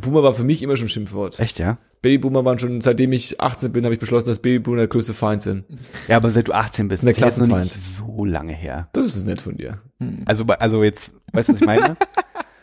Boomer 0.00 0.22
war 0.22 0.34
für 0.34 0.44
mich 0.44 0.62
immer 0.62 0.76
schon 0.76 0.86
ein 0.86 0.90
Schimpfwort. 0.90 1.38
Echt, 1.38 1.58
ja? 1.58 1.78
Babyboomer 2.02 2.44
waren 2.44 2.58
schon, 2.58 2.80
seitdem 2.80 3.12
ich 3.12 3.40
18 3.40 3.72
bin, 3.72 3.84
habe 3.84 3.94
ich 3.94 4.00
beschlossen, 4.00 4.28
dass 4.28 4.38
Babyboomer 4.38 4.76
der 4.78 4.88
größte 4.88 5.14
Feind 5.14 5.40
sind. 5.40 5.64
Ja, 6.08 6.16
aber 6.16 6.30
seit 6.30 6.48
du 6.48 6.52
18 6.52 6.88
bist, 6.88 7.02
Der 7.02 7.10
das 7.12 7.16
ist 7.16 7.22
Klassenfeind. 7.22 7.72
so 7.72 8.24
lange 8.24 8.52
her. 8.52 8.88
Das 8.92 9.06
ist 9.06 9.24
nett 9.26 9.40
von 9.40 9.56
dir. 9.56 9.80
Also, 10.26 10.44
also 10.44 10.82
jetzt, 10.82 11.12
weißt 11.32 11.48
du, 11.48 11.52
was 11.54 11.60
ich 11.60 11.66
meine? 11.66 11.96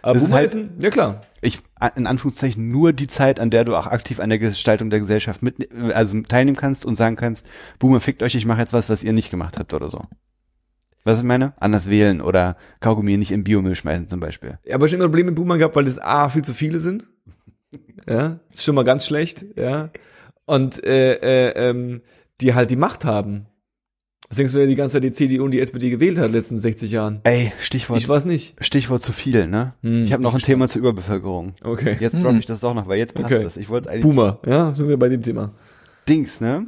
Aber 0.01 0.13
Das 0.15 0.23
Boomer 0.23 0.35
halt- 0.35 0.47
ist 0.47 0.55
ein, 0.55 0.71
ja 0.79 0.89
klar. 0.89 1.21
ich 1.41 1.59
in 1.95 2.07
Anführungszeichen 2.07 2.69
nur 2.69 2.93
die 2.93 3.07
Zeit, 3.07 3.39
an 3.39 3.49
der 3.49 3.65
du 3.65 3.75
auch 3.75 3.87
aktiv 3.87 4.19
an 4.19 4.29
der 4.29 4.39
Gestaltung 4.39 4.89
der 4.89 4.99
Gesellschaft 4.99 5.41
mit, 5.41 5.69
also 5.93 6.21
teilnehmen 6.21 6.57
kannst 6.57 6.85
und 6.85 6.95
sagen 6.95 7.15
kannst, 7.15 7.47
Boomer 7.79 7.99
fickt 7.99 8.23
euch, 8.23 8.35
ich 8.35 8.45
mache 8.45 8.59
jetzt 8.61 8.73
was, 8.73 8.89
was 8.89 9.03
ihr 9.03 9.13
nicht 9.13 9.31
gemacht 9.31 9.57
habt 9.59 9.73
oder 9.73 9.89
so. 9.89 10.05
Was 11.03 11.17
ich 11.17 11.23
meine? 11.23 11.53
Anders 11.59 11.89
wählen 11.89 12.21
oder 12.21 12.57
Kaugummi 12.79 13.17
nicht 13.17 13.31
in 13.31 13.43
Biomüll 13.43 13.73
schmeißen 13.75 14.07
zum 14.07 14.19
Beispiel. 14.19 14.59
Ja, 14.65 14.75
aber 14.75 14.87
schon 14.87 14.99
immer 14.99 15.07
Probleme 15.07 15.31
mit 15.31 15.35
Boomern 15.35 15.57
gehabt, 15.57 15.75
weil 15.75 15.85
das 15.85 15.97
A, 15.97 16.29
viel 16.29 16.43
zu 16.43 16.53
viele 16.53 16.79
sind. 16.79 17.07
Ja, 18.07 18.39
ist 18.51 18.63
schon 18.63 18.75
mal 18.75 18.83
ganz 18.83 19.05
schlecht, 19.05 19.45
ja. 19.55 19.89
Und 20.45 20.83
äh, 20.85 21.13
äh, 21.15 21.69
ähm, 21.69 22.01
die 22.41 22.53
halt 22.53 22.69
die 22.69 22.75
Macht 22.75 23.05
haben. 23.05 23.47
Was 24.31 24.37
denkst 24.37 24.53
du, 24.53 24.59
wer 24.59 24.65
die 24.67 24.77
ganze 24.77 24.93
Zeit 24.93 25.03
die 25.03 25.11
CDU 25.11 25.43
und 25.43 25.51
die 25.51 25.59
SPD 25.59 25.89
gewählt 25.89 26.17
hat 26.17 26.27
in 26.27 26.31
den 26.31 26.37
letzten 26.37 26.55
60 26.55 26.89
Jahren? 26.89 27.19
Ey, 27.23 27.51
Stichwort, 27.59 27.99
Ich 27.99 28.07
weiß 28.07 28.23
nicht. 28.23 28.55
Stichwort 28.63 29.01
zu 29.01 29.11
viel, 29.11 29.45
ne? 29.45 29.73
Hm, 29.83 30.05
ich 30.05 30.13
habe 30.13 30.23
noch 30.23 30.33
ein 30.33 30.39
Thema 30.39 30.69
zur 30.69 30.79
Überbevölkerung. 30.79 31.53
Okay. 31.61 31.97
Jetzt 31.99 32.13
Hm. 32.13 32.23
droppe 32.23 32.37
ich 32.37 32.45
das 32.45 32.61
doch 32.61 32.73
noch, 32.73 32.87
weil 32.87 32.97
jetzt 32.97 33.13
passt 33.13 33.25
Okay. 33.25 33.43
das. 33.43 33.57
Ich 33.57 33.67
wollte 33.67 33.89
eigentlich 33.89 34.03
Boomer, 34.03 34.39
ja, 34.45 34.73
sind 34.73 34.87
wir 34.87 34.97
bei 34.97 35.09
dem 35.09 35.21
Thema. 35.21 35.51
Dings, 36.07 36.39
ne? 36.39 36.65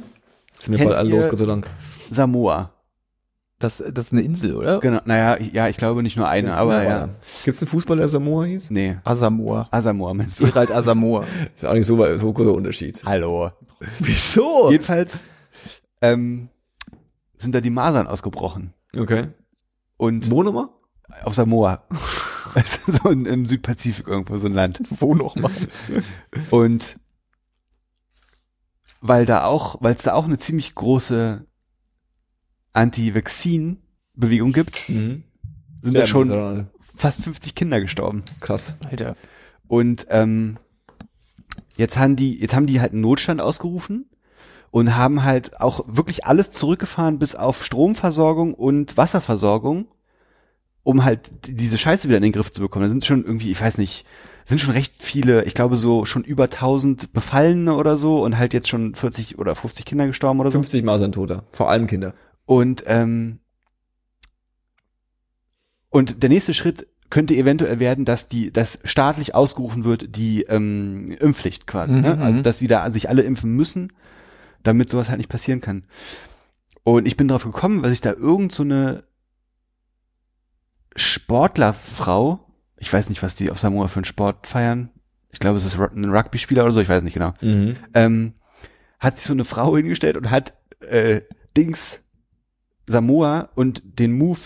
Sind 0.58 0.76
wir 0.76 0.84
bald 0.84 0.98
alle 0.98 1.08
los, 1.08 1.26
Gott 1.30 1.38
sei 1.38 1.46
Dank. 1.46 1.66
Samoa. 2.10 2.70
das, 3.60 3.82
das 3.94 4.08
ist 4.08 4.12
eine 4.12 4.20
Insel, 4.20 4.56
oder? 4.56 4.80
Genau, 4.80 5.00
naja, 5.06 5.38
ja, 5.40 5.66
ich 5.68 5.78
glaube 5.78 6.02
nicht 6.02 6.18
nur 6.18 6.28
eine, 6.28 6.52
aber 6.52 6.82
ja. 6.84 7.08
Gibt's 7.46 7.62
einen 7.62 7.68
Fußballer, 7.70 8.00
der 8.00 8.08
Samoa 8.10 8.44
hieß? 8.44 8.72
Nee, 8.72 8.98
Asamoah. 9.04 9.68
Asamoah 9.70 10.12
meinst 10.12 10.38
du? 10.38 10.44
Gerald 10.44 10.70
Asamoah. 10.70 11.24
Ist 11.56 11.64
auch 11.64 11.72
nicht 11.72 11.86
so, 11.86 12.16
so 12.18 12.30
großer 12.30 12.52
Unterschied. 12.52 13.02
Hallo. 13.06 13.52
Wieso? 14.00 14.70
Jedenfalls 14.70 15.24
ähm, 16.02 16.48
sind 17.44 17.54
da 17.54 17.60
die 17.60 17.70
Masern 17.70 18.06
ausgebrochen. 18.08 18.74
Okay. 18.96 19.28
Und 19.96 20.30
Wo 20.30 20.42
nochmal? 20.42 20.68
auf 21.22 21.34
Samoa. 21.34 21.84
Also 22.54 22.92
so 22.92 23.08
in, 23.10 23.26
im 23.26 23.46
Südpazifik 23.46 24.06
irgendwo 24.06 24.38
so 24.38 24.46
ein 24.46 24.54
Land. 24.54 24.80
Wo 25.00 25.12
noch 25.16 25.34
mal? 25.34 25.50
Und 26.50 27.00
weil 29.00 29.26
da 29.26 29.42
auch, 29.42 29.78
weil 29.80 29.96
es 29.96 30.02
da 30.04 30.12
auch 30.12 30.24
eine 30.26 30.38
ziemlich 30.38 30.72
große 30.76 31.44
Anti-Vaccine-Bewegung 32.74 34.52
gibt, 34.52 34.88
Mhm. 34.88 35.24
sind 35.82 35.94
da 35.94 36.00
Ja, 36.00 36.06
schon 36.06 36.28
miserabel. 36.28 36.66
fast 36.96 37.22
50 37.22 37.54
Kinder 37.56 37.80
gestorben. 37.80 38.22
Krass. 38.40 38.74
Alter. 38.88 39.16
Und 39.66 40.06
ähm, 40.10 40.58
jetzt 41.76 41.96
haben 41.98 42.14
die, 42.14 42.38
jetzt 42.38 42.54
haben 42.54 42.66
die 42.68 42.80
halt 42.80 42.92
einen 42.92 43.00
Notstand 43.00 43.40
ausgerufen 43.40 44.08
und 44.74 44.96
haben 44.96 45.22
halt 45.22 45.60
auch 45.60 45.84
wirklich 45.86 46.26
alles 46.26 46.50
zurückgefahren 46.50 47.20
bis 47.20 47.36
auf 47.36 47.64
Stromversorgung 47.64 48.54
und 48.54 48.96
Wasserversorgung, 48.96 49.86
um 50.82 51.04
halt 51.04 51.46
die- 51.46 51.54
diese 51.54 51.78
Scheiße 51.78 52.08
wieder 52.08 52.16
in 52.16 52.24
den 52.24 52.32
Griff 52.32 52.50
zu 52.50 52.60
bekommen. 52.60 52.82
Da 52.82 52.88
sind 52.88 53.04
schon 53.04 53.24
irgendwie, 53.24 53.52
ich 53.52 53.60
weiß 53.60 53.78
nicht, 53.78 54.04
sind 54.44 54.60
schon 54.60 54.72
recht 54.74 54.94
viele, 54.98 55.44
ich 55.44 55.54
glaube 55.54 55.76
so 55.76 56.04
schon 56.06 56.24
über 56.24 56.50
1000 56.50 57.12
Befallene 57.12 57.72
oder 57.76 57.96
so 57.96 58.20
und 58.24 58.36
halt 58.36 58.52
jetzt 58.52 58.66
schon 58.68 58.96
40 58.96 59.38
oder 59.38 59.54
50 59.54 59.84
Kinder 59.84 60.08
gestorben 60.08 60.40
oder 60.40 60.50
so. 60.50 60.58
50 60.58 60.82
Maserntoter. 60.82 61.44
Vor 61.52 61.70
allem 61.70 61.86
Kinder. 61.86 62.12
Und 62.44 62.82
ähm, 62.88 63.38
und 65.88 66.20
der 66.24 66.30
nächste 66.30 66.52
Schritt 66.52 66.88
könnte 67.10 67.36
eventuell 67.36 67.78
werden, 67.78 68.04
dass 68.04 68.26
die, 68.26 68.50
dass 68.52 68.80
staatlich 68.82 69.36
ausgerufen 69.36 69.84
wird, 69.84 70.16
die 70.16 70.42
ähm, 70.42 71.12
Impfpflicht 71.20 71.68
quasi. 71.68 71.92
Mhm, 71.92 72.00
ne? 72.00 72.18
Also 72.18 72.38
mhm. 72.38 72.42
dass 72.42 72.60
wieder 72.60 72.90
sich 72.90 73.08
alle 73.08 73.22
impfen 73.22 73.54
müssen, 73.54 73.92
damit 74.64 74.90
sowas 74.90 75.08
halt 75.08 75.18
nicht 75.18 75.30
passieren 75.30 75.60
kann. 75.60 75.84
Und 76.82 77.06
ich 77.06 77.16
bin 77.16 77.28
drauf 77.28 77.44
gekommen, 77.44 77.82
weil 77.82 77.90
sich 77.90 78.00
da 78.00 78.12
irgend 78.12 78.52
so 78.52 78.62
eine 78.62 79.04
Sportlerfrau, 80.96 82.40
ich 82.76 82.92
weiß 82.92 83.08
nicht, 83.08 83.22
was 83.22 83.36
die 83.36 83.50
auf 83.50 83.58
Samoa 83.58 83.88
für 83.88 83.96
einen 83.96 84.04
Sport 84.04 84.46
feiern. 84.46 84.90
Ich 85.30 85.38
glaube, 85.38 85.58
es 85.58 85.64
ist 85.64 85.78
ein 85.78 86.10
Rugby-Spieler 86.10 86.64
oder 86.64 86.72
so, 86.72 86.80
ich 86.80 86.88
weiß 86.88 87.02
nicht 87.02 87.14
genau. 87.14 87.34
Mhm. 87.40 87.76
Ähm, 87.94 88.34
hat 89.00 89.16
sich 89.16 89.26
so 89.26 89.32
eine 89.32 89.44
Frau 89.44 89.76
hingestellt 89.76 90.16
und 90.16 90.30
hat 90.30 90.54
äh, 90.80 91.22
Dings 91.56 92.00
Samoa 92.86 93.50
und 93.54 93.82
den 93.84 94.12
Move 94.12 94.40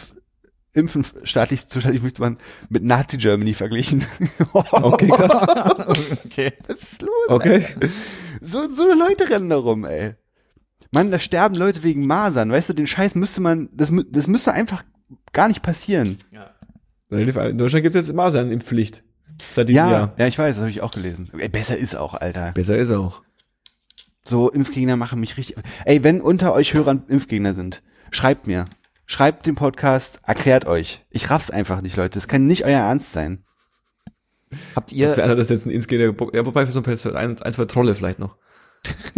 Impfen 0.74 1.04
staatlich 1.24 1.66
zu 1.66 1.80
staatlich 1.80 2.02
möchte 2.02 2.20
man 2.20 2.38
mit 2.68 2.84
Nazi 2.84 3.16
Germany 3.16 3.54
verglichen. 3.54 4.04
Okay, 4.52 5.08
krass. 5.08 5.88
okay. 6.24 6.52
Was 6.66 6.82
ist 6.82 7.02
los? 7.02 7.10
Okay. 7.28 7.64
So, 8.40 8.70
so 8.70 8.86
Leute 8.92 9.28
rennen 9.30 9.50
da 9.50 9.56
rum, 9.56 9.84
ey. 9.84 10.14
Mann, 10.90 11.10
da 11.10 11.18
sterben 11.18 11.54
Leute 11.54 11.82
wegen 11.82 12.06
Masern. 12.06 12.50
Weißt 12.50 12.68
du, 12.70 12.72
den 12.72 12.86
Scheiß 12.86 13.14
müsste 13.14 13.40
man, 13.40 13.68
das, 13.72 13.90
das 14.10 14.26
müsste 14.26 14.52
einfach 14.52 14.84
gar 15.32 15.48
nicht 15.48 15.62
passieren. 15.62 16.18
Alt. 17.10 17.36
In 17.36 17.58
Deutschland 17.58 17.82
gibt's 17.82 17.96
jetzt 17.96 18.12
Masernimpfpflicht. 18.12 19.02
Seit 19.54 19.68
diesem 19.68 19.76
Ja, 19.76 19.90
Jahr. 19.90 20.14
ja, 20.16 20.26
ich 20.26 20.38
weiß, 20.38 20.54
das 20.56 20.60
habe 20.62 20.70
ich 20.70 20.80
auch 20.80 20.90
gelesen. 20.90 21.30
Besser 21.52 21.76
ist 21.76 21.94
auch, 21.96 22.14
Alter. 22.14 22.52
Besser 22.52 22.76
ist 22.76 22.90
auch. 22.90 23.22
So, 24.24 24.50
Impfgegner 24.50 24.96
machen 24.96 25.20
mich 25.20 25.36
richtig. 25.36 25.56
Ey, 25.84 26.04
wenn 26.04 26.20
unter 26.20 26.52
euch 26.52 26.74
Hörern 26.74 27.04
Impfgegner 27.08 27.54
sind, 27.54 27.82
schreibt 28.10 28.46
mir. 28.46 28.64
Schreibt 29.06 29.46
den 29.46 29.54
Podcast, 29.54 30.20
erklärt 30.26 30.66
euch. 30.66 31.02
Ich 31.08 31.30
raff's 31.30 31.50
einfach 31.50 31.80
nicht, 31.80 31.96
Leute. 31.96 32.18
Das 32.18 32.28
kann 32.28 32.46
nicht 32.46 32.64
euer 32.66 32.80
Ernst 32.80 33.12
sein. 33.12 33.44
Habt 34.76 34.92
Ja. 34.92 35.14
ihr, 35.14 35.24
Einer 35.24 35.36
das 35.36 35.48
jetzt 35.48 35.66
ein 35.66 35.70
Insgeber, 35.70 36.14
ja, 36.34 36.46
wobei 36.46 36.66
für 36.66 36.72
so 36.72 36.80
ein, 36.82 37.16
ein, 37.16 37.42
ein, 37.42 37.52
zwei 37.52 37.64
Trolle 37.66 37.94
vielleicht 37.94 38.18
noch. 38.18 38.36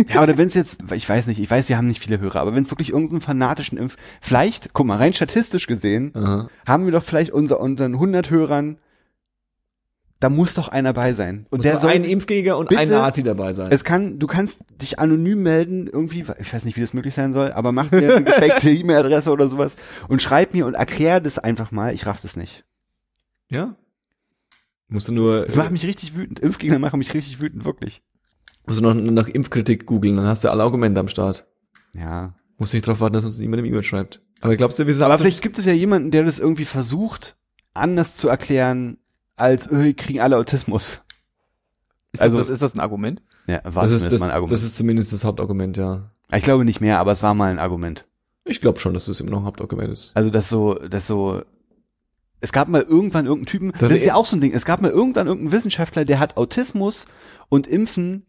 Ja, 0.08 0.22
oder 0.22 0.38
wenn's 0.38 0.54
jetzt, 0.54 0.78
ich 0.94 1.06
weiß 1.08 1.26
nicht, 1.26 1.38
ich 1.38 1.50
weiß, 1.50 1.68
wir 1.68 1.76
haben 1.76 1.86
nicht 1.86 2.00
viele 2.00 2.18
Hörer, 2.18 2.40
aber 2.40 2.54
wenn's 2.54 2.70
wirklich 2.70 2.90
irgendeinen 2.90 3.20
fanatischen 3.20 3.76
Impf, 3.76 3.96
vielleicht, 4.22 4.72
guck 4.72 4.86
mal, 4.86 4.96
rein 4.96 5.12
statistisch 5.12 5.66
gesehen, 5.66 6.12
Aha. 6.14 6.48
haben 6.66 6.86
wir 6.86 6.92
doch 6.92 7.04
vielleicht 7.04 7.30
unser, 7.30 7.60
unseren 7.60 7.92
100 7.94 8.30
Hörern, 8.30 8.78
da 10.18 10.28
muss 10.30 10.54
doch 10.54 10.68
einer 10.68 10.92
bei 10.92 11.12
sein. 11.14 11.46
Und 11.50 11.58
Muss 11.58 11.62
der 11.64 11.78
soll 11.78 11.90
ein 11.92 12.04
Impfgegner 12.04 12.56
und 12.58 12.68
bitte- 12.70 12.80
ein 12.80 12.88
Nazi 12.90 13.22
dabei 13.22 13.52
sein. 13.52 13.68
Es 13.70 13.84
kann, 13.84 14.18
du 14.18 14.26
kannst 14.26 14.64
dich 14.80 14.98
anonym 14.98 15.42
melden, 15.42 15.86
irgendwie, 15.86 16.24
ich 16.38 16.52
weiß 16.52 16.64
nicht, 16.64 16.76
wie 16.76 16.82
das 16.82 16.92
möglich 16.94 17.14
sein 17.14 17.32
soll, 17.32 17.52
aber 17.52 17.72
mach 17.72 17.90
mir 17.90 18.16
eine 18.16 18.24
gefakte 18.24 18.70
E-Mail-Adresse 18.70 19.30
oder 19.30 19.48
sowas 19.48 19.76
und 20.08 20.20
schreib 20.22 20.52
mir 20.54 20.66
und 20.66 20.74
erklär 20.74 21.20
das 21.20 21.38
einfach 21.38 21.70
mal. 21.70 21.94
Ich 21.94 22.06
raff 22.06 22.20
das 22.20 22.36
nicht. 22.36 22.64
ja? 23.50 23.76
Musst 24.90 25.08
du 25.08 25.14
nur, 25.14 25.46
Das 25.46 25.56
macht 25.56 25.70
mich 25.70 25.86
richtig 25.86 26.16
wütend. 26.16 26.40
Impfgegner 26.40 26.78
machen 26.78 26.98
mich 26.98 27.14
richtig 27.14 27.40
wütend, 27.40 27.64
wirklich. 27.64 28.02
musst 28.66 28.80
du 28.80 28.84
noch 28.84 28.94
nach 28.94 29.28
Impfkritik 29.28 29.86
googeln, 29.86 30.16
dann 30.16 30.26
hast 30.26 30.44
du 30.44 30.50
alle 30.50 30.62
Argumente 30.62 31.00
am 31.00 31.08
Start. 31.08 31.46
Ja. 31.94 32.34
Musst 32.58 32.74
nicht 32.74 32.86
drauf 32.86 33.00
warten, 33.00 33.14
dass 33.14 33.24
uns 33.24 33.38
niemand 33.38 33.60
eine 33.60 33.68
E-Mail 33.68 33.82
schreibt. 33.82 34.20
Aber 34.40 34.56
glaubst 34.56 34.78
du, 34.78 34.86
wir 34.86 34.92
sind 34.94 35.02
Aber 35.02 35.16
vielleicht 35.18 35.42
gibt 35.42 35.58
es 35.58 35.64
ja 35.64 35.72
jemanden, 35.72 36.10
der 36.10 36.24
das 36.24 36.38
irgendwie 36.38 36.64
versucht, 36.64 37.36
anders 37.72 38.16
zu 38.16 38.28
erklären, 38.28 38.98
als, 39.36 39.66
äh, 39.68 39.84
wir 39.84 39.94
kriegen 39.94 40.20
alle 40.20 40.36
Autismus. 40.36 41.02
ist, 42.12 42.20
also- 42.20 42.38
das, 42.38 42.48
ist 42.48 42.60
das 42.62 42.74
ein 42.74 42.80
Argument? 42.80 43.22
Ja, 43.46 43.60
war 43.64 43.82
das 43.82 43.92
ist, 43.92 43.98
zumindest 44.00 44.12
das, 44.12 44.20
mal 44.20 44.26
ein 44.26 44.32
Argument. 44.32 44.52
das 44.52 44.62
ist 44.62 44.76
zumindest 44.76 45.12
das 45.12 45.24
Hauptargument, 45.24 45.76
ja. 45.76 46.10
ich 46.34 46.44
glaube 46.44 46.64
nicht 46.64 46.80
mehr, 46.80 46.98
aber 46.98 47.12
es 47.12 47.22
war 47.22 47.34
mal 47.34 47.50
ein 47.50 47.58
Argument. 47.58 48.06
Ich 48.44 48.60
glaube 48.60 48.80
schon, 48.80 48.94
dass 48.94 49.06
das 49.06 49.20
immer 49.20 49.30
noch 49.30 49.40
ein 49.40 49.44
Hauptargument 49.44 49.90
ist. 49.92 50.16
Also, 50.16 50.30
dass 50.30 50.48
so, 50.48 50.74
dass 50.74 51.06
so, 51.06 51.42
es 52.40 52.52
gab 52.52 52.68
mal 52.68 52.82
irgendwann 52.82 53.26
irgendeinen 53.26 53.46
Typen, 53.46 53.72
das, 53.72 53.80
Das 53.80 53.90
ist 53.92 54.04
ja 54.04 54.14
auch 54.14 54.26
so 54.26 54.36
ein 54.36 54.40
Ding, 54.40 54.52
es 54.52 54.64
gab 54.64 54.80
mal 54.80 54.90
irgendwann 54.90 55.26
irgendeinen 55.26 55.52
Wissenschaftler, 55.52 56.04
der 56.04 56.18
hat 56.18 56.36
Autismus 56.36 57.06
und 57.48 57.66
Impfen 57.66 58.24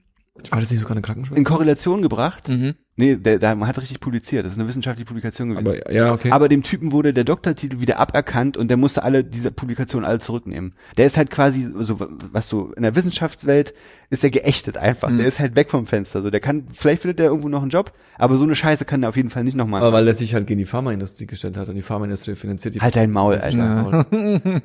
War 0.49 0.59
das 0.61 0.71
nicht 0.71 0.79
sogar 0.79 0.93
eine 0.93 1.01
Krankenschwester? 1.01 1.37
in 1.37 1.43
Korrelation 1.43 2.01
gebracht. 2.01 2.47
Mhm. 2.47 2.75
Nee, 2.95 3.15
der, 3.17 3.37
der 3.39 3.59
hat 3.59 3.81
richtig 3.81 3.99
publiziert. 3.99 4.45
Das 4.45 4.53
ist 4.53 4.59
eine 4.59 4.67
wissenschaftliche 4.67 5.05
Publikation 5.07 5.49
gewesen. 5.49 5.67
Aber, 5.67 5.91
ja, 5.93 6.13
okay. 6.13 6.31
Aber 6.31 6.47
dem 6.49 6.63
Typen 6.63 6.91
wurde 6.93 7.13
der 7.13 7.23
Doktortitel 7.25 7.79
wieder 7.81 7.99
aberkannt 7.99 8.57
und 8.57 8.69
der 8.69 8.77
musste 8.77 9.03
alle 9.03 9.23
diese 9.23 9.51
Publikationen 9.51 10.07
alle 10.07 10.19
zurücknehmen. 10.19 10.73
Der 10.97 11.05
ist 11.05 11.17
halt 11.17 11.31
quasi 11.31 11.69
so, 11.79 11.99
was 12.31 12.47
so 12.47 12.71
in 12.73 12.83
der 12.83 12.95
Wissenschaftswelt 12.95 13.73
ist 14.09 14.23
der 14.23 14.29
geächtet 14.31 14.77
einfach. 14.77 15.09
Mhm. 15.09 15.17
Der 15.19 15.27
ist 15.27 15.39
halt 15.39 15.55
weg 15.55 15.69
vom 15.69 15.85
Fenster. 15.85 16.21
So, 16.21 16.29
der 16.29 16.39
kann, 16.39 16.65
vielleicht 16.73 17.01
findet 17.01 17.19
der 17.19 17.27
irgendwo 17.27 17.49
noch 17.49 17.61
einen 17.61 17.71
Job, 17.71 17.91
aber 18.17 18.35
so 18.37 18.43
eine 18.45 18.55
Scheiße 18.55 18.85
kann 18.85 19.01
der 19.01 19.09
auf 19.09 19.17
jeden 19.17 19.29
Fall 19.29 19.43
nicht 19.43 19.55
nochmal. 19.55 19.81
Aber 19.81 19.93
weil 19.93 20.07
er 20.07 20.13
sich 20.13 20.33
halt 20.33 20.47
gegen 20.47 20.59
die 20.59 20.65
Pharmaindustrie 20.65 21.25
gestellt 21.27 21.57
hat 21.57 21.67
und 21.69 21.75
die 21.75 21.81
Pharmaindustrie 21.81 22.35
finanziert 22.35 22.75
die 22.75 22.81
Halt 22.81 22.95
dein 22.95 23.11
Maul, 23.11 23.35
Alter. 23.35 24.05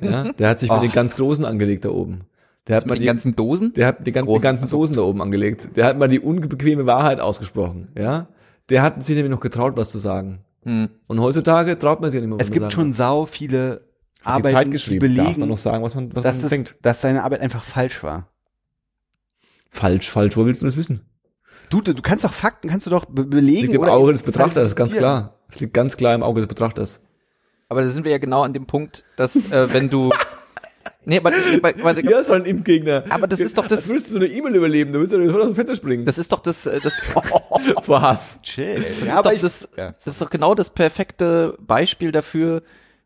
Ja, 0.01 0.31
der 0.31 0.49
hat 0.49 0.59
sich 0.59 0.69
Oh. 0.71 0.75
mit 0.81 0.83
den 0.83 0.91
ganz 0.93 1.15
Großen 1.15 1.43
angelegt 1.43 1.83
da 1.85 1.89
oben. 1.89 2.21
Der 2.67 2.75
hat 2.77 2.85
mal 2.85 2.97
die, 2.97 3.05
ganzen 3.05 3.35
Dosen? 3.35 3.73
der 3.73 3.87
hat 3.87 4.05
die, 4.05 4.11
gan- 4.11 4.25
die 4.25 4.39
ganzen 4.39 4.69
Dosen 4.69 4.95
da 4.95 5.01
oben 5.03 5.21
angelegt. 5.21 5.69
Der 5.77 5.85
hat 5.85 5.97
mal 5.97 6.07
die 6.07 6.19
unbequeme 6.19 6.85
Wahrheit 6.85 7.19
ausgesprochen, 7.19 7.89
ja. 7.97 8.27
Der 8.69 8.81
hat 8.81 9.01
sich 9.03 9.15
nämlich 9.15 9.31
noch 9.31 9.39
getraut, 9.39 9.77
was 9.77 9.89
zu 9.91 9.97
sagen. 9.97 10.39
Hm. 10.63 10.89
Und 11.07 11.21
heutzutage 11.21 11.79
traut 11.79 12.01
man 12.01 12.11
sich 12.11 12.17
ja 12.17 12.21
nicht 12.21 12.29
mehr, 12.29 12.39
was 12.39 12.47
Es 12.47 12.51
gibt 12.51 12.63
sagen 12.63 12.71
schon 12.73 12.93
sau 12.93 13.25
viele 13.25 13.85
Hat 14.21 14.39
die 14.43 14.47
Arbeiten, 14.49 14.65
die 14.65 14.75
geschrieben. 14.75 15.15
Darf 15.15 15.25
man 15.25 15.33
belegen, 15.33 15.49
noch 15.49 15.57
sagen, 15.57 15.83
was 15.83 15.95
man, 15.95 16.13
was 16.13 16.23
dass, 16.23 16.35
man 16.37 16.43
es, 16.45 16.49
denkt. 16.49 16.75
dass 16.81 16.99
seine 17.01 17.23
Arbeit 17.23 17.39
einfach 17.39 17.63
falsch 17.63 18.03
war. 18.03 18.27
Falsch, 19.69 20.09
falsch. 20.09 20.35
Wo 20.35 20.45
willst 20.45 20.61
du 20.61 20.65
das 20.65 20.75
wissen? 20.77 21.01
Du, 21.69 21.81
du 21.81 21.93
kannst 22.01 22.23
doch 22.25 22.33
Fakten, 22.33 22.69
kannst 22.69 22.85
du 22.85 22.89
doch 22.89 23.05
be 23.05 23.25
belegen. 23.25 23.61
liegt 23.63 23.73
im 23.75 23.83
Auge 23.83 24.11
des 24.13 24.23
Betrachters, 24.23 24.75
ganz 24.75 24.93
klar. 24.95 25.35
Es 25.49 25.59
liegt 25.59 25.73
ganz 25.73 25.97
klar 25.97 26.15
im 26.15 26.23
Auge 26.23 26.41
des 26.41 26.47
Betrachters. 26.47 27.01
Aber 27.69 27.81
da 27.81 27.89
sind 27.89 28.05
wir 28.05 28.11
ja 28.11 28.17
genau 28.17 28.43
an 28.43 28.53
dem 28.53 28.65
Punkt, 28.65 29.05
dass 29.17 29.35
äh, 29.51 29.73
wenn 29.73 29.89
du 29.89 30.11
Nee, 31.09 31.17
aber, 31.19 31.31
das- 31.31 31.53
aber, 31.53 31.69
aber 31.69 32.03
Ja, 32.03 32.19
ist 32.19 32.29
doch 32.29 32.35
ein 32.35 32.43
Impfgegner. 32.45 33.05
Aber 33.09 33.27
das 33.27 33.39
ist 33.39 33.57
doch 33.57 33.65
das- 33.65 33.79
Als 33.83 33.87
würdest 33.89 34.09
du 34.09 34.13
so 34.15 34.19
eine 34.19 34.27
E-Mail 34.27 34.55
überleben, 34.55 34.91
du 34.91 34.99
würdest 34.99 35.13
ja 35.13 35.35
aus 35.39 35.45
dem 35.45 35.55
Fenster 35.55 35.75
springen. 35.77 36.03
das 36.05 36.17
ist 36.17 36.31
doch 36.31 36.41
das 36.41 36.65
äh, 36.65 36.79
das, 36.81 36.93
Hass. 37.87 38.39
Chill. 38.43 38.75
das 38.75 39.05
Ja, 39.07 39.17
ist 39.17 39.25
doch 39.25 39.31
ich, 39.31 39.41
das 39.41 39.69
ja. 39.77 39.93
das 40.03 40.07
ist 40.07 40.21
doch 40.21 40.29
genau 40.29 40.53
das 40.53 40.71
perfekte 40.71 41.57
Beispiel 41.61 42.11
dafür, 42.11 42.61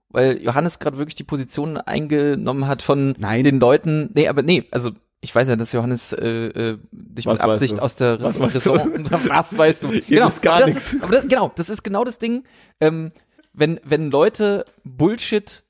weil 0.09 0.41
Johannes 0.41 0.79
gerade 0.79 0.97
wirklich 0.97 1.13
die 1.15 1.23
Position 1.23 1.77
eingenommen 1.77 2.67
hat 2.67 2.81
von 2.81 3.13
Nein. 3.19 3.43
den 3.43 3.59
Leuten. 3.59 4.09
Nee, 4.15 4.27
aber 4.27 4.41
nee, 4.41 4.65
also 4.71 4.91
ich 5.23 5.35
weiß 5.35 5.47
ja, 5.49 5.55
dass 5.55 5.71
Johannes 5.71 6.11
äh, 6.13 6.25
äh, 6.27 6.77
dich 6.91 7.27
Was 7.27 7.39
mit 7.39 7.41
Absicht 7.47 7.79
aus 7.79 7.95
der 7.95 8.19
Was 8.23 8.39
Ressort, 8.41 8.79
weißt 8.79 9.11
du? 9.11 9.29
Was 9.29 9.57
weißt 9.57 9.83
du? 9.83 9.89
Genau, 10.09 10.25
wisst 10.25 10.41
gar 10.41 10.55
aber 10.55 10.65
das 10.65 10.73
nichts. 10.73 10.93
Ist, 10.93 11.03
aber 11.03 11.13
das, 11.13 11.27
genau, 11.27 11.51
das 11.55 11.69
ist 11.69 11.83
genau 11.83 12.03
das 12.03 12.17
Ding. 12.17 12.43
Ähm, 12.79 13.11
wenn 13.53 13.79
wenn 13.83 14.09
Leute 14.09 14.65
Bullshit 14.83 15.63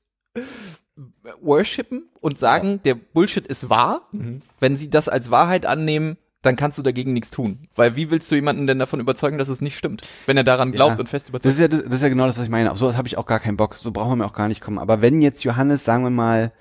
worshipen 1.40 2.04
und 2.20 2.38
sagen, 2.38 2.80
der 2.84 2.94
Bullshit 2.94 3.46
ist 3.46 3.70
wahr, 3.70 4.08
Mhm. 4.12 4.40
wenn 4.60 4.76
sie 4.76 4.90
das 4.90 5.08
als 5.08 5.30
Wahrheit 5.30 5.66
annehmen, 5.66 6.16
dann 6.42 6.56
kannst 6.56 6.76
du 6.76 6.82
dagegen 6.82 7.12
nichts 7.12 7.30
tun. 7.30 7.60
Weil 7.76 7.94
wie 7.94 8.10
willst 8.10 8.30
du 8.30 8.34
jemanden 8.34 8.66
denn 8.66 8.78
davon 8.80 8.98
überzeugen, 9.00 9.38
dass 9.38 9.48
es 9.48 9.60
nicht 9.60 9.78
stimmt? 9.78 10.02
Wenn 10.26 10.36
er 10.36 10.42
daran 10.44 10.72
glaubt 10.72 10.94
Ja. 10.96 11.00
und 11.00 11.08
fest 11.08 11.26
Das 11.26 11.30
überzeugt 11.30 11.54
ist 11.54 11.60
ja, 11.60 11.68
das 11.68 11.94
ist 11.94 12.02
ja 12.02 12.08
genau 12.08 12.26
das, 12.26 12.36
was 12.36 12.44
ich 12.44 12.50
meine. 12.50 12.70
Auf 12.72 12.78
sowas 12.78 12.96
habe 12.96 13.06
ich 13.06 13.16
auch 13.16 13.26
gar 13.26 13.38
keinen 13.40 13.56
Bock. 13.56 13.76
So 13.76 13.92
brauchen 13.92 14.10
wir 14.12 14.16
mir 14.16 14.26
auch 14.26 14.32
gar 14.32 14.48
nicht 14.48 14.60
kommen. 14.60 14.78
Aber 14.78 15.00
wenn 15.02 15.22
jetzt 15.22 15.44
Johannes, 15.44 15.84
sagen 15.84 16.02
wir 16.02 16.10
mal, 16.10 16.52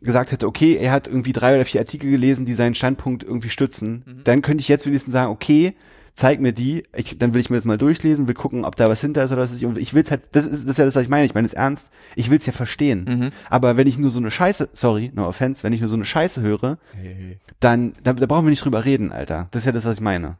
gesagt 0.00 0.32
hätte, 0.32 0.46
okay, 0.46 0.76
er 0.76 0.92
hat 0.92 1.08
irgendwie 1.08 1.32
drei 1.32 1.56
oder 1.56 1.64
vier 1.66 1.80
Artikel 1.80 2.10
gelesen, 2.10 2.46
die 2.46 2.54
seinen 2.54 2.74
Standpunkt 2.74 3.22
irgendwie 3.24 3.50
stützen, 3.50 4.22
dann 4.24 4.40
könnte 4.42 4.62
ich 4.62 4.68
jetzt 4.68 4.86
wenigstens 4.86 5.12
sagen, 5.12 5.30
okay, 5.32 5.74
zeig 6.14 6.40
mir 6.40 6.52
die, 6.52 6.84
ich, 6.94 7.18
dann 7.18 7.32
will 7.34 7.40
ich 7.40 7.50
mir 7.50 7.56
das 7.56 7.64
mal 7.64 7.78
durchlesen, 7.78 8.26
will 8.26 8.34
gucken, 8.34 8.64
ob 8.64 8.76
da 8.76 8.88
was 8.88 9.00
hinter 9.00 9.24
ist 9.24 9.32
oder 9.32 9.42
was 9.42 9.52
ist. 9.52 9.62
Und 9.64 9.78
ich 9.78 9.94
will's 9.94 10.10
halt, 10.10 10.22
das 10.32 10.44
ist, 10.46 10.64
das 10.64 10.70
ist 10.72 10.78
ja 10.78 10.84
das, 10.84 10.94
was 10.96 11.02
ich 11.02 11.08
meine. 11.08 11.24
Ich 11.26 11.34
meine 11.34 11.46
es 11.46 11.54
ernst. 11.54 11.90
Ich 12.16 12.30
will's 12.30 12.46
ja 12.46 12.52
verstehen. 12.52 13.04
Mhm. 13.08 13.30
Aber 13.48 13.76
wenn 13.76 13.86
ich 13.86 13.98
nur 13.98 14.10
so 14.10 14.18
eine 14.18 14.30
Scheiße, 14.30 14.70
sorry, 14.74 15.10
no 15.14 15.26
offense, 15.26 15.62
wenn 15.62 15.72
ich 15.72 15.80
nur 15.80 15.88
so 15.88 15.96
eine 15.96 16.04
Scheiße 16.04 16.40
höre, 16.42 16.78
dann, 17.60 17.94
da, 18.02 18.12
da 18.12 18.26
brauchen 18.26 18.44
wir 18.46 18.50
nicht 18.50 18.64
drüber 18.64 18.84
reden, 18.84 19.12
Alter. 19.12 19.48
Das 19.50 19.62
ist 19.62 19.66
ja 19.66 19.72
das, 19.72 19.84
was 19.84 19.94
ich 19.94 20.00
meine. 20.00 20.36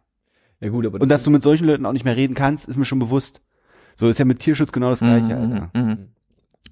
Ja 0.60 0.68
gut, 0.68 0.86
aber 0.86 1.00
Und 1.00 1.08
dass 1.08 1.22
du 1.22 1.30
mit 1.30 1.42
solchen 1.42 1.66
Leuten 1.66 1.86
auch 1.86 1.92
nicht 1.92 2.04
mehr 2.04 2.16
reden 2.16 2.34
kannst, 2.34 2.68
ist 2.68 2.76
mir 2.76 2.84
schon 2.84 2.98
bewusst. 2.98 3.42
So 3.96 4.08
ist 4.08 4.18
ja 4.18 4.24
mit 4.24 4.40
Tierschutz 4.40 4.72
genau 4.72 4.90
das 4.90 5.00
gleiche, 5.00 5.34
Mhm, 5.36 5.52
Alter. 5.52 5.70
mhm. 5.74 6.08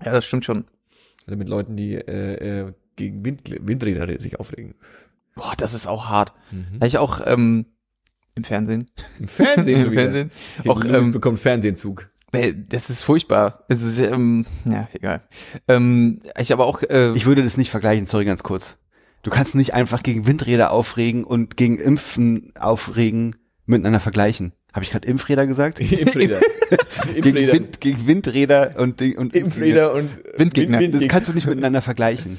Ja, 0.04 0.12
das 0.12 0.24
stimmt 0.26 0.44
schon. 0.44 0.64
Also 1.26 1.36
mit 1.36 1.48
Leuten, 1.48 1.76
die 1.76 1.94
äh, 1.94 2.66
äh, 2.66 2.72
gegen 2.96 3.24
Wind, 3.24 3.42
Windräder 3.66 4.20
sich 4.20 4.38
aufregen. 4.40 4.74
Boah, 5.34 5.52
das 5.56 5.72
ist 5.74 5.86
auch 5.86 6.08
hart. 6.08 6.32
Mhm. 6.50 6.74
Habe 6.76 6.86
ich 6.86 6.98
auch 6.98 7.20
ähm, 7.26 7.66
im 8.38 8.44
Fernsehen. 8.44 8.86
Im 9.18 9.28
Fernsehen. 9.28 9.84
Im. 9.86 9.92
Fernsehen. 9.92 10.30
Okay, 10.60 10.68
Auch, 10.70 10.82
Louis 10.84 11.06
ähm, 11.06 11.12
bekommt 11.12 11.40
Fernsehenzug. 11.40 12.08
Äh, 12.32 12.54
Das 12.68 12.88
ist 12.88 13.02
furchtbar. 13.02 13.64
Es 13.68 13.82
ist, 13.82 13.98
ähm, 13.98 14.46
ja, 14.64 14.88
egal. 14.92 15.22
Ähm, 15.66 16.20
ich 16.38 16.52
aber 16.52 16.66
auch, 16.66 16.82
äh, 16.82 17.12
Ich 17.14 17.26
würde 17.26 17.42
das 17.42 17.56
nicht 17.56 17.70
vergleichen, 17.70 18.06
sorry, 18.06 18.24
ganz 18.24 18.42
kurz. 18.42 18.76
Du 19.22 19.30
kannst 19.30 19.54
nicht 19.54 19.74
einfach 19.74 20.02
gegen 20.02 20.26
Windräder 20.26 20.70
aufregen 20.70 21.24
und 21.24 21.56
gegen 21.56 21.78
Impfen 21.78 22.52
aufregen 22.58 23.34
miteinander 23.66 24.00
vergleichen. 24.00 24.52
Habe 24.72 24.84
ich 24.84 24.90
gerade 24.92 25.08
Impfräder 25.08 25.46
gesagt? 25.46 25.80
Impfräder. 25.80 26.40
Gegen, 27.14 27.26
Impfräder. 27.28 27.52
Wind, 27.54 27.80
gegen 27.80 28.06
Windräder 28.06 28.74
und, 28.76 29.00
und 29.00 29.34
Impfräder 29.34 29.94
und 29.94 30.10
Windgegner. 30.36 30.80
Wind, 30.80 30.94
Das 30.94 31.08
kannst 31.08 31.28
du 31.28 31.32
nicht 31.32 31.46
miteinander 31.46 31.80
vergleichen. 31.80 32.36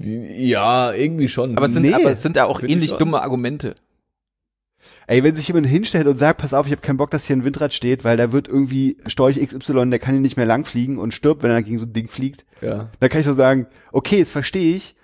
ja, 0.00 0.92
irgendwie 0.92 1.28
schon. 1.28 1.56
aber 1.56 1.66
es 1.66 1.72
sind, 1.72 1.82
nee, 1.82 1.94
aber 1.94 2.10
es 2.10 2.22
sind 2.22 2.36
ja 2.36 2.44
auch 2.44 2.62
ähnlich 2.62 2.92
dumme 2.92 3.22
Argumente. 3.22 3.74
Ey, 5.06 5.24
wenn 5.24 5.34
sich 5.34 5.48
jemand 5.48 5.66
hinstellt 5.66 6.06
und 6.06 6.16
sagt, 6.16 6.40
pass 6.40 6.54
auf, 6.54 6.66
ich 6.66 6.72
habe 6.72 6.82
keinen 6.82 6.96
Bock, 6.96 7.10
dass 7.10 7.26
hier 7.26 7.36
ein 7.36 7.44
Windrad 7.44 7.74
steht, 7.74 8.04
weil 8.04 8.16
da 8.16 8.32
wird 8.32 8.48
irgendwie 8.48 8.96
Storch 9.06 9.40
XY, 9.40 9.90
der 9.90 9.98
kann 9.98 10.14
hier 10.14 10.20
nicht 10.20 10.36
mehr 10.36 10.46
lang 10.46 10.64
fliegen 10.64 10.98
und 10.98 11.12
stirbt, 11.12 11.42
wenn 11.42 11.50
er 11.50 11.62
gegen 11.62 11.78
so 11.78 11.86
ein 11.86 11.92
Ding 11.92 12.08
fliegt. 12.08 12.44
Ja. 12.60 12.90
Da 13.00 13.08
kann 13.08 13.20
ich 13.20 13.26
nur 13.26 13.34
sagen, 13.34 13.66
okay, 13.90 14.18
jetzt 14.18 14.32
verstehe 14.32 14.76
ich, 14.76 14.94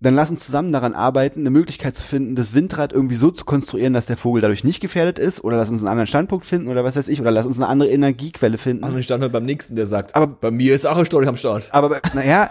dann 0.00 0.14
lass 0.14 0.30
uns 0.30 0.44
zusammen 0.46 0.70
daran 0.70 0.94
arbeiten, 0.94 1.40
eine 1.40 1.50
Möglichkeit 1.50 1.96
zu 1.96 2.06
finden, 2.06 2.36
das 2.36 2.54
Windrad 2.54 2.92
irgendwie 2.92 3.16
so 3.16 3.30
zu 3.32 3.44
konstruieren, 3.44 3.92
dass 3.94 4.06
der 4.06 4.16
Vogel 4.16 4.40
dadurch 4.42 4.62
nicht 4.62 4.80
gefährdet 4.80 5.18
ist, 5.18 5.42
oder 5.42 5.56
lass 5.56 5.70
uns 5.70 5.80
einen 5.80 5.88
anderen 5.88 6.06
Standpunkt 6.06 6.46
finden, 6.46 6.68
oder 6.68 6.84
was 6.84 6.94
weiß 6.96 7.08
ich, 7.08 7.20
oder 7.20 7.30
lass 7.32 7.46
uns 7.46 7.56
eine 7.58 7.66
andere 7.66 7.90
Energiequelle 7.90 8.58
finden. 8.58 8.84
Und 8.84 8.92
dann 8.94 9.02
stand 9.02 9.22
halt 9.22 9.32
beim 9.32 9.44
nächsten, 9.44 9.74
der 9.76 9.86
sagt, 9.86 10.14
Aber- 10.14 10.28
bei 10.28 10.50
mir 10.52 10.74
ist 10.74 10.86
auch 10.86 10.96
ein 10.98 11.06
Storch 11.06 11.26
am 11.26 11.36
Start. 11.36 11.68
Aber 11.72 12.00
naja, 12.14 12.48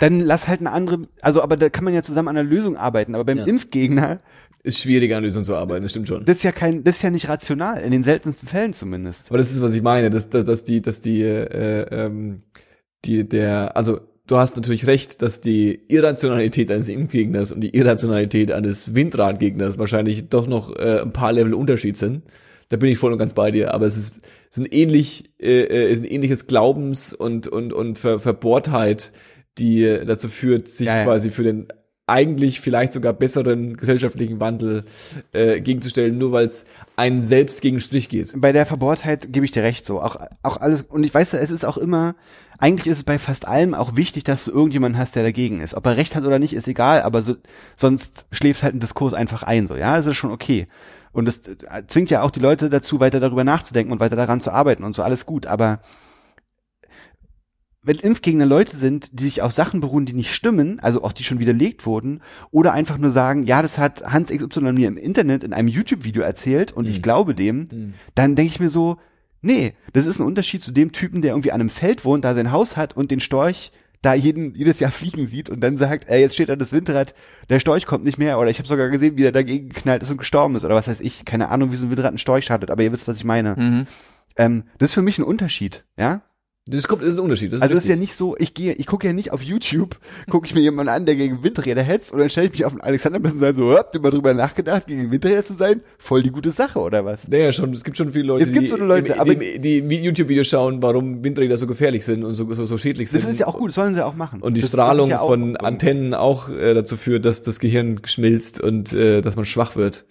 dann 0.00 0.20
lass 0.20 0.48
halt 0.48 0.60
eine 0.60 0.72
andere, 0.72 1.02
also 1.22 1.42
aber 1.42 1.56
da 1.56 1.68
kann 1.68 1.84
man 1.84 1.94
ja 1.94 2.02
zusammen 2.02 2.28
an 2.28 2.36
einer 2.36 2.48
Lösung 2.48 2.76
arbeiten. 2.76 3.14
Aber 3.14 3.24
beim 3.24 3.38
Ja. 3.38 3.44
Impfgegner, 3.46 4.20
Ist 4.64 4.80
schwieriger 4.80 5.18
an 5.18 5.22
Lösungen 5.22 5.44
zu 5.44 5.54
arbeiten, 5.54 5.82
das 5.84 5.92
stimmt 5.92 6.08
schon. 6.08 6.24
das 6.24 6.38
ist 6.38 6.42
ja 6.42 6.50
kein, 6.52 6.82
das 6.82 6.96
ist 6.96 7.02
ja 7.02 7.10
nicht 7.10 7.28
rational, 7.28 7.80
in 7.80 7.92
den 7.92 8.02
seltensten 8.02 8.48
Fällen 8.48 8.72
zumindest. 8.72 9.28
Aber 9.30 9.38
das 9.38 9.52
ist, 9.52 9.62
was 9.62 9.72
ich 9.72 9.82
meine, 9.82 10.10
dass, 10.10 10.30
dass, 10.30 10.44
dass 10.44 10.64
die, 10.64 10.82
dass 10.82 11.00
die, 11.00 11.22
äh, 11.22 11.82
ähm, 11.92 12.42
die, 13.04 13.28
der, 13.28 13.76
also 13.76 14.00
du 14.28 14.36
hast 14.36 14.54
natürlich 14.56 14.86
recht, 14.86 15.22
dass 15.22 15.40
die 15.40 15.80
Irrationalität 15.88 16.70
eines 16.70 16.88
Impfgegners 16.88 17.50
und 17.50 17.60
die 17.62 17.74
Irrationalität 17.76 18.52
eines 18.52 18.94
Windradgegners 18.94 19.78
wahrscheinlich 19.78 20.28
doch 20.28 20.46
noch 20.46 20.76
äh, 20.76 21.00
ein 21.00 21.12
paar 21.12 21.32
Level 21.32 21.54
Unterschied 21.54 21.96
sind. 21.96 22.22
Da 22.68 22.76
bin 22.76 22.90
ich 22.90 22.98
voll 22.98 23.12
und 23.12 23.18
ganz 23.18 23.32
bei 23.32 23.50
dir. 23.50 23.72
Aber 23.72 23.86
es 23.86 23.96
ist, 23.96 24.20
es 24.50 24.58
ist 24.58 24.62
ein 24.62 24.66
ähnlich, 24.70 25.32
äh, 25.40 25.62
äh, 25.62 25.90
ist 25.90 26.04
ein 26.04 26.10
ähnliches 26.10 26.46
Glaubens 26.46 27.14
und 27.14 27.48
und 27.48 27.72
und 27.72 27.98
Ver 27.98 28.20
Verbohrtheit, 28.20 29.12
die 29.56 29.84
äh, 29.84 30.04
dazu 30.04 30.28
führt, 30.28 30.68
sich 30.68 30.86
Ja, 30.86 30.98
ja. 30.98 31.04
quasi 31.04 31.30
für 31.30 31.42
den 31.42 31.68
eigentlich 32.08 32.60
vielleicht 32.60 32.92
sogar 32.92 33.12
besseren 33.12 33.76
gesellschaftlichen 33.76 34.40
Wandel 34.40 34.84
äh, 35.32 35.60
gegenzustellen, 35.60 36.18
nur 36.18 36.32
weil 36.32 36.46
es 36.46 36.64
einen 36.96 37.22
selbst 37.22 37.60
gegen 37.60 37.80
Strich 37.80 38.08
geht. 38.08 38.32
Bei 38.36 38.52
der 38.52 38.66
Verbohrtheit 38.66 39.32
gebe 39.32 39.44
ich 39.44 39.52
dir 39.52 39.62
recht, 39.62 39.86
so 39.86 40.00
auch 40.00 40.16
auch 40.42 40.56
alles. 40.60 40.82
Und 40.82 41.04
ich 41.04 41.14
weiß, 41.14 41.34
es 41.34 41.50
ist 41.50 41.64
auch 41.64 41.78
immer. 41.78 42.14
Eigentlich 42.60 42.88
ist 42.88 42.98
es 42.98 43.04
bei 43.04 43.18
fast 43.18 43.46
allem 43.46 43.72
auch 43.72 43.94
wichtig, 43.94 44.24
dass 44.24 44.46
du 44.46 44.50
irgendjemanden 44.50 45.00
hast, 45.00 45.14
der 45.14 45.22
dagegen 45.22 45.60
ist. 45.60 45.74
Ob 45.74 45.86
er 45.86 45.96
recht 45.96 46.16
hat 46.16 46.24
oder 46.24 46.40
nicht, 46.40 46.54
ist 46.54 46.66
egal. 46.66 47.02
Aber 47.02 47.22
so, 47.22 47.36
sonst 47.76 48.26
schläft 48.32 48.64
halt 48.64 48.74
ein 48.74 48.80
Diskurs 48.80 49.14
einfach 49.14 49.44
ein. 49.44 49.68
So, 49.68 49.76
ja, 49.76 49.96
es 49.96 50.06
ist 50.06 50.16
schon 50.16 50.32
okay. 50.32 50.66
Und 51.12 51.28
äh, 51.28 51.82
zwingt 51.86 52.10
ja 52.10 52.22
auch 52.22 52.30
die 52.30 52.40
Leute 52.40 52.68
dazu, 52.68 53.00
weiter 53.00 53.20
darüber 53.20 53.44
nachzudenken 53.44 53.92
und 53.92 54.00
weiter 54.00 54.16
daran 54.16 54.40
zu 54.40 54.50
arbeiten 54.50 54.82
und 54.82 54.94
so 54.94 55.02
alles 55.02 55.24
gut. 55.24 55.46
Aber 55.46 55.80
wenn 57.82 57.96
Impfgegner 57.96 58.46
Leute 58.46 58.76
sind, 58.76 59.18
die 59.18 59.24
sich 59.24 59.42
auf 59.42 59.52
Sachen 59.52 59.80
beruhen, 59.80 60.04
die 60.04 60.12
nicht 60.12 60.34
stimmen, 60.34 60.80
also 60.80 61.04
auch 61.04 61.12
die 61.12 61.24
schon 61.24 61.38
widerlegt 61.38 61.86
wurden, 61.86 62.20
oder 62.50 62.72
einfach 62.72 62.98
nur 62.98 63.10
sagen, 63.10 63.44
ja, 63.44 63.62
das 63.62 63.78
hat 63.78 64.02
Hans 64.02 64.30
XY 64.30 64.72
mir 64.72 64.88
im 64.88 64.96
Internet 64.96 65.44
in 65.44 65.52
einem 65.52 65.68
YouTube-Video 65.68 66.22
erzählt 66.22 66.72
und 66.72 66.86
ich 66.86 67.02
glaube 67.02 67.34
dem, 67.34 67.94
dann 68.14 68.34
denke 68.34 68.52
ich 68.52 68.60
mir 68.60 68.70
so, 68.70 68.98
nee, 69.42 69.74
das 69.92 70.06
ist 70.06 70.18
ein 70.18 70.26
Unterschied 70.26 70.62
zu 70.62 70.72
dem 70.72 70.92
Typen, 70.92 71.22
der 71.22 71.32
irgendwie 71.32 71.52
an 71.52 71.60
einem 71.60 71.70
Feld 71.70 72.04
wohnt, 72.04 72.24
da 72.24 72.34
sein 72.34 72.52
Haus 72.52 72.76
hat 72.76 72.96
und 72.96 73.10
den 73.10 73.20
Storch 73.20 73.72
da 74.02 74.14
jeden, 74.14 74.54
jedes 74.54 74.78
Jahr 74.80 74.90
fliegen 74.90 75.26
sieht 75.26 75.50
und 75.50 75.60
dann 75.60 75.76
sagt, 75.76 76.08
ey, 76.08 76.20
jetzt 76.20 76.34
steht 76.34 76.48
da 76.48 76.56
das 76.56 76.72
Windrad, 76.72 77.14
der 77.48 77.60
Storch 77.60 77.86
kommt 77.86 78.04
nicht 78.04 78.18
mehr 78.18 78.38
oder 78.38 78.50
ich 78.50 78.58
habe 78.58 78.68
sogar 78.68 78.88
gesehen, 78.90 79.16
wie 79.16 79.22
der 79.22 79.32
dagegen 79.32 79.70
geknallt 79.70 80.02
ist 80.02 80.10
und 80.10 80.18
gestorben 80.18 80.54
ist 80.56 80.64
oder 80.64 80.74
was 80.74 80.88
weiß 80.88 81.00
ich, 81.00 81.24
keine 81.24 81.48
Ahnung, 81.48 81.72
wie 81.72 81.76
so 81.76 81.86
ein 81.86 81.90
Windrad 81.90 82.08
einen 82.08 82.18
Storch 82.18 82.44
schadet, 82.44 82.70
aber 82.70 82.82
ihr 82.82 82.92
wisst, 82.92 83.08
was 83.08 83.16
ich 83.16 83.24
meine. 83.24 83.56
Mhm. 83.56 83.86
Ähm, 84.36 84.64
das 84.78 84.90
ist 84.90 84.94
für 84.94 85.02
mich 85.02 85.18
ein 85.18 85.24
Unterschied, 85.24 85.84
ja? 85.96 86.22
Das 86.70 86.86
kommt, 86.86 87.02
das 87.02 87.08
ist 87.10 87.18
ein 87.18 87.24
Unterschied. 87.24 87.52
Das 87.52 87.58
ist 87.58 87.62
also 87.62 87.74
das 87.74 87.84
ist 87.84 87.90
ja 87.90 87.96
nicht 87.96 88.14
so, 88.14 88.36
ich 88.38 88.54
gehe, 88.54 88.72
ich 88.74 88.86
gucke 88.86 89.06
ja 89.06 89.12
nicht 89.12 89.32
auf 89.32 89.42
YouTube, 89.42 89.96
gucke 90.30 90.46
ich 90.46 90.54
mir 90.54 90.60
jemanden 90.60 90.90
an, 90.92 91.06
der 91.06 91.16
gegen 91.16 91.42
Windräder 91.42 91.82
hetzt 91.82 92.12
und 92.12 92.18
dann 92.20 92.28
stelle 92.30 92.46
ich 92.46 92.52
mich 92.52 92.64
auf 92.64 92.72
den 92.72 92.80
Alexanderplatz 92.80 93.32
und 93.34 93.38
sage 93.40 93.56
so, 93.56 93.72
habt 93.76 93.94
ihr 93.94 94.00
mal 94.00 94.10
drüber 94.10 94.34
nachgedacht, 94.34 94.86
gegen 94.86 95.10
Windräder 95.10 95.44
zu 95.44 95.54
sein? 95.54 95.80
Voll 95.98 96.22
die 96.22 96.30
gute 96.30 96.52
Sache, 96.52 96.78
oder 96.80 97.04
was? 97.04 97.26
Naja, 97.28 97.52
schon, 97.52 97.72
es 97.72 97.84
gibt 97.84 97.96
schon 97.96 98.12
viele 98.12 98.26
Leute, 98.26 98.44
Es 98.44 98.52
gibt 98.52 98.64
die, 98.64 98.68
so 98.68 98.76
Leute, 98.76 99.12
die, 99.14 99.18
aber- 99.18 99.34
die, 99.34 99.58
die, 99.60 99.82
die 99.86 99.96
YouTube-Videos 99.96 100.46
schauen, 100.46 100.82
warum 100.82 101.24
Windräder 101.24 101.56
so 101.56 101.66
gefährlich 101.66 102.04
sind 102.04 102.24
und 102.24 102.34
so, 102.34 102.52
so, 102.52 102.66
so 102.66 102.78
schädlich 102.78 103.10
sind. 103.10 103.22
Das 103.22 103.30
ist 103.30 103.40
ja 103.40 103.46
auch 103.46 103.58
gut, 103.58 103.68
das 103.68 103.74
sollen 103.76 103.94
sie 103.94 104.04
auch 104.04 104.14
machen. 104.14 104.42
Und 104.42 104.54
die 104.54 104.60
das 104.60 104.70
Strahlung 104.70 105.10
ja 105.10 105.18
von. 105.18 105.56
Antennen 105.56 106.14
auch 106.14 106.50
äh, 106.50 106.74
dazu 106.74 106.96
führt, 106.96 107.24
dass 107.24 107.42
das 107.42 107.58
Gehirn 107.60 108.00
schmilzt 108.04 108.60
und 108.60 108.92
äh, 108.92 109.22
dass 109.22 109.36
man 109.36 109.44
schwach 109.44 109.76
wird 109.76 110.04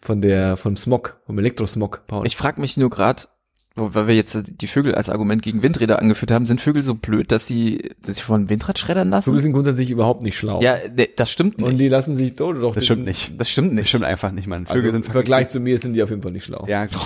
von 0.00 0.20
der 0.20 0.56
vom 0.56 0.76
Smog, 0.76 1.20
vom 1.26 1.38
Elektrosmog. 1.38 2.02
Paul. 2.06 2.26
Ich 2.26 2.36
frage 2.36 2.60
mich 2.60 2.76
nur 2.76 2.90
gerade, 2.90 3.24
weil 3.76 4.08
wir 4.08 4.14
jetzt 4.14 4.42
die 4.60 4.66
Vögel 4.66 4.94
als 4.94 5.08
Argument 5.10 5.42
gegen 5.42 5.62
Windräder 5.62 5.98
angeführt 6.00 6.30
haben, 6.30 6.46
sind 6.46 6.60
Vögel 6.60 6.82
so 6.82 6.94
blöd, 6.94 7.30
dass 7.30 7.46
sie 7.46 7.90
sich 8.02 8.22
von 8.24 8.48
Windrad 8.48 8.78
schreddern 8.78 9.10
lassen? 9.10 9.24
Vögel 9.26 9.40
sind 9.42 9.52
grundsätzlich 9.52 9.90
überhaupt 9.90 10.22
nicht 10.22 10.38
schlau. 10.38 10.60
ja, 10.62 10.76
ne, 10.96 11.08
das 11.14 11.30
stimmt 11.30 11.60
und 11.62 11.70
nicht. 11.72 11.80
die 11.80 11.88
lassen 11.88 12.16
sich 12.16 12.34
doch 12.36 12.52
doch. 12.54 12.74
Das 12.74 12.84
stimmt 12.84 13.00
sind- 13.00 13.04
nicht. 13.06 13.32
das 13.40 13.50
stimmt 13.50 13.68
Das 13.72 13.76
nicht. 13.76 13.88
stimmt 13.90 14.04
einfach 14.04 14.32
nicht, 14.32 14.46
Mann. 14.48 14.62
Also 14.66 14.74
Vögel 14.80 14.94
im 14.96 15.02
sind 15.02 15.12
Vergleich 15.12 15.48
zu 15.48 15.60
mir 15.60 15.78
sind 15.78 15.92
die 15.94 16.02
auf 16.02 16.10
jeden 16.10 16.22
Fall 16.22 16.32
nicht 16.32 16.44
schlau. 16.44 16.64
Ja, 16.68 16.86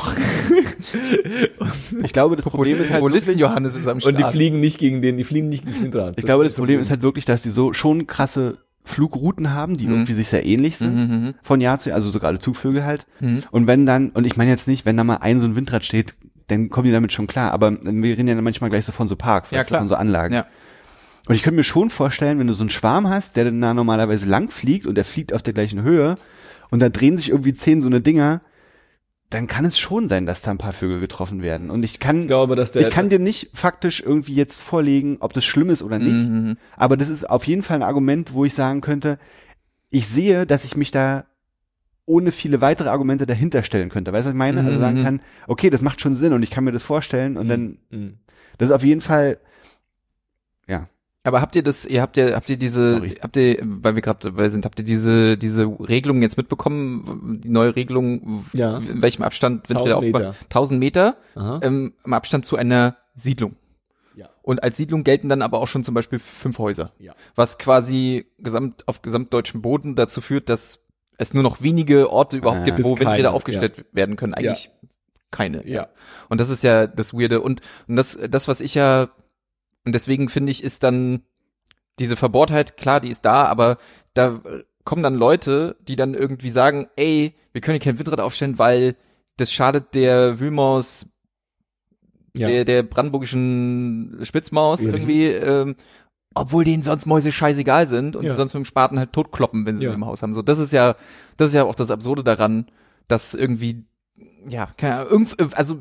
ich 2.03 2.13
glaube, 2.13 2.37
das 2.37 2.45
Problem 2.45 2.81
ist 2.81 2.91
halt 2.91 3.01
Populisten 3.01 3.39
Johannes 3.39 3.77
ist 3.77 3.87
am 3.87 4.01
Start. 4.01 4.15
Und 4.15 4.19
die 4.27 4.31
fliegen 4.33 4.61
nicht 4.61 4.79
gegen 4.79 5.03
den, 5.03 5.17
die 5.17 5.25
fliegen 5.25 5.49
nicht 5.49 5.65
gegen 5.65 5.75
das 5.75 5.83
Windrad. 5.85 6.15
Ich 6.19 6.25
glaube, 6.25 6.45
das 6.45 6.57
Problem 6.57 6.81
ist 6.81 6.91
halt 6.91 7.03
wirklich, 7.03 7.25
dass 7.25 7.43
die 7.43 7.51
so 7.51 7.73
schon 7.73 8.07
krasse 8.07 8.59
Flugrouten 8.85 9.53
haben, 9.53 9.77
die 9.77 9.87
Mhm. 9.87 9.93
irgendwie 9.93 10.15
sich 10.15 10.29
sehr 10.29 10.45
ähnlich 10.47 10.79
sind 10.79 10.95
Mhm, 10.95 11.25
mhm. 11.27 11.35
von 11.43 11.61
Jahr 11.61 11.79
zu 11.79 11.91
Jahr, 11.91 11.97
also 11.97 12.11
sogar 12.11 12.29
alle 12.29 12.39
Zugvögel 12.39 12.85
halt. 12.85 13.07
Mhm. 13.21 13.43
Und 13.51 13.67
wenn 13.67 13.85
dann, 13.87 14.11
und 14.11 14.27
ich 14.27 14.37
meine 14.37 14.51
jetzt 14.51 14.69
nicht, 14.69 14.87
wenn 14.87 14.97
da 14.97 15.05
mal 15.05 15.17
ein 15.17 15.39
so 15.39 15.47
ein 15.47 15.55
Windrad 15.55 15.85
steht, 15.85 16.15
dann 16.51 16.69
kommen 16.69 16.87
die 16.87 16.93
damit 16.93 17.13
schon 17.13 17.27
klar, 17.27 17.53
aber 17.53 17.73
wir 17.83 18.17
reden 18.17 18.29
ja 18.29 18.41
manchmal 18.41 18.71
gleich 18.71 18.85
so 18.85 18.93
von 18.93 19.09
so 19.09 19.17
Parks, 19.17 19.51
Ja, 19.51 19.65
von 19.65 19.89
so 19.89 19.95
Anlagen. 19.95 20.35
Ja. 20.35 20.47
Und 21.29 21.35
ich 21.35 21.43
könnte 21.43 21.57
mir 21.57 21.65
schon 21.65 21.91
vorstellen, 21.91 22.39
wenn 22.39 22.47
du 22.47 22.55
so 22.55 22.63
einen 22.63 22.71
Schwarm 22.71 23.09
hast, 23.09 23.37
der 23.37 23.45
dann 23.45 23.61
da 23.61 23.75
normalerweise 23.75 24.27
lang 24.27 24.51
fliegt 24.51 24.87
und 24.87 24.95
der 24.95 25.05
fliegt 25.05 25.33
auf 25.33 25.43
der 25.43 25.53
gleichen 25.53 25.83
Höhe 25.83 26.17
und 26.71 26.81
da 26.81 26.89
drehen 26.89 27.17
sich 27.17 27.31
irgendwie 27.31 27.53
zehn 27.53 27.81
so 27.81 27.89
eine 27.89 28.01
Dinger, 28.01 28.41
dann 29.29 29.47
kann 29.47 29.65
es 29.65 29.79
schon 29.79 30.09
sein, 30.09 30.27
dass 30.27 30.43
da 30.43 30.51
ein 30.51 30.59
paar 30.59 30.73
Vögel 30.73 30.99
getroffen 30.99 31.41
werden. 31.41 31.71
Und 31.71 31.85
ich 31.85 32.01
kann, 32.01 32.23
Ich 32.23 32.27
glaube, 32.27 32.57
dass 32.57 32.73
der 32.73 32.83
ich 32.83 32.91
kann 32.91 33.11
dir 33.11 33.21
nicht 33.21 33.51
faktisch 33.55 34.03
irgendwie 34.05 34.35
jetzt 34.35 34.61
vorlegen, 34.61 35.19
ob 35.21 35.33
das 35.33 35.45
schlimm 35.45 35.71
ist 35.71 35.83
oder 35.83 36.01
nicht. 36.01 36.15
Mhm. 36.15 36.57
Aber 36.77 36.97
das 36.97 37.09
ist 37.09 37.31
auf 37.31 37.47
jeden 37.47 37.63
Fall 37.63 37.77
ein 37.77 37.85
Argument, 37.85 38.35
wo 38.35 38.45
ich 38.45 38.55
sagen 38.55 38.81
könnte, 38.81 39.19
ich 39.89 40.09
sehe, 40.09 40.47
dass 40.47 40.65
ich 40.65 40.77
mich 40.77 40.91
da 40.91 41.27
ohne 42.11 42.33
viele 42.33 42.61
weitere 42.61 42.89
Argumente 42.89 43.25
dahinter 43.25 43.63
stellen 43.63 43.89
könnte. 43.89 44.13
Weißt 44.13 44.25
du, 44.27 44.29
was 44.31 44.35
ich 44.35 44.39
meine? 44.39 44.61
Also 44.61 44.73
Mhm. 44.77 44.81
sagen 44.81 45.03
kann, 45.03 45.21
okay, 45.47 45.71
das 45.71 45.81
macht 45.81 46.01
schon 46.01 46.15
Sinn 46.17 46.33
und 46.33 46.43
ich 46.43 46.51
kann 46.51 46.65
mir 46.65 46.73
das 46.73 46.83
vorstellen 46.83 47.37
und 47.37 47.49
dann, 47.49 47.79
Mhm. 47.91 48.19
das 48.59 48.69
ist 48.71 48.75
auf 48.75 48.85
jeden 48.85 49.01
Fall, 49.01 49.39
ja. 50.67 50.89
Aber 51.23 51.43
habt 51.43 51.55
ihr 51.55 51.63
das, 51.63 51.85
ihr 51.85 52.01
habt 52.01 52.17
ja, 52.17 52.35
habt 52.35 52.49
ihr 52.49 52.57
diese, 52.57 52.95
Sorry. 52.95 53.15
habt 53.23 53.37
ihr, 53.37 53.59
weil 53.63 53.95
wir 53.95 54.01
gerade 54.03 54.31
dabei 54.31 54.49
sind, 54.49 54.65
habt 54.65 54.79
ihr 54.79 54.87
diese, 54.87 55.37
diese 55.37 55.65
Regelung 55.67 56.23
jetzt 56.23 56.39
mitbekommen, 56.39 57.39
die 57.43 57.51
neue 57.51 57.77
Regelung, 57.77 58.45
Ja. 58.55 58.79
in 58.79 59.03
welchem 59.03 59.23
Abstand 59.23 59.69
1000 59.69 59.93
aufbauen? 59.95 60.13
Meter. 60.13 60.35
1000 60.49 60.81
Meter, 60.81 61.17
ähm, 61.63 61.93
im 62.05 62.13
Abstand 62.15 62.47
zu 62.47 62.57
einer 62.57 62.97
Siedlung. 63.15 63.57
Ja. 64.17 64.31
Und 64.43 64.63
als 64.63 64.79
Siedlung 64.79 65.05
gelten 65.05 65.29
dann 65.29 65.43
aber 65.43 65.59
auch 65.61 65.69
schon 65.69 65.85
zum 65.85 65.95
Beispiel 65.95 66.19
fünf 66.19 66.59
Häuser. 66.59 66.93
Ja. 66.99 67.13
Was 67.37 67.59
quasi 67.59 68.27
gesamt, 68.39 68.89
auf 68.89 69.03
gesamtdeutschem 69.03 69.61
Boden 69.61 69.95
dazu 69.97 70.21
führt, 70.23 70.49
dass 70.49 70.80
es 71.21 71.35
nur 71.35 71.43
noch 71.43 71.61
wenige 71.63 72.11
Orte 72.11 72.37
überhaupt 72.39 72.63
Ah, 72.63 72.65
gibt, 72.65 72.83
wo 72.83 72.91
Windräder 72.99 73.11
keine, 73.17 73.31
aufgestellt 73.33 73.85
werden 73.93 74.17
können. 74.17 74.35
Eigentlich 74.35 74.71
keine. 75.31 75.67
Ja. 75.69 75.89
Und 76.29 76.41
das 76.41 76.51
ist 76.51 76.65
ja 76.65 76.87
das 76.87 77.15
Weirde. 77.15 77.41
Und, 77.41 77.61
und 77.87 77.97
das, 77.97 78.19
das, 78.31 78.49
was 78.49 78.61
ich 78.61 78.75
ja, 78.75 79.11
und 79.85 79.95
deswegen 79.95 80.29
finde 80.29 80.51
ich, 80.51 80.65
ist 80.65 80.83
dann 80.83 81.23
diese 81.99 82.17
Verbohrtheit, 82.17 82.77
klar, 82.77 83.01
die 83.01 83.11
ist 83.11 83.25
da, 83.25 83.45
aber 83.45 83.79
da 84.15 84.41
kommen 84.85 85.03
dann 85.03 85.15
Leute, 85.15 85.77
die 85.87 85.97
dann 85.97 86.15
irgendwie 86.15 86.51
sagen, 86.51 86.89
ey, 86.97 87.35
wir 87.53 87.61
können 87.61 87.79
hier 87.81 87.93
kein 87.93 87.99
Windrad 87.99 88.21
aufstellen, 88.21 88.59
weil 88.59 88.97
das 89.37 89.53
schadet 89.53 89.95
der 89.95 90.41
Wühlmaus, 90.41 91.07
Ja. 92.37 92.49
der, 92.49 92.65
der 92.65 92.83
brandenburgischen 92.83 94.21
Spitzmaus 94.23 94.83
Ja. 94.83 94.91
irgendwie, 94.93 95.27
ähm, 95.27 95.77
obwohl 96.35 96.65
denen 96.65 96.83
sonst 96.83 97.07
Mäuse 97.07 97.33
scheißegal 97.33 97.87
sind 97.87 98.17
und 98.17 98.25
Ja. 98.25 98.33
die 98.33 98.37
sonst 98.37 98.55
mit 98.55 98.63
dem 98.63 98.67
Spaten 98.67 98.99
halt 98.99 99.13
totkloppen, 99.13 99.67
wenn 99.67 99.79
sie 99.79 99.85
Ja. 99.85 99.91
ihn 99.91 99.97
im 99.97 100.07
Haus 100.07 100.23
haben. 100.23 100.35
So, 100.35 100.43
das 100.43 100.59
ist 100.59 100.73
ja, 100.73 100.95
das 101.37 101.49
ist 101.49 101.55
ja 101.55 101.65
auch 101.65 101.75
das 101.75 101.91
Absurde 101.91 102.23
daran, 102.23 102.67
dass 103.09 103.35
irgendwie, 103.35 103.85
ja, 104.49 104.69
keine 104.77 104.97
Ahnung, 104.97 105.11
irgend, 105.11 105.57
also 105.59 105.81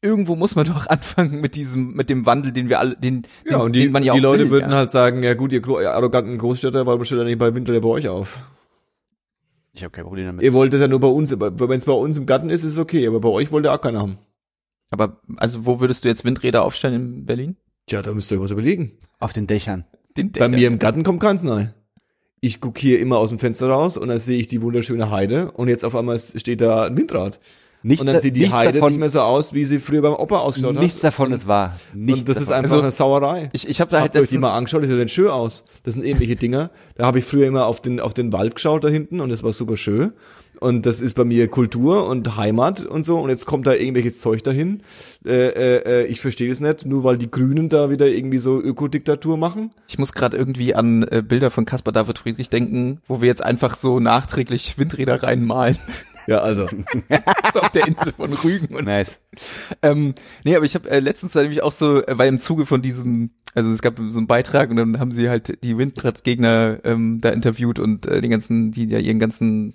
irgendwo 0.00 0.34
muss 0.36 0.54
man 0.56 0.64
doch 0.66 0.86
anfangen 0.86 1.40
mit 1.40 1.54
diesem, 1.56 1.92
mit 1.94 2.08
dem 2.10 2.26
Wandel, 2.26 2.52
den 2.52 2.68
wir 2.68 2.80
alle, 2.80 2.96
den, 2.96 3.22
Ja, 3.44 3.58
den, 3.58 3.60
und 3.66 3.72
die, 3.76 3.82
den 3.84 3.92
man 3.92 4.02
ja 4.02 4.14
die 4.14 4.20
auch 4.20 4.22
Leute 4.22 4.44
will, 4.44 4.50
würden 4.52 4.70
ja. 4.70 4.76
halt 4.78 4.90
sagen, 4.90 5.22
ja 5.22 5.34
gut, 5.34 5.52
ihr, 5.52 5.62
arroganten 5.66 6.38
Großstädter, 6.38 6.86
warum 6.86 7.04
stellt 7.04 7.20
ihr 7.20 7.24
nicht 7.24 7.38
bei 7.38 7.54
Windräder 7.54 7.80
bei 7.80 7.88
euch 7.88 8.08
auf? 8.08 8.38
Ich 9.74 9.82
habe 9.82 9.90
kein 9.90 10.04
Problem 10.04 10.26
damit. 10.26 10.42
Ihr 10.42 10.52
wollt 10.52 10.74
es 10.74 10.80
ja 10.80 10.88
nur 10.88 11.00
bei 11.00 11.08
uns, 11.08 11.30
wenn 11.38 11.70
es 11.78 11.84
bei 11.86 11.92
uns 11.92 12.18
im 12.18 12.26
Garten 12.26 12.50
ist, 12.50 12.62
ist 12.62 12.72
es 12.72 12.78
okay, 12.78 13.06
aber 13.06 13.20
bei 13.20 13.28
euch 13.30 13.50
wollt 13.52 13.64
ihr 13.64 13.72
auch 13.72 13.80
keiner 13.80 14.00
haben. 14.00 14.18
Aber 14.90 15.20
also 15.38 15.64
wo 15.64 15.80
würdest 15.80 16.04
du 16.04 16.08
jetzt 16.08 16.24
Windräder 16.26 16.62
aufstellen 16.62 16.94
in 17.20 17.24
Berlin? 17.26 17.56
Tja, 17.86 18.02
da 18.02 18.12
müsst 18.14 18.30
ihr 18.30 18.38
euch 18.38 18.44
was 18.44 18.50
überlegen. 18.50 18.92
Auf 19.20 19.32
den 19.32 19.46
Dächern. 19.46 19.84
Den 20.16 20.32
Bei 20.32 20.48
mir 20.48 20.66
im 20.68 20.78
Garten 20.78 21.02
kommt 21.02 21.20
keins 21.20 21.44
rein. 21.48 21.72
Ich 22.40 22.60
guck 22.60 22.76
hier 22.78 22.98
immer 23.00 23.18
aus 23.18 23.28
dem 23.28 23.38
Fenster 23.38 23.68
raus 23.68 23.96
und 23.96 24.08
dann 24.08 24.18
sehe 24.18 24.38
ich 24.38 24.48
die 24.48 24.62
wunderschöne 24.62 25.10
Heide 25.10 25.52
und 25.52 25.68
jetzt 25.68 25.84
auf 25.84 25.94
einmal 25.94 26.18
steht 26.18 26.60
da 26.60 26.86
ein 26.86 26.96
Windrad. 26.96 27.38
Nichts 27.84 28.00
und 28.00 28.06
dann 28.06 28.16
da- 28.16 28.20
sieht 28.20 28.36
die 28.36 28.40
nichts 28.40 28.54
Heide 28.54 28.72
davon- 28.78 28.92
nicht 28.92 29.00
mehr 29.00 29.08
so 29.10 29.20
aus, 29.20 29.52
wie 29.54 29.64
sie 29.64 29.78
früher 29.80 30.02
beim 30.02 30.14
Opa 30.14 30.38
ausgeschaut 30.38 30.76
Nichts 30.76 30.98
hat. 30.98 31.04
davon 31.04 31.32
ist 31.32 31.46
wahr. 31.48 31.76
Nichts 31.94 32.20
und 32.20 32.28
das 32.28 32.36
ist 32.36 32.50
davon. 32.50 32.64
einfach 32.64 32.72
Also, 32.76 32.82
eine 32.82 32.90
Sauerei. 32.92 33.50
Ich, 33.52 33.68
ich 33.68 33.80
habe 33.80 33.90
da 33.90 33.96
halt 33.98 34.10
Habt 34.10 34.14
ihr 34.16 34.22
euch 34.22 34.28
die 34.28 34.38
mal 34.38 34.52
angeschaut, 34.56 34.82
das 34.82 34.88
sieht 34.88 34.98
ja 34.98 35.04
nicht 35.04 35.12
schön 35.12 35.28
aus. 35.28 35.64
Das 35.82 35.94
sind 35.94 36.04
ähnliche 36.04 36.36
Dinger. 36.36 36.70
Da 36.96 37.06
habe 37.06 37.18
ich 37.20 37.24
früher 37.24 37.46
immer 37.46 37.66
auf 37.66 37.80
den, 37.80 37.98
auf 38.00 38.14
den 38.14 38.32
Wald 38.32 38.54
geschaut 38.54 38.84
da 38.84 38.88
hinten 38.88 39.20
und 39.20 39.30
das 39.30 39.42
war 39.42 39.52
super 39.52 39.76
schön. 39.76 40.12
Und 40.62 40.86
das 40.86 41.00
ist 41.00 41.14
bei 41.14 41.24
mir 41.24 41.48
Kultur 41.48 42.06
und 42.06 42.36
Heimat 42.36 42.86
und 42.86 43.02
so. 43.02 43.18
Und 43.18 43.30
jetzt 43.30 43.46
kommt 43.46 43.66
da 43.66 43.74
irgendwelches 43.74 44.20
Zeug 44.20 44.44
dahin. 44.44 44.82
Äh, 45.26 45.48
äh, 45.48 45.76
äh, 45.84 46.06
ich 46.06 46.20
verstehe 46.20 46.50
es 46.52 46.60
nicht, 46.60 46.86
nur 46.86 47.02
weil 47.02 47.18
die 47.18 47.30
Grünen 47.30 47.68
da 47.68 47.90
wieder 47.90 48.06
irgendwie 48.06 48.38
so 48.38 48.60
Ökodiktatur 48.60 49.36
machen. 49.36 49.72
ich 49.88 49.98
muss 49.98 50.12
gerade 50.12 50.36
irgendwie 50.36 50.76
an 50.76 51.02
äh, 51.02 51.20
Bilder 51.26 51.50
von 51.50 51.64
Caspar 51.64 51.92
David 51.92 52.18
Friedrich 52.18 52.48
denken, 52.48 53.00
wo 53.08 53.20
wir 53.20 53.26
jetzt 53.26 53.44
einfach 53.44 53.74
so 53.74 53.98
nachträglich 53.98 54.78
Windräder 54.78 55.24
reinmalen. 55.24 55.78
Ja, 56.28 56.38
also. 56.38 56.68
so 57.52 57.60
auf 57.60 57.70
der 57.70 57.88
Insel 57.88 58.12
von 58.12 58.32
Rügen 58.32 58.76
und 58.76 58.84
nice. 58.84 59.18
Ähm, 59.82 60.14
nee, 60.44 60.54
aber 60.54 60.64
ich 60.64 60.76
habe 60.76 60.88
äh, 60.88 61.00
letztens 61.00 61.32
da 61.32 61.42
nämlich 61.42 61.64
auch 61.64 61.72
so, 61.72 62.06
äh, 62.06 62.16
weil 62.16 62.28
im 62.28 62.38
Zuge 62.38 62.66
von 62.66 62.82
diesem, 62.82 63.30
also 63.54 63.72
es 63.72 63.82
gab 63.82 63.98
so 63.98 64.18
einen 64.18 64.28
Beitrag 64.28 64.70
und 64.70 64.76
dann 64.76 65.00
haben 65.00 65.10
sie 65.10 65.28
halt 65.28 65.64
die 65.64 65.76
Windradgegner 65.76 66.78
ähm, 66.84 67.20
da 67.20 67.30
interviewt 67.30 67.80
und 67.80 68.06
äh, 68.06 68.20
den 68.20 68.30
ganzen, 68.30 68.70
die 68.70 68.86
ja 68.86 69.00
ihren 69.00 69.18
ganzen 69.18 69.74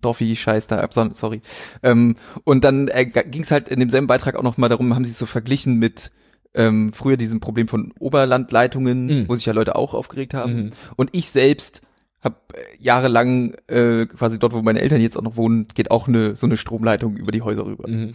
Dorfi-Scheiß 0.00 0.66
da 0.66 0.78
absondern, 0.78 1.14
sorry. 1.14 1.42
Ähm, 1.82 2.16
und 2.44 2.64
dann 2.64 2.88
äh, 2.88 3.04
ging 3.06 3.42
es 3.42 3.50
halt 3.50 3.68
in 3.68 3.80
demselben 3.80 4.06
Beitrag 4.06 4.36
auch 4.36 4.42
noch 4.42 4.56
mal 4.56 4.68
darum, 4.68 4.94
haben 4.94 5.04
sie 5.04 5.12
es 5.12 5.18
so 5.18 5.26
verglichen 5.26 5.76
mit 5.76 6.10
ähm, 6.54 6.92
früher 6.92 7.16
diesem 7.16 7.40
Problem 7.40 7.68
von 7.68 7.92
Oberlandleitungen, 7.98 9.06
Mhm. 9.06 9.28
wo 9.28 9.34
sich 9.34 9.46
ja 9.46 9.52
Leute 9.52 9.76
auch 9.76 9.94
aufgeregt 9.94 10.34
haben. 10.34 10.54
Mhm. 10.56 10.70
Und 10.96 11.10
ich 11.12 11.30
selbst 11.30 11.82
habe 12.22 12.36
jahrelang 12.78 13.54
äh, 13.68 14.06
quasi 14.06 14.38
dort, 14.38 14.52
wo 14.52 14.60
meine 14.60 14.80
Eltern 14.80 15.00
jetzt 15.00 15.16
auch 15.16 15.22
noch 15.22 15.36
wohnen, 15.36 15.68
geht 15.74 15.90
auch 15.90 16.06
eine 16.08 16.36
so 16.36 16.46
eine 16.46 16.56
Stromleitung 16.56 17.16
über 17.16 17.32
die 17.32 17.42
Häuser 17.42 17.64
rüber. 17.64 17.88
Mhm. 17.88 18.12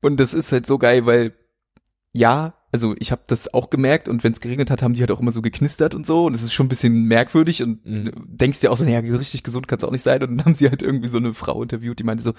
Und 0.00 0.18
das 0.18 0.34
ist 0.34 0.50
halt 0.52 0.66
so 0.66 0.78
geil, 0.78 1.04
weil 1.04 1.34
ja, 2.12 2.54
also 2.74 2.96
ich 2.98 3.12
habe 3.12 3.22
das 3.28 3.54
auch 3.54 3.70
gemerkt 3.70 4.08
und 4.08 4.24
wenn 4.24 4.32
es 4.32 4.40
geregnet 4.40 4.68
hat, 4.68 4.82
haben 4.82 4.94
die 4.94 5.00
halt 5.00 5.12
auch 5.12 5.20
immer 5.20 5.30
so 5.30 5.42
geknistert 5.42 5.94
und 5.94 6.08
so 6.08 6.26
und 6.26 6.34
es 6.34 6.42
ist 6.42 6.52
schon 6.52 6.66
ein 6.66 6.68
bisschen 6.68 7.04
merkwürdig 7.04 7.62
und 7.62 7.86
Mhm. 7.86 8.04
du 8.06 8.10
denkst 8.26 8.58
dir 8.58 8.72
auch 8.72 8.76
so, 8.76 8.84
naja, 8.84 8.98
richtig 8.98 9.44
gesund 9.44 9.68
kann 9.68 9.78
es 9.78 9.84
auch 9.84 9.92
nicht 9.92 10.02
sein 10.02 10.20
und 10.24 10.38
dann 10.38 10.44
haben 10.44 10.54
sie 10.56 10.68
halt 10.68 10.82
irgendwie 10.82 11.06
so 11.08 11.18
eine 11.18 11.34
Frau 11.34 11.62
interviewt, 11.62 12.00
die 12.00 12.02
meinte 12.02 12.24
so, 12.24 12.32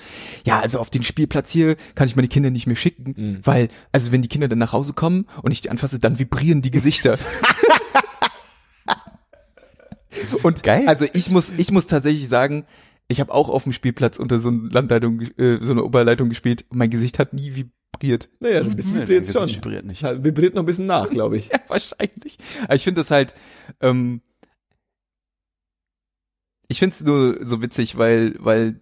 ja, 0.45 0.59
also 0.59 0.79
auf 0.79 0.89
den 0.89 1.03
Spielplatz 1.03 1.51
hier 1.51 1.77
kann 1.95 2.09
ich 2.09 2.17
meine 2.17 2.27
Kinder 2.27 2.49
nicht 2.49 2.67
mehr 2.67 2.75
schicken, 2.75 3.13
Mhm. 3.15 3.39
weil, 3.43 3.69
also 3.93 4.11
wenn 4.11 4.21
die 4.21 4.27
Kinder 4.27 4.49
dann 4.49 4.59
nach 4.59 4.73
Hause 4.73 4.91
kommen 4.91 5.25
und 5.41 5.53
ich 5.53 5.61
die 5.61 5.69
anfasse, 5.69 5.99
dann 5.99 6.19
vibrieren 6.19 6.61
die 6.61 6.71
Gesichter. 6.71 7.17
und 10.43 10.63
Geil. 10.63 10.83
also 10.87 11.05
ich 11.13 11.29
muss, 11.29 11.51
ich 11.55 11.71
muss 11.71 11.87
tatsächlich 11.87 12.27
sagen, 12.27 12.65
ich 13.07 13.19
habe 13.19 13.33
auch 13.33 13.49
auf 13.49 13.63
dem 13.63 13.73
Spielplatz 13.73 14.17
unter 14.19 14.39
so 14.39 14.49
einer 14.49 14.69
Landleitung, 14.71 15.21
äh, 15.37 15.59
so 15.61 15.71
einer 15.71 15.83
Oberleitung 15.85 16.29
gespielt 16.29 16.65
mein 16.71 16.89
Gesicht 16.89 17.19
hat 17.19 17.33
nie 17.33 17.55
vibriert. 17.99 18.29
Naja, 18.39 18.61
ein 18.61 18.75
bisschen 18.75 18.95
vibriert 18.99 19.27
dein 19.27 19.33
schon. 19.33 19.49
Vibriert 19.49 19.85
nicht. 19.85 20.01
Ja, 20.01 20.23
Vibriert 20.23 20.55
noch 20.55 20.63
ein 20.63 20.65
bisschen 20.65 20.85
nach, 20.85 21.09
glaube 21.09 21.37
ich. 21.37 21.49
Ja, 21.51 21.59
wahrscheinlich. 21.67 22.37
Aber 22.63 22.75
ich 22.75 22.83
finde 22.83 23.01
das 23.01 23.11
halt, 23.11 23.33
ähm, 23.81 24.21
ich 26.67 26.79
finde 26.79 26.93
es 26.95 27.01
nur 27.03 27.45
so 27.45 27.61
witzig, 27.61 27.97
weil, 27.97 28.35
weil 28.39 28.81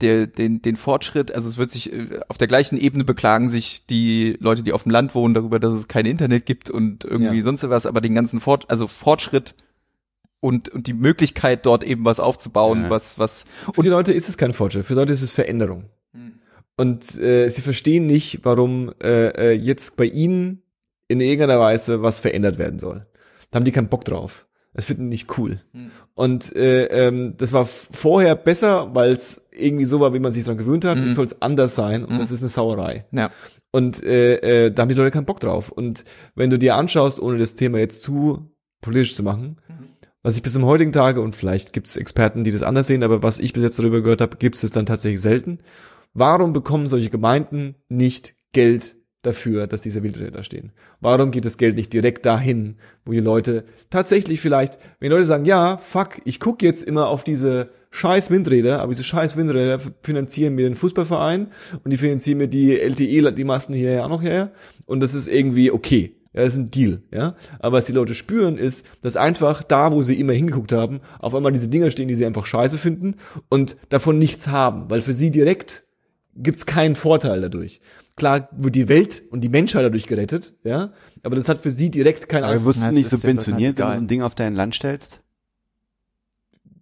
der, 0.00 0.26
den, 0.26 0.60
den 0.62 0.76
Fortschritt, 0.76 1.32
also 1.32 1.48
es 1.48 1.58
wird 1.58 1.70
sich 1.70 1.92
äh, 1.92 2.20
auf 2.28 2.36
der 2.38 2.48
gleichen 2.48 2.76
Ebene 2.76 3.04
beklagen 3.04 3.48
sich 3.48 3.86
die 3.86 4.36
Leute, 4.40 4.62
die 4.62 4.72
auf 4.72 4.82
dem 4.82 4.90
Land 4.92 5.14
wohnen, 5.14 5.32
darüber, 5.34 5.58
dass 5.60 5.72
es 5.72 5.88
kein 5.88 6.06
Internet 6.06 6.44
gibt 6.44 6.70
und 6.70 7.04
irgendwie 7.04 7.38
Ja. 7.38 7.44
sonst 7.44 7.68
was, 7.68 7.86
aber 7.86 8.00
den 8.00 8.14
ganzen 8.14 8.40
Fort, 8.40 8.68
also 8.68 8.88
Fortschritt 8.88 9.54
und, 10.40 10.68
und 10.70 10.88
die 10.88 10.92
Möglichkeit, 10.92 11.64
dort 11.66 11.84
eben 11.84 12.04
was 12.04 12.18
aufzubauen, 12.20 12.84
Ja. 12.84 12.90
was, 12.90 13.18
was, 13.18 13.44
Für 13.72 13.82
die 13.82 13.88
Leute 13.88 14.12
ist 14.12 14.28
es 14.28 14.36
kein 14.36 14.52
Fortschritt, 14.52 14.84
für 14.84 14.94
die 14.94 14.98
Leute 15.00 15.12
ist 15.12 15.22
es 15.22 15.30
Veränderung. 15.32 15.84
Und 16.82 17.18
äh, 17.20 17.48
sie 17.48 17.62
verstehen 17.62 18.06
nicht, 18.06 18.40
warum 18.42 18.92
äh, 19.02 19.28
äh, 19.28 19.52
jetzt 19.52 19.96
bei 19.96 20.04
ihnen 20.06 20.62
in 21.06 21.20
irgendeiner 21.20 21.60
Weise 21.60 22.02
was 22.02 22.18
verändert 22.20 22.58
werden 22.58 22.78
soll. 22.80 23.06
Da 23.50 23.56
haben 23.56 23.64
die 23.64 23.70
keinen 23.72 23.88
Bock 23.88 24.04
drauf. 24.04 24.46
Das 24.74 24.86
finden 24.86 25.04
die 25.04 25.08
nicht 25.10 25.38
cool. 25.38 25.60
Hm. 25.72 25.90
Und 26.14 26.56
äh, 26.56 26.86
ähm, 26.86 27.34
das 27.36 27.52
war 27.52 27.66
vorher 27.66 28.34
besser, 28.34 28.94
weil 28.94 29.12
es 29.12 29.42
irgendwie 29.52 29.84
so 29.84 30.00
war, 30.00 30.12
wie 30.14 30.18
man 30.18 30.32
sich 30.32 30.44
dran 30.44 30.56
gewöhnt 30.56 30.84
hat. 30.84 30.96
Mhm. 30.98 31.06
Jetzt 31.06 31.16
soll 31.16 31.26
es 31.26 31.40
anders 31.42 31.74
sein 31.74 32.04
und 32.04 32.14
Mhm. 32.14 32.18
das 32.18 32.30
ist 32.30 32.42
eine 32.42 32.48
Sauerei. 32.48 33.04
ja. 33.12 33.30
Und 33.70 34.02
äh, 34.04 34.66
äh, 34.66 34.70
da 34.70 34.82
haben 34.82 34.88
die 34.90 34.94
Leute 34.94 35.10
keinen 35.12 35.24
Bock 35.24 35.40
drauf. 35.40 35.70
Und 35.70 36.04
wenn 36.34 36.50
du 36.50 36.58
dir 36.58 36.76
anschaust, 36.76 37.20
ohne 37.20 37.38
das 37.38 37.54
Thema 37.54 37.78
jetzt 37.78 38.02
zu 38.02 38.50
politisch 38.82 39.14
zu 39.14 39.22
machen, 39.22 39.56
was 40.22 40.36
ich 40.36 40.42
bis 40.42 40.52
zum 40.52 40.66
heutigen 40.66 40.92
Tage, 40.92 41.20
und 41.22 41.34
vielleicht 41.34 41.72
gibt 41.72 41.88
es 41.88 41.96
Experten, 41.96 42.44
die 42.44 42.52
das 42.52 42.62
anders 42.62 42.86
sehen, 42.86 43.02
aber 43.02 43.22
was 43.22 43.38
ich 43.38 43.52
bis 43.54 43.62
jetzt 43.62 43.78
darüber 43.78 44.02
gehört 44.02 44.20
habe, 44.20 44.36
gibt 44.36 44.62
es 44.62 44.70
dann 44.72 44.84
tatsächlich 44.86 45.20
selten. 45.22 45.60
Warum 46.14 46.52
bekommen 46.52 46.86
solche 46.86 47.10
Gemeinden 47.10 47.76
nicht 47.88 48.34
Geld 48.52 48.96
dafür, 49.22 49.66
dass 49.66 49.82
diese 49.82 50.02
Wildräder 50.02 50.32
da 50.32 50.42
stehen? 50.42 50.72
Warum 51.00 51.30
geht 51.30 51.44
das 51.44 51.56
Geld 51.56 51.76
nicht 51.76 51.92
direkt 51.92 52.26
dahin, 52.26 52.76
wo 53.04 53.12
die 53.12 53.20
Leute 53.20 53.64
tatsächlich 53.88 54.40
vielleicht, 54.40 54.78
wenn 54.98 55.08
die 55.08 55.14
Leute 55.14 55.26
sagen, 55.26 55.44
ja, 55.44 55.78
fuck, 55.78 56.20
ich 56.24 56.40
gucke 56.40 56.66
jetzt 56.66 56.82
immer 56.82 57.08
auf 57.08 57.24
diese 57.24 57.70
scheiß 57.90 58.30
Windräder, 58.30 58.80
aber 58.80 58.92
diese 58.92 59.04
scheiß 59.04 59.36
Windräder 59.36 59.78
finanzieren 60.02 60.54
mir 60.54 60.68
den 60.68 60.74
Fußballverein 60.74 61.48
und 61.84 61.90
die 61.90 61.96
finanzieren 61.96 62.38
mir 62.38 62.48
die 62.48 62.78
LTE, 62.78 63.32
die 63.32 63.44
Masten 63.44 63.74
hierher 63.74 64.04
auch 64.04 64.10
noch 64.10 64.22
her 64.22 64.52
und 64.86 65.00
das 65.00 65.14
ist 65.14 65.28
irgendwie 65.28 65.70
okay. 65.70 66.16
Ja, 66.34 66.44
das 66.44 66.54
ist 66.54 66.60
ein 66.60 66.70
Deal, 66.70 67.02
ja. 67.12 67.36
Aber 67.58 67.76
was 67.76 67.84
die 67.84 67.92
Leute 67.92 68.14
spüren, 68.14 68.56
ist, 68.56 68.86
dass 69.02 69.16
einfach 69.16 69.62
da, 69.62 69.92
wo 69.92 70.00
sie 70.00 70.18
immer 70.18 70.32
hingeguckt 70.32 70.72
haben, 70.72 71.00
auf 71.18 71.34
einmal 71.34 71.52
diese 71.52 71.68
Dinger 71.68 71.90
stehen, 71.90 72.08
die 72.08 72.14
sie 72.14 72.24
einfach 72.24 72.46
scheiße 72.46 72.78
finden 72.78 73.16
und 73.50 73.76
davon 73.90 74.18
nichts 74.18 74.48
haben, 74.48 74.88
weil 74.88 75.02
für 75.02 75.12
sie 75.12 75.30
direkt 75.30 75.84
gibt's 76.34 76.66
keinen 76.66 76.94
Vorteil 76.94 77.40
dadurch. 77.40 77.80
Klar 78.16 78.48
wird 78.52 78.74
die 78.74 78.88
Welt 78.88 79.22
und 79.30 79.40
die 79.40 79.48
Menschheit 79.48 79.84
dadurch 79.84 80.06
gerettet, 80.06 80.54
ja, 80.64 80.92
aber 81.22 81.36
das 81.36 81.48
hat 81.48 81.58
für 81.58 81.70
sie 81.70 81.90
direkt 81.90 82.28
keinen 82.28 82.44
Aber 82.44 82.54
Einfluss. 82.54 82.76
wirst 82.76 82.90
du 82.90 82.94
nicht 82.94 83.08
subventioniert, 83.08 83.78
wenn 83.78 83.86
du 83.86 83.92
so 83.92 83.98
ein 83.98 84.08
Ding 84.08 84.22
auf 84.22 84.34
dein 84.34 84.54
Land 84.54 84.74
stellst? 84.74 85.20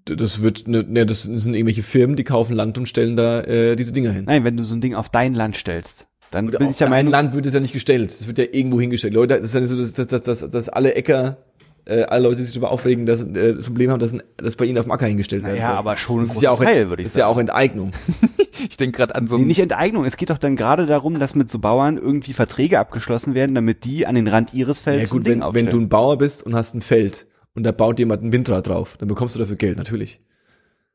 Das 0.05 0.43
wird, 0.43 0.67
ne, 0.67 0.83
ne, 0.83 1.07
das 1.07 1.23
sind 1.23 1.55
irgendwelche 1.55 1.83
Firmen, 1.83 2.17
die 2.17 2.25
kaufen 2.25 2.55
Land 2.55 2.79
und 2.79 2.87
stellen 2.87 3.17
da 3.17 3.43
äh, 3.43 3.77
diese 3.77 3.93
Dinger 3.93 4.11
hin. 4.11 4.25
Nein, 4.25 4.45
wenn 4.45 4.57
du 4.57 4.65
so 4.65 4.75
ein 4.75 4.81
Ding 4.81 4.95
auf 4.95 5.09
dein 5.09 5.35
Land 5.35 5.57
stellst, 5.57 6.07
dann 6.31 6.49
Oder 6.49 6.59
bin 6.59 6.69
auf 6.69 6.73
ich 6.73 6.79
deinem 6.79 6.91
Meinung, 6.91 7.13
Land 7.13 7.35
wird 7.35 7.47
es 7.47 7.55
ja 7.55 7.61
nicht 7.61 7.73
gestellt. 7.73 8.11
Es 8.11 8.27
wird 8.27 8.39
ja 8.39 8.47
irgendwo 8.51 8.81
hingestellt. 8.81 9.15
Leute, 9.15 9.37
das 9.37 9.47
ist 9.47 9.55
ja 9.55 9.61
nicht 9.61 9.69
so, 9.69 9.77
dass, 9.77 9.93
dass, 9.93 10.07
dass, 10.09 10.23
dass, 10.23 10.51
dass 10.51 10.69
alle 10.69 10.95
Äcker, 10.95 11.39
äh, 11.87 12.03
alle 12.03 12.25
Leute, 12.25 12.37
die 12.37 12.43
sich 12.43 12.53
darüber 12.55 12.71
aufregen, 12.71 13.07
dass 13.07 13.25
äh, 13.25 13.55
das 13.57 13.67
Problem 13.67 13.91
haben, 13.91 13.99
dass, 14.01 14.13
ein- 14.13 14.23
dass 14.37 14.57
bei 14.57 14.65
ihnen 14.67 14.79
auf 14.79 14.85
dem 14.85 14.93
Acker 14.93 15.07
hingestellt 15.07 15.45
werden 15.45 15.57
ja, 15.59 15.65
soll. 15.69 15.73
aber 15.77 15.97
schon 15.97 16.21
das 16.21 16.35
ist 16.35 16.43
ja 16.43 16.51
auch, 16.51 16.63
Teil, 16.63 16.89
würde 16.89 17.03
ich 17.03 17.07
das 17.07 17.13
ist 17.13 17.19
ja 17.19 17.25
sagen. 17.25 17.35
auch 17.37 17.41
Enteignung. 17.41 17.93
Ich 18.69 18.77
denke 18.77 18.99
gerade 18.99 19.15
an 19.15 19.27
so 19.27 19.37
Nee, 19.39 19.45
ein, 19.45 19.47
nicht 19.49 19.59
Enteignung. 19.59 20.05
Es 20.05 20.19
geht 20.19 20.29
doch 20.29 20.37
dann 20.37 20.55
gerade 20.55 20.85
darum, 20.85 21.19
dass 21.19 21.35
mit 21.35 21.49
so 21.49 21.61
Bauern 21.61 21.97
irgendwie 21.97 22.35
Verträge 22.35 22.79
abgeschlossen 22.79 23.33
werden, 23.33 23.55
damit 23.55 23.85
die 23.85 24.07
an 24.07 24.15
den 24.17 24.29
Rand 24.29 24.53
ihres 24.53 24.81
Felds 24.81 25.01
Ja 25.01 25.07
so 25.07 25.15
ein 25.15 25.19
gut, 25.21 25.27
Ding 25.29 25.41
wenn, 25.41 25.55
wenn 25.55 25.71
du 25.71 25.79
ein 25.81 25.89
Bauer 25.89 26.19
bist 26.19 26.43
und 26.45 26.55
hast 26.55 26.75
ein 26.75 26.83
Feld 26.83 27.27
und 27.55 27.63
da 27.63 27.73
baut 27.73 27.99
jemand 27.99 28.23
ein 28.23 28.33
Windrad 28.35 28.67
drauf, 28.67 28.99
dann 28.99 29.09
bekommst 29.09 29.35
du 29.35 29.39
dafür 29.39 29.57
Geld, 29.57 29.79
natürlich. 29.79 30.21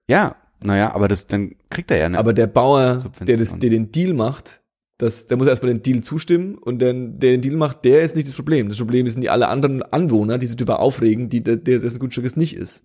ja, 0.07 0.35
naja, 0.63 0.93
aber 0.93 1.07
das, 1.07 1.25
dann 1.25 1.55
kriegt 1.71 1.89
er 1.89 1.97
ja 1.97 2.05
eine. 2.05 2.19
Aber 2.19 2.33
der 2.33 2.45
Bauer, 2.45 3.03
der, 3.25 3.37
das, 3.37 3.57
der 3.57 3.69
den 3.71 3.91
Deal 3.91 4.13
macht, 4.13 4.61
das, 4.97 5.27
der 5.27 5.37
muss 5.37 5.47
erstmal 5.47 5.73
den 5.73 5.81
Deal 5.83 6.01
zustimmen 6.01 6.55
und 6.55 6.81
dann, 6.81 7.19
der 7.19 7.31
den 7.31 7.41
Deal 7.41 7.55
macht, 7.57 7.83
der 7.83 8.03
ist 8.03 8.15
nicht 8.15 8.27
das 8.27 8.35
Problem. 8.35 8.69
Das 8.69 8.77
Problem 8.77 9.07
sind 9.09 9.21
die 9.21 9.29
alle 9.29 9.49
anderen 9.49 9.83
Anwohner, 9.83 10.37
die 10.37 10.47
sich 10.47 10.55
darüber 10.55 10.79
aufregen, 10.79 11.27
die, 11.27 11.43
der, 11.43 11.57
der 11.57 11.79
dessen 11.79 11.99
Grundstück 11.99 12.25
es 12.25 12.37
nicht 12.37 12.55
ist. 12.55 12.83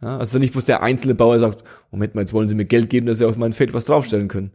Ja. 0.00 0.18
also 0.18 0.38
nicht, 0.38 0.54
wo 0.54 0.60
der 0.60 0.82
einzelne 0.82 1.14
Bauer 1.14 1.40
sagt, 1.40 1.64
Moment 1.90 2.14
mal, 2.14 2.20
jetzt 2.20 2.32
wollen 2.32 2.48
sie 2.48 2.54
mir 2.54 2.66
Geld 2.66 2.88
geben, 2.88 3.06
dass 3.06 3.18
sie 3.18 3.26
auf 3.26 3.36
mein 3.36 3.52
Feld 3.52 3.74
was 3.74 3.86
draufstellen 3.86 4.28
können. 4.28 4.52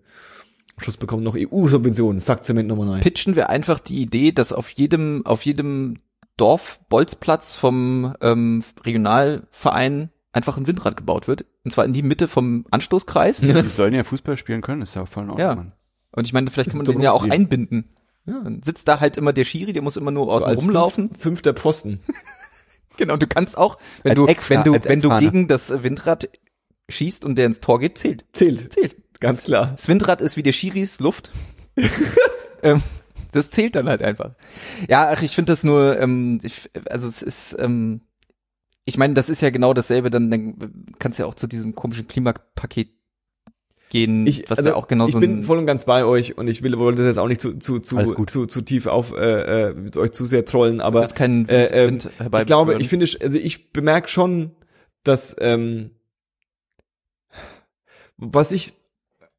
Am 0.77 0.83
Schluss 0.83 0.95
bekommen 0.95 1.23
noch 1.23 1.35
EU-Subventionen, 1.35 2.21
sagt 2.21 2.45
Zement 2.45 2.69
nochmal 2.69 2.87
nein. 2.87 3.01
pitchen 3.01 3.35
wir 3.35 3.49
einfach 3.49 3.79
die 3.79 4.01
Idee, 4.01 4.31
dass 4.31 4.53
auf 4.53 4.69
jedem, 4.69 5.25
auf 5.25 5.43
jedem 5.43 5.97
Dorf, 6.37 6.79
Bolzplatz 6.87 7.53
vom 7.53 8.13
ähm, 8.21 8.63
Regionalverein 8.85 10.11
einfach 10.31 10.57
ein 10.57 10.67
Windrad 10.67 10.95
gebaut 10.95 11.27
wird. 11.27 11.45
Und 11.65 11.71
zwar 11.71 11.83
in 11.83 11.91
die 11.91 12.03
Mitte 12.03 12.29
vom 12.29 12.65
Anstoßkreis. 12.71 13.41
die 13.41 13.51
sollen 13.63 13.93
ja 13.93 14.05
Fußball 14.05 14.37
spielen 14.37 14.61
können, 14.61 14.81
ist 14.81 14.95
ja 14.95 15.05
voll 15.05 15.25
in 15.25 15.31
Ordnung. 15.31 15.67
Ja. 15.67 15.78
Und 16.11 16.25
ich 16.27 16.33
meine, 16.33 16.49
vielleicht 16.49 16.71
kann 16.71 16.77
man 16.77 16.85
den 16.85 17.01
ja 17.01 17.11
auch 17.11 17.25
doch 17.25 17.31
einbinden. 17.31 17.89
Ja. 18.25 18.41
Dann 18.43 18.61
sitzt 18.63 18.87
da 18.87 18.99
halt 18.99 19.17
immer 19.17 19.33
der 19.33 19.43
Schiri, 19.43 19.73
der 19.73 19.81
muss 19.81 19.97
immer 19.97 20.11
nur 20.11 20.31
außen 20.31 20.47
als 20.47 20.63
rumlaufen. 20.63 21.09
Fünf, 21.09 21.21
fünfter 21.21 21.53
Pfosten. 21.53 21.99
Genau, 22.97 23.15
du 23.15 23.27
kannst 23.27 23.57
auch, 23.57 23.77
wenn 24.03 24.11
Als 24.11 24.17
du, 24.17 24.25
Eckfa- 24.27 24.49
wenn 24.49 24.63
du, 24.65 24.73
wenn 24.83 24.99
du 24.99 25.17
gegen 25.19 25.47
das 25.47 25.83
Windrad 25.83 26.27
schießt 26.89 27.23
und 27.23 27.37
der 27.37 27.45
ins 27.45 27.61
Tor 27.61 27.79
geht, 27.79 27.97
zählt. 27.97 28.25
Zählt. 28.33 28.73
Zählt. 28.73 28.97
Ganz 29.21 29.45
klar. 29.45 29.67
Das 29.71 29.87
Windrad 29.87 30.21
ist 30.21 30.35
wie 30.35 30.43
der 30.43 30.51
Schiris 30.51 30.99
Luft. 30.99 31.31
ähm, 32.61 32.83
das 33.31 33.51
zählt 33.51 33.75
dann 33.75 33.87
halt 33.87 34.01
einfach. 34.01 34.31
Ja, 34.89 35.09
ach, 35.09 35.21
ich 35.21 35.33
finde 35.33 35.53
das 35.53 35.63
nur, 35.63 35.97
ähm, 35.97 36.41
ich, 36.43 36.69
also 36.89 37.07
es 37.07 37.21
ist, 37.21 37.55
ähm, 37.57 38.01
ich 38.83 38.97
meine, 38.97 39.13
das 39.13 39.29
ist 39.29 39.39
ja 39.39 39.49
genau 39.49 39.73
dasselbe, 39.73 40.09
dann, 40.09 40.29
dann 40.29 40.85
kannst 40.99 41.19
du 41.19 41.23
ja 41.23 41.29
auch 41.29 41.35
zu 41.35 41.47
diesem 41.47 41.75
komischen 41.75 42.09
Klimapaket 42.09 42.89
gehen, 43.89 44.25
Ich, 44.27 44.49
was 44.49 44.59
also, 44.59 44.69
ja 44.69 44.75
auch 44.75 44.87
genau 44.87 45.07
ich 45.07 45.17
bin 45.17 45.43
voll 45.43 45.57
und 45.57 45.65
ganz 45.65 45.83
bei 45.83 46.05
euch 46.05 46.37
und 46.37 46.47
ich 46.47 46.63
will 46.63 46.77
wollte 46.77 47.01
das 47.01 47.11
jetzt 47.11 47.19
auch 47.19 47.27
nicht 47.27 47.41
zu 47.41 47.57
zu 47.57 47.79
zu 47.79 48.25
zu, 48.25 48.45
zu 48.45 48.61
tief 48.61 48.87
auf 48.87 49.13
äh, 49.15 49.69
äh, 49.69 49.73
mit 49.73 49.97
euch 49.97 50.11
zu 50.11 50.25
sehr 50.25 50.45
trollen, 50.45 50.81
aber 50.81 51.01
jetzt 51.01 51.15
keinen 51.15 51.49
äh, 51.49 51.65
ähm, 51.85 51.97
ich 51.97 52.45
glaube, 52.45 52.77
ich 52.79 52.87
finde, 52.87 53.07
also 53.21 53.37
ich 53.37 53.71
bemerke 53.73 54.07
schon, 54.07 54.51
dass 55.03 55.35
ähm, 55.39 55.91
was 58.17 58.51
ich 58.51 58.73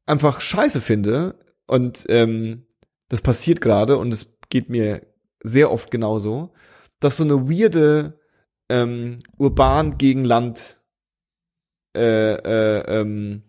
einfach 0.05 0.41
scheiße 0.41 0.81
finde, 0.81 1.35
und 1.71 2.05
ähm, 2.09 2.65
das 3.07 3.21
passiert 3.21 3.61
gerade 3.61 3.97
und 3.97 4.13
es 4.13 4.33
geht 4.49 4.69
mir 4.69 5.07
sehr 5.41 5.71
oft 5.71 5.89
genauso, 5.89 6.51
dass 6.99 7.15
so 7.15 7.23
eine 7.23 7.49
weirde 7.49 8.19
ähm, 8.67 9.19
urban 9.37 9.97
gegen 9.97 10.25
Land 10.25 10.81
äh, 11.95 12.33
äh, 12.33 12.99
ähm, 12.99 13.43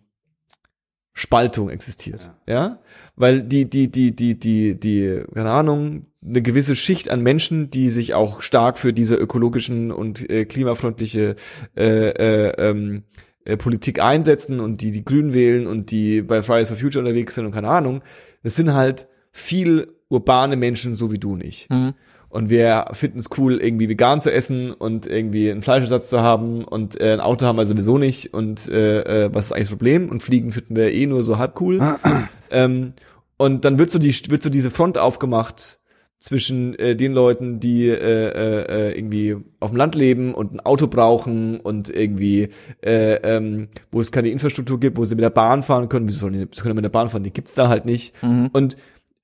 Spaltung 1.13 1.69
existiert, 1.69 2.31
ja. 2.47 2.79
Weil 3.15 3.43
die, 3.43 3.69
die, 3.69 3.91
die, 3.91 4.15
die, 4.15 4.39
die, 4.39 4.79
die, 4.79 5.23
keine 5.33 5.51
Ahnung, 5.51 6.05
eine 6.25 6.41
gewisse 6.41 6.75
Schicht 6.75 7.09
an 7.09 7.21
Menschen, 7.21 7.69
die 7.69 7.91
sich 7.91 8.15
auch 8.15 8.41
stark 8.41 8.79
für 8.79 8.93
diese 8.93 9.15
ökologischen 9.15 9.91
und 9.91 10.27
äh, 10.29 10.45
klimafreundliche 10.45 11.35
äh, 11.77 12.09
äh, 12.09 12.53
ähm, 12.57 13.03
äh, 13.45 13.57
Politik 13.57 14.01
einsetzen 14.01 14.59
und 14.59 14.81
die 14.81 14.91
die 14.91 15.05
Grünen 15.05 15.33
wählen 15.33 15.67
und 15.67 15.91
die 15.91 16.21
bei 16.21 16.41
Fridays 16.41 16.69
for 16.69 16.77
Future 16.77 17.03
unterwegs 17.03 17.35
sind 17.35 17.45
und 17.45 17.51
keine 17.51 17.67
Ahnung, 17.67 18.01
das 18.41 18.55
sind 18.55 18.73
halt 18.73 19.07
viel 19.31 19.93
urbane 20.09 20.55
Menschen, 20.55 20.95
so 20.95 21.11
wie 21.11 21.19
du 21.19 21.35
nicht. 21.35 21.69
Mhm. 21.69 21.93
Und 22.33 22.49
wir 22.49 22.87
finden 22.93 23.19
es 23.19 23.29
cool, 23.37 23.61
irgendwie 23.61 23.87
vegan 23.87 24.19
zu 24.19 24.33
essen 24.33 24.73
und 24.73 25.05
irgendwie 25.05 25.51
einen 25.51 25.61
Fleischersatz 25.61 26.09
zu 26.09 26.21
haben 26.21 26.63
und 26.63 26.99
äh, 26.99 27.13
ein 27.13 27.19
Auto 27.19 27.45
haben 27.45 27.57
wir 27.57 27.67
sowieso 27.67 27.99
nicht. 27.99 28.33
Und 28.33 28.67
äh, 28.69 29.25
äh, 29.25 29.29
was 29.31 29.45
ist 29.45 29.51
eigentlich 29.51 29.67
das 29.67 29.77
Problem? 29.77 30.09
Und 30.09 30.23
Fliegen 30.23 30.51
finden 30.51 30.75
wir 30.75 30.91
eh 30.91 31.05
nur 31.05 31.21
so 31.21 31.37
halb 31.37 31.61
cool. 31.61 31.79
ähm, 32.49 32.93
und 33.37 33.65
dann 33.65 33.77
wird 33.77 33.91
so 33.91 33.99
die 33.99 34.11
wird 34.29 34.41
so 34.41 34.49
diese 34.49 34.71
Front 34.71 34.97
aufgemacht 34.97 35.79
zwischen 36.17 36.73
äh, 36.79 36.95
den 36.95 37.13
Leuten, 37.13 37.59
die 37.59 37.87
äh, 37.87 37.93
äh, 37.93 38.89
äh, 38.89 38.97
irgendwie 38.97 39.35
auf 39.59 39.69
dem 39.69 39.77
Land 39.77 39.93
leben 39.93 40.33
und 40.33 40.55
ein 40.55 40.59
Auto 40.59 40.87
brauchen 40.87 41.59
und 41.59 41.91
irgendwie 41.95 42.49
äh, 42.83 43.17
ähm, 43.17 43.67
wo 43.91 44.01
es 44.01 44.11
keine 44.11 44.29
Infrastruktur 44.29 44.79
gibt, 44.79 44.97
wo 44.97 45.05
sie 45.05 45.13
mit 45.13 45.23
der 45.23 45.29
Bahn 45.29 45.61
fahren 45.61 45.87
können. 45.87 46.07
Wieso 46.07 46.21
sollen 46.21 46.33
die, 46.33 46.47
sie 46.51 46.61
können 46.63 46.73
mit 46.73 46.83
der 46.83 46.89
Bahn 46.89 47.09
fahren? 47.09 47.23
Die 47.23 47.31
gibt's 47.31 47.53
da 47.53 47.69
halt 47.69 47.85
nicht. 47.85 48.23
Mhm. 48.23 48.49
Und 48.53 48.75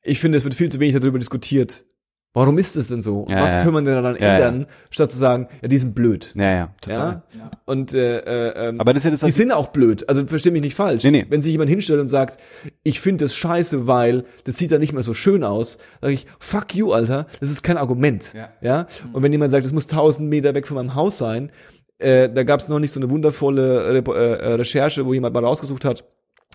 ich 0.04 0.20
finde, 0.20 0.38
es 0.38 0.44
wird 0.44 0.54
viel 0.54 0.70
zu 0.70 0.80
wenig 0.80 0.94
darüber 0.94 1.18
diskutiert. 1.18 1.86
Warum 2.34 2.60
ist 2.60 2.76
es 2.78 2.90
denn 2.90 3.02
so? 3.02 3.22
Und 3.22 3.32
Ja, 3.32 3.42
was 3.42 3.56
ja. 3.56 3.64
können 3.64 3.74
wir 3.74 3.82
denn 3.82 4.04
dann 4.04 4.16
Ja, 4.18 4.36
ändern, 4.36 4.68
statt 4.92 5.12
zu 5.12 5.18
sagen, 5.18 5.48
ja, 5.64 5.68
die 5.68 5.78
sind 5.80 5.96
blöd. 5.96 6.32
Ja, 6.36 6.52
ja, 6.52 6.74
total. 6.80 7.24
Ja. 7.38 7.52
Und 7.66 7.96
äh, 7.96 8.20
äh, 8.20 8.70
ähm, 8.70 8.80
Aber 8.80 8.94
das 8.94 9.02
ist 9.02 9.06
ja 9.06 9.12
das, 9.12 9.20
die 9.22 9.32
sind 9.32 9.52
auch 9.52 9.70
blöd. 9.70 10.08
Also 10.08 10.24
versteh 10.28 10.52
mich 10.52 10.62
nicht 10.62 10.76
falsch. 10.76 11.04
Nee, 11.04 11.10
nee. 11.12 11.26
Wenn 11.28 11.42
sich 11.42 11.52
jemand 11.52 11.72
hinstellt 11.72 12.00
und 12.00 12.08
sagt, 12.08 12.38
ich 12.84 13.00
finde 13.00 13.26
das 13.26 13.34
scheiße, 13.36 13.88
weil 13.88 14.26
das 14.44 14.58
sieht 14.58 14.72
dann 14.72 14.80
nicht 14.80 14.94
mehr 14.94 15.02
so 15.02 15.16
schön 15.16 15.44
aus, 15.44 15.80
sage 16.02 16.14
ich, 16.14 16.28
fuck 16.38 16.76
you, 16.76 16.94
Alter, 16.94 17.26
das 17.40 17.50
ist 17.50 17.64
kein 17.64 17.78
Argument. 17.78 18.34
Ja. 18.34 18.50
ja? 18.62 18.86
Und 19.12 19.24
wenn 19.24 19.32
jemand 19.32 19.50
sagt, 19.52 19.66
es 19.66 19.74
muss 19.74 19.88
tausend 19.88 20.30
Meter 20.30 20.54
weg 20.54 20.68
von 20.68 20.76
meinem 20.76 20.94
Haus 20.94 21.18
sein, 21.18 21.52
äh, 21.98 22.30
da 22.30 22.44
gab 22.44 22.60
es 22.60 22.70
noch 22.70 22.80
nicht 22.80 22.92
so 22.92 23.00
eine 23.00 23.10
wundervolle 23.10 23.92
Repo- 23.92 24.14
äh, 24.16 24.54
Recherche, 24.54 25.04
wo 25.06 25.14
jemand 25.14 25.34
mal 25.34 25.44
rausgesucht 25.44 25.84
hat, 25.84 26.06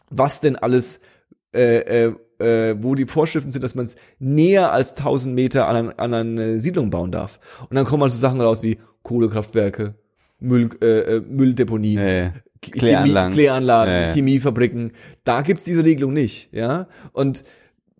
was 0.08 0.40
denn 0.40 0.54
alles 0.54 1.00
äh, 1.52 2.06
äh, 2.06 2.14
äh, 2.38 2.74
wo 2.80 2.94
die 2.94 3.06
Vorschriften 3.06 3.50
sind, 3.50 3.62
dass 3.64 3.74
man 3.74 3.84
es 3.84 3.96
näher 4.18 4.72
als 4.72 4.92
1000 4.96 5.34
Meter 5.34 5.68
an, 5.68 5.90
an 5.96 6.14
eine 6.14 6.60
Siedlung 6.60 6.90
bauen 6.90 7.12
darf. 7.12 7.38
Und 7.68 7.76
dann 7.76 7.84
kommen 7.84 8.02
halt 8.02 8.12
so 8.12 8.18
Sachen 8.18 8.40
raus 8.40 8.62
wie 8.62 8.78
Kohlekraftwerke, 9.02 9.94
Müll, 10.40 10.70
äh, 10.82 11.16
äh, 11.16 11.20
Mülldeponien, 11.20 11.98
Ja, 12.02 12.08
ja. 12.08 12.32
Chemie- 12.60 12.78
Kläranlagen. 12.78 13.32
Kläranlagen, 13.34 13.92
ja. 13.94 14.12
Chemiefabriken. 14.12 14.92
Da 15.24 15.42
gibt's 15.42 15.64
diese 15.64 15.84
Regelung 15.84 16.12
nicht, 16.14 16.48
ja. 16.52 16.86
Und 17.12 17.44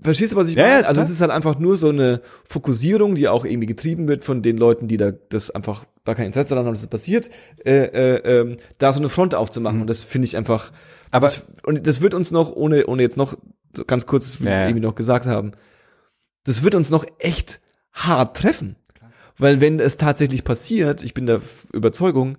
verstehst 0.01 0.32
du, 0.32 0.37
was 0.37 0.49
ich 0.49 0.55
Ja, 0.57 0.62
meine? 0.64 0.80
ja, 0.82 0.87
also 0.89 1.01
es 1.03 1.11
ist 1.11 1.20
halt 1.20 1.30
einfach 1.30 1.59
nur 1.59 1.76
so 1.76 1.91
eine 1.91 2.20
Fokussierung, 2.49 3.14
die 3.14 3.28
auch 3.28 3.45
irgendwie 3.45 3.66
getrieben 3.66 4.09
wird 4.09 4.24
von 4.24 4.43
den 4.43 4.57
Leuten, 4.57 4.89
die 4.89 4.97
da 4.97 5.12
das 5.28 5.51
einfach 5.51 5.85
da 6.05 6.14
kein 6.14 6.26
Interesse 6.26 6.51
daran 6.51 6.66
haben, 6.66 6.74
dass 6.74 6.82
es 6.82 6.89
passiert, 6.89 7.30
äh, 7.64 7.85
äh, 7.85 8.41
ähm, 8.41 8.57
da 8.78 8.93
so 8.93 8.99
eine 8.99 9.09
Front 9.09 9.35
aufzumachen. 9.35 9.80
Und 9.80 9.89
das 9.89 10.03
finde 10.03 10.26
ich 10.26 10.37
einfach. 10.37 10.70
Mhm. 10.70 10.76
Aber- 11.11 11.26
das, 11.28 11.47
und 11.64 11.87
das 11.87 12.01
wird 12.01 12.12
uns 12.14 12.30
noch, 12.30 12.55
ohne, 12.57 12.87
ohne 12.87 13.03
jetzt 13.03 13.16
noch 13.16 13.37
ganz 13.87 14.07
kurz, 14.07 14.41
will 14.41 14.49
Ja, 14.49 14.62
ich 14.62 14.70
irgendwie 14.70 14.87
noch 14.87 14.95
gesagt 14.95 15.27
haben, 15.27 15.53
das 16.45 16.62
wird 16.62 16.75
uns 16.75 16.91
noch 16.91 17.05
echt 17.18 17.61
hart 17.93 18.37
treffen. 18.37 18.77
Weil 19.37 19.61
wenn 19.61 19.81
es 19.81 19.97
tatsächlich 19.97 20.45
passiert, 20.45 21.03
ich 21.03 21.14
bin 21.14 21.27
der 21.27 21.41
Überzeugung 21.72 22.39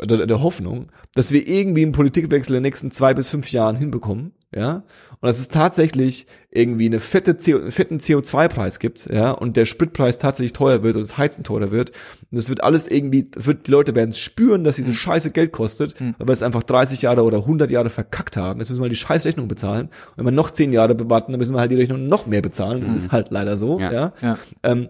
oder 0.00 0.26
der 0.26 0.42
Hoffnung, 0.42 0.92
dass 1.14 1.32
wir 1.32 1.46
irgendwie 1.48 1.82
einen 1.82 1.92
Politikwechsel 1.92 2.54
in 2.54 2.62
den 2.62 2.68
nächsten 2.68 2.90
zwei 2.92 3.14
bis 3.14 3.28
fünf 3.28 3.50
Jahren 3.50 3.76
hinbekommen, 3.76 4.32
ja, 4.54 4.76
und 5.20 5.26
dass 5.26 5.38
es 5.38 5.48
tatsächlich 5.48 6.26
irgendwie 6.50 6.86
eine 6.86 7.00
fette 7.00 7.34
CO, 7.34 7.58
einen 7.58 7.70
fetten 7.70 7.98
CO2-Preis 7.98 8.78
gibt, 8.78 9.08
ja, 9.12 9.30
und 9.32 9.56
der 9.56 9.66
Spritpreis 9.66 10.18
tatsächlich 10.18 10.54
teuer 10.54 10.82
wird 10.82 10.96
und 10.96 11.02
das 11.02 11.18
Heizen 11.18 11.44
teurer 11.44 11.70
wird, 11.70 11.92
und 12.30 12.38
es 12.38 12.48
wird 12.48 12.62
alles 12.62 12.88
irgendwie, 12.88 13.30
wird, 13.36 13.66
die 13.66 13.70
Leute 13.70 13.94
werden 13.94 14.14
spüren, 14.14 14.64
dass 14.64 14.76
diese 14.76 14.94
Scheiße 14.94 15.32
Geld 15.32 15.52
kostet, 15.52 15.94
aber 16.18 16.32
es 16.32 16.42
einfach 16.42 16.62
30 16.62 17.02
Jahre 17.02 17.24
oder 17.24 17.38
100 17.38 17.70
Jahre 17.70 17.90
verkackt 17.90 18.36
haben. 18.36 18.60
Jetzt 18.60 18.70
müssen 18.70 18.80
wir 18.80 18.84
halt 18.84 18.92
die 18.92 18.96
scheiß 18.96 19.24
Rechnung 19.24 19.48
bezahlen. 19.48 19.86
Und 19.86 20.18
wenn 20.18 20.24
wir 20.26 20.32
noch 20.32 20.50
10 20.50 20.72
Jahre 20.72 20.96
warten, 21.10 21.32
dann 21.32 21.38
müssen 21.38 21.54
wir 21.54 21.60
halt 21.60 21.70
die 21.70 21.76
Rechnung 21.76 22.08
noch 22.08 22.26
mehr 22.26 22.42
bezahlen. 22.42 22.80
Das 22.80 22.90
ist 22.90 23.12
halt 23.12 23.30
leider 23.30 23.56
so, 23.56 23.78
Ja. 23.80 23.92
ja. 23.92 24.12
Ja. 24.22 24.38
Ähm, 24.62 24.88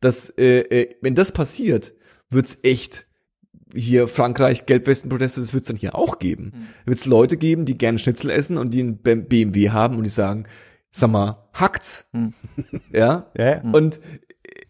dass, 0.00 0.30
äh, 0.30 0.60
äh, 0.60 0.96
wenn 1.02 1.14
das 1.14 1.32
passiert, 1.32 1.94
wird's 2.30 2.58
echt 2.62 3.07
hier 3.74 4.08
Frankreich, 4.08 4.66
Gelbwestenproteste, 4.66 5.40
das 5.40 5.54
wird's 5.54 5.68
dann 5.68 5.76
hier 5.76 5.94
auch 5.94 6.18
geben. 6.18 6.52
Da 6.84 6.90
wird's 6.90 7.04
Leute 7.06 7.36
geben, 7.36 7.64
die 7.64 7.78
gerne 7.78 7.98
Schnitzel 7.98 8.30
essen 8.30 8.56
und 8.56 8.72
die 8.72 8.80
einen 8.80 8.98
BMW 8.98 9.70
haben 9.70 9.96
und 9.96 10.04
die 10.04 10.10
sagen, 10.10 10.44
sag 10.90 11.10
mal, 11.10 11.48
hackt's? 11.52 12.06
Ja? 12.92 13.30
Ja, 13.36 13.46
ja. 13.46 13.62
Und 13.72 14.00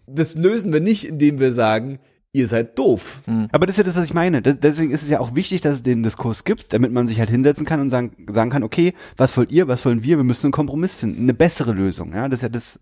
das 0.06 0.36
lösen 0.36 0.72
wir 0.72 0.80
nicht, 0.80 1.04
indem 1.04 1.38
wir 1.38 1.52
sagen, 1.52 1.98
ihr 2.32 2.46
seid 2.46 2.78
doof. 2.78 3.22
Aber 3.52 3.66
das 3.66 3.74
ist 3.74 3.78
ja 3.78 3.84
das, 3.84 3.96
was 3.96 4.04
ich 4.04 4.14
meine. 4.14 4.42
Das, 4.42 4.58
deswegen 4.60 4.90
ist 4.90 5.02
es 5.02 5.08
ja 5.08 5.20
auch 5.20 5.34
wichtig, 5.34 5.60
dass 5.60 5.76
es 5.76 5.82
den 5.82 6.02
Diskurs 6.02 6.44
gibt, 6.44 6.72
damit 6.72 6.92
man 6.92 7.06
sich 7.06 7.18
halt 7.18 7.30
hinsetzen 7.30 7.66
kann 7.66 7.80
und 7.80 7.88
sagen, 7.88 8.12
sagen 8.30 8.50
kann, 8.50 8.62
okay, 8.62 8.94
was 9.16 9.36
wollt 9.36 9.50
ihr, 9.50 9.68
was 9.68 9.84
wollen 9.84 10.04
wir? 10.04 10.16
Wir 10.16 10.24
müssen 10.24 10.46
einen 10.46 10.52
Kompromiss 10.52 10.94
finden, 10.94 11.22
eine 11.22 11.34
bessere 11.34 11.72
Lösung. 11.72 12.12
Ja, 12.12 12.28
das 12.28 12.38
ist 12.38 12.42
ja 12.42 12.48
das. 12.48 12.80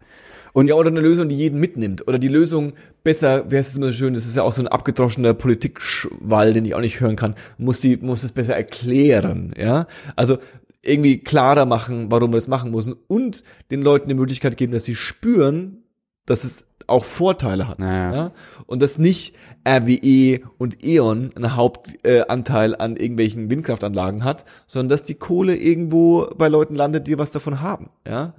Und 0.56 0.68
ja, 0.68 0.74
oder 0.74 0.88
eine 0.88 1.02
Lösung, 1.02 1.28
die 1.28 1.36
jeden 1.36 1.60
mitnimmt. 1.60 2.08
Oder 2.08 2.18
die 2.18 2.28
Lösung 2.28 2.72
besser, 3.04 3.50
wie 3.50 3.58
heißt 3.58 3.68
es 3.68 3.76
immer 3.76 3.88
so 3.88 3.92
schön, 3.92 4.14
das 4.14 4.24
ist 4.24 4.36
ja 4.36 4.42
auch 4.42 4.52
so 4.52 4.62
ein 4.62 4.68
abgedroschener 4.68 5.34
Politikschwall, 5.34 6.54
den 6.54 6.64
ich 6.64 6.74
auch 6.74 6.80
nicht 6.80 6.98
hören 6.98 7.14
kann, 7.14 7.34
muss 7.58 7.82
die, 7.82 7.98
muss 7.98 8.22
es 8.22 8.32
besser 8.32 8.56
erklären, 8.56 9.52
ja. 9.58 9.86
Also 10.16 10.38
irgendwie 10.80 11.18
klarer 11.18 11.66
machen, 11.66 12.10
warum 12.10 12.30
wir 12.32 12.38
das 12.38 12.48
machen 12.48 12.70
müssen 12.70 12.94
und 13.06 13.44
den 13.70 13.82
Leuten 13.82 14.08
die 14.08 14.14
Möglichkeit 14.14 14.56
geben, 14.56 14.72
dass 14.72 14.84
sie 14.84 14.94
spüren, 14.94 15.82
dass 16.24 16.42
es 16.42 16.64
auch 16.86 17.04
Vorteile 17.04 17.68
hat. 17.68 17.78
Naja. 17.78 18.14
Ja? 18.14 18.32
Und 18.64 18.80
dass 18.80 18.96
nicht 18.96 19.34
RWE 19.68 20.40
und 20.56 20.82
E.ON 20.82 21.32
einen 21.36 21.56
Hauptanteil 21.56 22.72
äh, 22.72 22.76
an 22.78 22.96
irgendwelchen 22.96 23.50
Windkraftanlagen 23.50 24.24
hat, 24.24 24.46
sondern 24.66 24.88
dass 24.88 25.02
die 25.02 25.16
Kohle 25.16 25.54
irgendwo 25.54 26.28
bei 26.34 26.48
Leuten 26.48 26.76
landet, 26.76 27.08
die 27.08 27.18
was 27.18 27.30
davon 27.32 27.60
haben. 27.60 27.90
Ja. 28.08 28.32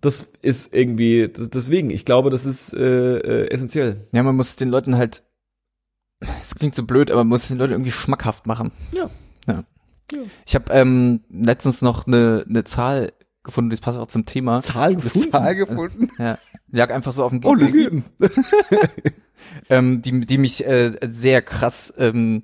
Das 0.00 0.32
ist 0.42 0.74
irgendwie, 0.74 1.28
das, 1.28 1.50
deswegen, 1.50 1.90
ich 1.90 2.04
glaube, 2.04 2.30
das 2.30 2.46
ist 2.46 2.72
äh, 2.72 3.18
äh, 3.18 3.50
essentiell. 3.50 4.08
Ja, 4.12 4.22
man 4.22 4.36
muss 4.36 4.56
den 4.56 4.70
Leuten 4.70 4.96
halt, 4.96 5.24
es 6.20 6.54
klingt 6.54 6.74
so 6.74 6.84
blöd, 6.84 7.10
aber 7.10 7.20
man 7.20 7.28
muss 7.28 7.48
den 7.48 7.58
Leuten 7.58 7.72
irgendwie 7.72 7.90
schmackhaft 7.92 8.46
machen. 8.46 8.70
Ja. 8.92 9.10
Ja. 9.46 9.64
Ich 10.46 10.54
habe 10.54 10.72
ähm, 10.72 11.20
letztens 11.30 11.82
noch 11.82 12.06
eine, 12.06 12.44
eine 12.48 12.64
Zahl 12.64 13.12
gefunden, 13.42 13.70
das 13.70 13.80
passt 13.80 13.98
auch 13.98 14.08
zum 14.08 14.26
Thema. 14.26 14.60
Zahl 14.60 14.96
gefunden. 14.96 15.56
gefunden. 15.56 16.08
Ja, 16.18 16.38
lag 16.70 16.92
einfach 16.92 17.12
so 17.12 17.24
auf 17.24 17.30
dem 17.30 17.40
Oh, 17.44 17.52
Gehirn. 17.52 17.72
Lügen. 17.72 18.04
ähm, 19.68 20.02
die, 20.02 20.26
die 20.26 20.38
mich 20.38 20.66
äh, 20.66 20.92
sehr 21.10 21.42
krass 21.42 21.92
ähm, 21.96 22.42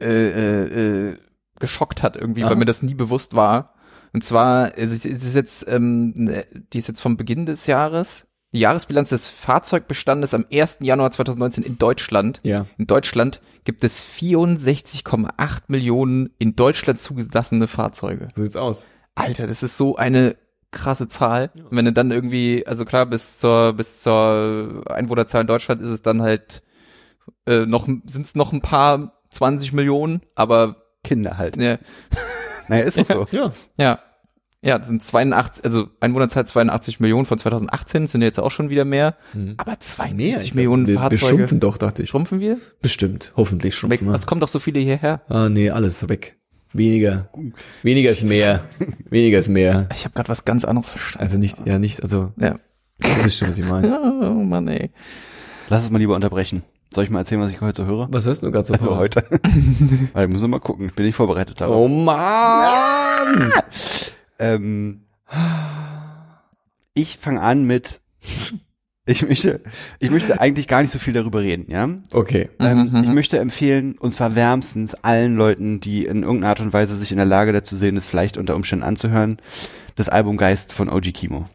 äh, 0.00 0.06
äh, 0.06 1.08
äh, 1.10 1.16
geschockt 1.58 2.02
hat 2.02 2.16
irgendwie, 2.16 2.42
Aha. 2.42 2.50
weil 2.50 2.56
mir 2.56 2.64
das 2.64 2.82
nie 2.82 2.94
bewusst 2.94 3.34
war. 3.34 3.74
Und 4.12 4.24
zwar, 4.24 4.76
es 4.78 4.92
ist, 4.92 5.06
es 5.06 5.24
ist 5.24 5.36
jetzt, 5.36 5.68
ähm, 5.68 6.12
ne, 6.16 6.44
die 6.72 6.78
ist 6.78 6.88
jetzt 6.88 7.00
vom 7.00 7.16
Beginn 7.16 7.46
des 7.46 7.66
Jahres. 7.66 8.26
Die 8.52 8.60
Jahresbilanz 8.60 9.10
des 9.10 9.26
Fahrzeugbestandes 9.26 10.32
am 10.32 10.46
1. 10.50 10.78
Januar 10.80 11.10
2019 11.10 11.64
in 11.64 11.76
Deutschland. 11.76 12.40
Ja. 12.44 12.66
In 12.78 12.86
Deutschland 12.86 13.42
gibt 13.64 13.84
es 13.84 14.02
64,8 14.02 15.62
Millionen 15.68 16.30
in 16.38 16.56
Deutschland 16.56 17.00
zugelassene 17.00 17.68
Fahrzeuge. 17.68 18.28
So 18.34 18.42
sieht's 18.42 18.56
aus. 18.56 18.86
Alter, 19.14 19.46
das 19.46 19.62
ist 19.62 19.76
so 19.76 19.96
eine 19.96 20.36
krasse 20.70 21.08
Zahl. 21.08 21.50
Und 21.56 21.76
wenn 21.76 21.84
du 21.84 21.92
dann 21.92 22.10
irgendwie, 22.10 22.66
also 22.66 22.84
klar, 22.84 23.04
bis 23.06 23.38
zur, 23.38 23.74
bis 23.74 24.02
zur 24.02 24.82
Einwohnerzahl 24.86 25.42
in 25.42 25.46
Deutschland 25.46 25.82
ist 25.82 25.88
es 25.88 26.02
dann 26.02 26.22
halt 26.22 26.62
äh, 27.46 27.66
noch, 27.66 27.86
sind 27.86 28.26
es 28.26 28.34
noch 28.34 28.52
ein 28.52 28.62
paar 28.62 29.20
20 29.30 29.72
Millionen, 29.72 30.22
aber 30.34 30.87
Kinder 31.04 31.38
halt. 31.38 31.56
ne, 31.56 31.78
Naja, 32.68 32.84
ist 32.84 32.98
doch 32.98 33.06
so. 33.06 33.26
Ja. 33.30 33.52
ja. 33.78 33.98
Ja, 34.60 34.76
das 34.76 34.88
sind 34.88 35.04
82, 35.04 35.64
also 35.64 35.86
Einwohnerzahl 36.00 36.44
82 36.44 36.98
Millionen 36.98 37.26
von 37.26 37.38
2018, 37.38 38.02
das 38.02 38.10
sind 38.10 38.22
jetzt 38.22 38.40
auch 38.40 38.50
schon 38.50 38.70
wieder 38.70 38.84
mehr, 38.84 39.16
Mhm. 39.32 39.54
aber 39.56 39.78
62 39.78 40.16
Mehr, 40.34 40.42
ich 40.42 40.54
Millionen 40.54 40.84
glaub, 40.84 40.96
wir, 41.04 41.10
wir 41.12 41.18
Fahrzeuge. 41.18 41.36
schrumpfen 41.38 41.60
doch, 41.60 41.78
dachte 41.78 42.02
ich. 42.02 42.08
Schrumpfen 42.10 42.40
wir? 42.40 42.58
Bestimmt. 42.82 43.32
Hoffentlich 43.36 43.72
Weg, 43.74 43.78
schrumpfen 43.78 44.08
wir. 44.08 44.12
was 44.14 44.26
kommt 44.26 44.42
doch 44.42 44.48
so 44.48 44.58
viele 44.58 44.80
hierher? 44.80 45.22
Ah, 45.28 45.48
nee, 45.48 45.70
alles 45.70 46.02
ist 46.02 46.08
weg. 46.08 46.38
Weniger. 46.72 47.30
Weniger 47.84 48.10
ist 48.10 48.24
mehr. 48.24 48.60
Weniger 49.08 49.38
ist 49.38 49.48
mehr. 49.48 49.88
Ich 49.94 50.04
habe 50.04 50.14
gerade 50.14 50.28
was 50.28 50.44
ganz 50.44 50.64
anderes 50.64 50.90
verstanden. 50.90 51.24
Also 51.26 51.38
nicht, 51.38 51.64
ja, 51.64 51.78
nicht, 51.78 52.02
also, 52.02 52.32
Ja. 52.36 52.56
das 52.98 53.26
ist 53.26 53.38
schon, 53.38 53.48
was 53.50 53.58
ich 53.58 53.64
meine. 53.64 53.88
Oh 54.22 54.42
Mann, 54.42 54.66
ey. 54.66 54.90
Lass 55.68 55.84
es 55.84 55.90
mal 55.90 55.98
lieber 55.98 56.16
unterbrechen. 56.16 56.64
Soll 56.92 57.04
ich 57.04 57.10
mal 57.10 57.20
erzählen, 57.20 57.40
was 57.40 57.52
ich 57.52 57.60
heute 57.60 57.82
so 57.82 57.86
höre? 57.88 58.08
Was 58.10 58.26
hörst 58.26 58.42
du 58.42 58.50
gerade 58.50 58.66
so? 58.66 58.74
Also 58.74 58.96
heute. 58.96 59.24
Weil 60.12 60.26
ich 60.26 60.32
muss 60.32 60.42
noch 60.42 60.48
mal 60.48 60.58
gucken. 60.60 60.86
Ich 60.86 60.94
bin 60.94 61.04
nicht 61.06 61.16
vorbereitet 61.16 61.60
darauf. 61.60 61.76
Oh 61.76 61.88
Mann! 61.88 63.52
Ähm, 64.40 65.00
ich 66.94 67.18
fange 67.18 67.40
an 67.40 67.64
mit, 67.64 68.00
ich 69.04 69.26
möchte, 69.26 69.60
ich 69.98 70.10
möchte 70.10 70.40
eigentlich 70.40 70.68
gar 70.68 70.80
nicht 70.82 70.92
so 70.92 71.00
viel 71.00 71.12
darüber 71.12 71.40
reden, 71.40 71.70
ja. 71.70 71.88
Okay. 72.12 72.48
Ähm, 72.60 72.90
Mhm, 72.90 73.02
ich 73.02 73.08
mhm. 73.08 73.14
möchte 73.14 73.38
empfehlen, 73.38 73.96
und 73.98 74.12
zwar 74.12 74.36
wärmstens 74.36 74.94
allen 74.94 75.36
Leuten, 75.36 75.80
die 75.80 76.04
in 76.06 76.22
irgendeiner 76.22 76.50
Art 76.50 76.60
und 76.60 76.72
Weise 76.72 76.96
sich 76.96 77.10
in 77.10 77.16
der 77.16 77.26
Lage 77.26 77.52
dazu 77.52 77.74
sehen, 77.74 77.96
es 77.96 78.06
vielleicht 78.06 78.36
unter 78.36 78.54
Umständen 78.54 78.84
anzuhören, 78.84 79.38
das 79.96 80.08
Album 80.08 80.36
Geist 80.36 80.72
von 80.72 80.88
OG 80.88 81.12
Kimo. 81.12 81.48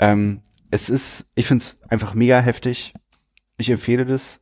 Ähm, 0.00 0.40
es 0.70 0.90
ist, 0.90 1.26
ich 1.34 1.46
finde 1.46 1.64
es 1.64 1.78
einfach 1.88 2.14
mega 2.14 2.40
heftig. 2.40 2.94
Ich 3.58 3.70
empfehle 3.70 4.06
das. 4.06 4.40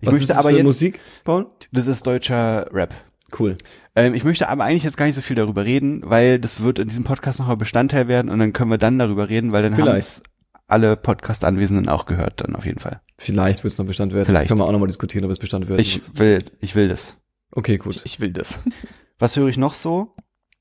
Ich 0.00 0.06
Was 0.06 0.12
möchte 0.12 0.22
ist 0.24 0.30
das 0.30 0.38
aber 0.38 0.50
für 0.50 0.56
jetzt, 0.56 0.64
Musik, 0.64 1.00
Paul? 1.24 1.46
das 1.72 1.86
ist 1.86 2.06
deutscher 2.06 2.68
Rap. 2.72 2.94
Cool. 3.38 3.56
Ähm, 3.94 4.14
ich 4.14 4.24
möchte 4.24 4.48
aber 4.48 4.64
eigentlich 4.64 4.84
jetzt 4.84 4.96
gar 4.96 5.06
nicht 5.06 5.14
so 5.14 5.20
viel 5.20 5.36
darüber 5.36 5.64
reden, 5.64 6.02
weil 6.04 6.38
das 6.38 6.60
wird 6.60 6.78
in 6.78 6.88
diesem 6.88 7.04
Podcast 7.04 7.38
nochmal 7.38 7.56
Bestandteil 7.56 8.08
werden 8.08 8.30
und 8.30 8.38
dann 8.38 8.52
können 8.52 8.70
wir 8.70 8.78
dann 8.78 8.98
darüber 8.98 9.28
reden, 9.28 9.52
weil 9.52 9.62
dann 9.62 9.76
haben 9.76 9.96
es 9.96 10.22
alle 10.68 10.96
Podcast-Anwesenden 10.96 11.88
auch 11.88 12.06
gehört, 12.06 12.40
dann 12.40 12.56
auf 12.56 12.66
jeden 12.66 12.78
Fall. 12.78 13.00
Vielleicht 13.18 13.62
wird 13.64 13.72
es 13.72 13.78
noch 13.78 13.86
Bestand 13.86 14.12
werden. 14.12 14.26
Vielleicht. 14.26 14.44
Das 14.44 14.48
können 14.48 14.60
wir 14.60 14.64
auch 14.66 14.72
nochmal 14.72 14.88
diskutieren, 14.88 15.24
ob 15.24 15.30
es 15.30 15.38
Bestand 15.38 15.68
muss. 15.68 15.78
Ich 15.78 16.18
will, 16.18 16.38
ich 16.60 16.74
will 16.74 16.88
das. 16.88 17.16
Okay, 17.52 17.78
gut. 17.78 18.00
Ich 18.04 18.20
will 18.20 18.32
das. 18.32 18.60
Was 19.18 19.36
höre 19.36 19.48
ich 19.48 19.56
noch 19.56 19.74
so? 19.74 20.14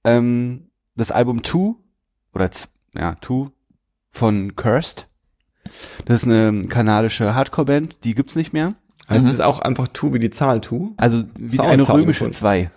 Ähm, 0.03 0.69
das 0.95 1.11
Album 1.11 1.43
Two 1.43 1.77
oder 2.33 2.49
ja 2.93 3.15
Two 3.15 3.51
von 4.09 4.55
Cursed. 4.55 5.07
Das 6.05 6.23
ist 6.23 6.29
eine 6.29 6.67
kanadische 6.69 7.33
Hardcore-Band, 7.33 8.03
die 8.03 8.13
gibt's 8.15 8.35
nicht 8.35 8.53
mehr. 8.53 8.75
Heißt 9.07 9.23
Mhm. 9.23 9.29
es 9.29 9.39
auch 9.39 9.59
einfach 9.59 9.87
Tu 9.89 10.13
wie 10.13 10.19
die 10.19 10.29
Zahl 10.31 10.61
Tu? 10.61 10.93
Also 10.97 11.23
wie 11.37 11.55
Zahl- 11.57 11.67
eine 11.67 11.83
Zahlen 11.83 12.01
römische 12.01 12.19
gefunden. 12.19 12.33
zwei. 12.33 12.71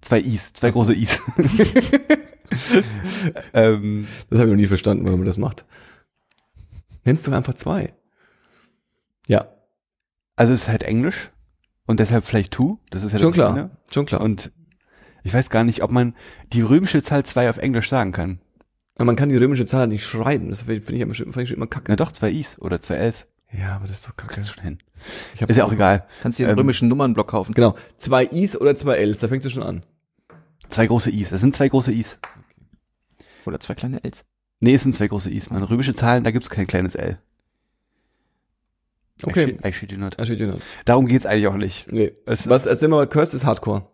Zwei 0.00 0.20
Is, 0.20 0.52
zwei 0.52 0.68
Ach 0.68 0.72
so. 0.72 0.78
große 0.80 0.94
Is. 0.94 1.20
ähm, 3.54 4.06
Das 4.30 4.38
habe 4.38 4.48
ich 4.48 4.54
noch 4.54 4.60
nie 4.60 4.66
verstanden, 4.66 5.04
warum 5.04 5.20
man 5.20 5.26
das 5.26 5.38
macht. 5.38 5.64
Nennst 7.04 7.26
du 7.26 7.32
einfach 7.32 7.54
zwei. 7.54 7.92
Ja, 9.26 9.48
also 10.36 10.52
es 10.52 10.62
ist 10.62 10.68
halt 10.68 10.82
Englisch 10.82 11.30
und 11.86 12.00
deshalb 12.00 12.24
vielleicht 12.24 12.52
Two. 12.52 12.78
Das 12.90 13.02
ist 13.02 13.12
ja 13.12 13.18
schon 13.18 13.28
das 13.30 13.34
klar. 13.34 13.50
eine. 13.54 13.70
Schon 13.90 14.06
klar. 14.06 14.20
Und 14.20 14.52
ich 15.24 15.34
weiß 15.34 15.50
gar 15.50 15.64
nicht, 15.64 15.82
ob 15.82 15.90
man 15.90 16.14
die 16.52 16.62
römische 16.62 17.02
Zahl 17.02 17.24
zwei 17.24 17.50
auf 17.50 17.58
Englisch 17.58 17.88
sagen 17.90 18.12
kann. 18.12 18.40
Aber 18.94 19.04
man 19.06 19.16
kann 19.16 19.28
die 19.28 19.36
römische 19.36 19.66
Zahl 19.66 19.86
nicht 19.88 20.04
schreiben. 20.04 20.48
Das 20.50 20.62
finde 20.62 20.76
ich, 20.76 20.84
find 20.84 21.36
ich 21.36 21.48
schon 21.48 21.56
immer 21.56 21.66
kacke. 21.66 21.86
Na 21.90 21.96
doch, 21.96 22.12
zwei 22.12 22.30
Is 22.30 22.58
oder 22.60 22.80
zwei 22.80 22.96
Ls. 22.96 23.26
Ja, 23.52 23.76
aber 23.76 23.86
das 23.86 23.98
ist 24.00 24.08
doch 24.08 24.16
kacke. 24.16 24.40
Du 24.40 24.46
schon 24.46 24.62
hin. 24.62 24.78
Ich 25.34 25.40
Ist 25.40 25.56
ja 25.56 25.64
auch 25.64 25.72
egal. 25.72 26.06
Kannst 26.22 26.38
du 26.38 26.42
dir 26.42 26.48
einen 26.48 26.58
Ähm, 26.58 26.62
römischen 26.62 26.88
Nummernblock 26.88 27.28
kaufen. 27.28 27.54
Genau. 27.54 27.74
Zwei 27.96 28.24
Is 28.24 28.60
oder 28.60 28.74
zwei 28.76 28.96
Ls, 28.98 29.20
da 29.20 29.28
fängst 29.28 29.46
du 29.46 29.50
schon 29.50 29.62
an. 29.62 29.84
Zwei 30.68 30.86
große 30.86 31.10
Is. 31.10 31.30
Das 31.30 31.40
sind 31.40 31.54
zwei 31.54 31.68
große 31.68 31.92
Is. 31.92 32.18
Oder 33.46 33.58
zwei 33.60 33.74
kleine 33.74 34.04
Ls. 34.04 34.26
Nee, 34.60 34.74
es 34.74 34.82
sind 34.82 34.94
zwei 34.94 35.06
große 35.08 35.30
Is. 35.30 35.50
Man, 35.50 35.62
römische 35.62 35.94
Zahlen, 35.94 36.24
da 36.24 36.30
gibt's 36.30 36.50
kein 36.50 36.66
kleines 36.66 36.94
L. 36.94 37.18
I 39.22 39.26
Okay. 39.26 39.46
shit, 39.46 39.64
I 39.64 39.72
shit 39.72 39.92
you 39.92 39.98
not. 39.98 40.20
I 40.20 40.26
shit 40.26 40.38
you 40.40 40.46
not. 40.46 40.60
Darum 40.84 41.06
geht's 41.06 41.26
eigentlich 41.26 41.46
auch 41.48 41.56
nicht. 41.56 41.90
Nee. 41.90 42.12
Es 42.26 42.48
Was, 42.48 42.66
erzähl 42.66 42.88
mal, 42.88 43.06
Curse 43.06 43.36
ist 43.36 43.44
Hardcore. 43.44 43.86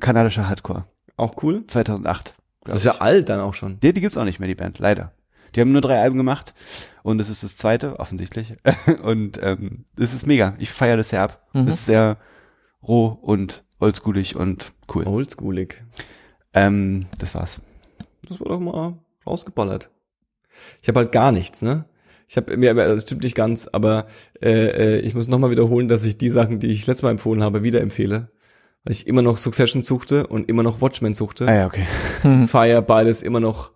kanadischer 0.00 0.48
Hardcore. 0.48 0.84
Auch 1.16 1.42
cool. 1.42 1.66
2008. 1.66 2.34
Das 2.64 2.76
ist 2.76 2.84
ja 2.84 2.98
alt 2.98 3.28
dann 3.28 3.40
auch 3.40 3.54
schon. 3.54 3.80
Die, 3.80 3.92
die 3.92 4.00
gibt's 4.00 4.18
auch 4.18 4.24
nicht 4.24 4.38
mehr, 4.38 4.48
die 4.48 4.54
Band, 4.54 4.78
leider. 4.78 5.12
Die 5.58 5.62
haben 5.62 5.72
nur 5.72 5.80
drei 5.80 5.98
Alben 5.98 6.16
gemacht 6.16 6.54
und 7.02 7.20
es 7.20 7.28
ist 7.28 7.42
das 7.42 7.56
zweite, 7.56 7.98
offensichtlich. 7.98 8.54
und 9.02 9.40
ähm, 9.42 9.86
es 9.98 10.14
ist 10.14 10.24
mega. 10.24 10.54
Ich 10.60 10.70
feiere 10.70 10.98
das 10.98 11.08
sehr 11.08 11.22
ab. 11.22 11.48
Mhm. 11.52 11.66
Es 11.66 11.80
ist 11.80 11.86
sehr 11.86 12.16
roh 12.80 13.06
und 13.06 13.64
oldschoolig 13.80 14.36
und 14.36 14.72
cool. 14.94 15.04
Oldschoolig. 15.04 15.82
Ähm, 16.54 17.06
das 17.18 17.34
war's. 17.34 17.58
Das 18.28 18.38
war 18.38 18.46
doch 18.46 18.60
mal 18.60 18.98
rausgeballert. 19.26 19.90
Ich 20.80 20.86
habe 20.86 21.00
halt 21.00 21.10
gar 21.10 21.32
nichts, 21.32 21.60
ne? 21.60 21.86
Ich 22.28 22.36
habe 22.36 22.56
mir, 22.56 22.72
das 22.74 23.02
stimmt 23.02 23.24
nicht 23.24 23.34
ganz, 23.34 23.66
aber 23.66 24.06
äh, 24.40 24.98
äh, 24.98 24.98
ich 25.00 25.16
muss 25.16 25.26
nochmal 25.26 25.50
wiederholen, 25.50 25.88
dass 25.88 26.04
ich 26.04 26.18
die 26.18 26.28
Sachen, 26.28 26.60
die 26.60 26.68
ich 26.68 26.86
letztes 26.86 27.02
Mal 27.02 27.10
empfohlen 27.10 27.42
habe, 27.42 27.64
wieder 27.64 27.80
empfehle. 27.80 28.30
Weil 28.84 28.92
ich 28.92 29.08
immer 29.08 29.22
noch 29.22 29.38
Succession 29.38 29.82
suchte 29.82 30.28
und 30.28 30.48
immer 30.48 30.62
noch 30.62 30.80
Watchmen 30.80 31.14
suchte. 31.14 31.48
Ah 31.48 31.54
ja, 31.54 31.66
okay. 31.66 31.84
Fire 32.46 32.80
beides 32.80 33.22
immer 33.22 33.40
noch 33.40 33.72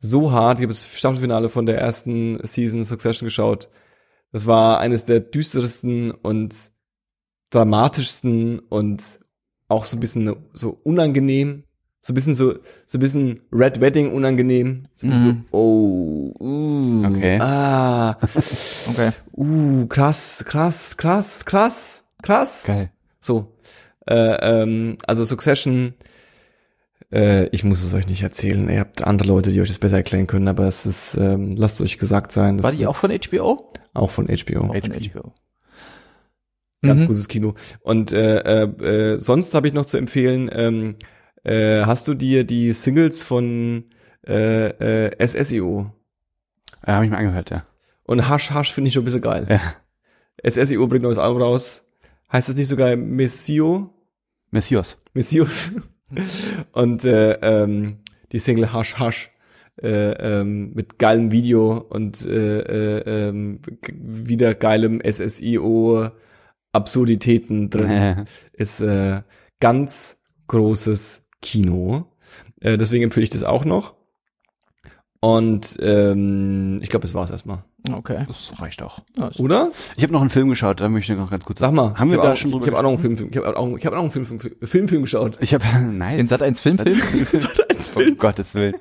so 0.00 0.30
hart. 0.32 0.58
Ich 0.58 0.62
habe 0.62 0.72
das 0.72 0.86
Staffelfinale 0.96 1.48
von 1.48 1.66
der 1.66 1.78
ersten 1.78 2.38
Season 2.46 2.84
Succession 2.84 3.26
geschaut. 3.26 3.68
Das 4.32 4.46
war 4.46 4.78
eines 4.80 5.04
der 5.04 5.20
düstersten 5.20 6.10
und 6.10 6.70
dramatischsten 7.50 8.58
und 8.58 9.20
auch 9.68 9.86
so 9.86 9.96
ein 9.96 10.00
bisschen 10.00 10.34
so 10.52 10.78
unangenehm. 10.84 11.64
So 12.00 12.12
ein 12.12 12.14
bisschen 12.14 12.34
so, 12.34 12.54
so 12.86 12.96
ein 12.96 13.00
bisschen 13.00 13.40
Red 13.52 13.80
Wedding 13.80 14.12
unangenehm. 14.12 14.84
So 14.94 15.06
ein 15.06 15.10
bisschen 15.10 15.26
Mhm. 15.28 15.44
so, 15.50 15.56
oh, 15.58 16.34
uh, 16.40 17.06
Okay. 17.06 17.38
ah, 17.40 18.16
Okay. 18.90 19.10
uh, 19.36 19.86
krass, 19.86 20.44
krass, 20.46 20.96
krass, 20.96 21.44
krass, 21.44 22.04
krass. 22.22 22.64
Geil. 22.66 22.92
So, 23.20 23.56
äh, 24.06 24.14
ähm, 24.62 24.96
also 25.06 25.24
Succession, 25.24 25.94
äh, 27.12 27.46
ich 27.48 27.64
muss 27.64 27.82
es 27.82 27.94
euch 27.94 28.06
nicht 28.08 28.22
erzählen. 28.22 28.68
Ihr 28.68 28.80
habt 28.80 29.02
andere 29.04 29.28
Leute, 29.28 29.50
die 29.50 29.60
euch 29.60 29.68
das 29.68 29.78
besser 29.78 29.96
erklären 29.96 30.26
können, 30.26 30.48
aber 30.48 30.64
es 30.66 30.86
ist, 30.86 31.16
ähm, 31.16 31.56
lasst 31.56 31.80
euch 31.80 31.98
gesagt 31.98 32.32
sein. 32.32 32.56
Das 32.58 32.64
War 32.64 32.72
die 32.72 32.86
auch 32.86 32.96
von 32.96 33.10
HBO? 33.10 33.72
auch 33.94 34.10
von 34.10 34.26
HBO. 34.26 34.60
Auch 34.68 34.80
von 34.80 34.92
HBO. 34.92 35.32
Ganz 36.82 37.02
Mhm. 37.02 37.06
gutes 37.06 37.26
Kino. 37.28 37.54
Und 37.80 38.12
äh, 38.12 38.38
äh, 38.64 39.14
äh, 39.14 39.18
sonst 39.18 39.52
habe 39.54 39.66
ich 39.66 39.74
noch 39.74 39.84
zu 39.86 39.96
empfehlen, 39.96 40.48
ähm, 40.52 40.96
äh, 41.44 41.82
hast 41.84 42.06
du 42.06 42.14
dir 42.14 42.44
die 42.44 42.72
Singles 42.72 43.22
von 43.22 43.84
äh, 44.26 45.06
äh, 45.08 45.26
SSIO 45.26 45.90
Ja, 46.86 46.94
habe 46.94 47.04
ich 47.06 47.10
mir 47.10 47.16
angehört, 47.16 47.50
ja. 47.50 47.66
und 48.04 48.28
Hash 48.28 48.50
Hash 48.52 48.72
finde 48.72 48.88
ich 48.88 48.94
schon 48.94 49.02
ein 49.02 49.06
bisschen 49.06 49.22
geil. 49.22 49.46
Ja. 49.48 49.60
SSIO 50.48 50.86
bringt 50.86 51.02
neues 51.02 51.18
Album 51.18 51.42
raus. 51.42 51.84
Heißt 52.32 52.48
es 52.48 52.54
nicht 52.56 52.68
sogar 52.68 52.94
Messio? 52.94 53.90
Messias. 54.50 54.98
Messias. 55.14 55.72
und 56.72 57.04
äh, 57.04 57.32
ähm, 57.34 57.98
die 58.32 58.38
Single 58.38 58.72
Hush 58.72 58.98
Hush 58.98 59.30
äh, 59.82 60.40
ähm, 60.40 60.72
mit 60.74 60.98
geilem 60.98 61.30
Video 61.30 61.78
und 61.78 62.24
äh, 62.26 62.60
äh, 62.60 63.28
ähm, 63.28 63.60
wieder 63.92 64.54
geilem 64.54 65.00
SSIO 65.00 66.10
Absurditäten 66.72 67.70
drin 67.70 68.26
ist 68.52 68.80
äh, 68.80 69.22
ganz 69.60 70.18
großes 70.48 71.24
Kino. 71.40 72.12
Äh, 72.60 72.76
deswegen 72.76 73.04
empfehle 73.04 73.24
ich 73.24 73.30
das 73.30 73.44
auch 73.44 73.64
noch. 73.64 73.94
Und 75.20 75.76
ähm, 75.80 76.80
ich 76.82 76.90
glaube, 76.90 77.06
das 77.06 77.14
war's 77.14 77.30
erstmal. 77.30 77.64
Okay. 77.90 78.24
Das 78.26 78.52
reicht 78.60 78.82
auch. 78.82 79.00
Ist- 79.30 79.38
Oder? 79.40 79.70
Ich 79.96 80.02
habe 80.02 80.12
noch 80.12 80.20
einen 80.20 80.30
Film 80.30 80.48
geschaut, 80.48 80.80
da 80.80 80.88
möchte 80.88 81.12
ich 81.12 81.18
noch 81.18 81.30
ganz 81.30 81.44
kurz 81.44 81.60
Sag 81.60 81.72
mal. 81.72 81.94
Haben 81.98 82.10
wir 82.10 82.18
da 82.18 82.32
auch, 82.32 82.36
schon 82.36 82.50
drüber 82.50 82.64
Ich 82.66 82.70
habe 82.72 82.78
auch 82.78 82.82
noch 82.82 82.90
einen 82.90 82.98
Film, 82.98 83.16
Film 83.16 83.28
ich 83.30 83.36
habe 83.36 83.56
auch, 83.56 83.76
ich 83.78 83.86
hab 83.86 83.92
auch 83.92 83.96
noch 83.96 84.02
einen 84.02 84.10
Film, 84.10 84.26
Film, 84.26 84.40
Film, 84.40 84.54
Film, 84.62 84.88
Film 84.88 85.02
geschaut. 85.02 85.38
Ich 85.40 85.54
habe 85.54 85.64
nice. 85.92 86.16
Den 86.16 86.26
Sat 86.28 86.42
1 86.42 86.60
Filmfilm? 86.60 86.96
Sat.1 87.32 87.96
Um 88.10 88.16
Gottes 88.18 88.54
Willen. 88.54 88.74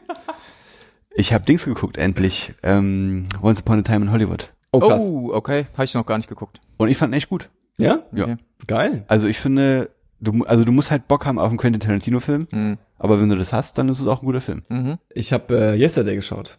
Ich 1.15 1.33
habe 1.33 1.45
Dings 1.45 1.65
geguckt, 1.65 1.97
endlich. 1.97 2.53
Ähm, 2.63 3.27
Once 3.41 3.59
Upon 3.61 3.79
a 3.79 3.81
Time 3.81 4.05
in 4.05 4.11
Hollywood. 4.11 4.51
Oh, 4.71 4.79
krass. 4.79 5.01
Oh, 5.03 5.31
okay. 5.33 5.65
Habe 5.73 5.85
ich 5.85 5.93
noch 5.93 6.05
gar 6.05 6.17
nicht 6.17 6.29
geguckt. 6.29 6.59
Und 6.77 6.89
ich 6.89 6.97
fand 6.97 7.11
ihn 7.13 7.17
echt 7.17 7.29
gut. 7.29 7.49
Ja? 7.77 7.99
Ja. 8.11 8.23
Okay. 8.25 8.37
Geil. 8.67 9.03
Also 9.07 9.27
ich 9.27 9.39
finde, 9.39 9.89
du, 10.19 10.43
also 10.45 10.63
du 10.65 10.71
musst 10.71 10.91
halt 10.91 11.07
Bock 11.07 11.25
haben 11.25 11.39
auf 11.39 11.49
einen 11.49 11.57
Quentin 11.57 11.79
Tarantino-Film, 11.79 12.47
Mhm. 12.51 12.77
aber 12.99 13.19
wenn 13.21 13.29
du 13.29 13.35
das 13.35 13.53
hast, 13.53 13.77
dann 13.77 13.89
ist 13.89 13.99
es 13.99 14.07
auch 14.07 14.21
ein 14.21 14.25
guter 14.25 14.41
Film. 14.41 14.63
Mhm. 14.69 14.97
Ich 15.13 15.31
habe 15.33 15.55
äh, 15.73 15.79
Yesterday 15.79 16.15
geschaut. 16.15 16.57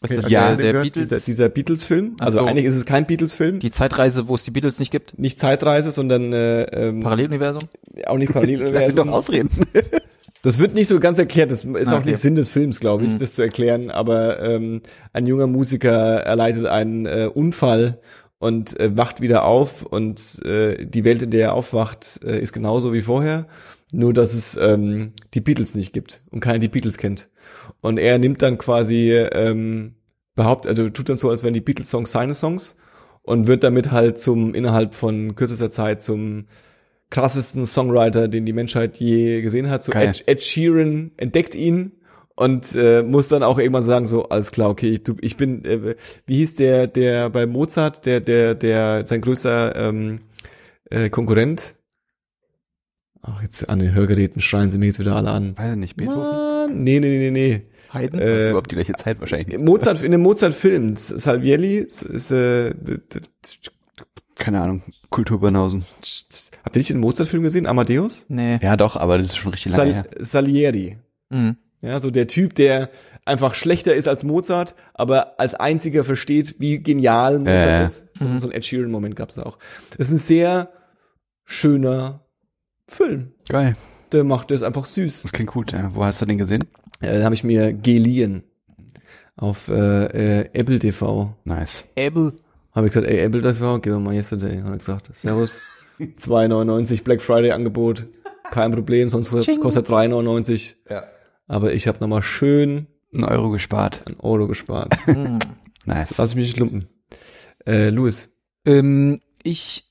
Was 0.00 0.10
ist 0.12 0.24
das, 0.24 0.30
Ja, 0.30 0.54
der, 0.54 0.72
der? 0.72 0.80
Beatles? 0.82 1.08
Dieser, 1.08 1.20
dieser 1.24 1.48
Beatles-Film. 1.48 2.16
Also 2.20 2.38
so. 2.38 2.44
eigentlich 2.46 2.64
ist 2.66 2.76
es 2.76 2.84
kein 2.86 3.06
Beatles-Film. 3.06 3.58
die 3.58 3.70
Zeitreise, 3.70 4.28
wo 4.28 4.34
es 4.36 4.44
die 4.44 4.50
Beatles 4.52 4.78
nicht 4.78 4.90
gibt? 4.92 5.18
Nicht 5.18 5.38
Zeitreise, 5.38 5.90
sondern 5.92 6.32
äh, 6.32 6.62
ähm, 6.64 7.00
Paralleluniversum? 7.00 7.62
auch 8.06 8.16
nicht 8.16 8.28
Lass 8.28 8.34
Paralleluniversum. 8.34 8.96
doch 9.08 9.12
ausreden. 9.12 9.50
Das 10.42 10.60
wird 10.60 10.74
nicht 10.74 10.86
so 10.86 11.00
ganz 11.00 11.18
erklärt. 11.18 11.50
Das 11.50 11.64
ist 11.64 11.88
Ah, 11.88 11.94
auch 11.94 11.98
okay. 11.98 12.10
nicht 12.10 12.20
Sinn 12.20 12.36
des 12.36 12.48
Films, 12.48 12.78
glaube 12.78 13.02
ich, 13.04 13.10
Mhm. 13.10 13.18
das 13.18 13.34
zu 13.34 13.42
erklären. 13.42 13.90
Aber 13.90 14.40
ähm, 14.40 14.82
ein 15.12 15.26
junger 15.26 15.48
Musiker 15.48 15.90
erleidet 16.20 16.64
einen 16.66 17.06
äh, 17.06 17.28
Unfall 17.34 17.98
und 18.38 18.78
äh, 18.78 18.96
wacht 18.96 19.20
wieder 19.20 19.44
auf 19.44 19.82
und 19.82 20.40
äh, 20.44 20.86
die 20.86 21.02
Welt, 21.04 21.24
in 21.24 21.32
der 21.32 21.40
er 21.48 21.54
aufwacht, 21.54 22.20
äh, 22.24 22.38
ist 22.38 22.52
genauso 22.52 22.92
wie 22.92 23.02
vorher. 23.02 23.48
Nur, 23.90 24.12
dass 24.12 24.32
es 24.32 24.56
ähm, 24.56 25.12
die 25.34 25.40
Beatles 25.40 25.74
nicht 25.74 25.92
gibt 25.92 26.22
und 26.30 26.38
keiner 26.38 26.60
die 26.60 26.68
Beatles 26.68 26.98
kennt. 26.98 27.28
Und 27.80 27.98
er 27.98 28.18
nimmt 28.18 28.42
dann 28.42 28.58
quasi, 28.58 29.12
ähm, 29.12 29.94
behauptet, 30.34 30.70
also 30.70 30.88
tut 30.88 31.08
dann 31.08 31.18
so, 31.18 31.30
als 31.30 31.42
wären 31.42 31.54
die 31.54 31.60
Beatles-Songs 31.60 32.10
seine 32.10 32.34
Songs 32.34 32.76
und 33.22 33.46
wird 33.46 33.62
damit 33.62 33.90
halt 33.90 34.18
zum, 34.18 34.54
innerhalb 34.54 34.94
von 34.94 35.34
kürzester 35.34 35.70
Zeit 35.70 36.02
zum 36.02 36.46
krassesten 37.10 37.66
Songwriter, 37.66 38.28
den 38.28 38.44
die 38.44 38.52
Menschheit 38.52 38.98
je 38.98 39.40
gesehen 39.42 39.70
hat. 39.70 39.82
So 39.82 39.92
Geil. 39.92 40.08
Ed, 40.08 40.24
Ed 40.26 40.42
Sheeran 40.42 41.12
entdeckt 41.16 41.54
ihn 41.54 41.92
und 42.38 42.74
äh, 42.74 43.02
muss 43.02 43.28
dann 43.28 43.42
auch 43.42 43.58
irgendwann 43.58 43.82
sagen 43.82 44.06
so 44.06 44.28
alles 44.28 44.52
klar 44.52 44.70
okay 44.70 45.00
du, 45.02 45.16
ich 45.20 45.36
bin 45.36 45.64
äh, 45.64 45.96
wie 46.26 46.36
hieß 46.36 46.54
der 46.54 46.86
der 46.86 47.30
bei 47.30 47.46
Mozart 47.46 48.06
der 48.06 48.20
der 48.20 48.54
der 48.54 49.06
sein 49.06 49.20
größter 49.20 49.74
ähm, 49.74 50.20
äh, 50.90 51.10
Konkurrent 51.10 51.74
ach 53.22 53.42
jetzt 53.42 53.68
an 53.68 53.78
den 53.78 53.94
Hörgeräten 53.94 54.40
schreien 54.40 54.70
sie 54.70 54.78
mir 54.78 54.86
jetzt 54.86 54.98
wieder 54.98 55.16
alle 55.16 55.30
an 55.30 55.56
Weiß 55.56 55.72
ich 55.72 55.76
nicht, 55.76 55.96
Beethoven? 55.96 56.20
Mann, 56.20 56.82
nee 56.84 57.00
nee 57.00 57.18
nee 57.18 57.30
nee 57.30 57.62
Haydn? 57.92 58.18
Äh, 58.18 58.50
Überhaupt 58.50 58.70
die 58.70 58.74
gleiche 58.74 58.92
Zeit 58.94 59.18
wahrscheinlich. 59.20 59.58
Mozart, 59.58 60.02
in 60.02 60.12
dem 60.12 60.20
Mozart-Film, 60.20 60.96
Salvielli, 60.96 61.78
ist, 61.78 62.02
ist 62.02 62.30
äh, 62.30 62.74
Keine 64.36 64.60
Ahnung. 64.60 64.82
Kultur 65.10 65.40
Banausen. 65.40 65.84
habt 66.64 66.76
ihr 66.76 66.80
nicht 66.80 66.90
den 66.90 67.00
Mozart-Film 67.00 67.42
gesehen, 67.42 67.66
Amadeus? 67.66 68.26
nee. 68.28 68.58
Ja, 68.62 68.76
doch, 68.76 68.96
aber 68.96 69.16
das 69.18 69.28
ist 69.28 69.36
schon 69.36 69.52
richtig 69.52 69.72
lange 69.72 69.92
Sal 69.92 69.94
her. 69.94 70.06
Salieri. 70.20 70.98
Mhm. 71.30 71.56
Ja, 71.80 72.00
so 72.00 72.10
der 72.10 72.26
Typ, 72.26 72.54
der 72.56 72.90
einfach 73.24 73.54
schlechter 73.54 73.94
ist 73.94 74.08
als 74.08 74.22
Mozart, 74.24 74.74
aber 74.94 75.38
als 75.40 75.54
einziger 75.54 76.04
versteht, 76.04 76.56
wie 76.58 76.82
genial 76.82 77.38
Mozart 77.38 77.66
ja. 77.66 77.86
ist. 77.86 78.06
So, 78.18 78.26
so 78.38 78.48
ein 78.48 78.52
Ed 78.52 78.64
Sheeran-Moment 78.64 79.16
gab's 79.16 79.36
da 79.36 79.44
auch. 79.44 79.58
Das 79.96 80.08
ist 80.08 80.12
ein 80.12 80.18
sehr 80.18 80.72
schöner 81.44 82.24
Film. 82.88 83.32
Geil. 83.48 83.76
Der 84.12 84.24
macht 84.24 84.50
das 84.50 84.62
einfach 84.62 84.84
süß. 84.84 85.22
Das 85.22 85.32
klingt 85.32 85.50
gut. 85.52 85.72
Ja. 85.72 85.94
Wo 85.94 86.04
hast 86.04 86.20
du 86.22 86.26
den 86.26 86.38
gesehen? 86.38 86.64
Äh, 87.00 87.12
den 87.12 87.24
habe 87.24 87.34
ich 87.34 87.44
mir 87.44 87.72
geliehen 87.72 88.42
auf 89.36 89.68
äh, 89.68 90.40
äh, 90.40 90.48
Apple 90.52 90.78
TV. 90.78 91.34
Nice. 91.44 91.86
Abel. 91.96 92.32
Habe 92.74 92.86
ich 92.86 92.92
gesagt, 92.92 93.10
ey, 93.10 93.18
Apple 93.20 93.42
TV, 93.42 93.78
gib 93.80 93.92
mir 93.92 93.98
mal 94.00 94.14
yesterday. 94.14 94.60
Hat 94.60 94.70
er 94.70 94.76
gesagt, 94.78 95.14
servus. 95.14 95.60
2,99 96.00 97.02
Black 97.04 97.20
Friday 97.20 97.50
Angebot. 97.52 98.06
Kein 98.50 98.70
Problem, 98.72 99.08
sonst 99.08 99.30
kostet 99.30 99.60
kostet 99.60 99.88
3,99. 99.88 100.76
Ja. 100.88 101.04
Aber 101.46 101.72
ich 101.72 101.86
habe 101.88 101.98
nochmal 102.00 102.22
schön 102.22 102.86
Ein 103.16 103.24
Euro 103.24 103.50
gespart. 103.50 104.02
einen 104.06 104.18
Euro 104.20 104.46
gespart. 104.48 104.94
Nice. 105.86 106.18
Lass 106.18 106.34
mich 106.34 106.46
nicht 106.48 106.58
lumpen. 106.58 106.86
Äh, 107.66 107.88
Louis. 107.88 108.28
ähm, 108.66 109.20
ich 109.42 109.87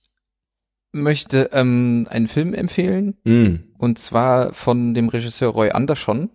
möchte 0.91 1.49
ähm, 1.53 2.07
einen 2.09 2.27
Film 2.27 2.53
empfehlen 2.53 3.15
Mm. 3.23 3.55
und 3.77 3.99
zwar 3.99 4.53
von 4.53 4.93
dem 4.93 5.09
Regisseur 5.09 5.49
Roy 5.49 5.71
Andersson, 5.71 6.29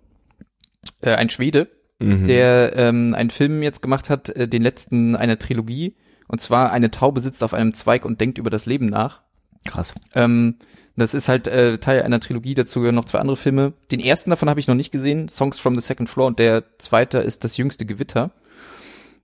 äh, 1.01 1.15
ein 1.15 1.29
Schwede, 1.31 1.69
Mhm. 1.99 2.27
der 2.27 2.73
ähm, 2.77 3.15
einen 3.15 3.31
Film 3.31 3.63
jetzt 3.63 3.81
gemacht 3.83 4.11
hat, 4.11 4.29
äh, 4.31 4.49
den 4.49 4.63
letzten 4.63 5.15
einer 5.15 5.39
Trilogie 5.39 5.95
und 6.27 6.41
zwar 6.41 6.73
eine 6.73 6.91
Taube 6.91 7.21
sitzt 7.21 7.45
auf 7.45 7.55
einem 7.55 7.75
Zweig 7.75 8.05
und 8.05 8.21
denkt 8.21 8.39
über 8.39 8.51
das 8.51 8.67
Leben 8.67 8.87
nach. 8.87 9.23
Krass. 9.65 9.95
Ähm, 10.15 10.57
das 10.97 11.15
ist 11.15 11.29
halt 11.29 11.47
äh, 11.47 11.79
Teil 11.79 12.03
einer 12.03 12.21
Trilogie, 12.21 12.55
dazu 12.55 12.81
gehören 12.81 12.97
noch 12.97 13.05
zwei 13.05 13.21
andere 13.21 13.37
Filme. 13.37 13.73
Den 13.91 14.01
ersten 14.01 14.31
davon 14.31 14.51
habe 14.51 14.61
ich 14.61 14.67
noch 14.67 14.75
nicht 14.75 14.91
gesehen, 14.93 15.29
Songs 15.29 15.59
from 15.59 15.79
the 15.79 15.87
Second 15.87 16.09
Floor, 16.11 16.27
und 16.27 16.39
der 16.39 16.77
zweite 16.79 17.19
ist 17.19 17.45
Das 17.45 17.57
jüngste 17.57 17.87
Gewitter. 17.87 18.33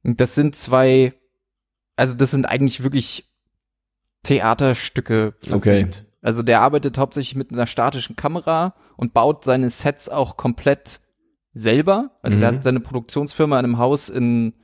Und 0.05 0.20
das 0.20 0.34
sind 0.34 0.55
zwei, 0.55 1.12
also 1.96 2.14
das 2.14 2.30
sind 2.30 2.46
eigentlich 2.46 2.82
wirklich 2.84 3.27
Theaterstücke. 4.22 5.34
Okay. 5.50 5.60
verfilmt. 5.70 6.04
Also 6.22 6.42
der 6.42 6.60
arbeitet 6.60 6.98
hauptsächlich 6.98 7.36
mit 7.36 7.52
einer 7.52 7.66
statischen 7.66 8.16
Kamera 8.16 8.74
und 8.96 9.14
baut 9.14 9.44
seine 9.44 9.70
Sets 9.70 10.08
auch 10.08 10.36
komplett 10.36 11.00
selber. 11.52 12.10
Also 12.22 12.36
Mhm. 12.36 12.40
der 12.40 12.48
hat 12.52 12.62
seine 12.64 12.80
Produktionsfirma 12.80 13.58
in 13.58 13.64
einem 13.64 13.78
Haus 13.78 14.08
in 14.08 14.54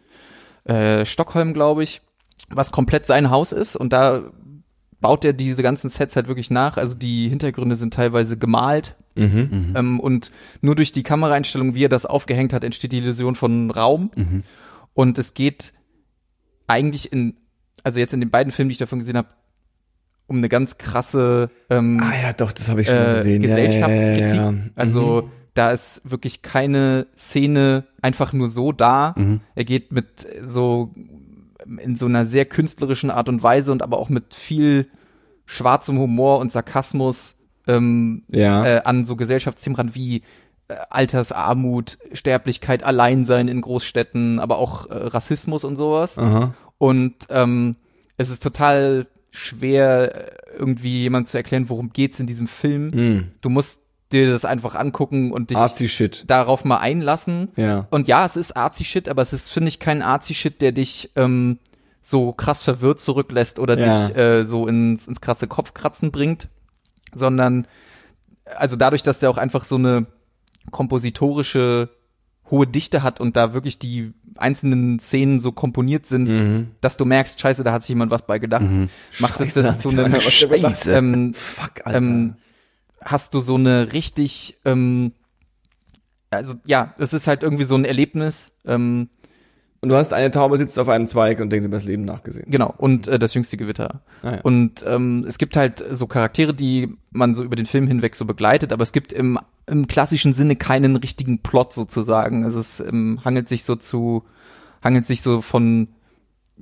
äh, 0.65 1.05
Stockholm, 1.05 1.53
glaube 1.55 1.83
ich, 1.83 2.03
was 2.49 2.73
komplett 2.73 3.07
sein 3.07 3.31
Haus 3.31 3.53
ist 3.53 3.77
und 3.77 3.93
da 3.93 4.23
baut 5.01 5.25
er 5.25 5.33
diese 5.35 5.63
ganzen 5.63 5.91
Sets 5.91 6.17
halt 6.17 6.29
wirklich 6.29 6.51
nach. 6.51 6.77
Also 6.79 6.95
die 6.95 7.29
Hintergründe 7.29 7.77
sind 7.77 7.95
teilweise 7.95 8.39
gemalt 8.39 8.97
Mhm. 9.17 9.75
ähm, 9.77 10.01
und 10.01 10.33
nur 10.61 10.75
durch 10.75 10.91
die 10.91 11.05
Kameraeinstellung, 11.05 11.75
wie 11.77 11.85
er 11.85 11.89
das 11.89 12.05
aufgehängt 12.05 12.53
hat, 12.53 12.65
entsteht 12.65 12.91
die 12.91 12.99
Illusion 12.99 13.37
von 13.37 13.71
Raum. 13.71 14.11
Mhm. 14.17 14.43
Und 14.93 15.19
es 15.19 15.35
geht 15.35 15.73
eigentlich 16.67 17.13
in, 17.13 17.37
also 17.85 18.01
jetzt 18.01 18.13
in 18.15 18.21
den 18.21 18.31
beiden 18.31 18.51
Filmen, 18.53 18.71
die 18.71 18.73
ich 18.73 18.79
davon 18.79 18.99
gesehen 18.99 19.17
habe, 19.17 19.29
um 20.27 20.39
eine 20.39 20.49
ganz 20.49 20.79
krasse 20.79 21.51
ähm, 21.71 22.01
Ah 22.03 22.13
ja, 22.23 22.33
doch, 22.33 22.53
das 22.53 22.69
habe 22.69 22.81
ich 22.81 22.89
schon 22.89 22.97
äh, 22.97 23.15
gesehen. 23.15 23.43
Ja, 23.43 23.49
Gesellschaftskritik. 23.49 24.21
Ja, 24.21 24.35
ja, 24.35 24.51
ja. 24.51 24.55
Also 24.75 25.23
Mhm. 25.23 25.31
da 25.55 25.71
ist 25.71 26.11
wirklich 26.11 26.43
keine 26.43 27.07
Szene 27.17 27.85
einfach 28.03 28.33
nur 28.33 28.49
so 28.49 28.73
da. 28.73 29.15
Mhm. 29.17 29.41
Er 29.55 29.65
geht 29.65 29.93
mit 29.93 30.27
so 30.43 30.91
in 31.79 31.97
so 31.97 32.07
einer 32.07 32.27
sehr 32.27 32.45
künstlerischen 32.45 33.11
Art 33.11 33.29
und 33.29 33.43
Weise 33.43 33.73
und 33.73 33.83
aber 33.83 33.99
auch 33.99 34.09
mit 34.09 34.35
viel 34.35 34.89
schwarzem 35.47 35.99
Humor 35.99 36.39
und 36.39 36.53
Sarkasmus 36.53 37.37
ähm, 37.67 38.25
ja. 38.29 38.65
äh, 38.67 38.81
an 38.85 39.05
so 39.05 39.17
Gesellschaftsthemen 39.17 39.77
ran 39.77 39.95
wie 39.95 40.23
äh, 40.69 40.75
Altersarmut, 40.91 41.99
Sterblichkeit, 42.13 42.83
Alleinsein 42.83 43.49
in 43.49 43.61
Großstädten, 43.61 44.39
aber 44.41 44.59
auch 44.59 44.91
äh, 44.91 44.95
Rassismus 44.95 45.65
und 45.65 45.77
sowas. 45.77 46.19
Aha. 46.19 46.55
Und 46.79 47.15
ähm, 47.31 47.77
es 48.17 48.31
ist 48.31 48.43
total 48.43 49.07
schwer, 49.35 50.15
äh, 50.53 50.57
irgendwie 50.59 51.03
jemand 51.03 51.29
zu 51.29 51.37
erklären, 51.37 51.69
worum 51.69 51.93
geht's 51.93 52.21
in 52.21 52.27
diesem 52.27 52.47
Film. 52.47 52.87
Mhm. 52.89 53.31
Du 53.41 53.51
musst 53.51 53.81
dir 54.13 54.31
das 54.31 54.45
einfach 54.45 54.77
angucken 54.77 55.33
und 55.33 55.51
dich 55.51 55.57
darauf 56.27 56.65
mal 56.65 56.77
einlassen. 56.79 57.49
Ja. 57.57 57.87
Und 57.91 58.07
ja, 58.07 58.25
es 58.25 58.37
ist 58.37 58.57
Arzi-Shit, 58.57 59.09
aber 59.09 59.23
es 59.23 59.33
ist, 59.33 59.51
finde 59.51 59.69
ich, 59.69 59.81
kein 59.81 60.03
Arzi-Shit, 60.03 60.61
der 60.61 60.71
dich 60.73 61.11
ähm, 61.17 61.59
so 62.01 62.33
krass 62.33 62.63
verwirrt 62.63 63.01
zurücklässt 63.01 63.59
oder 63.59 63.77
Ja. 63.79 64.07
dich 64.09 64.17
äh, 64.17 64.45
so 64.45 64.69
ins, 64.69 65.09
ins 65.09 65.21
krasse 65.21 65.49
Kopfkratzen 65.49 66.13
bringt, 66.13 66.49
sondern 67.13 67.67
also 68.57 68.77
dadurch, 68.77 69.03
dass 69.03 69.19
der 69.19 69.31
auch 69.31 69.39
einfach 69.39 69.65
so 69.65 69.77
eine 69.77 70.07
kompositorische 70.71 71.89
hohe 72.55 72.67
Dichte 72.67 73.03
hat 73.03 73.21
und 73.21 73.37
da 73.37 73.53
wirklich 73.55 73.79
die 73.79 74.13
einzelnen 74.37 74.99
Szenen 74.99 75.41
so 75.41 75.53
komponiert 75.53 76.07
sind, 76.07 76.29
Mhm. 76.29 76.69
dass 76.81 76.97
du 76.97 77.05
merkst, 77.05 77.41
scheiße, 77.41 77.65
da 77.65 77.73
hat 77.73 77.83
sich 77.83 77.89
jemand 77.91 78.11
was 78.11 78.27
bei 78.27 78.39
gedacht, 78.39 78.65
macht 79.19 79.41
es 79.41 79.55
das 79.55 79.79
zu 79.79 79.91
da 79.93 80.05
einem 80.05 80.15
ähm, 80.87 81.35
Fuck, 81.35 81.85
Alter. 81.85 81.99
ähm, 81.99 82.35
hast 83.01 83.35
du 83.35 83.41
so 83.41 83.57
eine 83.57 83.93
richtig, 83.93 84.57
ähm, 84.65 85.13
also 86.31 86.55
ja, 86.65 86.95
es 86.99 87.13
ist 87.13 87.27
halt 87.27 87.43
irgendwie 87.43 87.65
so 87.65 87.75
ein 87.77 87.85
Erlebnis, 87.85 88.57
ähm, 88.65 89.09
und 89.85 89.91
du 89.91 89.97
hast 89.97 90.15
eine 90.15 90.31
Taube 90.31 90.57
sitzt 90.57 90.79
auf 90.79 90.89
einem 90.89 91.07
Zweig 91.07 91.41
und 91.41 91.51
denkt 91.51 91.67
über 91.67 91.77
das 91.77 91.85
Leben 91.85 92.05
nachgesehen. 92.07 92.51
genau, 92.51 92.75
und 92.79 93.07
äh, 93.07 93.19
das 93.19 93.35
jüngste 93.35 93.57
Gewitter. 93.57 94.01
Ah, 94.23 94.33
ja. 94.33 94.41
Und 94.41 94.85
ähm, 94.87 95.27
es 95.29 95.37
gibt 95.37 95.57
halt 95.57 95.85
so 95.91 96.07
Charaktere, 96.07 96.55
die 96.55 96.97
man 97.11 97.35
so 97.35 97.45
über 97.45 97.55
den 97.55 97.67
Film 97.67 97.87
hinweg 97.87 98.17
so 98.17 98.25
begleitet, 98.25 98.73
aber 98.73 98.83
es 98.83 98.93
gibt 98.93 99.13
im, 99.13 99.39
im 99.67 99.87
klassischen 99.87 100.33
Sinne 100.33 100.57
keinen 100.57 100.97
richtigen 100.97 101.43
Plot 101.43 101.75
sozusagen. 101.75 102.45
Also 102.45 102.61
es 102.61 102.81
ähm, 102.81 103.21
hangelt 103.25 103.49
sich 103.49 103.65
so 103.65 103.77
zu, 103.77 104.25
hangelt 104.83 105.05
sich 105.05 105.23
so 105.23 105.43
von, 105.43 105.89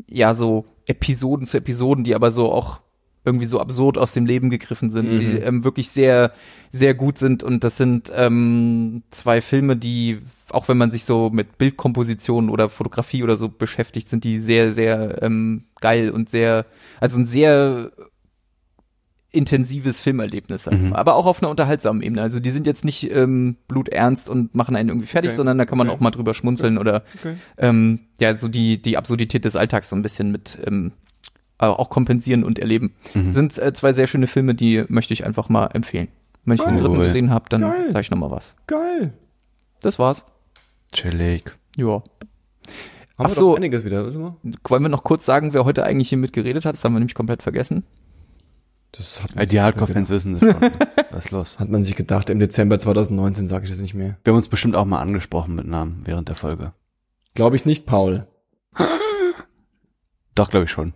ja, 0.08 0.34
so 0.34 0.66
Episoden 0.86 1.46
zu 1.46 1.56
Episoden, 1.56 2.04
die 2.04 2.14
aber 2.14 2.32
so 2.32 2.52
auch 2.52 2.81
irgendwie 3.24 3.46
so 3.46 3.60
absurd 3.60 3.98
aus 3.98 4.12
dem 4.12 4.26
Leben 4.26 4.50
gegriffen 4.50 4.90
sind, 4.90 5.18
die 5.20 5.36
ähm, 5.38 5.62
wirklich 5.62 5.90
sehr, 5.90 6.32
sehr 6.72 6.94
gut 6.94 7.18
sind. 7.18 7.42
Und 7.44 7.62
das 7.62 7.76
sind 7.76 8.12
ähm, 8.14 9.02
zwei 9.12 9.40
Filme, 9.40 9.76
die, 9.76 10.18
auch 10.50 10.66
wenn 10.68 10.76
man 10.76 10.90
sich 10.90 11.04
so 11.04 11.30
mit 11.30 11.56
Bildkomposition 11.56 12.48
oder 12.50 12.68
Fotografie 12.68 13.22
oder 13.22 13.36
so 13.36 13.48
beschäftigt, 13.48 14.08
sind 14.08 14.24
die 14.24 14.38
sehr, 14.38 14.72
sehr 14.72 15.22
ähm, 15.22 15.64
geil 15.80 16.10
und 16.10 16.30
sehr, 16.30 16.66
also 17.00 17.20
ein 17.20 17.26
sehr 17.26 17.92
intensives 19.30 20.02
Filmerlebnis, 20.02 20.66
Mhm. 20.66 20.92
aber 20.92 21.14
auch 21.14 21.24
auf 21.24 21.40
einer 21.42 21.48
unterhaltsamen 21.48 22.02
Ebene. 22.02 22.20
Also 22.20 22.38
die 22.38 22.50
sind 22.50 22.66
jetzt 22.66 22.84
nicht 22.84 23.10
ähm, 23.10 23.56
bluternst 23.66 24.28
und 24.28 24.54
machen 24.54 24.76
einen 24.76 24.90
irgendwie 24.90 25.06
fertig, 25.06 25.30
Okay. 25.30 25.36
sondern 25.36 25.56
da 25.56 25.64
kann 25.64 25.78
man 25.78 25.88
Okay. 25.88 25.96
auch 25.96 26.00
mal 26.00 26.10
drüber 26.10 26.34
schmunzeln 26.34 26.76
oder 26.76 27.02
Okay. 27.18 27.36
ähm, 27.56 28.00
ja, 28.20 28.36
so 28.36 28.48
die, 28.48 28.82
die 28.82 28.98
Absurdität 28.98 29.46
des 29.46 29.56
Alltags 29.56 29.88
so 29.88 29.96
ein 29.96 30.02
bisschen 30.02 30.30
mit 30.32 30.58
ähm, 30.66 30.92
äh, 30.92 31.11
auch 31.70 31.90
kompensieren 31.90 32.44
und 32.44 32.58
erleben. 32.58 32.94
Mhm. 33.14 33.32
Sind 33.32 33.58
äh, 33.58 33.72
zwei 33.72 33.92
sehr 33.92 34.06
schöne 34.06 34.26
Filme, 34.26 34.54
die 34.54 34.84
möchte 34.88 35.12
ich 35.14 35.24
einfach 35.24 35.48
mal 35.48 35.66
empfehlen. 35.68 36.08
Wenn 36.44 36.54
ich 36.56 36.62
den 36.62 36.78
dritten 36.78 36.96
Cool. 36.96 37.06
gesehen 37.06 37.30
habe, 37.30 37.44
dann 37.48 37.60
sage 37.62 38.00
ich 38.00 38.10
noch 38.10 38.18
mal 38.18 38.30
was. 38.30 38.56
Geil. 38.66 39.12
Das 39.80 39.98
war's. 39.98 40.24
Chillig. 40.92 41.52
Ja. 41.76 41.86
Haben 41.88 42.02
Ach 43.16 43.24
wir 43.26 43.30
so. 43.30 43.50
doch 43.50 43.56
einiges 43.56 43.84
wieder, 43.84 44.04
wissen 44.06 44.22
wir? 44.22 44.36
Wollen 44.68 44.82
wir 44.82 44.88
noch 44.88 45.04
kurz 45.04 45.24
sagen, 45.24 45.52
wer 45.52 45.64
heute 45.64 45.84
eigentlich 45.84 46.08
hier 46.08 46.18
mitgeredet 46.18 46.64
hat? 46.64 46.74
Das 46.74 46.84
haben 46.84 46.94
wir 46.94 46.98
nämlich 46.98 47.14
komplett 47.14 47.42
vergessen. 47.42 47.84
Das 48.90 49.22
hat 49.22 49.34
Ja, 49.36 49.46
die 49.46 49.60
Hardcore-Fans 49.60 50.10
wissen 50.10 50.38
das 50.38 50.50
schon. 50.50 50.60
Was 51.12 51.24
ist 51.26 51.30
los? 51.30 51.58
Hat 51.58 51.68
man 51.70 51.82
sich 51.82 51.94
gedacht, 51.96 52.28
im 52.28 52.38
Dezember 52.40 52.78
2019 52.78 53.46
sage 53.46 53.64
ich 53.64 53.70
das 53.70 53.80
nicht 53.80 53.94
mehr. 53.94 54.18
Wir 54.24 54.32
haben 54.32 54.38
uns 54.38 54.48
bestimmt 54.48 54.74
auch 54.76 54.84
mal 54.84 55.00
angesprochen 55.00 55.54
mit 55.54 55.66
Namen 55.66 56.02
während 56.04 56.28
der 56.28 56.36
Folge. 56.36 56.72
Glaube 57.34 57.56
ich 57.56 57.64
nicht, 57.64 57.86
Paul. 57.86 58.26
Doch, 60.34 60.50
glaube 60.50 60.64
ich 60.64 60.70
schon. 60.70 60.94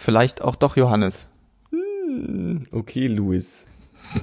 Vielleicht 0.00 0.42
auch 0.42 0.54
doch 0.54 0.76
Johannes. 0.76 1.28
Hm, 1.70 2.62
Okay, 2.70 3.08
Louis. 3.08 3.66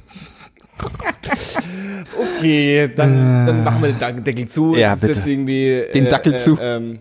okay, 2.18 2.89
dann, 2.95 3.45
dann 3.45 3.64
machen 3.64 3.81
wir 3.81 3.89
den 3.89 3.99
Dac- 3.99 4.23
Deckel 4.23 4.47
zu. 4.47 4.76
Ja, 4.76 4.93
Es 4.93 4.99
ist 5.03 5.07
bitte. 5.07 5.19
Jetzt 5.19 5.27
irgendwie, 5.27 5.85
Den 5.93 6.06
Dackel 6.10 6.39
zu. 6.39 6.57
ähm, 6.61 6.99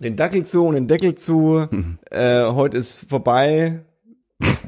den 0.00 0.16
Dackel 0.16 0.44
zu 0.46 0.66
und 0.66 0.74
den 0.74 0.86
Deckel 0.86 1.14
zu. 1.16 1.66
Äh, 2.10 2.44
heute 2.52 2.76
ist 2.76 3.08
vorbei 3.08 3.80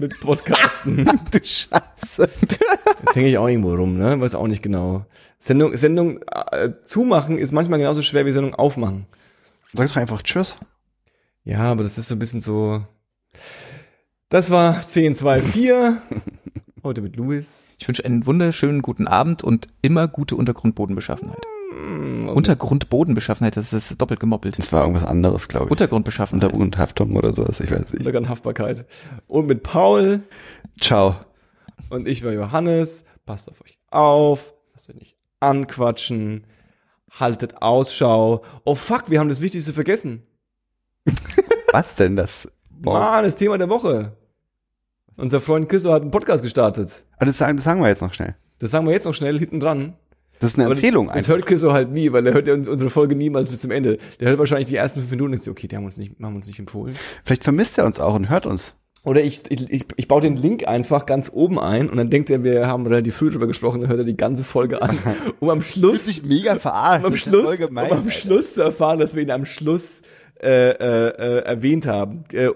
mit 0.01 0.19
Podcasten. 0.21 1.09
Du 1.31 1.39
Scheiße. 1.39 2.29
Jetzt 2.41 3.15
hänge 3.15 3.29
ich 3.29 3.39
auch 3.39 3.47
irgendwo 3.47 3.73
rum, 3.77 3.97
ne? 3.97 4.19
Weiß 4.21 4.35
auch 4.35 4.49
nicht 4.49 4.65
genau. 4.65 5.07
Sendung, 5.39 5.77
Sendung 5.77 6.19
äh, 6.51 6.71
zumachen 6.83 7.39
ist 7.39 7.53
manchmal 7.53 7.79
genauso 7.79 8.03
schwer 8.03 8.27
wie 8.27 8.33
Sendung 8.33 8.55
aufmachen. 8.57 9.07
Sag 9.75 9.87
doch 9.89 9.97
einfach 9.97 10.23
Tschüss. 10.23 10.57
Ja, 11.45 11.61
aber 11.61 11.85
das 11.85 11.99
ist 11.99 12.09
so 12.09 12.17
ein 12.17 12.19
bisschen 12.19 12.41
so. 12.41 12.83
Das 14.29 14.51
war 14.51 14.77
1024. 14.77 15.71
Heute 16.83 17.03
mit 17.03 17.17
Louis. 17.17 17.71
Ich 17.79 17.89
wünsche 17.89 18.05
einen 18.05 18.27
wunderschönen 18.27 18.83
guten 18.83 19.09
Abend 19.09 19.43
und 19.43 19.69
immer 19.83 20.07
gute 20.09 20.37
Untergrundbodenbeschaffenheit. 20.37 21.43
mm, 21.73 22.29
Untergrund-Bodenbeschaffenheit, 22.29 23.57
das 23.57 23.73
ist 23.73 24.01
doppelt 24.01 24.21
gemoppelt. 24.21 24.59
Das 24.59 24.73
war 24.73 24.83
irgendwas 24.83 25.05
anderes, 25.05 25.49
glaube 25.49 25.67
ich. 25.67 25.71
Untergrundbeschaffenheit. 25.73 26.45
Untergrundhaftung 26.45 27.17
oder 27.17 27.33
sowas, 27.33 27.61
ich 27.61 27.71
weiß 27.71 27.93
nicht. 27.93 28.01
Untergrundhaftbarkeit. 28.01 28.87
Und 29.27 29.47
mit 29.47 29.63
Paul 29.63 30.21
Ciao. 30.81 31.17
und 31.91 32.07
ich 32.07 32.25
war 32.25 32.33
Johannes. 32.33 33.05
Passt 33.25 33.49
auf 33.51 33.61
euch 33.63 33.79
auf. 33.91 34.55
Lasst 34.73 34.91
euch 34.91 34.97
nicht 34.97 35.17
anquatschen. 35.41 36.47
Haltet 37.11 37.63
Ausschau. 37.63 38.43
Oh 38.65 38.75
fuck, 38.75 39.11
wir 39.11 39.19
haben 39.21 39.29
das 39.29 39.41
Wichtigste 39.41 39.73
vergessen. 39.73 40.23
Was 41.73 41.95
denn 41.97 42.17
das? 42.17 42.49
Boah. 42.81 42.99
Mann, 43.01 43.25
das 43.25 43.37
Thema 43.37 43.59
der 43.59 43.69
Woche. 43.69 44.13
Unser 45.17 45.41
Freund 45.41 45.69
Chriso 45.69 45.93
hat 45.93 46.03
einen 46.03 46.11
Podcast 46.11 46.43
gestartet. 46.43 47.07
Aber 47.17 47.27
das 47.27 47.39
sagen, 47.39 47.57
das 47.57 47.65
sagen 47.65 47.81
wir 47.81 47.89
jetzt 47.89 48.03
noch 48.03 48.13
schnell. 48.13 48.37
Das 48.59 48.71
sagen 48.71 48.87
wir 48.87 48.93
jetzt 48.93 49.05
noch 49.07 49.15
schnell 49.15 49.39
hinten 49.39 49.61
dran. 49.61 49.95
Das 50.41 50.51
ist 50.53 50.59
eine 50.59 50.67
Aber 50.67 50.75
Empfehlung 50.75 51.07
Das 51.07 51.17
einfach. 51.17 51.29
hört 51.37 51.47
Chriso 51.47 51.73
halt 51.73 51.91
nie, 51.93 52.13
weil 52.13 52.27
er 52.27 52.35
hört 52.35 52.47
ja 52.47 52.53
uns- 52.55 52.69
unsere 52.69 52.91
Folge 52.91 53.15
niemals 53.17 53.49
bis 53.49 53.61
zum 53.63 53.71
Ende. 53.71 53.97
Der 54.21 54.29
hört 54.29 54.39
wahrscheinlich 54.39 54.69
die 54.69 54.77
ersten 54.77 55.01
fünf 55.01 55.11
Minuten 55.13 55.33
und 55.33 55.43
so, 55.43 55.51
okay, 55.51 55.67
die 55.69 55.77
haben 55.77 55.87
uns 55.87 55.97
nicht, 55.97 56.13
haben 56.23 56.37
uns 56.37 56.47
nicht 56.47 56.59
empfohlen. 56.59 56.95
Vielleicht 57.25 57.45
vermisst 57.45 57.79
er 57.79 57.87
uns 57.87 57.99
auch 57.99 58.15
und 58.15 58.29
hört 58.29 58.45
uns. 58.45 58.77
Oder 59.03 59.23
ich, 59.23 59.43
ich, 59.51 59.71
ich, 59.71 59.85
ich 59.97 60.09
baue 60.09 60.21
den 60.21 60.37
Link 60.37 60.67
einfach 60.69 61.07
ganz 61.07 61.31
oben 61.33 61.59
ein 61.61 61.89
und 61.89 61.97
dann 61.97 62.11
denkt 62.11 62.29
er, 62.29 62.43
wir 62.45 62.67
haben 62.67 62.87
relativ 62.87 63.15
früh 63.17 63.31
drüber 63.31 63.47
gesprochen, 63.47 63.81
dann 63.81 63.89
hört 63.89 64.01
er 64.01 64.05
die 64.05 64.17
ganze 64.17 64.43
Folge 64.45 64.83
an, 64.83 64.99
um 65.41 65.49
am 65.49 65.63
Schluss, 65.63 66.05
sich 66.07 66.25
mega 66.25 66.57
verarscht. 66.57 67.05
um 67.07 67.13
am 67.13 67.17
Schluss, 67.17 67.59
um 67.61 67.79
am 67.79 68.11
Schluss 68.11 68.55
zu 68.55 68.63
erfahren, 68.63 68.99
dass 68.99 69.15
wir 69.15 69.23
ihn 69.23 69.31
am 69.31 69.47
Schluss 69.47 70.03
äh, 70.43 70.71
äh, 70.71 71.09
äh, 71.09 71.45
erwähnt 71.45 71.87
haben. 71.87 72.25
Äh, 72.33 72.51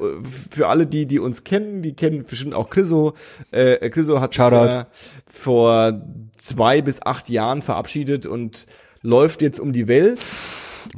für 0.51 0.69
alle, 0.69 0.87
die, 0.87 1.07
die 1.07 1.19
uns 1.19 1.45
kennen, 1.45 1.83
die 1.83 1.95
kennen 1.95 2.25
bestimmt 2.25 2.55
auch 2.55 2.69
Chriso. 2.69 3.15
Äh, 3.51 3.89
Chriso 3.91 4.21
hat 4.21 4.33
sich 4.33 4.39
ja 4.39 4.87
vor 5.27 6.03
zwei 6.37 6.83
bis 6.83 7.01
acht 7.03 7.29
Jahren 7.29 7.63
verabschiedet 7.63 8.27
und 8.27 8.67
läuft 9.03 9.43
jetzt 9.43 9.61
um 9.61 9.73
die 9.73 9.89
Welt. 9.89 10.21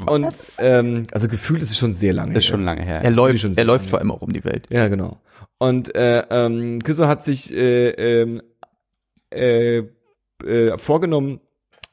Und 0.06 0.32
ähm, 0.59 1.06
also 1.12 1.28
gefühlt 1.28 1.62
ist 1.62 1.70
es 1.70 1.78
schon 1.78 1.92
sehr 1.92 2.12
lange. 2.12 2.34
Das 2.34 2.44
ist 2.44 2.50
her. 2.50 2.56
schon 2.56 2.64
lange 2.64 2.82
her. 2.82 3.00
Er 3.02 3.10
läuft, 3.10 3.40
schon 3.40 3.56
er 3.56 3.64
läuft 3.64 3.88
vor 3.88 3.98
allem 3.98 4.10
auch 4.10 4.22
um 4.22 4.32
die 4.32 4.44
Welt. 4.44 4.66
Ja, 4.70 4.88
genau. 4.88 5.20
Und 5.59 5.94
äh, 5.94 6.24
ähm, 6.30 6.82
Chriso 6.82 7.06
hat 7.06 7.22
sich 7.22 7.54
äh, 7.54 7.90
ähm, 7.90 8.42
äh, 9.30 9.82
äh, 10.44 10.78
vorgenommen, 10.78 11.40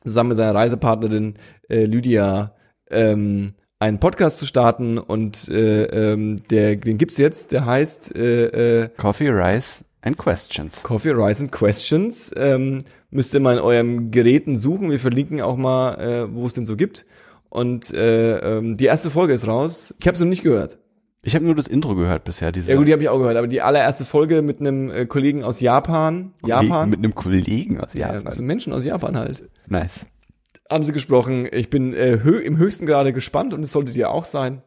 zusammen 0.04 0.30
mit 0.30 0.38
seiner 0.38 0.56
Reisepartnerin 0.56 1.36
äh, 1.70 1.86
Lydia 1.86 2.56
ähm, 2.90 3.48
einen 3.80 4.00
Podcast 4.00 4.38
zu 4.38 4.46
starten 4.46 4.98
und 4.98 5.48
äh, 5.48 5.86
ähm, 5.86 6.38
der, 6.50 6.76
den 6.76 6.98
gibt's 6.98 7.18
jetzt, 7.18 7.54
der 7.54 7.66
heißt 7.66 8.16
äh, 8.16 8.84
äh, 8.84 8.90
Coffee, 8.98 9.30
Rice 9.30 9.86
and 10.02 10.18
Questions. 10.18 10.84
Coffee, 10.84 11.12
Rice 11.12 11.42
and 11.42 11.52
Questions. 11.52 12.32
Ähm, 12.36 12.84
müsst 13.10 13.34
ihr 13.34 13.40
mal 13.40 13.58
in 13.58 13.64
eurem 13.64 14.12
Geräten 14.12 14.58
suchen. 14.58 14.92
Wir 14.92 15.00
verlinken 15.00 15.42
auch 15.42 15.56
mal, 15.56 15.96
äh, 15.96 16.34
wo 16.34 16.46
es 16.46 16.54
denn 16.54 16.66
so 16.66 16.76
gibt. 16.76 17.06
Und 17.50 17.94
äh, 17.94 18.38
ähm, 18.58 18.78
die 18.78 18.86
erste 18.86 19.10
Folge 19.10 19.34
ist 19.34 19.48
raus. 19.48 19.94
Ich 20.00 20.08
habe 20.08 20.18
sie 20.18 20.26
noch 20.26 20.30
nicht 20.30 20.44
gehört. 20.44 20.78
Ich 21.22 21.36
habe 21.36 21.44
nur 21.44 21.56
das 21.56 21.68
Intro 21.68 21.96
gehört 21.96 22.24
bisher. 22.24 22.52
Diese 22.52 22.72
Ja 22.72 22.78
gut, 22.78 22.88
die 22.88 22.94
habe 22.94 23.02
ich 23.02 23.10
auch 23.10 23.18
gehört, 23.18 23.36
aber 23.38 23.48
die 23.48 23.62
allererste 23.62 24.06
Folge 24.06 24.42
mit 24.42 24.60
einem 24.60 24.90
äh, 24.90 25.06
Kollegen 25.06 25.44
aus 25.44 25.60
Japan, 25.60 26.34
Japan, 26.46 26.90
Mit 26.90 27.00
einem 27.00 27.16
Kollegen 27.16 27.80
aus 27.80 27.94
ja, 27.94 28.08
Japan. 28.08 28.28
also 28.28 28.44
Menschen 28.44 28.72
aus 28.72 28.86
Japan 28.86 29.18
halt, 29.18 29.50
nice. 29.68 30.06
Haben 30.70 30.84
sie 30.84 30.92
gesprochen. 30.92 31.48
Ich 31.52 31.70
bin 31.70 31.94
äh, 31.94 32.20
hö 32.24 32.40
im 32.40 32.58
höchsten 32.58 32.86
Grade 32.86 33.14
gespannt 33.14 33.54
und 33.54 33.64
es 33.64 33.72
solltet 33.72 33.96
ihr 33.96 34.12
auch 34.12 34.26
sein. 34.26 34.62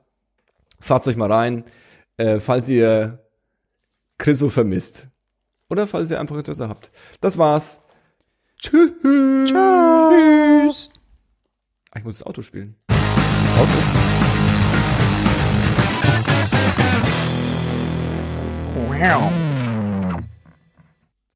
Fahrt 0.80 1.06
euch 1.06 1.16
mal 1.16 1.30
rein, 1.30 1.64
äh, 2.16 2.40
falls 2.40 2.68
ihr 2.68 3.20
Chriso 4.18 4.50
vermisst. 4.50 5.08
Oder 5.70 5.86
falls 5.86 6.10
ihr 6.10 6.20
einfach 6.20 6.36
Interesse 6.36 6.68
habt. 6.68 6.90
Das 7.20 7.38
war's. 7.38 7.80
Tschüss. 8.58 8.90
Tschüss. 9.02 10.90
Ah, 11.90 11.98
ich 11.98 12.04
muss 12.04 12.18
das 12.18 12.26
Auto 12.26 12.42
spielen. 12.42 12.76
Das 12.88 13.58
Auto? 13.58 13.70
Wow. 18.88 19.51